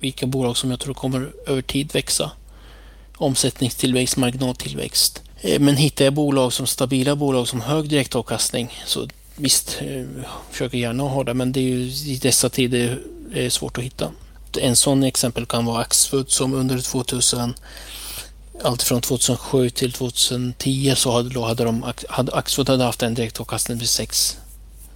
vilka 0.00 0.26
bolag 0.26 0.56
som 0.56 0.70
jag 0.70 0.80
tror 0.80 0.94
kommer 0.94 1.32
över 1.46 1.62
tid 1.62 1.92
växa. 1.92 2.30
Omsättningstillväxt, 3.16 4.16
marginaltillväxt. 4.16 5.22
Eh, 5.40 5.60
men 5.60 5.76
hittar 5.76 6.04
jag 6.04 6.14
bolag 6.14 6.52
som 6.52 6.66
stabila 6.66 7.16
bolag 7.16 7.48
som 7.48 7.60
hög 7.60 7.88
direktavkastning 7.88 8.82
så 8.86 9.08
visst, 9.36 9.78
eh, 9.80 9.96
jag 9.96 10.06
försöker 10.50 10.78
gärna 10.78 11.02
ha 11.02 11.24
det 11.24 11.34
men 11.34 11.52
det 11.52 11.60
är 11.60 11.64
ju 11.64 11.82
i 12.12 12.18
dessa 12.22 12.48
tider 12.48 13.00
är 13.34 13.50
svårt 13.50 13.78
att 13.78 13.84
hitta. 13.84 14.12
En 14.60 14.76
sån 14.76 15.02
exempel 15.02 15.46
kan 15.46 15.64
vara 15.64 15.80
Axfood 15.80 16.30
som 16.30 16.54
under 16.54 16.78
2000 16.78 17.54
alltifrån 18.62 19.00
2007 19.00 19.70
till 19.70 19.92
2010 19.92 20.92
så 20.96 21.12
hade, 21.12 21.28
då 21.28 21.44
hade, 21.44 21.64
de, 21.64 21.92
hade 22.08 22.34
Axfood 22.34 22.68
hade 22.68 22.84
haft 22.84 23.02
en 23.02 23.14
direktavkastning 23.14 23.78
på 23.78 23.86
6, 23.86 24.38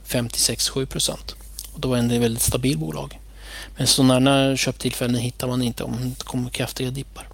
56-7 0.08 0.86
procent. 0.86 1.34
Och 1.72 1.80
då 1.80 1.88
var 1.88 1.96
det 1.96 2.14
ett 2.14 2.22
väldigt 2.22 2.42
stabilt 2.42 2.78
bolag. 2.78 3.18
Men 3.76 3.86
sådana 3.86 4.56
köptillfällen 4.56 5.20
hittar 5.20 5.48
man 5.48 5.62
inte 5.62 5.84
om 5.84 6.14
det 6.18 6.24
kommer 6.24 6.50
kraftiga 6.50 6.90
dippar. 6.90 7.28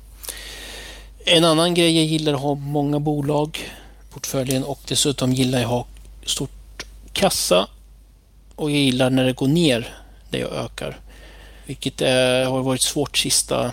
En 1.24 1.44
annan 1.44 1.74
grej 1.74 1.96
jag 1.96 2.04
gillar 2.04 2.34
att 2.34 2.40
ha 2.40 2.54
många 2.54 3.00
bolag 3.00 3.58
i 3.58 4.12
portföljen 4.12 4.64
och 4.64 4.80
dessutom 4.88 5.32
gillar 5.32 5.58
jag 5.58 5.66
att 5.66 5.70
ha 5.70 5.86
stort 6.24 6.84
kassa 7.12 7.68
och 8.56 8.70
jag 8.70 8.78
gillar 8.78 9.10
när 9.10 9.24
det 9.24 9.32
går 9.32 9.48
ner 9.48 9.94
där 10.30 10.38
jag 10.38 10.52
ökar. 10.52 11.00
Vilket 11.66 12.00
är, 12.00 12.44
har 12.44 12.62
varit 12.62 12.82
svårt 12.82 13.18
sista, 13.18 13.72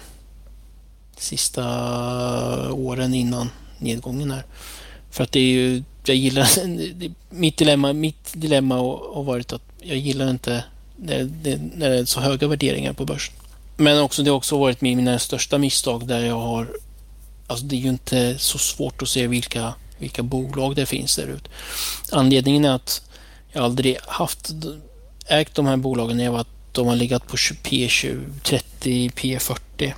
sista 1.17 1.63
åren 2.71 3.13
innan 3.13 3.49
nedgången 3.77 4.31
här. 4.31 4.43
För 5.11 5.23
att 5.23 5.31
det 5.31 5.39
är 5.39 5.43
ju, 5.43 5.83
jag 6.05 6.15
gillar, 6.15 6.47
mitt 7.35 7.57
dilemma, 7.57 7.93
mitt 7.93 8.33
dilemma 8.33 8.75
har 8.75 9.23
varit 9.23 9.53
att 9.53 9.61
jag 9.81 9.97
gillar 9.97 10.29
inte 10.29 10.63
när 10.97 11.23
det, 11.23 11.59
när 11.75 11.89
det 11.89 11.97
är 11.97 12.05
så 12.05 12.19
höga 12.19 12.47
värderingar 12.47 12.93
på 12.93 13.05
börsen. 13.05 13.33
Men 13.77 14.01
också, 14.01 14.23
det 14.23 14.29
har 14.29 14.37
också 14.37 14.57
varit 14.57 14.81
mina 14.81 15.19
största 15.19 15.57
misstag 15.57 16.07
där 16.07 16.25
jag 16.25 16.39
har... 16.39 16.67
Alltså 17.47 17.65
det 17.65 17.75
är 17.75 17.79
ju 17.79 17.89
inte 17.89 18.37
så 18.37 18.57
svårt 18.57 19.01
att 19.01 19.09
se 19.09 19.27
vilka, 19.27 19.73
vilka 19.97 20.23
bolag 20.23 20.75
det 20.75 20.85
finns 20.85 21.15
där 21.15 21.27
ute. 21.27 21.49
Anledningen 22.11 22.65
är 22.65 22.71
att 22.71 23.01
jag 23.51 23.63
aldrig 23.63 23.97
haft 24.07 24.51
ägt 25.27 25.55
de 25.55 25.65
här 25.65 25.77
bolagen 25.77 26.19
Jag 26.19 26.31
var, 26.31 26.45
de 26.71 26.87
har 26.87 26.95
legat 26.95 27.27
på 27.27 27.37
P20, 27.37 28.23
30, 28.43 29.09
P40. 29.09 29.93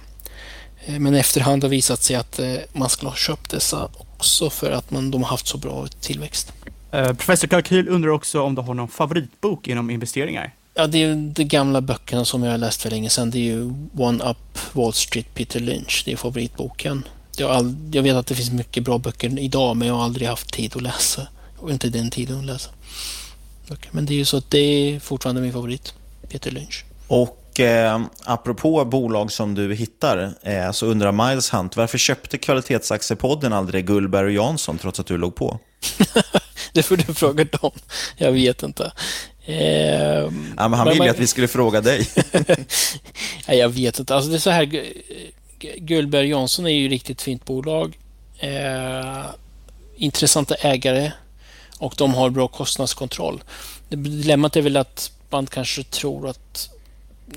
Men 0.85 1.15
efterhand 1.15 1.63
har 1.63 1.69
visat 1.69 2.03
sig 2.03 2.15
att 2.15 2.39
eh, 2.39 2.55
man 2.73 2.89
skulle 2.89 3.09
ha 3.09 3.15
köpt 3.15 3.49
dessa 3.49 3.89
också 3.97 4.49
för 4.49 4.71
att 4.71 4.91
man, 4.91 5.11
de 5.11 5.23
har 5.23 5.29
haft 5.29 5.47
så 5.47 5.57
bra 5.57 5.87
tillväxt. 5.87 6.53
Eh, 6.91 7.13
professor 7.13 7.47
Kalkyl 7.47 7.87
undrar 7.89 8.09
också 8.09 8.41
om 8.41 8.55
du 8.55 8.61
har 8.61 8.73
någon 8.73 8.87
favoritbok 8.87 9.67
inom 9.67 9.89
investeringar? 9.89 10.53
Ja, 10.79 10.87
det 10.87 11.03
är 11.03 11.15
de 11.15 11.43
gamla 11.43 11.81
böckerna 11.81 12.25
som 12.25 12.43
jag 12.43 12.51
har 12.51 12.57
läst 12.57 12.81
för 12.81 12.89
länge 12.89 13.09
sedan. 13.09 13.31
Det 13.31 13.37
är 13.37 13.43
ju 13.43 13.73
One 13.97 14.23
Up 14.23 14.59
Wall 14.71 14.93
Street 14.93 15.33
Peter 15.33 15.59
Lynch. 15.59 16.01
Det 16.05 16.11
är 16.11 16.17
favoritboken. 16.17 17.07
Jag, 17.37 17.51
all, 17.51 17.75
jag 17.91 18.03
vet 18.03 18.15
att 18.15 18.27
det 18.27 18.35
finns 18.35 18.51
mycket 18.51 18.83
bra 18.83 18.97
böcker 18.97 19.39
idag, 19.39 19.77
men 19.77 19.87
jag 19.87 19.95
har 19.95 20.03
aldrig 20.03 20.27
haft 20.27 20.53
tid 20.53 20.75
att 20.75 20.81
läsa. 20.81 21.27
Och 21.57 21.71
inte 21.71 21.89
den 21.89 22.09
tiden 22.09 22.39
att 22.39 22.45
läsa. 22.45 22.69
Men 23.91 24.05
det 24.05 24.13
är 24.13 24.17
ju 24.17 24.25
så 24.25 24.37
att 24.37 24.51
det 24.51 24.59
är 24.59 24.99
fortfarande 24.99 25.41
min 25.41 25.53
favorit. 25.53 25.93
Peter 26.29 26.51
Lynch. 26.51 26.85
Och 27.07 27.59
eh, 27.59 28.01
apropå 28.23 28.85
bolag 28.85 29.31
som 29.31 29.55
du 29.55 29.75
hittar, 29.75 30.33
eh, 30.43 30.71
så 30.71 30.85
undrar 30.85 31.11
Miles 31.11 31.53
Hunt, 31.53 31.75
varför 31.75 31.97
köpte 31.97 32.37
kvalitetsaktiepodden 32.37 33.53
aldrig 33.53 33.87
Gullberg 33.87 34.25
och 34.25 34.31
Jansson 34.45 34.77
trots 34.77 34.99
att 34.99 35.07
du 35.07 35.17
låg 35.17 35.35
på? 35.35 35.59
det 36.73 36.83
får 36.83 36.97
du 36.97 37.13
fråga 37.13 37.43
dem. 37.43 37.71
Jag 38.17 38.31
vet 38.31 38.63
inte. 38.63 38.91
Eh, 39.49 40.31
ja, 40.57 40.67
men 40.67 40.73
han 40.73 40.89
ville 40.89 41.03
ju 41.03 41.09
att 41.09 41.19
vi 41.19 41.27
skulle 41.27 41.47
fråga 41.47 41.81
dig. 41.81 42.07
Nej, 43.47 43.57
jag 43.57 43.69
vet 43.69 43.99
inte. 43.99 44.15
Alltså 44.15 44.29
det 44.29 44.37
är 44.37 44.39
så 44.39 44.49
här, 44.49 44.85
Gullberg 45.77 46.29
Jansson 46.29 46.65
är 46.65 46.69
ju 46.69 46.87
riktigt 46.89 47.21
fint 47.21 47.45
bolag. 47.45 47.97
Eh, 48.39 49.25
intressanta 49.95 50.55
ägare 50.55 51.11
och 51.77 51.93
de 51.97 52.13
har 52.13 52.29
bra 52.29 52.47
kostnadskontroll. 52.47 53.43
Dilemmat 53.89 54.55
är 54.55 54.61
väl 54.61 54.77
att 54.77 55.11
man 55.29 55.47
kanske 55.47 55.83
tror 55.83 56.29
att 56.29 56.69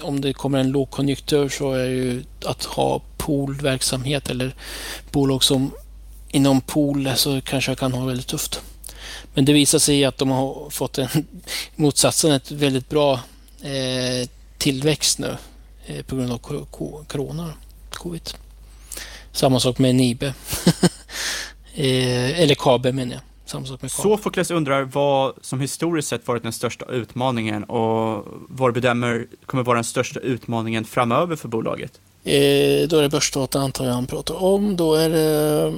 om 0.00 0.20
det 0.20 0.32
kommer 0.32 0.58
en 0.58 0.70
lågkonjunktur 0.70 1.48
så 1.48 1.72
är 1.72 1.88
ju 1.88 2.24
att 2.44 2.64
ha 2.64 3.02
poolverksamhet 3.16 4.30
eller 4.30 4.54
bolag 5.10 5.44
som 5.44 5.70
inom 6.30 6.60
pool 6.60 7.12
så 7.16 7.40
kanske 7.40 7.74
kan 7.74 7.92
ha 7.92 8.04
väldigt 8.04 8.26
tufft. 8.26 8.62
Men 9.34 9.44
det 9.44 9.52
visar 9.52 9.78
sig 9.78 10.04
att 10.04 10.18
de 10.18 10.30
har 10.30 10.70
fått 10.70 10.98
en 10.98 11.08
motsatsen, 11.76 12.32
ett 12.32 12.50
väldigt 12.50 12.88
bra 12.88 13.20
eh, 13.62 14.28
tillväxt 14.58 15.18
nu 15.18 15.36
eh, 15.86 16.02
på 16.04 16.16
grund 16.16 16.32
av 16.32 16.38
corona, 17.06 17.52
covid. 17.90 18.30
Samma 19.32 19.60
sak 19.60 19.78
med 19.78 19.94
Nibe. 19.94 20.26
eh, 21.74 22.40
eller 22.40 22.54
Kabe 22.54 22.92
menar 22.92 23.12
jag. 23.12 23.22
Samma 23.46 23.66
sak 23.66 23.82
med 23.82 23.92
Kabe. 23.92 24.02
Sofokles 24.02 24.50
undrar 24.50 24.82
vad 24.82 25.34
som 25.42 25.60
historiskt 25.60 26.08
sett 26.08 26.28
varit 26.28 26.42
den 26.42 26.52
största 26.52 26.84
utmaningen 26.84 27.64
och 27.64 28.26
vad 28.48 28.74
bedömer 28.74 29.26
kommer 29.46 29.64
vara 29.64 29.76
den 29.76 29.84
största 29.84 30.20
utmaningen 30.20 30.84
framöver 30.84 31.36
för 31.36 31.48
bolaget? 31.48 32.00
Då 32.24 32.30
är 32.98 33.02
det 33.02 33.08
börsdata 33.08 33.60
antar 33.60 33.84
jag 33.84 33.92
han 33.92 34.06
pratar 34.06 34.42
om. 34.42 34.76
Då 34.76 34.94
är 34.94 35.10
det 35.10 35.72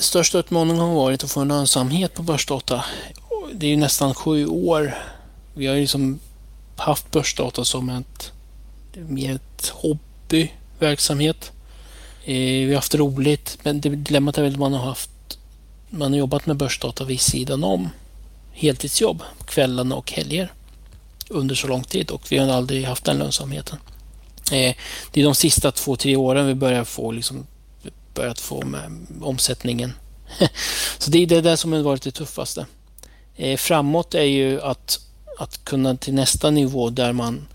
största 0.00 0.38
utmaningen 0.38 0.82
har 0.82 0.94
varit 0.94 1.24
att 1.24 1.30
få 1.30 1.40
en 1.40 1.48
lönsamhet 1.48 2.14
på 2.14 2.22
börsdata. 2.22 2.84
Det 3.52 3.66
är 3.66 3.70
ju 3.70 3.76
nästan 3.76 4.14
sju 4.14 4.46
år. 4.46 4.94
Vi 5.54 5.66
har 5.66 5.74
ju 5.74 5.80
liksom 5.80 6.18
haft 6.76 7.10
börsdata 7.10 7.64
som 7.64 7.88
ett, 7.88 8.32
mer 8.92 9.34
ett 9.34 9.68
hobbyverksamhet. 9.68 11.52
Eh, 12.24 12.34
vi 12.34 12.68
har 12.68 12.74
haft 12.74 12.94
roligt, 12.94 13.58
men 13.62 13.80
det 13.80 13.88
dilemmat 13.88 14.38
är 14.38 14.42
väl 14.42 14.52
att 14.52 14.58
man 14.58 14.72
har 14.72 14.86
haft 14.86 15.10
man 15.90 16.12
har 16.12 16.18
jobbat 16.18 16.46
med 16.46 16.56
börsdata 16.56 17.04
vid 17.04 17.20
sidan 17.20 17.64
om 17.64 17.88
heltidsjobb, 18.52 19.22
kvällarna 19.46 19.94
och 19.94 20.12
helger 20.12 20.52
under 21.28 21.54
så 21.54 21.66
lång 21.66 21.84
tid 21.84 22.10
och 22.10 22.32
vi 22.32 22.38
har 22.38 22.48
aldrig 22.48 22.84
haft 22.84 23.04
den 23.04 23.18
lönsamheten. 23.18 23.78
Eh, 24.52 24.74
det 25.12 25.20
är 25.20 25.24
de 25.24 25.34
sista 25.34 25.72
två, 25.72 25.96
tre 25.96 26.16
åren 26.16 26.46
vi 26.46 26.54
börjar 26.54 26.84
få, 26.84 27.12
liksom, 27.12 27.46
börjat 28.14 28.40
få 28.40 28.64
med 28.64 29.06
omsättningen. 29.22 29.92
så 30.98 31.10
det 31.10 31.18
är 31.18 31.26
det 31.26 31.40
där 31.40 31.56
som 31.56 31.72
har 31.72 31.80
varit 31.80 32.02
det 32.02 32.10
tuffaste. 32.10 32.66
Eh, 33.36 33.56
framåt 33.56 34.14
är 34.14 34.22
ju 34.22 34.60
att, 34.62 35.00
att 35.38 35.64
kunna 35.64 35.96
till 35.96 36.14
nästa 36.14 36.50
nivå 36.50 36.90
där 36.90 37.12
man 37.12 37.46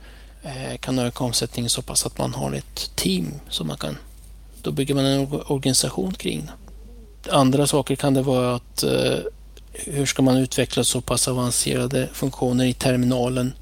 eh, 0.43 0.78
kan 0.80 0.99
öka 0.99 1.24
omsättningen 1.24 1.70
så 1.70 1.82
pass 1.82 2.05
att 2.05 2.18
man 2.18 2.34
har 2.34 2.53
ett 2.53 2.91
team 2.95 3.34
som 3.49 3.68
man 3.68 3.78
kan 3.78 3.97
då 4.62 4.72
bygger 4.72 4.95
man 4.95 5.05
en 5.05 5.41
organisation 5.45 6.14
kring 6.14 6.45
det. 6.45 7.32
Andra 7.32 7.68
saker 7.68 7.95
kan 7.95 8.14
det 8.14 8.22
vara 8.22 8.55
att 8.55 8.84
eh, 8.84 9.20
hur 9.74 10.05
ska 10.05 10.22
man 10.22 10.38
utveckla 10.38 10.84
så 10.84 11.01
pass 11.01 11.28
avancerade 11.28 12.10
funktioner 12.14 12.66
i 12.66 12.74
terminalen 12.74 13.53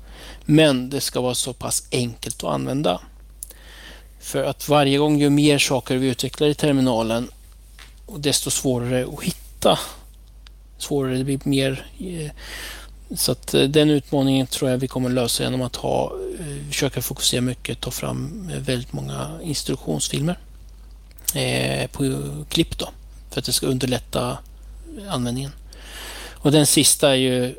men 0.45 0.89
det 0.89 1.01
ska 1.01 1.21
vara 1.21 1.35
så 1.35 1.53
pass 1.53 1.87
enkelt 1.91 2.43
att 2.43 2.53
använda. 2.53 3.01
För 4.27 4.43
att 4.43 4.69
varje 4.69 4.97
gång 4.97 5.19
ju 5.19 5.29
mer 5.29 5.57
saker 5.57 5.97
vi 5.97 6.07
utvecklar 6.07 6.47
i 6.47 6.53
terminalen 6.53 7.29
och 8.05 8.19
desto 8.19 8.49
svårare 8.49 9.07
att 9.13 9.23
hitta. 9.23 9.79
Svårare 10.77 11.17
det 11.17 11.23
blir 11.23 11.39
mer. 11.43 11.85
Eh, 11.99 12.31
så 13.15 13.31
att 13.31 13.53
eh, 13.53 13.63
den 13.63 13.89
utmaningen 13.89 14.47
tror 14.47 14.71
jag 14.71 14.77
vi 14.77 14.87
kommer 14.87 15.09
lösa 15.09 15.43
genom 15.43 15.61
att 15.61 15.75
ha, 15.75 16.13
eh, 16.39 16.67
försöka 16.67 17.01
fokusera 17.01 17.41
mycket, 17.41 17.81
ta 17.81 17.91
fram 17.91 18.51
väldigt 18.57 18.93
många 18.93 19.39
instruktionsfilmer 19.43 20.39
på 21.91 22.21
klipp 22.49 22.77
då, 22.77 22.89
för 23.29 23.39
att 23.39 23.45
det 23.45 23.53
ska 23.53 23.67
underlätta 23.67 24.37
användningen. 25.09 25.51
Och 26.33 26.51
den 26.51 26.65
sista 26.65 27.11
är 27.11 27.15
ju 27.15 27.55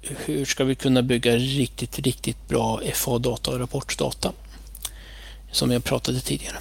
hur 0.00 0.44
ska 0.44 0.64
vi 0.64 0.74
kunna 0.74 1.02
bygga 1.02 1.36
riktigt, 1.36 1.98
riktigt 1.98 2.48
bra 2.48 2.80
FA-data 2.94 3.50
och 3.50 3.58
rapportdata 3.58 4.32
som 5.50 5.70
jag 5.70 5.84
pratade 5.84 6.20
tidigare. 6.20 6.56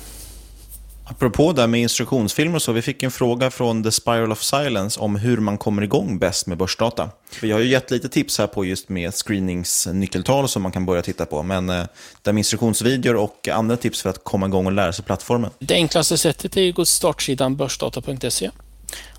Apropå 1.09 1.53
det 1.53 1.67
med 1.67 1.81
instruktionsfilmer 1.81 2.59
så, 2.59 2.71
vi 2.71 2.81
fick 2.81 3.03
en 3.03 3.11
fråga 3.11 3.51
från 3.51 3.83
The 3.83 3.91
Spiral 3.91 4.31
of 4.31 4.43
Silence 4.43 4.99
om 4.99 5.15
hur 5.15 5.37
man 5.37 5.57
kommer 5.57 5.81
igång 5.81 6.19
bäst 6.19 6.47
med 6.47 6.57
börsdata. 6.57 7.09
Vi 7.41 7.51
har 7.51 7.59
ju 7.59 7.67
gett 7.67 7.91
lite 7.91 8.09
tips 8.09 8.37
här 8.37 8.47
på 8.47 8.65
just 8.65 8.89
med 8.89 9.13
screeningsnyckeltal 9.13 10.49
som 10.49 10.61
man 10.61 10.71
kan 10.71 10.85
börja 10.85 11.01
titta 11.01 11.25
på, 11.25 11.43
men 11.43 11.69
eh, 11.69 11.85
det 12.21 12.33
med 12.33 12.39
instruktionsvideor 12.39 13.15
och 13.15 13.47
andra 13.47 13.77
tips 13.77 14.01
för 14.01 14.09
att 14.09 14.23
komma 14.23 14.45
igång 14.45 14.65
och 14.65 14.71
lära 14.71 14.93
sig 14.93 15.05
plattformen. 15.05 15.51
Det 15.59 15.73
enklaste 15.73 16.17
sättet 16.17 16.57
är 16.57 16.69
att 16.69 16.75
gå 16.75 16.85
till 16.85 16.91
startsidan 16.91 17.55
börsdata.se 17.55 18.51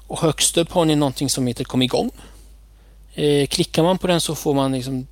och 0.07 0.21
högst 0.21 0.57
upp 0.57 0.73
har 0.73 0.85
ni 0.85 0.97
någonting 0.97 1.31
som 1.31 1.47
heter 1.47 1.65
Kom 1.65 1.83
igång. 1.83 2.11
Eh, 3.15 3.47
klickar 3.47 3.83
man 3.83 3.99
på 3.99 4.07
den 4.07 4.21
så 4.21 4.35
får 4.35 4.55
man 4.55 4.73
liksom 4.73 5.07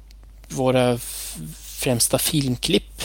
våra 0.49 0.99
främsta 1.63 2.19
filmklipp 2.19 3.03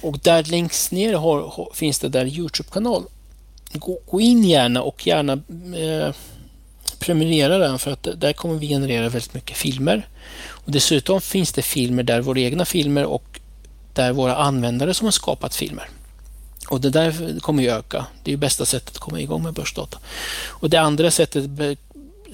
och 0.00 0.18
där 0.18 0.44
längst 0.44 0.92
ner 0.92 1.14
har, 1.14 1.40
har, 1.40 1.70
finns 1.74 1.98
det 1.98 2.08
där 2.08 2.26
Youtube-kanal. 2.26 3.04
Gå, 3.72 3.98
gå, 4.06 4.20
in 4.20 4.44
gärna 4.44 4.82
och 4.82 5.06
gärna 5.06 5.32
eh, 5.76 6.14
prenumerera 6.98 7.58
den 7.58 7.78
för 7.78 7.90
att 7.90 8.08
där 8.16 8.32
kommer 8.32 8.54
vi 8.54 8.68
generera 8.68 9.08
väldigt 9.08 9.34
mycket 9.34 9.56
filmer. 9.56 10.08
Och 10.48 10.72
Dessutom 10.72 11.20
finns 11.20 11.52
det 11.52 11.62
filmer 11.62 12.02
där, 12.02 12.20
våra 12.20 12.40
egna 12.40 12.64
filmer 12.64 13.04
och 13.04 13.40
där 13.94 14.12
våra 14.12 14.36
användare 14.36 14.94
som 14.94 15.04
har 15.04 15.12
skapat 15.12 15.54
filmer. 15.54 15.88
Och 16.68 16.80
det 16.80 16.90
där 16.90 17.40
kommer 17.40 17.62
ju 17.62 17.70
öka. 17.70 18.06
Det 18.22 18.30
är 18.30 18.32
ju 18.32 18.36
bästa 18.36 18.64
sättet 18.64 18.94
att 18.94 19.00
komma 19.00 19.20
igång 19.20 19.42
med 19.42 19.54
börsdata. 19.54 19.98
Och 20.46 20.70
det 20.70 20.80
andra 20.80 21.10
sättet, 21.10 21.44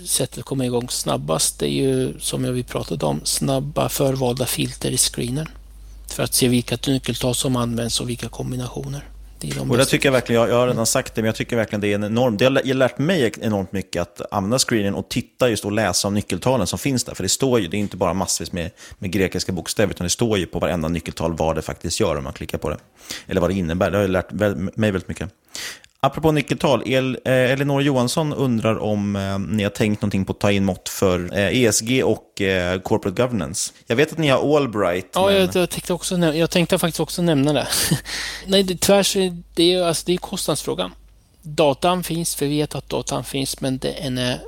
sättet 0.07 0.39
att 0.39 0.45
komma 0.45 0.67
igång 0.67 0.89
snabbast 0.89 1.59
det 1.59 1.67
är 1.67 1.73
ju 1.73 2.21
som 2.21 2.55
vi 2.55 2.63
pratade 2.63 3.07
om, 3.07 3.21
snabba 3.25 3.89
förvalda 3.89 4.47
filter 4.47 4.91
i 4.91 4.97
screenen 4.97 5.49
för 6.09 6.23
att 6.23 6.35
se 6.35 6.49
vilka 6.49 6.79
nyckeltal 6.87 7.35
som 7.35 7.57
används 7.57 8.01
och 8.01 8.09
vilka 8.09 8.29
kombinationer. 8.29 9.05
Det 9.41 9.59
de 9.59 9.71
och 9.71 9.77
det 9.77 9.85
tycker 9.85 10.07
jag 10.07 10.13
verkligen, 10.13 10.43
jag, 10.43 10.51
jag 10.51 10.57
har 10.57 10.67
redan 10.67 10.87
sagt 10.87 11.15
det, 11.15 11.23
men 11.23 11.27
jag 11.27 11.35
tycker 11.35 11.57
verkligen 11.57 11.81
det 11.81 11.89
är 11.89 11.95
en 11.95 12.05
enorm, 12.05 12.37
det 12.37 12.45
har 12.45 12.75
lärt 12.75 12.99
mig 12.99 13.33
enormt 13.41 13.73
mycket 13.73 14.03
att 14.03 14.33
använda 14.33 14.59
screenen 14.59 14.95
och 14.95 15.09
titta 15.09 15.49
just 15.49 15.65
och 15.65 15.73
läsa 15.73 16.09
om 16.09 16.15
nyckeltalen 16.15 16.67
som 16.67 16.79
finns 16.79 17.05
där. 17.05 17.15
För 17.15 17.23
det 17.23 17.29
står 17.29 17.61
ju, 17.61 17.69
det 17.69 17.77
är 17.77 17.79
inte 17.79 17.97
bara 17.97 18.15
massvis 18.15 18.53
med, 18.53 18.71
med 18.99 19.11
grekiska 19.11 19.53
bokstäver, 19.53 19.95
utan 19.95 20.05
det 20.05 20.11
står 20.11 20.39
ju 20.39 20.47
på 20.47 20.59
varenda 20.59 20.89
nyckeltal 20.89 21.37
vad 21.37 21.57
det 21.57 21.63
faktiskt 21.63 22.01
gör 22.01 22.17
om 22.17 22.25
man 22.25 22.33
klickar 22.33 22.59
på 22.59 22.71
det. 22.71 22.79
Eller 23.27 23.41
vad 23.41 23.51
det 23.51 23.55
innebär, 23.55 23.91
det 23.91 23.99
har 23.99 24.09
lärt 24.09 24.33
mig 24.77 24.91
väldigt 24.91 25.09
mycket. 25.09 25.31
Apropå 26.01 26.33
nyckeltal, 26.33 26.83
El, 26.87 27.19
eh, 27.25 27.33
Elinor 27.33 27.83
Johansson 27.83 28.33
undrar 28.33 28.79
om 28.79 29.17
eh, 29.17 29.39
ni 29.39 29.63
har 29.63 29.71
tänkt 29.71 30.03
någonting 30.03 30.25
på 30.25 30.33
att 30.33 30.41
ta 30.41 30.53
in 30.53 30.65
mått 30.65 30.89
för 30.89 31.39
eh, 31.39 31.63
ESG 31.63 32.05
och 32.05 32.41
eh, 32.41 32.81
corporate 32.81 33.23
governance. 33.23 33.73
Jag 33.87 33.97
vet 33.97 34.13
att 34.13 34.19
ni 34.19 34.29
har 34.29 34.57
Allbright. 34.57 35.11
Ja, 35.15 35.27
men... 35.27 35.35
jag, 35.35 35.55
jag, 35.55 35.71
tänkte 35.71 35.93
också, 35.93 36.17
jag 36.19 36.51
tänkte 36.51 36.79
faktiskt 36.79 37.01
också 37.01 37.23
nämna 37.23 37.53
det. 37.53 37.67
Nej, 38.47 38.63
det, 38.63 38.81
tvärs, 38.81 39.17
det 39.55 39.75
är, 39.75 39.83
alltså, 39.83 40.03
det 40.07 40.13
är 40.13 40.17
kostnadsfrågan. 40.17 40.93
Datan 41.43 42.05
finns, 42.05 42.43
vi 42.43 42.49
vet 42.49 42.75
att 42.75 42.89
datan 42.89 43.25
finns, 43.25 43.61
men 43.61 43.79
det 43.79 43.93
är, 44.07 44.41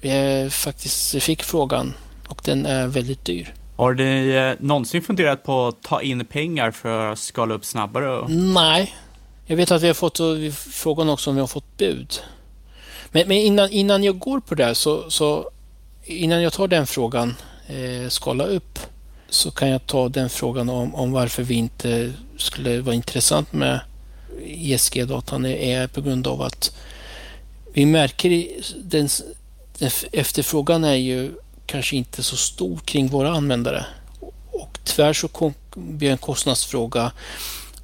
vi 0.00 0.50
faktiskt 0.50 1.22
fick 1.22 1.42
frågan 1.42 1.94
och 2.28 2.40
den 2.44 2.66
är 2.66 2.86
väldigt 2.86 3.24
dyr. 3.24 3.54
Har 3.76 3.94
ni 3.94 4.28
eh, 4.28 4.66
någonsin 4.66 5.02
funderat 5.02 5.44
på 5.44 5.66
att 5.66 5.82
ta 5.82 6.02
in 6.02 6.24
pengar 6.24 6.70
för 6.70 7.12
att 7.12 7.18
skala 7.18 7.54
upp 7.54 7.64
snabbare? 7.64 8.28
Nej, 8.28 8.94
jag 9.50 9.56
vet 9.56 9.70
att 9.70 9.82
vi 9.82 9.86
har 9.86 9.94
fått 9.94 10.20
frågan 10.54 11.08
också 11.08 11.30
om 11.30 11.36
vi 11.36 11.40
har 11.40 11.48
fått 11.48 11.76
bud. 11.76 12.20
Men, 13.10 13.28
men 13.28 13.36
innan, 13.36 13.70
innan 13.70 14.04
jag 14.04 14.18
går 14.18 14.40
på 14.40 14.54
det 14.54 14.74
så, 14.74 15.10
så 15.10 15.50
innan 16.04 16.42
jag 16.42 16.52
tar 16.52 16.68
den 16.68 16.86
frågan, 16.86 17.36
eh, 17.66 18.08
skala 18.08 18.44
upp, 18.44 18.78
så 19.28 19.50
kan 19.50 19.68
jag 19.68 19.86
ta 19.86 20.08
den 20.08 20.30
frågan 20.30 20.68
om, 20.68 20.94
om 20.94 21.12
varför 21.12 21.42
vi 21.42 21.54
inte 21.54 22.12
skulle 22.36 22.80
vara 22.80 22.94
intressant 22.94 23.52
med 23.52 23.80
ESG-datan 24.46 25.46
är 25.46 25.86
på 25.86 26.00
grund 26.00 26.26
av 26.26 26.42
att 26.42 26.76
vi 27.72 27.86
märker 27.86 28.46
den, 28.76 29.08
den 29.78 29.90
efterfrågan 30.12 30.84
är 30.84 30.94
ju 30.94 31.32
kanske 31.66 31.96
inte 31.96 32.22
så 32.22 32.36
stor 32.36 32.78
kring 32.78 33.08
våra 33.08 33.30
användare. 33.30 33.86
Och 34.50 34.78
tyvärr 34.84 35.12
så 35.12 35.52
blir 35.74 36.08
det 36.08 36.12
en 36.12 36.18
kostnadsfråga 36.18 37.12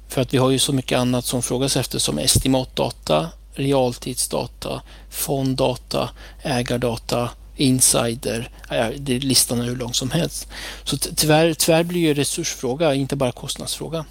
för 0.07 0.21
att 0.21 0.33
vi 0.33 0.37
har 0.37 0.49
ju 0.49 0.59
så 0.59 0.73
mycket 0.73 0.97
annat 0.97 1.25
som 1.25 1.41
frågas 1.41 1.77
efter 1.77 1.99
som 1.99 2.17
estimatdata, 2.17 3.29
realtidsdata, 3.53 4.81
fonddata, 5.09 6.09
ägardata, 6.41 7.29
insider. 7.57 8.49
det, 8.97 9.19
listan 9.19 9.59
är 9.59 9.63
hur 9.63 9.75
lång 9.75 9.93
som 9.93 10.11
helst. 10.11 10.47
Så 10.83 10.97
tyvärr, 10.97 11.53
tyvärr 11.53 11.83
blir 11.83 12.01
ju 12.01 12.13
resursfråga, 12.13 12.93
inte 12.93 13.15
bara 13.15 13.31
kostnadsfråga 13.31 14.05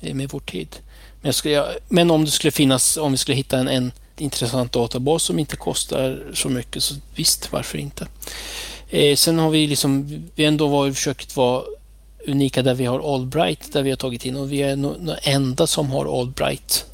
eh, 0.00 0.14
med 0.14 0.30
vår 0.30 0.40
tid. 0.40 0.76
Men, 1.20 1.32
skulle, 1.32 1.64
men 1.88 2.10
om 2.10 2.24
det 2.24 2.30
skulle 2.30 2.50
finnas, 2.50 2.96
om 2.96 3.12
vi 3.12 3.18
skulle 3.18 3.36
hitta 3.36 3.58
en, 3.58 3.68
en 3.68 3.92
intressant 4.18 4.72
databas 4.72 5.22
som 5.22 5.38
inte 5.38 5.56
kostar 5.56 6.22
så 6.34 6.48
mycket, 6.48 6.82
så 6.82 6.94
visst, 7.14 7.52
varför 7.52 7.78
inte? 7.78 8.06
Eh, 8.88 9.16
sen 9.16 9.38
har 9.38 9.50
vi 9.50 9.66
liksom, 9.66 10.22
vi 10.34 10.44
ändå 10.44 10.68
var, 10.68 10.92
försökt 10.92 11.36
vara 11.36 11.62
unika 12.26 12.62
där 12.62 12.74
vi 12.74 12.84
har 12.84 13.14
Allbright 13.14 13.72
där 13.72 13.82
vi 13.82 13.90
har 13.90 13.96
tagit 13.96 14.26
in 14.26 14.36
och 14.36 14.52
vi 14.52 14.62
är 14.62 14.76
de 14.76 15.14
enda 15.22 15.66
som 15.66 15.90
har 15.90 16.20
Allbright 16.20 16.84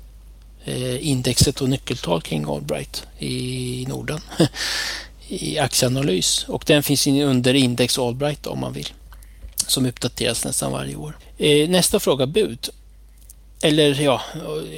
eh, 0.64 1.08
indexet 1.08 1.60
och 1.60 1.68
nyckeltal 1.68 2.22
kring 2.22 2.44
Allbright 2.44 3.06
i 3.18 3.86
Norden 3.88 4.20
i 5.28 5.58
aktieanalys 5.58 6.44
och 6.48 6.64
den 6.66 6.82
finns 6.82 7.06
under 7.06 7.54
index 7.54 7.98
Allbright 7.98 8.46
om 8.46 8.58
man 8.60 8.72
vill 8.72 8.88
som 9.66 9.86
uppdateras 9.86 10.44
nästan 10.44 10.72
varje 10.72 10.96
år. 10.96 11.18
Eh, 11.38 11.68
nästa 11.68 12.00
fråga, 12.00 12.26
bud. 12.26 12.68
Eller 13.60 14.00
ja, 14.00 14.22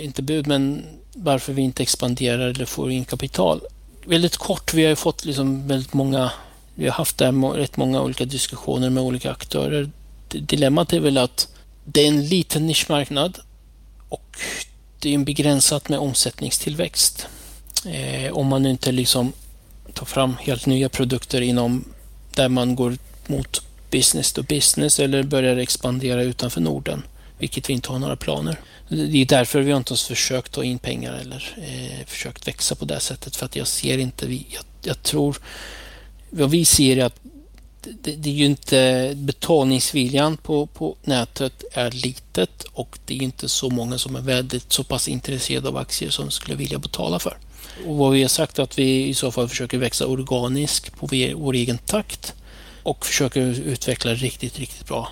inte 0.02 0.22
bud 0.22 0.46
men 0.46 0.84
varför 1.12 1.52
vi 1.52 1.62
inte 1.62 1.82
expanderar 1.82 2.48
eller 2.48 2.64
får 2.64 2.90
in 2.90 3.04
kapital. 3.04 3.60
Väldigt 4.04 4.36
kort, 4.36 4.74
vi 4.74 4.84
har 4.84 4.94
fått 4.94 5.24
liksom 5.24 5.68
väldigt 5.68 5.94
många 5.94 6.30
vi 6.74 6.84
har 6.84 6.92
haft 6.92 7.18
där 7.18 7.56
rätt 7.56 7.76
många 7.76 8.02
olika 8.02 8.24
diskussioner 8.24 8.90
med 8.90 9.02
olika 9.02 9.30
aktörer 9.30 9.90
dilemmat 10.30 10.92
är 10.92 11.00
väl 11.00 11.18
att 11.18 11.48
det 11.84 12.00
är 12.00 12.08
en 12.08 12.28
liten 12.28 12.66
nischmarknad 12.66 13.38
och 14.08 14.36
det 14.98 15.10
är 15.10 15.14
en 15.14 15.24
begränsat 15.24 15.88
med 15.88 15.98
omsättningstillväxt. 15.98 17.26
Eh, 17.86 18.32
om 18.32 18.46
man 18.46 18.66
inte 18.66 18.92
liksom 18.92 19.32
tar 19.94 20.06
fram 20.06 20.36
helt 20.40 20.66
nya 20.66 20.88
produkter 20.88 21.40
inom 21.40 21.84
där 22.34 22.48
man 22.48 22.76
går 22.76 22.96
mot 23.26 23.62
business 23.90 24.32
to 24.32 24.42
business 24.42 25.00
eller 25.00 25.22
börjar 25.22 25.56
expandera 25.56 26.22
utanför 26.22 26.60
Norden, 26.60 27.02
vilket 27.38 27.68
vi 27.68 27.72
inte 27.72 27.92
har 27.92 27.98
några 27.98 28.16
planer. 28.16 28.60
Det 28.88 29.22
är 29.22 29.26
därför 29.26 29.60
vi 29.60 29.72
inte 29.72 29.92
har 29.92 30.08
försökt 30.08 30.52
ta 30.52 30.64
in 30.64 30.78
pengar 30.78 31.12
eller 31.12 31.56
eh, 31.58 32.06
försökt 32.06 32.48
växa 32.48 32.74
på 32.74 32.84
det 32.84 33.00
sättet 33.00 33.36
för 33.36 33.46
att 33.46 33.56
jag 33.56 33.66
ser 33.66 33.98
inte, 33.98 34.26
vi, 34.26 34.46
jag, 34.50 34.64
jag 34.82 35.02
tror, 35.02 35.36
vad 36.30 36.50
vi 36.50 36.64
ser 36.64 36.96
är 36.96 37.04
att 37.04 37.20
det, 37.82 38.16
det, 38.16 38.30
är 38.30 38.34
ju 38.34 38.44
inte 38.44 39.12
betalningsviljan 39.16 40.36
på, 40.36 40.66
på 40.66 40.96
nätet 41.02 41.64
är 41.72 41.90
litet 41.90 42.64
och 42.72 42.98
det 43.06 43.14
är 43.14 43.22
inte 43.22 43.48
så 43.48 43.70
många 43.70 43.98
som 43.98 44.16
är 44.16 44.20
väldigt 44.20 44.72
så 44.72 44.84
pass 44.84 45.08
intresserade 45.08 45.68
av 45.68 45.76
aktier 45.76 46.10
som 46.10 46.30
skulle 46.30 46.56
vilja 46.56 46.78
betala 46.78 47.18
för. 47.18 47.36
Och 47.86 47.96
vad 47.96 48.12
vi 48.12 48.22
har 48.22 48.28
sagt 48.28 48.58
är 48.58 48.62
att 48.62 48.78
vi 48.78 49.08
i 49.08 49.14
så 49.14 49.32
fall 49.32 49.48
försöker 49.48 49.78
växa 49.78 50.06
organiskt 50.06 50.96
på 50.96 51.08
vår 51.36 51.54
egen 51.54 51.78
takt 51.78 52.34
och 52.82 53.06
försöker 53.06 53.40
utveckla 53.40 54.14
riktigt, 54.14 54.58
riktigt 54.58 54.86
bra 54.86 55.08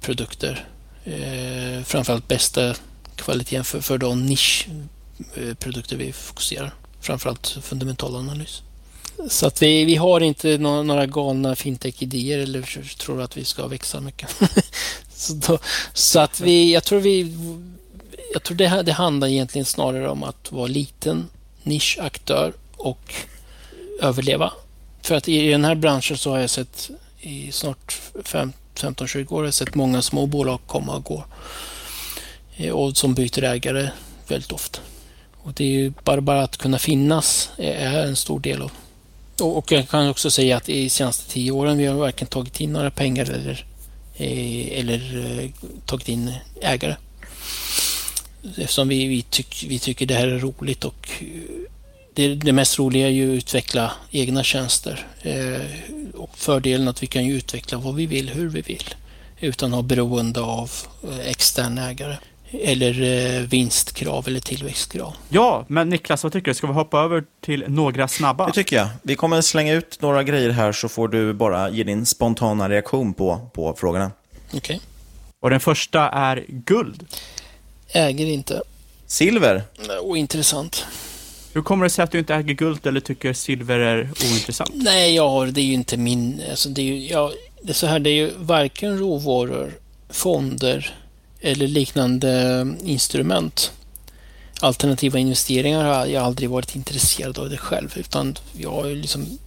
produkter. 0.00 0.68
Eh, 1.04 1.84
framförallt 1.84 2.28
bästa 2.28 2.74
kvaliteten 3.16 3.64
för, 3.64 3.80
för 3.80 3.98
de 3.98 4.26
nischprodukter 4.26 5.96
vi 5.96 6.12
fokuserar. 6.12 6.74
Framförallt 7.00 7.58
fundamental 7.62 8.16
analys. 8.16 8.62
Så 9.28 9.46
att 9.46 9.62
vi, 9.62 9.84
vi 9.84 9.96
har 9.96 10.20
inte 10.20 10.58
några, 10.58 10.82
några 10.82 11.06
galna 11.06 11.56
fintech-idéer 11.56 12.38
eller 12.38 12.96
tror 12.98 13.22
att 13.22 13.36
vi 13.36 13.44
ska 13.44 13.66
växa 13.66 14.00
mycket. 14.00 14.28
så, 15.14 15.32
då, 15.32 15.58
så, 15.92 16.20
att 16.20 16.40
vi, 16.40 16.72
jag 16.72 16.84
tror 16.84 17.00
vi, 17.00 17.36
jag 18.32 18.42
tror 18.42 18.56
det, 18.56 18.82
det 18.82 18.92
handlar 18.92 19.28
egentligen 19.28 19.64
snarare 19.64 20.08
om 20.08 20.22
att 20.22 20.52
vara 20.52 20.66
liten 20.66 21.28
nischaktör 21.62 22.52
och 22.76 23.14
överleva. 24.00 24.52
För 25.02 25.14
att 25.14 25.28
i 25.28 25.48
den 25.48 25.64
här 25.64 25.74
branschen 25.74 26.18
så 26.18 26.30
har 26.30 26.38
jag 26.38 26.50
sett 26.50 26.90
i 27.20 27.52
snart 27.52 28.00
15-20 28.74 29.32
år 29.32 29.38
har 29.38 29.44
jag 29.44 29.54
sett 29.54 29.74
många 29.74 30.02
små 30.02 30.26
bolag 30.26 30.60
komma 30.66 30.96
och 30.96 31.04
gå. 31.04 31.24
Eh, 32.56 32.72
och 32.72 32.96
som 32.96 33.14
byter 33.14 33.44
ägare 33.44 33.90
väldigt 34.28 34.52
ofta. 34.52 34.80
Och 35.42 35.52
det 35.52 35.64
är 35.64 35.68
ju 35.68 35.92
bara, 36.04 36.20
bara 36.20 36.42
att 36.42 36.56
kunna 36.56 36.78
finnas 36.78 37.50
är 37.56 38.06
en 38.06 38.16
stor 38.16 38.40
del 38.40 38.62
av. 38.62 38.70
Och, 39.40 39.72
jag 39.72 39.88
kan 39.88 40.08
också 40.08 40.30
säga 40.30 40.56
att 40.56 40.68
i 40.68 40.88
senaste 40.88 41.30
tio 41.30 41.50
åren 41.50 41.78
vi 41.78 41.86
har 41.86 41.94
varken 41.94 42.26
tagit 42.26 42.60
in 42.60 42.72
några 42.72 42.90
pengar 42.90 43.30
eller, 43.30 43.64
eh, 44.16 44.78
eller 44.78 45.26
eh, 45.40 45.50
tagit 45.86 46.08
in 46.08 46.32
ägare. 46.60 46.96
Eftersom 48.56 48.88
vi, 48.88 49.06
vi, 49.06 49.22
tyck, 49.22 49.66
vi 49.68 49.78
tycker 49.78 50.06
det 50.06 50.14
här 50.14 50.28
är 50.28 50.38
roligt 50.38 50.84
och 50.84 51.08
eh, 51.20 51.26
det, 52.14 52.34
det 52.34 52.52
mest 52.52 52.78
roliga 52.78 53.06
är 53.06 53.10
ju 53.10 53.32
att 53.32 53.38
utveckla 53.38 53.92
egna 54.10 54.42
tjänster. 54.42 55.06
och 56.14 56.38
fördelen 56.38 56.88
att 56.88 57.02
vi 57.02 57.06
kan 57.06 57.24
ju 57.24 57.36
utveckla 57.36 57.78
vad 57.78 57.94
vi 57.94 58.06
vill, 58.06 58.28
hur 58.28 58.48
vi 58.48 58.60
vill. 58.60 58.94
Utan 59.40 59.70
att 59.70 59.74
ha 59.74 59.82
beroende 59.82 60.40
av 60.40 60.70
extern 61.24 61.78
ägare 61.78 62.16
eller 62.62 63.02
eh, 63.02 63.42
vinstkrav 63.42 64.28
eller 64.28 64.40
tillväxtkrav. 64.40 65.14
Ja, 65.28 65.64
men 65.68 65.88
Niklas, 65.88 66.22
vad 66.22 66.32
tycker 66.32 66.50
du? 66.50 66.54
Ska 66.54 66.66
vi 66.66 66.72
hoppa 66.72 67.00
över 67.00 67.24
till 67.40 67.64
några 67.68 68.08
snabba? 68.08 68.46
Det 68.46 68.52
tycker 68.52 68.76
jag. 68.76 68.88
Vi 69.02 69.14
kommer 69.14 69.40
slänga 69.40 69.72
ut 69.72 70.00
några 70.00 70.22
grejer 70.22 70.50
här 70.50 70.72
så 70.72 70.88
får 70.88 71.08
du 71.08 71.32
bara 71.32 71.70
ge 71.70 71.84
din 71.84 72.06
spontana 72.06 72.68
reaktion 72.68 73.14
på, 73.14 73.50
på 73.54 73.74
frågorna. 73.78 74.10
Okej. 74.48 74.58
Okay. 74.58 74.78
Och 75.40 75.50
den 75.50 75.60
första 75.60 76.08
är 76.08 76.44
guld. 76.48 77.06
Äger 77.88 78.26
inte. 78.26 78.62
Silver. 79.06 79.62
Ointressant. 80.02 80.86
Hur 81.54 81.62
kommer 81.62 81.84
det 81.84 81.90
sig 81.90 82.02
att 82.02 82.10
du 82.10 82.18
inte 82.18 82.34
äger 82.34 82.54
guld 82.54 82.86
eller 82.86 83.00
tycker 83.00 83.32
silver 83.32 83.78
är 83.78 84.00
ointressant? 84.02 84.70
Nej, 84.74 85.14
jag 85.14 85.28
har, 85.28 85.46
det 85.46 85.60
är 85.60 85.64
ju 85.64 85.72
inte 85.72 85.96
min... 85.96 86.42
Alltså 86.50 86.68
det, 86.68 86.82
är 86.82 86.84
ju, 86.84 87.06
jag, 87.06 87.32
det 87.62 87.70
är 87.70 87.74
så 87.74 87.86
här, 87.86 87.98
det 87.98 88.10
är 88.10 88.14
ju 88.14 88.30
varken 88.36 88.98
råvaror, 88.98 89.72
fonder 90.10 90.94
eller 91.44 91.68
liknande 91.68 92.66
instrument. 92.84 93.72
Alternativa 94.60 95.18
investeringar 95.18 95.84
har 95.84 96.06
jag 96.06 96.24
aldrig 96.24 96.50
varit 96.50 96.76
intresserad 96.76 97.38
av 97.38 97.50
det 97.50 97.56
själv 97.56 97.92
utan 97.96 98.38
jag 98.52 98.90
är 98.90 98.94
liksom 98.94 99.38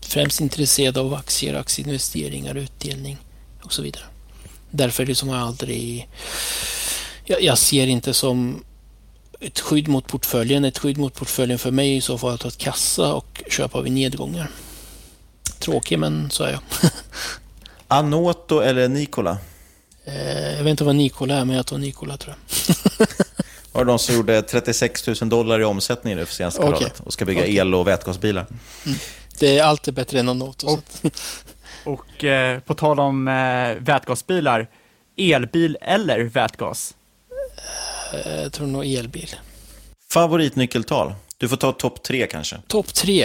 främst 0.00 0.40
intresserad 0.40 0.98
av 0.98 1.14
aktier, 1.14 1.54
aktieinvesteringar, 1.54 2.54
utdelning 2.54 3.18
och 3.62 3.72
så 3.72 3.82
vidare. 3.82 4.02
Därför 4.70 5.06
liksom 5.06 5.28
har 5.28 5.36
jag 5.36 5.46
aldrig... 5.46 6.08
Jag, 7.24 7.42
jag 7.42 7.58
ser 7.58 7.86
inte 7.86 8.14
som 8.14 8.64
ett 9.40 9.60
skydd 9.60 9.88
mot 9.88 10.06
portföljen. 10.06 10.64
Ett 10.64 10.78
skydd 10.78 10.98
mot 10.98 11.14
portföljen 11.14 11.58
för 11.58 11.70
mig 11.70 11.92
är 11.92 11.96
i 11.96 12.00
så 12.00 12.18
fall 12.18 12.34
att 12.34 12.42
ha 12.42 12.48
ett 12.48 12.58
kassa 12.58 13.14
och 13.14 13.42
köpa 13.50 13.80
vid 13.80 13.92
nedgångar. 13.92 14.50
Tråkig, 15.58 15.98
men 15.98 16.30
så 16.30 16.44
är 16.44 16.52
jag. 16.52 16.60
Anoto 17.88 18.60
eller 18.60 18.88
Nikola? 18.88 19.38
Eh, 20.06 20.56
jag 20.56 20.64
vet 20.64 20.70
inte 20.70 20.84
vad 20.84 20.96
Nikola 20.96 21.34
är, 21.34 21.44
men 21.44 21.56
jag 21.56 21.66
tar 21.66 21.78
Nikola 21.78 22.16
tror 22.16 22.34
jag. 22.34 23.06
Var 23.72 23.84
det 23.84 23.90
de 23.90 23.98
som 23.98 24.14
gjorde 24.14 24.42
36 24.42 25.06
000 25.06 25.16
dollar 25.28 25.60
i 25.60 25.64
omsättning 25.64 26.16
nu 26.16 26.26
för 26.26 26.34
senaste 26.34 26.60
okay. 26.60 26.70
kvartalet 26.70 27.00
och 27.00 27.12
ska 27.12 27.24
bygga 27.24 27.40
okay. 27.40 27.56
el 27.56 27.74
och 27.74 27.86
vätgasbilar? 27.86 28.46
Mm. 28.86 28.98
Det 29.38 29.58
är 29.58 29.62
alltid 29.62 29.94
bättre 29.94 30.18
än 30.18 30.26
något 30.26 30.62
Och, 30.62 30.80
och 31.84 32.24
eh, 32.24 32.60
på 32.60 32.74
tal 32.74 33.00
om 33.00 33.28
eh, 33.28 33.82
vätgasbilar, 33.84 34.68
elbil 35.16 35.78
eller 35.80 36.20
vätgas? 36.20 36.94
Eh, 38.14 38.42
jag 38.42 38.52
tror 38.52 38.66
nog 38.66 38.86
elbil. 38.86 39.34
Favoritnyckeltal? 40.10 41.14
Du 41.38 41.48
får 41.48 41.56
ta 41.56 41.72
topp 41.72 42.02
tre 42.02 42.26
kanske. 42.26 42.56
Topp 42.66 42.94
tre? 42.94 43.24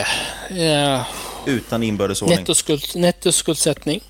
Eh, 0.49 1.01
Utan 1.45 1.83
inbördes 1.83 2.21
ordning. 2.21 2.39
Nettoskuld, 2.39 2.83
nettoskuldsättning 2.95 4.01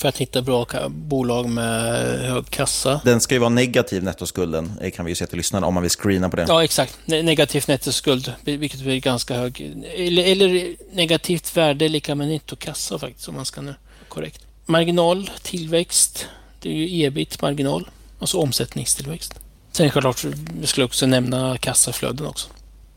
för 0.00 0.08
att 0.08 0.18
hitta 0.18 0.42
bra 0.42 0.66
bolag 0.88 1.48
med 1.48 2.18
hög 2.20 2.50
kassa. 2.50 3.00
Den 3.04 3.20
ska 3.20 3.34
ju 3.34 3.38
vara 3.38 3.48
negativ 3.48 4.02
nettoskulden, 4.02 4.72
det 4.80 4.90
kan 4.90 5.04
vi 5.04 5.10
ju 5.10 5.14
se 5.14 5.26
till 5.26 5.36
lyssnarna 5.36 5.66
om 5.66 5.74
man 5.74 5.82
vill 5.82 5.90
screena 5.90 6.28
på 6.28 6.36
det. 6.36 6.44
Ja, 6.48 6.64
exakt. 6.64 6.98
Negativ 7.04 7.64
nettoskuld, 7.68 8.32
vilket 8.44 8.80
är 8.80 8.96
ganska 8.96 9.34
hög. 9.34 9.60
Eller, 9.96 10.24
eller 10.24 10.74
negativt 10.92 11.56
värde 11.56 11.88
lika 11.88 12.14
med 12.14 12.28
nettokassa 12.28 12.98
faktiskt, 12.98 13.28
om 13.28 13.34
man 13.34 13.44
ska 13.44 13.60
nu 13.60 13.74
korrekt. 14.08 14.40
Marginal, 14.66 15.30
tillväxt, 15.42 16.26
det 16.60 16.68
är 16.68 16.74
ju 16.74 17.04
ebit-marginal, 17.04 17.88
alltså 18.18 18.38
omsättningstillväxt. 18.38 19.34
Sen 19.72 19.90
självklart, 19.90 20.24
vi 20.60 20.66
skulle 20.66 20.84
också 20.84 21.06
nämna 21.06 21.58
kassaflöden 21.58 22.26
också. 22.26 22.48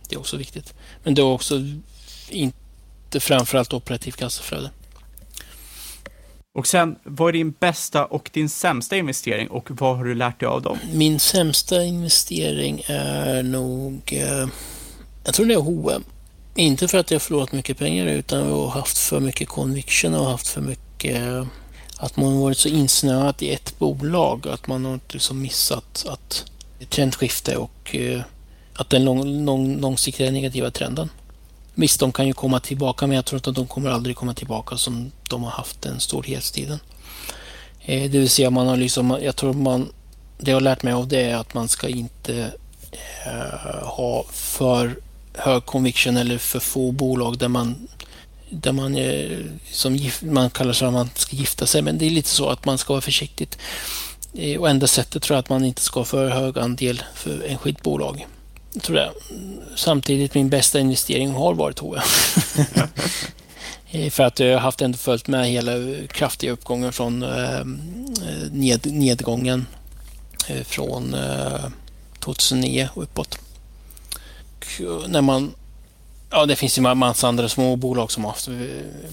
Det 0.10 0.16
är 0.16 0.20
också 0.20 0.38
viktigt. 0.38 0.74
Men 1.04 1.14
det 1.14 1.22
är 1.22 1.26
också 1.26 1.62
inte 2.30 3.20
framförallt 3.20 3.74
operativt 3.74 4.18
kassaflöde. 4.18 4.70
Och 6.56 6.68
sen, 6.68 6.96
vad 7.04 7.30
är 7.30 7.34
din 7.34 7.52
bästa 7.52 8.06
och 8.06 8.30
din 8.34 8.50
sämsta 8.50 8.98
investering 8.98 9.48
och 9.48 9.72
vad 9.72 9.98
har 9.98 10.04
du 10.06 10.16
lärt 10.16 10.40
dig 10.40 10.48
av 10.48 10.62
dem? 10.62 10.78
Min 10.94 11.20
sämsta 11.20 11.84
investering 11.84 12.82
är 12.88 13.44
nog, 13.44 14.02
eh, 14.14 14.48
jag 15.26 15.34
tror 15.34 15.46
det 15.46 15.54
är 15.54 15.60
H&M. 15.60 16.04
Inte 16.56 16.88
för 16.88 16.98
att 16.98 17.12
jag 17.12 17.16
har 17.16 17.20
förlorat 17.20 17.52
mycket 17.52 17.78
pengar 17.78 18.06
utan 18.06 18.40
jag 18.40 18.56
har 18.56 18.70
haft 18.70 18.98
för 18.98 19.20
mycket 19.20 19.50
conviction 19.50 20.14
och 20.14 20.26
haft 20.26 20.48
för 20.48 20.62
mycket, 20.62 21.22
eh, 21.22 21.46
att 21.98 22.18
man 22.18 22.40
varit 22.40 22.58
så 22.58 22.70
insnöad 22.70 23.36
i 23.40 23.54
ett 23.54 23.80
bolag 23.80 24.48
att 24.48 24.68
man 24.68 24.86
har 24.86 25.00
liksom 25.10 25.42
missat 25.42 26.06
att 26.10 26.46
trendskifte 26.90 27.58
och 27.58 27.96
eh, 27.96 28.22
att 28.74 28.90
den 28.90 29.06
lång, 29.06 29.46
lång, 29.46 29.82
långsiktiga 29.82 30.32
negativa 30.32 30.72
trenden. 30.72 31.10
Visst, 31.76 32.00
de 32.00 32.12
kan 32.12 32.28
ju 32.28 32.34
komma 32.34 32.60
tillbaka, 32.60 33.08
men 33.08 33.16
jag 33.16 33.26
tror 33.26 33.38
inte 33.38 33.50
att 33.50 33.56
de 33.56 33.68
kommer 33.68 33.90
aldrig 33.90 34.16
komma 34.16 34.34
tillbaka 34.34 34.78
som 34.78 35.12
de 35.30 35.44
har 35.44 35.52
haft 35.52 35.82
den 35.82 36.00
storhetstiden. 36.00 36.80
Eh, 37.82 38.12
det 38.12 38.20
vill 38.20 38.30
säga, 38.30 38.50
man 38.50 38.68
har 38.68 38.78
liksom, 38.78 39.18
jag 39.22 39.36
tror 39.36 39.54
man, 39.54 39.92
det 40.38 40.52
jag 40.52 40.56
har 40.56 40.62
lärt 40.62 40.84
mig 40.84 40.94
av 40.94 41.08
det 41.08 41.22
är 41.22 41.36
att 41.36 41.54
man 41.54 41.68
ska 41.68 41.88
inte 41.88 42.52
eh, 43.26 43.88
ha 43.88 44.26
för 44.32 44.96
hög 45.34 45.66
conviction 45.66 46.18
eller 46.18 46.38
för 46.38 46.60
få 46.60 46.92
bolag 46.92 47.38
där 47.38 47.48
man 47.48 47.88
där 48.50 48.72
man, 48.72 48.96
eh, 48.96 49.40
som 49.72 50.00
man 50.22 50.50
kallar 50.50 50.74
sig 50.74 50.88
att 50.88 50.94
man 50.94 51.10
ska 51.16 51.36
gifta 51.36 51.66
sig, 51.66 51.82
men 51.82 51.98
det 51.98 52.06
är 52.06 52.10
lite 52.10 52.30
så 52.30 52.50
att 52.50 52.66
man 52.66 52.78
ska 52.78 52.94
vara 52.94 53.02
försiktig. 53.02 53.48
Eh, 54.34 54.60
och 54.60 54.70
enda 54.70 54.88
sättet 54.88 55.24
tror 55.24 55.36
jag 55.36 55.40
att 55.40 55.50
man 55.50 55.66
inte 55.66 55.82
ska 55.82 56.00
ha 56.00 56.06
för 56.06 56.30
hög 56.30 56.58
andel 56.58 57.04
för 57.16 57.44
enskilt 57.48 57.82
bolag 57.84 58.28
tror 58.82 58.98
jag. 59.00 59.12
Samtidigt 59.76 60.36
min 60.36 60.50
bästa 60.50 60.80
investering 60.80 61.32
har 61.32 61.54
varit 61.54 61.80
H&M. 61.80 62.02
För 64.12 64.24
att 64.24 64.40
jag 64.40 64.54
har 64.54 64.60
haft 64.60 64.82
ändå 64.82 64.98
följt 64.98 65.28
med 65.28 65.50
hela 65.50 65.72
kraftiga 66.08 66.52
uppgången 66.52 66.94
från 66.94 67.24
eh, 67.24 67.66
ned, 68.52 68.94
nedgången 68.94 69.66
eh, 70.48 70.64
från 70.64 71.16
2009 72.20 72.90
och 72.94 73.04
uppåt. 73.04 73.40
Och 74.80 75.10
när 75.10 75.22
man 75.22 75.54
Ja, 76.36 76.46
det 76.46 76.56
finns 76.56 76.78
ju 76.78 76.82
massa 76.82 77.28
andra 77.28 77.50
små 77.50 77.76
bolag 77.76 78.12
som 78.12 78.24
har 78.24 78.32
haft 78.32 78.50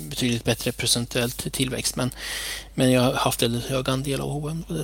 betydligt 0.09 0.45
bättre 0.45 0.73
procentuellt 0.73 1.53
tillväxt, 1.53 1.97
men, 1.97 2.11
men 2.75 2.93
jag 2.93 3.03
har 3.03 3.13
haft 3.13 3.43
väldigt 3.43 3.65
hög 3.65 3.89
andel 3.91 4.21
av 4.21 4.31
H&M 4.31 4.65
på 4.69 4.75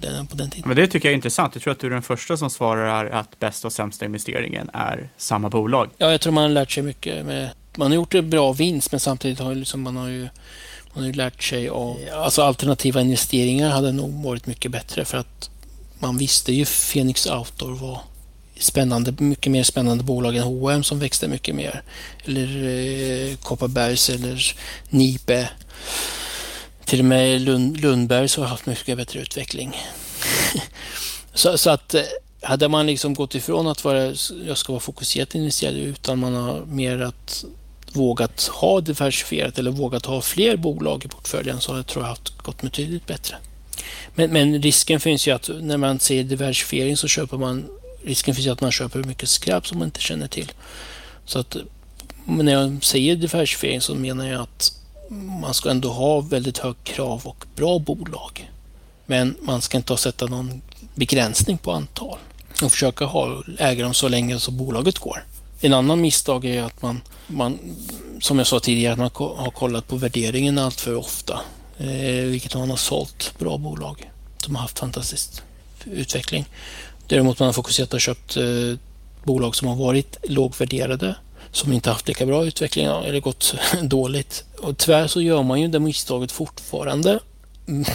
den, 0.00 0.26
på 0.26 0.36
den 0.36 0.50
tiden. 0.50 0.68
Men 0.68 0.76
det 0.76 0.86
tycker 0.86 1.08
jag 1.08 1.12
är 1.12 1.16
intressant. 1.16 1.54
Jag 1.54 1.62
tror 1.62 1.72
att 1.72 1.80
du 1.80 1.86
är 1.86 1.90
den 1.90 2.02
första 2.02 2.36
som 2.36 2.50
svarar 2.50 3.10
att 3.10 3.38
bästa 3.38 3.68
och 3.68 3.72
sämsta 3.72 4.04
investeringen 4.04 4.70
är 4.72 5.10
samma 5.16 5.50
bolag. 5.50 5.90
Ja, 5.98 6.10
jag 6.10 6.20
tror 6.20 6.32
man 6.32 6.42
har 6.42 6.50
lärt 6.50 6.70
sig 6.70 6.82
mycket. 6.82 7.26
Med, 7.26 7.50
man 7.76 7.90
har 7.90 7.94
gjort 7.94 8.14
en 8.14 8.30
bra 8.30 8.52
vinst, 8.52 8.92
men 8.92 9.00
samtidigt 9.00 9.38
har 9.38 9.54
liksom, 9.54 9.82
man 9.82 9.96
har 9.96 10.08
ju 10.08 10.28
man 10.94 11.02
har 11.02 11.06
ju 11.06 11.12
lärt 11.12 11.42
sig 11.42 11.68
av... 11.68 11.96
Alltså 12.14 12.42
alternativa 12.42 13.00
investeringar 13.00 13.70
hade 13.70 13.92
nog 13.92 14.22
varit 14.22 14.46
mycket 14.46 14.70
bättre 14.70 15.04
för 15.04 15.18
att 15.18 15.50
man 15.98 16.18
visste 16.18 16.52
ju 16.52 16.64
Phoenix 16.64 17.26
Outdoor 17.26 17.74
var 17.74 18.00
spännande, 18.62 19.14
mycket 19.18 19.52
mer 19.52 19.62
spännande 19.62 20.04
bolag 20.04 20.36
än 20.36 20.42
H&M 20.42 20.82
som 20.82 20.98
växte 20.98 21.28
mycket 21.28 21.54
mer. 21.54 21.82
Eller 22.24 22.64
eh, 22.64 23.36
Kopparbergs 23.36 24.10
eller 24.10 24.54
Nibe. 24.88 25.48
Till 26.84 26.98
och 26.98 27.04
med 27.04 27.40
Lund, 27.40 27.80
Lundbergs 27.80 28.36
har 28.36 28.44
haft 28.44 28.66
mycket 28.66 28.96
bättre 28.96 29.20
utveckling. 29.20 29.76
så, 31.34 31.58
så, 31.58 31.70
att 31.70 31.94
eh, 31.94 32.02
hade 32.42 32.68
man 32.68 32.86
liksom 32.86 33.14
gått 33.14 33.34
ifrån 33.34 33.66
att 33.66 33.84
vara, 33.84 34.14
jag 34.46 34.58
ska 34.58 34.72
vara 34.72 34.80
fokuserat 34.80 35.34
investerad 35.34 35.76
utan 35.76 36.18
man 36.18 36.34
har 36.34 36.64
mer 36.66 37.00
att 37.00 37.44
vågat 37.92 38.46
ha 38.46 38.80
diversifierat 38.80 39.58
eller 39.58 39.70
vågat 39.70 40.06
ha 40.06 40.20
fler 40.20 40.56
bolag 40.56 41.04
i 41.04 41.08
portföljen 41.08 41.60
så 41.60 41.76
jag 41.76 41.86
tror 41.86 42.04
jag 42.04 42.12
att 42.12 42.28
gått 42.38 42.62
betydligt 42.62 43.06
bättre. 43.06 43.36
Men, 44.14 44.30
men, 44.30 44.62
risken 44.62 45.00
finns 45.00 45.28
ju 45.28 45.32
att 45.32 45.50
när 45.60 45.76
man 45.76 45.98
ser 45.98 46.24
diversifiering 46.24 46.96
så 46.96 47.08
köper 47.08 47.36
man 47.36 47.68
risken 48.04 48.34
finns 48.34 48.46
ju 48.46 48.50
att 48.50 48.60
man 48.60 48.72
köper 48.72 49.04
mycket 49.04 49.28
skräp 49.28 49.66
som 49.66 49.78
man 49.78 49.88
inte 49.88 50.00
känner 50.00 50.28
till. 50.28 50.52
Så 51.24 51.38
att 51.38 51.56
när 52.24 52.52
jag 52.52 52.84
säger 52.84 53.16
diversifiering 53.16 53.80
så 53.80 53.94
menar 53.94 54.26
jag 54.26 54.40
att 54.40 54.72
man 55.42 55.54
ska 55.54 55.70
ändå 55.70 55.92
ha 55.92 56.20
väldigt 56.20 56.58
hög 56.58 56.76
krav 56.84 57.22
och 57.24 57.44
bra 57.56 57.78
bolag. 57.78 58.50
Men 59.06 59.36
man 59.40 59.62
ska 59.62 59.76
inte 59.76 59.96
sätta 59.96 60.26
någon 60.26 60.62
begränsning 60.94 61.58
på 61.58 61.72
antal 61.72 62.18
och 62.62 62.72
försöka 62.72 63.04
ha, 63.04 63.42
äga 63.58 63.84
dem 63.84 63.94
så 63.94 64.08
länge 64.08 64.38
som 64.38 64.56
bolaget 64.56 64.98
går. 64.98 65.24
En 65.60 65.74
annan 65.74 66.00
misstag 66.00 66.44
är 66.44 66.62
att 66.62 66.82
man, 66.82 67.00
man 67.26 67.58
som 68.20 68.38
jag 68.38 68.46
sa 68.46 68.60
tidigare, 68.60 68.92
att 68.92 68.98
man 68.98 69.36
har 69.36 69.50
kollat 69.50 69.88
på 69.88 69.96
värderingen 69.96 70.58
allt 70.58 70.80
för 70.80 70.94
ofta. 70.94 71.40
Eh, 71.78 72.24
vilket 72.24 72.54
man 72.54 72.70
har 72.70 72.76
sålt 72.76 73.34
bra 73.38 73.58
bolag 73.58 74.10
som 74.38 74.54
har 74.54 74.62
haft 74.62 74.78
fantastisk 74.78 75.42
utveckling. 75.84 76.46
Däremot 77.12 77.38
man 77.38 77.46
har 77.46 77.52
fokuserat 77.52 77.94
och 77.94 78.00
köpt 78.00 78.36
eh, 78.36 78.44
bolag 79.24 79.56
som 79.56 79.68
har 79.68 79.76
varit 79.76 80.16
lågvärderade, 80.22 81.14
som 81.50 81.72
inte 81.72 81.90
haft 81.90 82.08
lika 82.08 82.26
bra 82.26 82.44
utveckling 82.44 82.86
eller 82.86 83.20
gått 83.20 83.54
dåligt. 83.82 84.44
Och 84.58 84.78
tyvärr 84.78 85.06
så 85.06 85.20
gör 85.20 85.42
man 85.42 85.60
ju 85.60 85.68
det 85.68 85.78
misstaget 85.78 86.32
fortfarande. 86.32 87.18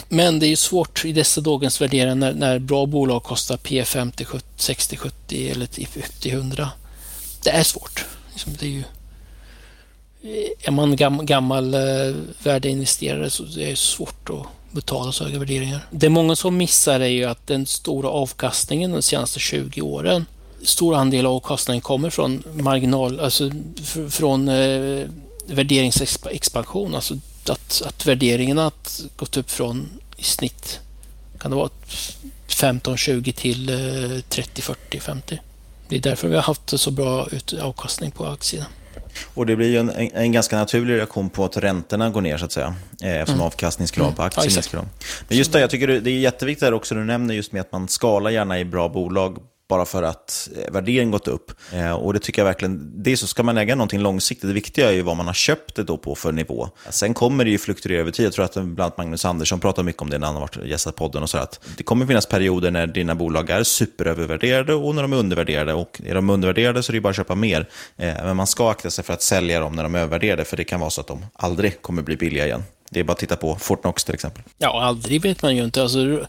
Men 0.10 0.40
det 0.40 0.46
är 0.46 0.50
ju 0.50 0.56
svårt 0.56 1.06
i 1.06 1.12
dessa 1.12 1.42
dagens 1.42 1.82
värderingar 1.82 2.16
när, 2.16 2.34
när 2.34 2.60
bra 2.60 2.86
bolag 2.86 3.24
kostar 3.24 3.58
P 3.58 3.86
50, 3.86 4.26
60, 4.56 4.98
70 4.98 5.50
eller 5.50 5.66
upp 5.66 6.20
till 6.22 6.34
100. 6.34 6.70
Det 7.44 7.50
är 7.50 7.64
svårt. 7.64 8.06
Liksom, 8.32 8.54
det 8.60 8.66
är 8.66 8.70
ju, 8.70 8.84
är 10.62 10.72
man 10.72 10.96
gam, 10.96 11.26
gammal 11.26 11.74
eh, 11.74 12.16
värdeinvesterare 12.44 13.30
så 13.30 13.44
är 13.44 13.70
det 13.70 13.78
svårt 13.78 14.30
att 14.30 14.48
betala 14.72 15.12
så 15.12 15.24
höga 15.24 15.40
värderingar. 15.40 15.88
Det 15.92 16.10
många 16.10 16.36
som 16.36 16.58
missar 16.58 17.00
är 17.00 17.08
ju 17.08 17.26
att 17.26 17.48
den 17.48 17.66
stora 17.66 18.10
avkastningen 18.10 18.92
de 18.92 19.02
senaste 19.02 19.40
20 19.40 19.82
åren, 19.82 20.26
stor 20.62 20.96
andel 20.96 21.26
av 21.26 21.34
avkastningen 21.34 21.82
kommer 21.82 22.10
från 22.10 22.44
marginal, 22.54 23.20
alltså 23.20 23.52
från 24.10 24.50
eh, 24.50 25.08
värderingsexpansion, 25.46 26.96
alltså 26.96 27.14
att, 27.50 27.82
att 27.86 28.06
värderingen 28.06 28.58
har 28.58 28.72
gått 29.16 29.38
upp 29.38 29.52
från 29.52 29.90
i 30.18 30.24
snitt, 30.24 30.80
kan 31.40 31.52
det 31.52 31.58
vara 31.58 31.70
15, 32.48 32.98
20 32.98 33.32
till 33.32 33.70
eh, 33.70 34.22
30, 34.30 34.62
40, 34.62 35.00
50. 35.00 35.40
Det 35.90 35.96
är 35.96 36.00
därför 36.00 36.28
vi 36.28 36.36
har 36.36 36.42
haft 36.42 36.80
så 36.80 36.92
bra 36.92 37.28
avkastning 37.62 38.12
på 38.12 38.26
aktierna. 38.26 38.66
Och 39.34 39.46
det 39.46 39.56
blir 39.56 39.70
ju 39.70 39.78
en, 39.78 39.90
en, 39.90 40.10
en, 40.14 40.32
ganska 40.32 40.58
naturlig 40.58 40.94
reaktion 40.94 41.30
på 41.30 41.46
att 41.46 41.58
räntorna 41.58 42.10
går 42.10 42.22
ner 42.22 42.38
så 42.38 42.46
att 42.46 42.52
säga. 42.52 42.76
Eh, 43.04 43.16
eftersom 43.16 43.36
mm. 43.36 43.48
avkastningskrav 43.48 44.12
på 44.12 44.24
aktier 44.24 44.54
minskar. 44.54 44.86
Men 45.28 45.38
just 45.38 45.54
det, 45.54 45.60
jag 45.60 45.70
tycker 45.70 45.88
det 45.88 46.12
är 46.12 46.20
jätteviktigt 46.20 46.66
där 46.66 46.74
också, 46.74 46.96
du 46.96 47.04
nämner 47.04 47.34
just 47.34 47.52
med 47.52 47.62
att 47.62 47.72
man 47.72 47.88
skalar 47.88 48.30
gärna 48.30 48.60
i 48.60 48.66
bra 48.66 48.90
bolag 48.90 49.38
bara 49.68 49.86
för 49.86 50.04
att 50.04 50.50
eh, 50.56 50.74
värderingen 50.74 51.12
gått 51.12 51.28
upp. 51.28 51.52
Eh, 51.74 51.92
och 51.92 52.14
det 52.14 52.20
tycker 52.20 52.42
jag 52.42 52.46
verkligen, 52.46 53.04
det 53.04 53.18
så 53.18 53.28
ska 53.28 53.44
man 53.44 53.58
äga 53.58 53.76
någonting 53.76 54.00
långsiktigt. 54.00 54.50
Det 54.50 54.54
viktiga 54.54 54.90
är 54.90 54.94
ju 54.94 55.02
vad 55.02 55.18
man 55.18 55.28
har 55.28 55.34
köpt 55.34 55.76
det 55.76 55.84
då 55.84 55.98
på 55.98 56.16
för 56.16 56.32
nivå. 56.32 56.70
Sen 56.90 57.14
kommer 57.14 57.46
det 57.46 57.52
ju 57.52 57.58
fluktuera 57.58 58.02
över 58.02 58.12
tid. 58.12 58.26
Jag 58.26 58.34
tror 58.34 58.46
att 58.46 58.54
bland 58.54 58.80
annat 58.80 58.98
Magnus 58.98 59.26
Andersson 59.26 59.60
pratar 59.60 59.84
mycket 59.84 60.02
om 60.02 60.10
det 60.10 60.18
när 60.18 60.28
han 60.28 60.36
har 60.36 60.42
varit 60.42 60.66
gästat 60.66 60.96
podden 60.96 61.24
och 61.24 61.30
så 61.30 61.38
att 61.38 61.60
det 61.78 61.84
kommer 61.84 62.06
finnas 62.06 62.26
perioder 62.26 62.72
när 62.72 62.88
dina 62.88 63.16
bolag 63.16 63.50
är 63.50 63.64
superövervärderade 63.64 64.74
och 64.74 64.96
när 64.96 65.02
de 65.02 65.14
är 65.14 65.18
undervärderade. 65.18 65.74
Och 65.74 66.02
är 66.06 66.16
de 66.16 66.30
undervärderade 66.30 66.84
så 66.84 66.92
är 66.92 66.94
det 66.94 67.02
bara 67.02 67.10
att 67.10 67.16
köpa 67.16 67.36
mer. 67.36 67.70
Eh, 67.98 68.14
men 68.24 68.36
man 68.36 68.48
ska 68.48 68.72
akta 68.72 68.90
sig 68.90 69.04
för 69.04 69.14
att 69.14 69.22
sälja 69.22 69.60
dem 69.60 69.76
när 69.76 69.84
de 69.84 69.96
är 69.96 70.00
övervärderade, 70.00 70.46
för 70.46 70.58
det 70.58 70.64
kan 70.64 70.80
vara 70.80 70.90
så 70.90 71.02
att 71.02 71.08
de 71.08 71.26
aldrig 71.34 71.82
kommer 71.82 72.02
bli 72.02 72.18
billiga 72.18 72.46
igen. 72.46 72.64
Det 72.90 73.00
är 73.00 73.04
bara 73.04 73.14
att 73.14 73.20
titta 73.20 73.36
på 73.36 73.56
Fortnox 73.56 74.04
till 74.04 74.14
exempel. 74.14 74.44
Ja, 74.58 74.84
aldrig 74.84 75.22
vet 75.22 75.42
man 75.42 75.56
ju 75.56 75.64
inte. 75.64 75.82
Alltså, 75.82 76.28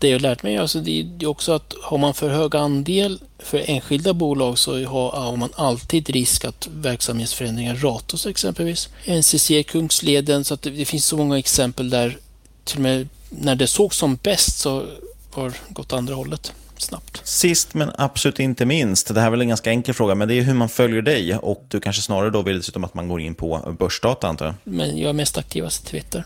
det 0.00 0.08
jag 0.08 0.20
lärt 0.20 0.42
mig 0.42 0.56
alltså 0.56 0.80
det 0.80 1.06
är 1.20 1.26
också 1.26 1.52
att 1.52 1.74
har 1.82 1.98
man 1.98 2.14
för 2.14 2.28
hög 2.28 2.56
andel 2.56 3.20
för 3.38 3.64
enskilda 3.66 4.14
bolag 4.14 4.58
så 4.58 4.84
har, 4.84 5.36
man 5.36 5.50
alltid 5.54 6.10
risk 6.10 6.44
att 6.44 6.68
verksamhetsförändringar 6.72 7.74
ratas 7.74 8.26
exempelvis. 8.26 8.88
NCC, 9.04 9.50
Kungsleden, 9.66 10.44
så 10.44 10.54
att 10.54 10.62
det, 10.62 10.70
det, 10.70 10.84
finns 10.84 11.04
så 11.04 11.16
många 11.16 11.38
exempel 11.38 11.90
där 11.90 12.18
till 12.64 12.76
och 12.76 12.82
med 12.82 13.08
när 13.30 13.54
det 13.54 13.66
såg 13.66 13.94
som 13.94 14.16
bäst 14.22 14.58
så 14.58 14.86
har 15.30 15.52
gått 15.68 15.92
andra 15.92 16.14
hållet 16.14 16.52
snabbt. 16.76 17.20
Sist 17.24 17.74
men 17.74 17.90
absolut 17.98 18.40
inte 18.40 18.66
minst, 18.66 19.14
det 19.14 19.20
här 19.20 19.26
är 19.26 19.30
väl 19.30 19.40
en 19.40 19.48
ganska 19.48 19.70
enkel 19.70 19.94
fråga, 19.94 20.14
men 20.14 20.28
det 20.28 20.34
är 20.34 20.42
hur 20.42 20.54
man 20.54 20.68
följer 20.68 21.02
dig 21.02 21.36
och 21.36 21.64
du 21.68 21.80
kanske 21.80 22.02
snarare 22.02 22.30
då 22.30 22.42
vill 22.42 22.56
dessutom 22.56 22.84
att 22.84 22.94
man 22.94 23.08
går 23.08 23.20
in 23.20 23.34
på 23.34 23.76
börsdata 23.78 24.28
antar 24.28 24.46
jag? 24.46 24.54
Men 24.64 24.98
jag 24.98 25.08
är 25.08 25.12
mest 25.12 25.38
aktivast 25.38 25.84
i 25.84 25.86
Twitter. 25.86 26.24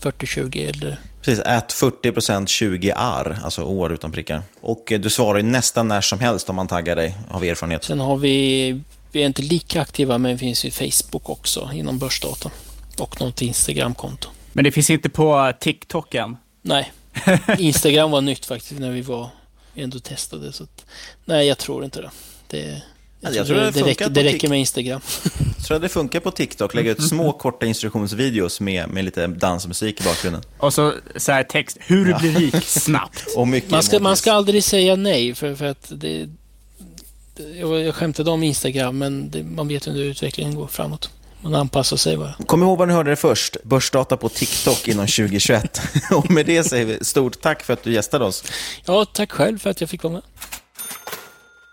40-20 0.00 0.68
eller 0.68 0.98
Precis, 1.28 1.44
ät 1.46 1.72
40% 1.72 2.46
20 2.46 2.92
ar, 2.92 3.38
alltså 3.44 3.62
år 3.62 3.92
utan 3.92 4.12
prickar. 4.12 4.42
Och 4.60 4.92
eh, 4.92 5.00
du 5.00 5.10
svarar 5.10 5.38
ju 5.38 5.42
nästan 5.42 5.88
när 5.88 6.00
som 6.00 6.20
helst 6.20 6.50
om 6.50 6.56
man 6.56 6.68
taggar 6.68 6.96
dig, 6.96 7.16
har 7.28 7.40
vi 7.40 7.48
erfarenhet. 7.48 7.84
Sen 7.84 8.00
har 8.00 8.16
vi, 8.16 8.80
vi 9.12 9.22
är 9.22 9.26
inte 9.26 9.42
lika 9.42 9.82
aktiva, 9.82 10.18
men 10.18 10.32
vi 10.32 10.38
finns 10.38 10.64
ju 10.64 10.70
Facebook 10.70 11.28
också 11.28 11.70
inom 11.74 11.98
börsdata. 11.98 12.50
Och 12.98 13.20
något 13.20 13.42
Instagramkonto. 13.42 14.28
Men 14.52 14.64
det 14.64 14.72
finns 14.72 14.90
inte 14.90 15.08
på 15.08 15.52
TikTok 15.60 16.14
än? 16.14 16.36
Nej, 16.62 16.92
Instagram 17.58 18.10
var 18.10 18.20
nytt 18.20 18.46
faktiskt 18.46 18.80
när 18.80 18.90
vi 18.90 19.00
var 19.00 19.30
ändå 19.74 19.98
testade. 19.98 20.52
Så 20.52 20.64
att, 20.64 20.86
nej, 21.24 21.46
jag 21.46 21.58
tror 21.58 21.84
inte 21.84 22.00
det. 22.00 22.10
det 22.46 22.82
jag, 23.20 23.34
jag 23.34 23.46
tror, 23.46 23.56
det, 23.56 23.70
det, 23.70 23.82
räcker, 23.82 24.08
det 24.08 24.24
räcker 24.24 24.48
med 24.48 24.58
Instagram. 24.58 25.00
Jag 25.56 25.66
tror 25.66 25.76
att 25.76 25.82
det 25.82 25.88
funkar 25.88 26.20
på 26.20 26.30
TikTok. 26.30 26.74
Lägga 26.74 26.90
ut 26.90 27.08
små 27.08 27.32
korta 27.32 27.66
instruktionsvideos 27.66 28.60
med, 28.60 28.88
med 28.88 29.04
lite 29.04 29.26
dansmusik 29.26 30.00
i 30.00 30.04
bakgrunden. 30.04 30.42
Och 30.58 30.74
så, 30.74 30.94
så 31.16 31.32
här 31.32 31.42
text, 31.42 31.76
hur 31.80 32.04
du 32.04 32.14
blir 32.14 32.32
rik 32.32 32.64
snabbt. 32.64 33.24
Och 33.36 33.48
mycket 33.48 33.70
man, 33.70 33.82
ska, 33.82 34.00
man 34.00 34.16
ska 34.16 34.32
aldrig 34.32 34.64
säga 34.64 34.96
nej, 34.96 35.34
för, 35.34 35.54
för 35.54 35.64
att 35.64 35.86
det, 35.88 36.28
jag, 37.60 37.80
jag 37.80 37.94
skämtade 37.94 38.30
om 38.30 38.42
Instagram, 38.42 38.98
men 38.98 39.30
det, 39.30 39.42
man 39.42 39.68
vet 39.68 39.86
inte 39.86 39.98
hur 39.98 40.06
utvecklingen 40.06 40.54
går 40.54 40.66
framåt. 40.66 41.10
Man 41.40 41.54
anpassar 41.54 41.96
sig 41.96 42.16
bara. 42.16 42.34
Kom 42.46 42.62
ihåg 42.62 42.78
vad 42.78 42.88
ni 42.88 42.94
hörde 42.94 43.10
det 43.10 43.16
först. 43.16 43.56
Börsdata 43.62 44.16
på 44.16 44.28
TikTok 44.28 44.88
inom 44.88 45.06
2021. 45.06 45.80
Och 46.10 46.30
med 46.30 46.46
det 46.46 46.64
säger 46.64 46.84
vi 46.84 47.04
stort 47.04 47.40
tack 47.40 47.62
för 47.62 47.72
att 47.72 47.82
du 47.82 47.92
gästade 47.92 48.24
oss. 48.24 48.44
Ja, 48.84 49.04
tack 49.04 49.32
själv 49.32 49.58
för 49.58 49.70
att 49.70 49.80
jag 49.80 49.90
fick 49.90 50.02
vara 50.02 50.12
med. 50.12 50.22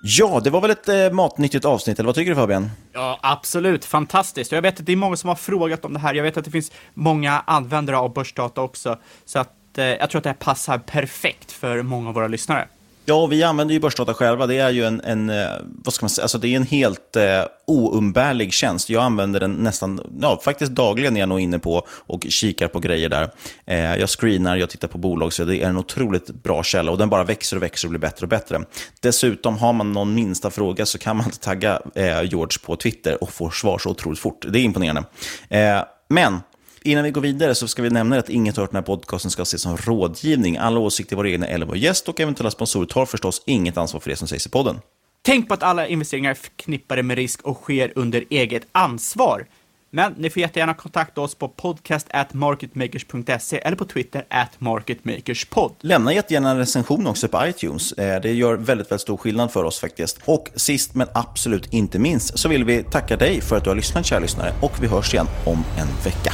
Ja, 0.07 0.41
det 0.43 0.49
var 0.49 0.61
väl 0.61 0.71
ett 0.71 0.89
eh, 0.89 1.11
matnyttigt 1.11 1.65
avsnitt, 1.65 1.99
eller 1.99 2.07
vad 2.07 2.15
tycker 2.15 2.31
du 2.31 2.35
Fabian? 2.35 2.71
Ja, 2.93 3.19
absolut. 3.23 3.85
Fantastiskt. 3.85 4.51
Jag 4.51 4.61
vet 4.61 4.79
att 4.79 4.85
det 4.85 4.91
är 4.91 4.95
många 4.95 5.15
som 5.15 5.27
har 5.27 5.35
frågat 5.35 5.85
om 5.85 5.93
det 5.93 5.99
här. 5.99 6.13
Jag 6.13 6.23
vet 6.23 6.37
att 6.37 6.45
det 6.45 6.51
finns 6.51 6.71
många 6.93 7.43
användare 7.47 7.97
av 7.97 8.13
börsdata 8.13 8.61
också. 8.61 8.97
Så 9.25 9.39
att, 9.39 9.77
eh, 9.77 9.85
jag 9.85 10.09
tror 10.09 10.19
att 10.19 10.23
det 10.23 10.29
här 10.29 10.35
passar 10.35 10.77
perfekt 10.77 11.51
för 11.51 11.81
många 11.81 12.09
av 12.09 12.15
våra 12.15 12.27
lyssnare. 12.27 12.67
Ja, 13.07 13.25
vi 13.25 13.43
använder 13.43 13.73
ju 13.73 13.79
börsdata 13.79 14.13
själva. 14.13 14.47
Det 14.47 14.57
är 14.57 14.69
ju 14.69 14.85
en, 14.85 15.01
en 15.01 15.29
eh, 15.29 15.47
vad 15.61 15.93
ska 15.93 16.03
man 16.03 16.09
säga, 16.09 16.23
alltså 16.23 16.37
det 16.37 16.47
är 16.47 16.55
en 16.55 16.63
helt 16.63 17.15
eh, 17.15 17.43
oumbärlig 17.65 18.53
tjänst. 18.53 18.89
Jag 18.89 19.03
använder 19.03 19.39
den 19.39 19.51
nästan, 19.51 20.19
ja, 20.21 20.39
faktiskt 20.43 20.71
dagligen 20.71 21.15
är 21.15 21.19
jag 21.19 21.29
nog 21.29 21.39
inne 21.39 21.59
på 21.59 21.87
och 21.89 22.25
kikar 22.29 22.67
på 22.67 22.79
grejer 22.79 23.09
där. 23.09 23.31
Eh, 23.65 23.95
jag 23.95 24.09
screenar, 24.09 24.55
jag 24.55 24.69
tittar 24.69 24.87
på 24.87 24.97
bolag, 24.97 25.33
så 25.33 25.45
det 25.45 25.57
är 25.57 25.69
en 25.69 25.77
otroligt 25.77 26.29
bra 26.29 26.63
källa 26.63 26.91
och 26.91 26.97
den 26.97 27.09
bara 27.09 27.23
växer 27.23 27.57
och 27.57 27.63
växer 27.63 27.87
och 27.87 27.89
blir 27.89 27.99
bättre 27.99 28.25
och 28.25 28.29
bättre. 28.29 28.61
Dessutom, 28.99 29.57
har 29.57 29.73
man 29.73 29.91
någon 29.91 30.13
minsta 30.13 30.49
fråga 30.49 30.85
så 30.85 30.97
kan 30.97 31.17
man 31.17 31.31
tagga 31.31 31.81
eh, 31.95 32.23
George 32.23 32.57
på 32.65 32.75
Twitter 32.75 33.23
och 33.23 33.31
få 33.31 33.49
svar 33.49 33.77
så 33.77 33.89
otroligt 33.89 34.19
fort. 34.19 34.45
Det 34.49 34.59
är 34.59 34.63
imponerande. 34.63 35.03
Eh, 35.49 35.79
men 36.07 36.39
Innan 36.85 37.03
vi 37.03 37.11
går 37.11 37.21
vidare 37.21 37.55
så 37.55 37.67
ska 37.67 37.81
vi 37.81 37.89
nämna 37.89 38.17
att 38.17 38.29
inget 38.29 38.57
hört 38.57 38.71
den 38.71 38.75
här 38.75 38.83
podcasten 38.83 39.31
ska 39.31 39.41
ses 39.41 39.61
som 39.61 39.77
rådgivning. 39.77 40.57
Alla 40.57 40.79
åsikter, 40.79 41.15
våra 41.15 41.29
egna 41.29 41.47
eller 41.47 41.65
vår 41.65 41.77
gäst 41.77 42.09
och 42.09 42.19
eventuella 42.19 42.51
sponsorer 42.51 42.85
tar 42.85 43.05
förstås 43.05 43.41
inget 43.45 43.77
ansvar 43.77 43.99
för 43.99 44.09
det 44.09 44.15
som 44.15 44.27
sägs 44.27 44.45
i 44.45 44.49
podden. 44.49 44.79
Tänk 45.21 45.47
på 45.47 45.53
att 45.53 45.63
alla 45.63 45.87
investeringar 45.87 46.31
är 46.31 46.35
förknippade 46.35 47.03
med 47.03 47.17
risk 47.17 47.41
och 47.41 47.57
sker 47.57 47.91
under 47.95 48.23
eget 48.29 48.67
ansvar. 48.71 49.45
Men 49.89 50.13
ni 50.17 50.29
får 50.29 50.41
jättegärna 50.41 50.73
kontakta 50.73 51.21
oss 51.21 51.35
på 51.35 51.47
podcast@marketmakers.se 51.47 53.57
eller 53.57 53.77
på 53.77 53.85
Twitter 53.85 54.25
at 54.29 54.61
marketmakerspod. 54.61 55.71
Lämna 55.81 56.13
jättegärna 56.13 56.51
en 56.51 56.57
recension 56.57 57.07
också 57.07 57.27
på 57.27 57.47
iTunes. 57.47 57.91
Eh, 57.91 58.21
det 58.21 58.33
gör 58.33 58.53
väldigt, 58.53 58.91
väldigt 58.91 59.01
stor 59.01 59.17
skillnad 59.17 59.51
för 59.51 59.63
oss 59.63 59.79
faktiskt. 59.79 60.19
Och 60.25 60.49
sist 60.55 60.95
men 60.95 61.07
absolut 61.13 61.73
inte 61.73 61.99
minst 61.99 62.39
så 62.39 62.49
vill 62.49 62.63
vi 62.63 62.83
tacka 62.83 63.17
dig 63.17 63.41
för 63.41 63.57
att 63.57 63.63
du 63.63 63.69
har 63.69 63.75
lyssnat, 63.75 64.05
kära 64.05 64.19
lyssnare. 64.19 64.53
Och 64.61 64.83
vi 64.83 64.87
hörs 64.87 65.13
igen 65.13 65.27
om 65.45 65.63
en 65.77 65.87
vecka. 66.03 66.33